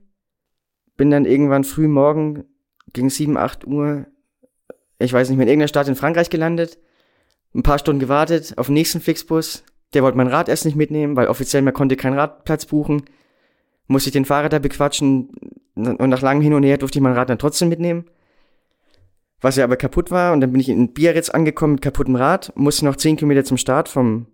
bin 0.97 1.11
dann 1.11 1.25
irgendwann 1.25 1.65
früh 1.65 1.89
morgen 1.89 2.45
gegen 2.93 3.11
7, 3.11 3.37
8 3.37 3.67
Uhr, 3.67 4.07
ich 4.99 5.13
weiß 5.13 5.29
nicht 5.29 5.39
in 5.39 5.49
irgendeiner 5.49 5.69
Stadt 5.69 5.89
in 5.89 5.97
Frankreich 5.97 6.31
gelandet, 6.31 6.79
ein 7.55 7.63
paar 7.63 7.79
Stunden 7.79 8.01
gewartet 8.01 8.55
auf 8.57 8.67
den 8.67 8.75
nächsten 8.75 9.01
Flixbus. 9.01 9.65
Der 9.93 10.03
wollte 10.03 10.17
mein 10.17 10.27
Rad 10.27 10.49
erst 10.49 10.65
nicht 10.65 10.77
mitnehmen, 10.77 11.17
weil 11.17 11.29
offiziell 11.29 11.63
man 11.63 11.75
konnte 11.75 11.97
keinen 11.97 12.19
Radplatz 12.19 12.67
buchen. 12.67 13.05
Musste 13.87 14.09
ich 14.09 14.13
den 14.13 14.25
Fahrer 14.25 14.49
da 14.49 14.59
bequatschen 14.59 15.31
und 15.77 16.09
nach 16.09 16.23
langem 16.23 16.43
Hin 16.43 16.55
und 16.55 16.63
Her 16.63 16.79
durfte 16.79 16.99
ich 16.99 17.03
mein 17.03 17.13
Rad 17.13 17.31
dann 17.31 17.39
trotzdem 17.39 17.69
mitnehmen. 17.69 18.07
Was 19.41 19.57
ja 19.57 19.65
aber 19.65 19.77
kaputt 19.77 20.11
war 20.11 20.33
und 20.33 20.41
dann 20.41 20.53
bin 20.53 20.61
ich 20.61 20.69
in 20.69 20.95
Biarritz 20.95 21.29
angekommen 21.29 21.75
mit 21.75 21.83
kaputtem 21.83 22.17
Rad, 22.17 22.53
musste 22.57 22.87
noch 22.87 22.97
10 22.97 23.17
Kilometer 23.17 23.45
zum 23.45 23.59
Start 23.59 23.89
vom, 23.89 24.27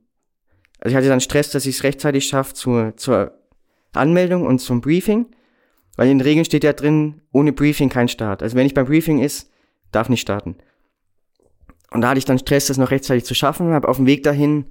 also 0.78 0.92
ich 0.92 0.96
hatte 0.96 1.08
dann 1.08 1.20
Stress, 1.20 1.50
dass 1.50 1.66
ich 1.66 1.76
es 1.76 1.82
rechtzeitig 1.82 2.26
schaffe 2.26 2.54
zur, 2.54 2.96
zur 2.96 3.32
Anmeldung 3.92 4.46
und 4.46 4.61
zum 4.61 4.80
Briefing, 4.80 5.26
weil 5.96 6.08
in 6.08 6.18
den 6.18 6.24
Regeln 6.24 6.44
steht 6.44 6.62
ja 6.62 6.72
drin, 6.72 7.22
ohne 7.32 7.52
Briefing 7.52 7.88
kein 7.88 8.08
Start. 8.08 8.42
Also 8.42 8.56
wenn 8.56 8.66
ich 8.66 8.74
beim 8.74 8.86
Briefing 8.86 9.18
ist, 9.18 9.49
darf 9.93 10.09
nicht 10.09 10.20
starten. 10.20 10.57
Und 11.91 12.03
da 12.03 12.11
hatte 12.11 12.18
ich 12.18 12.24
dann 12.24 12.38
Stress, 12.38 12.66
das 12.66 12.78
noch 12.78 12.91
rechtzeitig 12.91 13.24
zu 13.24 13.34
schaffen, 13.34 13.72
habe 13.72 13.88
auf 13.88 13.97
dem 13.97 14.07
Weg 14.07 14.22
dahin, 14.22 14.66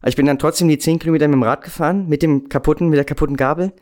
also 0.00 0.10
ich 0.10 0.16
bin 0.16 0.26
dann 0.26 0.38
trotzdem 0.38 0.68
die 0.68 0.78
10 0.78 0.98
Kilometer 0.98 1.26
mit 1.28 1.34
dem 1.34 1.42
Rad 1.42 1.62
gefahren, 1.62 2.08
mit 2.08 2.22
dem 2.22 2.48
kaputten, 2.48 2.88
mit 2.88 2.98
der 2.98 3.04
kaputten 3.04 3.36
Gabel, 3.36 3.72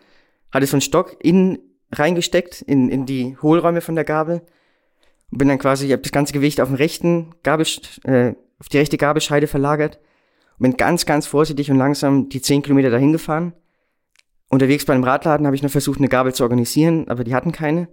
hatte 0.52 0.66
so 0.66 0.76
einen 0.76 0.80
Stock 0.80 1.16
innen 1.20 1.58
reingesteckt, 1.92 2.62
in, 2.62 2.88
in 2.88 3.06
die 3.06 3.36
Hohlräume 3.42 3.80
von 3.80 3.94
der 3.94 4.04
Gabel 4.04 4.42
und 5.30 5.38
bin 5.38 5.48
dann 5.48 5.58
quasi, 5.58 5.86
ich 5.86 5.92
habe 5.92 6.02
das 6.02 6.12
ganze 6.12 6.32
Gewicht 6.32 6.60
auf 6.60 6.68
den 6.68 6.76
rechten 6.76 7.34
Gabel, 7.42 7.66
äh, 8.04 8.34
auf 8.58 8.68
die 8.68 8.78
rechte 8.78 8.96
Gabelscheide 8.96 9.46
verlagert 9.46 9.98
und 10.58 10.62
bin 10.62 10.76
ganz, 10.76 11.06
ganz 11.06 11.26
vorsichtig 11.26 11.70
und 11.70 11.76
langsam 11.76 12.28
die 12.28 12.40
10 12.40 12.62
Kilometer 12.62 12.90
dahin 12.90 13.12
gefahren 13.12 13.52
Unterwegs 14.48 14.84
bei 14.84 14.94
einem 14.94 15.04
Radladen 15.04 15.46
habe 15.46 15.56
ich 15.56 15.62
noch 15.62 15.70
versucht, 15.70 15.98
eine 15.98 16.08
Gabel 16.08 16.32
zu 16.32 16.44
organisieren, 16.44 17.08
aber 17.08 17.24
die 17.24 17.34
hatten 17.34 17.52
keine. 17.52 17.88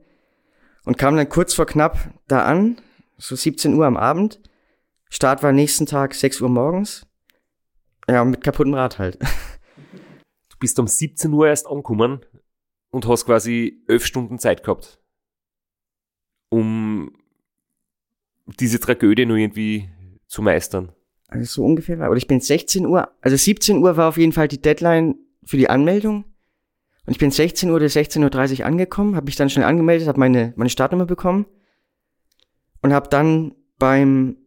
Und 0.85 0.97
kam 0.97 1.15
dann 1.15 1.29
kurz 1.29 1.53
vor 1.53 1.65
knapp 1.65 2.13
da 2.27 2.43
an, 2.43 2.81
so 3.17 3.35
17 3.35 3.73
Uhr 3.73 3.85
am 3.85 3.97
Abend. 3.97 4.41
Start 5.09 5.43
war 5.43 5.51
nächsten 5.51 5.85
Tag 5.85 6.13
6 6.13 6.41
Uhr 6.41 6.49
morgens. 6.49 7.05
Ja, 8.09 8.23
mit 8.25 8.43
kaputtem 8.43 8.73
Rad 8.73 8.99
halt. 8.99 9.17
Du 10.49 10.59
bist 10.59 10.79
um 10.79 10.87
17 10.87 11.33
Uhr 11.33 11.47
erst 11.47 11.67
angekommen 11.67 12.21
und 12.89 13.05
hast 13.05 13.25
quasi 13.25 13.83
11 13.89 14.05
Stunden 14.05 14.39
Zeit 14.39 14.63
gehabt, 14.63 15.01
um 16.47 17.11
diese 18.45 18.79
Tragödie 18.79 19.25
nur 19.25 19.35
irgendwie 19.35 19.89
zu 20.27 20.41
meistern. 20.41 20.93
Also 21.27 21.45
so 21.45 21.65
ungefähr 21.65 21.99
war. 21.99 22.09
Oder 22.09 22.17
ich 22.17 22.27
bin 22.27 22.39
16 22.39 22.85
Uhr, 22.85 23.11
also 23.19 23.35
17 23.35 23.79
Uhr 23.79 23.97
war 23.97 24.07
auf 24.07 24.17
jeden 24.17 24.31
Fall 24.31 24.47
die 24.47 24.61
Deadline 24.61 25.15
für 25.43 25.57
die 25.57 25.69
Anmeldung. 25.69 26.25
Und 27.05 27.11
ich 27.11 27.19
bin 27.19 27.31
16 27.31 27.69
Uhr 27.69 27.75
oder 27.75 27.85
16.30 27.87 28.59
Uhr 28.59 28.65
angekommen, 28.65 29.15
habe 29.15 29.25
mich 29.25 29.35
dann 29.35 29.49
schnell 29.49 29.65
angemeldet, 29.65 30.07
habe 30.07 30.19
meine, 30.19 30.53
meine 30.55 30.69
Startnummer 30.69 31.05
bekommen 31.05 31.45
und 32.81 32.93
habe 32.93 33.09
dann 33.09 33.55
beim, 33.77 34.37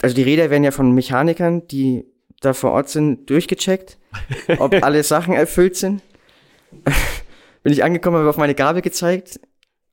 also 0.00 0.14
die 0.14 0.22
Räder 0.22 0.50
werden 0.50 0.64
ja 0.64 0.70
von 0.70 0.92
Mechanikern, 0.92 1.66
die 1.66 2.06
da 2.40 2.54
vor 2.54 2.72
Ort 2.72 2.88
sind, 2.88 3.28
durchgecheckt, 3.28 3.98
ob 4.58 4.74
alle 4.82 5.02
Sachen 5.02 5.34
erfüllt 5.34 5.76
sind. 5.76 6.02
bin 7.62 7.72
ich 7.72 7.84
angekommen, 7.84 8.18
habe 8.18 8.30
auf 8.30 8.36
meine 8.38 8.54
Gabel 8.54 8.80
gezeigt 8.80 9.40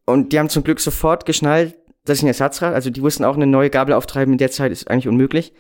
und 0.06 0.32
die 0.32 0.40
haben 0.40 0.50
zum 0.50 0.64
Glück 0.64 0.80
sofort 0.80 1.26
geschnallt, 1.26 1.76
dass 2.06 2.18
ich 2.18 2.24
ein 2.24 2.28
Ersatzrad, 2.28 2.74
also 2.74 2.90
die 2.90 3.02
wussten 3.02 3.24
auch, 3.24 3.36
eine 3.36 3.48
neue 3.48 3.70
Gabel 3.70 3.94
auftreiben 3.94 4.34
in 4.34 4.38
der 4.38 4.52
Zeit 4.52 4.72
ist 4.72 4.90
eigentlich 4.90 5.08
unmöglich. 5.08 5.54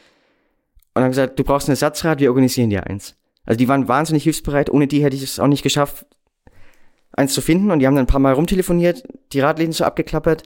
Und 0.93 1.03
haben 1.03 1.11
gesagt, 1.11 1.39
du 1.39 1.43
brauchst 1.43 1.67
ein 1.67 1.71
Ersatzrad, 1.71 2.19
wir 2.19 2.29
organisieren 2.29 2.69
dir 2.69 2.85
eins. 2.85 3.15
Also 3.45 3.57
die 3.57 3.67
waren 3.67 3.87
wahnsinnig 3.87 4.23
hilfsbereit, 4.23 4.69
ohne 4.69 4.87
die 4.87 5.03
hätte 5.03 5.15
ich 5.15 5.23
es 5.23 5.39
auch 5.39 5.47
nicht 5.47 5.63
geschafft, 5.63 6.05
eins 7.13 7.33
zu 7.33 7.41
finden 7.41 7.71
und 7.71 7.79
die 7.79 7.87
haben 7.87 7.95
dann 7.95 8.05
ein 8.05 8.07
paar 8.07 8.19
Mal 8.19 8.33
rumtelefoniert, 8.33 9.03
die 9.31 9.39
Radläden 9.39 9.73
so 9.73 9.83
abgeklappert 9.83 10.43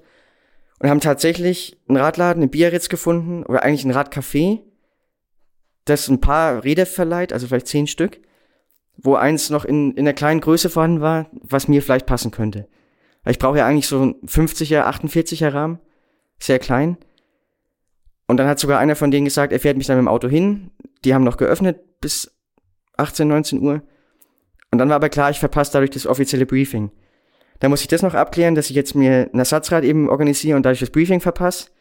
und 0.79 0.89
haben 0.89 0.99
tatsächlich 0.99 1.79
einen 1.87 1.97
Radladen 1.97 2.43
in 2.43 2.49
Biarritz 2.49 2.89
gefunden 2.89 3.43
oder 3.43 3.63
eigentlich 3.63 3.85
ein 3.85 3.93
Radcafé, 3.93 4.59
das 5.85 6.07
ein 6.07 6.21
paar 6.21 6.63
Räder 6.63 6.85
verleiht, 6.85 7.33
also 7.33 7.47
vielleicht 7.47 7.67
zehn 7.67 7.87
Stück, 7.87 8.19
wo 8.97 9.15
eins 9.15 9.49
noch 9.49 9.65
in, 9.65 9.93
in 9.93 10.05
der 10.05 10.13
kleinen 10.13 10.41
Größe 10.41 10.69
vorhanden 10.69 11.01
war, 11.01 11.29
was 11.31 11.67
mir 11.67 11.81
vielleicht 11.81 12.05
passen 12.05 12.31
könnte. 12.31 12.67
Ich 13.25 13.39
brauche 13.39 13.57
ja 13.57 13.65
eigentlich 13.65 13.87
so 13.87 14.03
ein 14.03 14.15
50er, 14.25 14.83
48er 14.83 15.53
Rahmen, 15.53 15.79
sehr 16.39 16.59
klein. 16.59 16.97
Und 18.27 18.37
dann 18.37 18.47
hat 18.47 18.59
sogar 18.59 18.79
einer 18.79 18.95
von 18.95 19.11
denen 19.11 19.25
gesagt, 19.25 19.53
er 19.53 19.59
fährt 19.59 19.77
mich 19.77 19.87
dann 19.87 19.97
mit 19.97 20.03
dem 20.03 20.09
Auto 20.09 20.27
hin. 20.27 20.71
Die 21.05 21.13
haben 21.13 21.23
noch 21.23 21.37
geöffnet 21.37 22.01
bis 22.01 22.35
18, 22.97 23.27
19 23.27 23.61
Uhr. 23.61 23.81
Und 24.77 24.81
dann 24.81 24.89
war 24.89 24.97
aber 24.97 25.09
klar, 25.09 25.31
ich 25.31 25.39
verpasse 25.39 25.71
dadurch 25.73 25.89
das 25.89 26.05
offizielle 26.05 26.45
Briefing. 26.45 26.91
Da 27.59 27.67
muss 27.67 27.81
ich 27.81 27.87
das 27.87 28.03
noch 28.03 28.13
abklären, 28.13 28.53
dass 28.53 28.69
ich 28.69 28.75
jetzt 28.75 28.93
mir 28.93 29.27
ein 29.33 29.39
Ersatzrad 29.39 29.83
eben 29.83 30.07
organisiere 30.07 30.55
und 30.55 30.61
dadurch 30.61 30.81
das 30.81 30.91
Briefing 30.91 31.19
verpasse. 31.19 31.71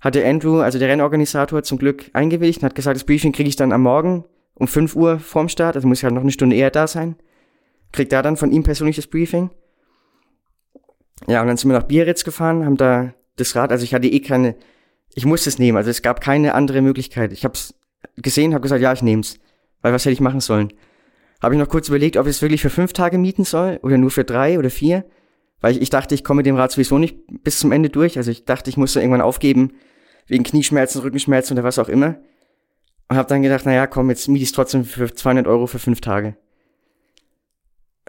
Hatte 0.00 0.26
Andrew, 0.26 0.58
also 0.58 0.80
der 0.80 0.88
Rennorganisator, 0.88 1.62
zum 1.62 1.78
Glück 1.78 2.10
eingewilligt 2.14 2.60
und 2.60 2.64
hat 2.64 2.74
gesagt, 2.74 2.96
das 2.96 3.04
Briefing 3.04 3.30
kriege 3.30 3.48
ich 3.48 3.54
dann 3.54 3.70
am 3.70 3.82
Morgen 3.82 4.24
um 4.54 4.66
5 4.66 4.96
Uhr 4.96 5.20
vorm 5.20 5.48
Start, 5.48 5.76
also 5.76 5.86
muss 5.86 5.98
ich 5.98 6.04
halt 6.04 6.14
noch 6.14 6.22
eine 6.22 6.32
Stunde 6.32 6.56
eher 6.56 6.72
da 6.72 6.88
sein. 6.88 7.14
Krieg 7.92 8.08
da 8.08 8.20
dann 8.20 8.36
von 8.36 8.50
ihm 8.50 8.64
persönlich 8.64 8.96
das 8.96 9.06
Briefing. 9.06 9.50
Ja, 11.28 11.40
und 11.40 11.46
dann 11.46 11.56
sind 11.56 11.70
wir 11.70 11.78
nach 11.78 11.86
Biarritz 11.86 12.24
gefahren, 12.24 12.64
haben 12.64 12.76
da 12.76 13.14
das 13.36 13.54
Rad, 13.54 13.70
also 13.70 13.84
ich 13.84 13.94
hatte 13.94 14.08
eh 14.08 14.18
keine, 14.18 14.56
ich 15.14 15.24
musste 15.24 15.50
es 15.50 15.60
nehmen, 15.60 15.78
also 15.78 15.88
es 15.88 16.02
gab 16.02 16.20
keine 16.20 16.54
andere 16.54 16.82
Möglichkeit. 16.82 17.32
Ich 17.32 17.44
habe 17.44 17.54
es 17.54 17.74
gesehen, 18.16 18.54
habe 18.54 18.62
gesagt, 18.62 18.82
ja, 18.82 18.92
ich 18.92 19.02
nehme 19.02 19.20
es, 19.20 19.38
weil 19.82 19.92
was 19.92 20.04
hätte 20.04 20.14
ich 20.14 20.20
machen 20.20 20.40
sollen? 20.40 20.72
Habe 21.40 21.54
ich 21.54 21.60
noch 21.60 21.68
kurz 21.68 21.88
überlegt, 21.88 22.16
ob 22.16 22.26
ich 22.26 22.36
es 22.36 22.42
wirklich 22.42 22.62
für 22.62 22.70
fünf 22.70 22.92
Tage 22.92 23.18
mieten 23.18 23.44
soll 23.44 23.78
oder 23.82 23.96
nur 23.96 24.10
für 24.10 24.24
drei 24.24 24.58
oder 24.58 24.70
vier. 24.70 25.04
Weil 25.60 25.72
ich, 25.72 25.82
ich 25.82 25.90
dachte, 25.90 26.14
ich 26.14 26.24
komme 26.24 26.38
mit 26.38 26.46
dem 26.46 26.56
Rad 26.56 26.72
sowieso 26.72 26.98
nicht 26.98 27.18
bis 27.42 27.58
zum 27.58 27.72
Ende 27.72 27.90
durch. 27.90 28.16
Also 28.16 28.30
ich 28.30 28.44
dachte, 28.44 28.70
ich 28.70 28.76
musste 28.76 29.00
irgendwann 29.00 29.20
aufgeben, 29.20 29.72
wegen 30.26 30.44
Knieschmerzen, 30.44 31.00
Rückenschmerzen 31.00 31.56
oder 31.56 31.64
was 31.64 31.78
auch 31.78 31.88
immer. 31.88 32.16
Und 33.08 33.16
habe 33.16 33.28
dann 33.28 33.42
gedacht, 33.42 33.64
naja, 33.66 33.86
komm, 33.86 34.10
jetzt 34.10 34.28
miete 34.28 34.42
ich 34.42 34.50
es 34.50 34.54
trotzdem 34.54 34.84
für 34.84 35.12
200 35.12 35.46
Euro 35.46 35.66
für 35.66 35.78
fünf 35.78 36.00
Tage. 36.00 36.36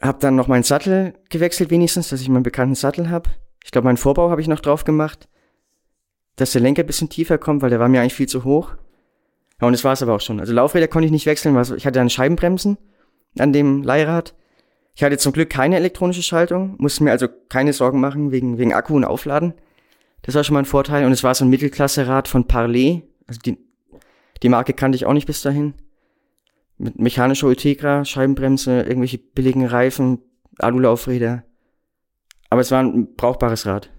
Hab 0.01 0.19
dann 0.19 0.35
noch 0.35 0.47
meinen 0.47 0.64
Sattel 0.64 1.14
gewechselt 1.30 1.72
wenigstens, 1.72 2.10
dass 2.10 2.22
ich 2.22 2.30
meinen 2.30 2.43
bekannten 2.43 2.76
Sattel 2.76 3.10
habe. 3.10 3.30
Ich 3.64 3.72
glaube, 3.72 3.85
meinen 3.85 3.97
Vorbau 3.97 4.30
habe 4.30 4.41
ich 4.41 4.47
noch 4.47 4.60
drauf 4.60 4.84
gemacht, 4.84 5.27
dass 6.35 6.51
der 6.51 6.61
Lenker 6.61 6.84
bisschen 6.84 7.10
tiefer 7.10 7.38
kommt, 7.38 7.61
weil 7.61 7.69
der 7.69 7.80
war 7.80 7.89
mir 7.89 8.01
eigentlich 8.01 8.14
viel 8.14 8.27
zu 8.27 8.43
hoch. 8.43 8.76
Ja, 9.61 9.68
und 9.68 9.73
das 9.73 9.84
war 9.84 9.93
es 9.93 10.01
aber 10.01 10.15
auch 10.15 10.22
schon. 10.22 10.39
Also 10.39 10.53
Laufräder 10.53 10.88
konnte 10.88 11.06
ich 11.06 11.11
nicht 11.11 11.26
wechseln, 11.26 11.56
weil 11.56 11.64
ich 11.76 11.85
hatte 11.85 11.99
dann 11.99 12.10
Scheibenbremsen 12.10 12.77
an 13.41 13.53
dem 13.53 13.84
Leihrad. 13.84 14.36
Ich 14.95 15.03
hatte 15.03 15.18
zum 15.18 15.32
Glück 15.32 15.49
keine 15.49 15.78
elektronische 15.78 16.24
Schaltung, 16.24 16.76
musste 16.78 17.03
mir 17.03 17.11
also 17.11 17.28
keine 17.48 17.74
Sorgen 17.74 17.99
machen 17.99 18.32
wegen, 18.32 18.57
wegen 18.57 18.74
Akku 18.74 18.95
und 18.95 19.06
Aufladen. 19.06 19.53
Das 20.24 20.36
war 20.36 20.44
schon 20.44 20.53
mal 20.53 20.60
ein 20.60 20.66
Vorteil. 20.66 21.06
Und 21.06 21.11
es 21.11 21.24
war 21.24 21.34
so 21.34 21.45
ein 21.45 21.49
Mittelklasse-Rad 21.49 22.28
von 22.28 22.48
Parley. 22.48 23.03
Also 23.28 23.40
die, 23.40 23.57
die 24.44 24.49
Marke 24.49 24.74
kannte 24.74 24.95
ich 24.95 25.06
auch 25.06 25.14
nicht 25.14 25.28
bis 25.28 25.41
dahin. 25.41 25.74
Mit 26.78 26.99
mechanischer 26.99 27.48
Ultegra, 27.48 28.06
Scheibenbremse, 28.06 28.82
irgendwelche 28.82 29.18
billigen 29.18 29.66
Reifen, 29.66 30.22
Alulaufräder. 30.57 31.44
Aber 32.49 32.61
es 32.61 32.72
war 32.72 32.82
ein 32.82 33.16
brauchbares 33.16 33.66
Rad. 33.66 33.91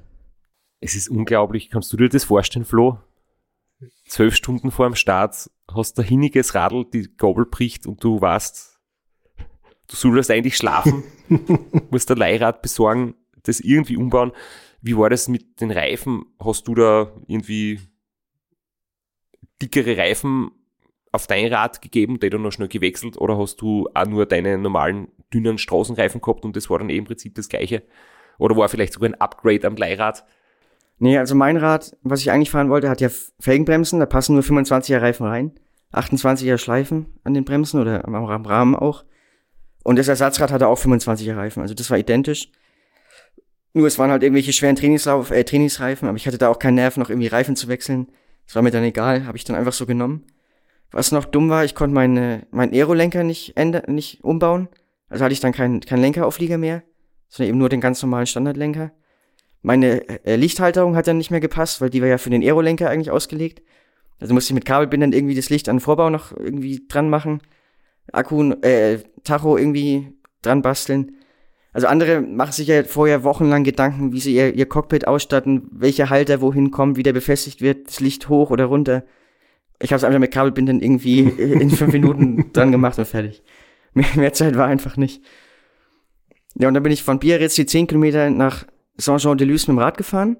Es 0.81 0.95
ist 0.95 1.09
unglaublich. 1.09 1.71
Kannst 1.71 1.93
du 1.93 1.97
dir 1.97 2.09
das 2.09 2.25
vorstellen, 2.25 2.65
Flo? 2.65 2.99
Zwölf 4.07 4.35
Stunden 4.35 4.71
vor 4.71 4.87
dem 4.87 4.95
Start 4.95 5.51
hast 5.73 5.97
du 5.97 6.03
ein 6.03 6.09
hinniges 6.09 6.55
Radl, 6.55 6.85
die 6.93 7.09
Gabel 7.17 7.47
bricht 7.47 7.87
und 7.87 8.03
du 8.03 8.21
weißt, 8.21 8.70
du 9.91 9.97
solltest 9.97 10.31
eigentlich 10.31 10.57
schlafen, 10.57 11.03
musst 11.91 12.11
ein 12.11 12.17
Leihrad 12.17 12.62
besorgen, 12.62 13.15
das 13.43 13.61
irgendwie 13.61 13.97
umbauen. 13.97 14.33
Wie 14.81 14.97
war 14.97 15.11
das 15.11 15.29
mit 15.29 15.61
den 15.61 15.71
Reifen? 15.71 16.25
Hast 16.43 16.69
du 16.69 16.75
da 16.75 17.12
irgendwie 17.27 17.81
dickere 19.61 19.99
Reifen 19.99 20.53
auf 21.12 21.27
dein 21.27 21.53
Rad 21.53 21.83
gegeben, 21.83 22.21
die 22.21 22.31
dann 22.31 22.43
noch 22.43 22.53
schnell 22.53 22.69
gewechselt, 22.69 23.19
oder 23.19 23.37
hast 23.37 23.61
du 23.61 23.89
auch 23.95 24.07
nur 24.07 24.27
deine 24.27 24.57
normalen 24.59 25.09
dünnen 25.35 25.59
Straßenreifen 25.59 26.21
gehabt 26.21 26.45
und 26.45 26.57
das 26.57 26.71
war 26.71 26.79
dann 26.79 26.89
eh 26.91 26.97
im 26.97 27.05
Prinzip 27.05 27.35
das 27.35 27.49
gleiche? 27.49 27.83
Oder 28.39 28.57
war 28.57 28.69
vielleicht 28.69 28.93
sogar 28.93 29.11
ein 29.11 29.21
Upgrade 29.21 29.67
am 29.67 29.77
Leihrad? 29.77 30.25
Nee, 30.99 31.19
also 31.19 31.35
mein 31.35 31.57
Rad, 31.57 31.97
was 32.03 32.21
ich 32.21 32.31
eigentlich 32.31 32.51
fahren 32.51 32.71
wollte, 32.71 32.89
hat 32.89 33.01
ja 33.01 33.09
Felgenbremsen, 33.41 34.01
da 34.01 34.07
passen 34.07 34.35
nur 34.35 34.45
25er 34.45 35.01
Reifen 35.01 35.27
rein. 35.27 35.53
28er 35.93 36.57
Schleifen 36.57 37.07
an 37.25 37.35
den 37.35 37.45
Bremsen 37.45 37.81
oder 37.81 38.07
am 38.07 38.45
Rahmen 38.47 38.77
auch. 38.77 39.05
Und 39.82 39.98
das 39.98 40.09
Ersatzrad 40.09 40.51
hatte 40.51 40.69
auch 40.69 40.78
25er 40.78 41.36
Reifen, 41.36 41.62
also 41.62 41.74
das 41.74 41.90
war 41.90 41.98
identisch. 41.98 42.51
Nur 43.73 43.86
es 43.86 43.98
waren 43.98 44.11
halt 44.11 44.23
irgendwelche 44.23 44.52
schweren 44.52 44.77
Trainingslauf, 44.77 45.31
äh, 45.31 45.44
Trainingsreifen, 45.44 46.09
aber 46.09 46.16
ich 46.16 46.27
hatte 46.27 46.39
da 46.39 46.48
auch 46.48 46.59
keinen 46.59 46.74
Nerv, 46.74 46.97
noch 46.97 47.09
irgendwie 47.09 47.28
Reifen 47.28 47.55
zu 47.55 47.69
wechseln. 47.69 48.09
Das 48.47 48.57
war 48.57 48.62
mir 48.62 48.73
dann 48.73 48.82
egal, 48.82 49.27
habe 49.27 49.36
ich 49.36 49.44
dann 49.44 49.55
einfach 49.55 49.73
so 49.73 49.86
genommen. 49.86 50.27
Was 50.90 51.12
noch 51.12 51.24
dumm 51.24 51.51
war, 51.51 51.65
ich 51.65 51.77
konnte 51.77 51.94
meine, 51.94 52.47
meinen 52.51 52.74
Aerolenker 52.74 53.23
nicht, 53.23 53.57
ändern, 53.57 53.94
nicht 53.94 54.24
umbauen. 54.24 54.69
Also 55.09 55.24
hatte 55.24 55.32
ich 55.32 55.40
dann 55.40 55.52
keinen 55.52 55.81
kein 55.81 56.01
Lenkerauflieger 56.01 56.59
mehr, 56.59 56.82
sondern 57.28 57.51
eben 57.51 57.59
nur 57.59 57.69
den 57.69 57.81
ganz 57.81 58.02
normalen 58.02 58.27
Standardlenker. 58.27 58.90
Meine 59.62 60.09
äh, 60.27 60.36
Lichthalterung 60.36 60.97
hat 60.97 61.07
dann 61.07 61.19
nicht 61.19 61.31
mehr 61.31 61.40
gepasst, 61.40 61.81
weil 61.81 61.90
die 61.90 62.01
war 62.01 62.09
ja 62.09 62.19
für 62.19 62.31
den 62.31 62.43
Aerolenker 62.43 62.89
eigentlich 62.89 63.11
ausgelegt. 63.11 63.62
Also 64.19 64.35
musste 64.35 64.52
ich 64.52 64.55
mit 64.55 64.65
Kabelbindern 64.65 65.12
irgendwie 65.12 65.35
das 65.35 65.51
Licht 65.51 65.69
an 65.69 65.77
den 65.77 65.81
Vorbau 65.81 66.11
noch 66.11 66.32
irgendwie 66.36 66.86
dran 66.89 67.09
machen. 67.09 67.40
Akku, 68.12 68.53
äh, 68.62 68.99
Tacho 69.24 69.57
irgendwie 69.57 70.12
dran 70.43 70.62
basteln. 70.62 71.16
Also 71.73 71.87
andere 71.87 72.20
machen 72.20 72.53
sich 72.53 72.69
ja 72.69 72.82
vorher 72.82 73.23
wochenlang 73.23 73.62
Gedanken, 73.62 74.12
wie 74.12 74.20
sie 74.20 74.35
ihr, 74.35 74.55
ihr 74.55 74.66
Cockpit 74.66 75.07
ausstatten, 75.07 75.69
welcher 75.70 76.11
Halter 76.11 76.41
wohin 76.41 76.70
kommt, 76.70 76.97
wie 76.97 77.03
der 77.03 77.12
befestigt 77.12 77.61
wird, 77.61 77.87
das 77.89 78.01
Licht 78.01 78.28
hoch 78.28 78.51
oder 78.51 78.65
runter. 78.65 79.05
Ich 79.81 79.93
habe 79.93 79.99
es 79.99 80.05
einfach 80.05 80.19
mit 80.19 80.32
Kabelbindern 80.32 80.81
irgendwie 80.81 81.20
in 81.20 81.70
fünf 81.70 81.93
Minuten 81.93 82.47
dran 82.53 82.73
gemacht 82.73 82.99
und 82.99 83.07
fertig. 83.07 83.43
Mehr, 83.95 84.07
mehr 84.16 84.32
Zeit 84.32 84.57
war 84.57 84.66
einfach 84.66 84.97
nicht. 84.97 85.23
Ja, 86.57 86.69
und 86.69 86.74
dann 86.74 86.82
bin 86.82 86.93
ich 86.93 87.03
von 87.03 87.20
Biarritz 87.20 87.55
die 87.55 87.66
zehn 87.66 87.87
Kilometer 87.87 88.31
nach 88.31 88.66
Saint-Jean-de-Luz 88.97 89.69
mit 89.69 89.77
dem 89.77 89.78
Rad 89.78 89.97
gefahren, 89.97 90.37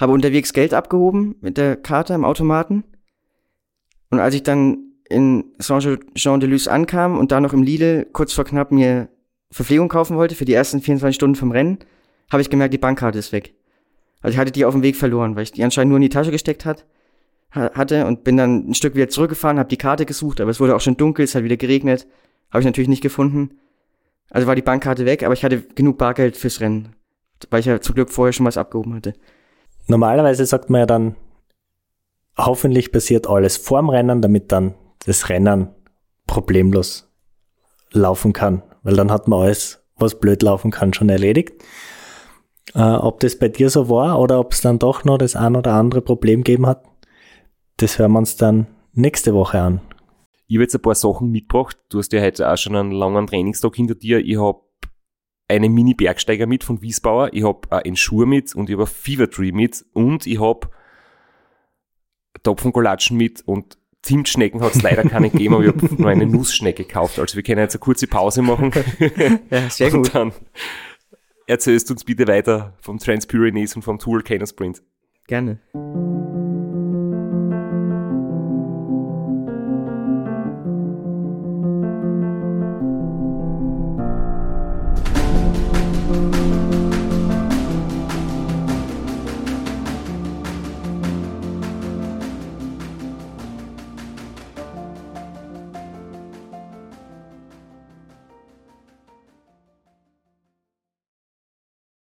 habe 0.00 0.12
unterwegs 0.12 0.52
Geld 0.52 0.72
abgehoben 0.74 1.34
mit 1.40 1.58
der 1.58 1.76
Karte 1.76 2.14
im 2.14 2.24
Automaten. 2.24 2.84
Und 4.10 4.20
als 4.20 4.34
ich 4.34 4.42
dann 4.42 4.91
in 5.12 5.44
Saint-Jean-de-Luz 5.58 6.66
ankam 6.66 7.18
und 7.18 7.32
da 7.32 7.40
noch 7.40 7.52
im 7.52 7.62
Lidl 7.62 8.06
kurz 8.12 8.32
vor 8.32 8.44
knapp 8.44 8.72
mir 8.72 9.08
Verpflegung 9.50 9.88
kaufen 9.88 10.16
wollte 10.16 10.34
für 10.34 10.44
die 10.44 10.54
ersten 10.54 10.80
24 10.80 11.14
Stunden 11.14 11.36
vom 11.36 11.52
Rennen, 11.52 11.78
habe 12.30 12.40
ich 12.40 12.50
gemerkt, 12.50 12.72
die 12.72 12.78
Bankkarte 12.78 13.18
ist 13.18 13.32
weg. 13.32 13.54
Also 14.22 14.34
ich 14.34 14.38
hatte 14.38 14.52
die 14.52 14.64
auf 14.64 14.72
dem 14.72 14.82
Weg 14.82 14.96
verloren, 14.96 15.36
weil 15.36 15.42
ich 15.42 15.52
die 15.52 15.62
anscheinend 15.62 15.90
nur 15.90 15.98
in 15.98 16.02
die 16.02 16.08
Tasche 16.08 16.30
gesteckt 16.30 16.64
hat, 16.64 16.86
hatte 17.50 18.06
und 18.06 18.24
bin 18.24 18.36
dann 18.36 18.70
ein 18.70 18.74
Stück 18.74 18.94
wieder 18.94 19.08
zurückgefahren, 19.08 19.58
habe 19.58 19.68
die 19.68 19.76
Karte 19.76 20.06
gesucht, 20.06 20.40
aber 20.40 20.50
es 20.50 20.58
wurde 20.58 20.74
auch 20.74 20.80
schon 20.80 20.96
dunkel, 20.96 21.24
es 21.24 21.34
hat 21.34 21.44
wieder 21.44 21.58
geregnet, 21.58 22.06
habe 22.50 22.60
ich 22.60 22.66
natürlich 22.66 22.88
nicht 22.88 23.02
gefunden. 23.02 23.58
Also 24.30 24.46
war 24.46 24.54
die 24.54 24.62
Bankkarte 24.62 25.04
weg, 25.04 25.22
aber 25.22 25.34
ich 25.34 25.44
hatte 25.44 25.60
genug 25.60 25.98
Bargeld 25.98 26.36
fürs 26.36 26.60
Rennen, 26.60 26.94
weil 27.50 27.60
ich 27.60 27.66
ja 27.66 27.80
zum 27.80 27.94
Glück 27.94 28.10
vorher 28.10 28.32
schon 28.32 28.46
was 28.46 28.56
abgehoben 28.56 28.94
hatte. 28.94 29.12
Normalerweise 29.88 30.46
sagt 30.46 30.70
man 30.70 30.80
ja 30.80 30.86
dann, 30.86 31.16
hoffentlich 32.38 32.92
passiert 32.92 33.28
alles 33.28 33.58
vorm 33.58 33.90
Rennen, 33.90 34.22
damit 34.22 34.50
dann 34.52 34.74
das 35.04 35.28
Rennen 35.28 35.68
problemlos 36.26 37.10
laufen 37.90 38.32
kann, 38.32 38.62
weil 38.82 38.96
dann 38.96 39.10
hat 39.10 39.28
man 39.28 39.42
alles, 39.42 39.84
was 39.96 40.18
blöd 40.18 40.42
laufen 40.42 40.70
kann, 40.70 40.92
schon 40.92 41.08
erledigt. 41.08 41.52
Äh, 42.74 42.80
ob 42.80 43.20
das 43.20 43.38
bei 43.38 43.48
dir 43.48 43.70
so 43.70 43.88
war 43.88 44.18
oder 44.20 44.38
ob 44.40 44.52
es 44.52 44.60
dann 44.60 44.78
doch 44.78 45.04
noch 45.04 45.18
das 45.18 45.36
ein 45.36 45.56
oder 45.56 45.74
andere 45.74 46.00
Problem 46.00 46.42
gegeben 46.42 46.66
hat, 46.66 46.84
das 47.76 47.98
hören 47.98 48.12
wir 48.12 48.18
uns 48.18 48.36
dann 48.36 48.66
nächste 48.92 49.34
Woche 49.34 49.60
an. 49.60 49.80
Ich 50.46 50.56
habe 50.56 50.64
jetzt 50.64 50.74
ein 50.74 50.82
paar 50.82 50.94
Sachen 50.94 51.30
mitgebracht. 51.30 51.78
Du 51.88 51.98
hast 51.98 52.12
ja 52.12 52.20
heute 52.20 52.50
auch 52.50 52.56
schon 52.56 52.76
einen 52.76 52.92
langen 52.92 53.26
Trainingstag 53.26 53.74
hinter 53.74 53.94
dir. 53.94 54.18
Ich 54.18 54.38
habe 54.38 54.60
einen 55.48 55.72
Mini-Bergsteiger 55.72 56.46
mit 56.46 56.64
von 56.64 56.80
Wiesbauer, 56.82 57.30
ich 57.32 57.44
habe 57.44 57.70
einen 57.72 57.96
Schuh 57.96 58.26
mit 58.26 58.54
und 58.54 58.70
ich 58.70 58.76
habe 58.76 58.86
Fever 58.86 59.28
Tree 59.28 59.52
mit 59.52 59.84
und 59.92 60.26
ich 60.26 60.40
habe 60.40 60.68
Topfengolatschen 62.42 63.16
mit 63.16 63.42
und 63.46 63.78
Zimtschnecken 64.02 64.60
hat 64.60 64.74
es 64.74 64.82
leider 64.82 65.04
keine 65.04 65.30
gegeben, 65.30 65.54
aber 65.54 65.64
ich 65.64 65.68
habe 65.68 65.94
nur 65.94 66.10
eine 66.10 66.26
Nussschnecke 66.26 66.84
gekauft. 66.84 67.18
Also 67.18 67.36
wir 67.36 67.42
können 67.42 67.60
jetzt 67.60 67.74
eine 67.74 67.80
kurze 67.80 68.06
Pause 68.06 68.42
machen. 68.42 68.72
ja, 69.50 69.70
sehr 69.70 69.90
gut. 69.90 70.08
Und 70.08 70.14
dann 70.14 70.32
erzählst 71.46 71.88
du 71.88 71.94
uns 71.94 72.04
bitte 72.04 72.26
weiter 72.26 72.76
vom 72.80 72.98
Transpyrenees 72.98 73.76
und 73.76 73.82
vom 73.82 73.98
Tool 73.98 74.16
Volcano 74.16 74.46
Sprint. 74.46 74.82
Gerne. 75.28 75.60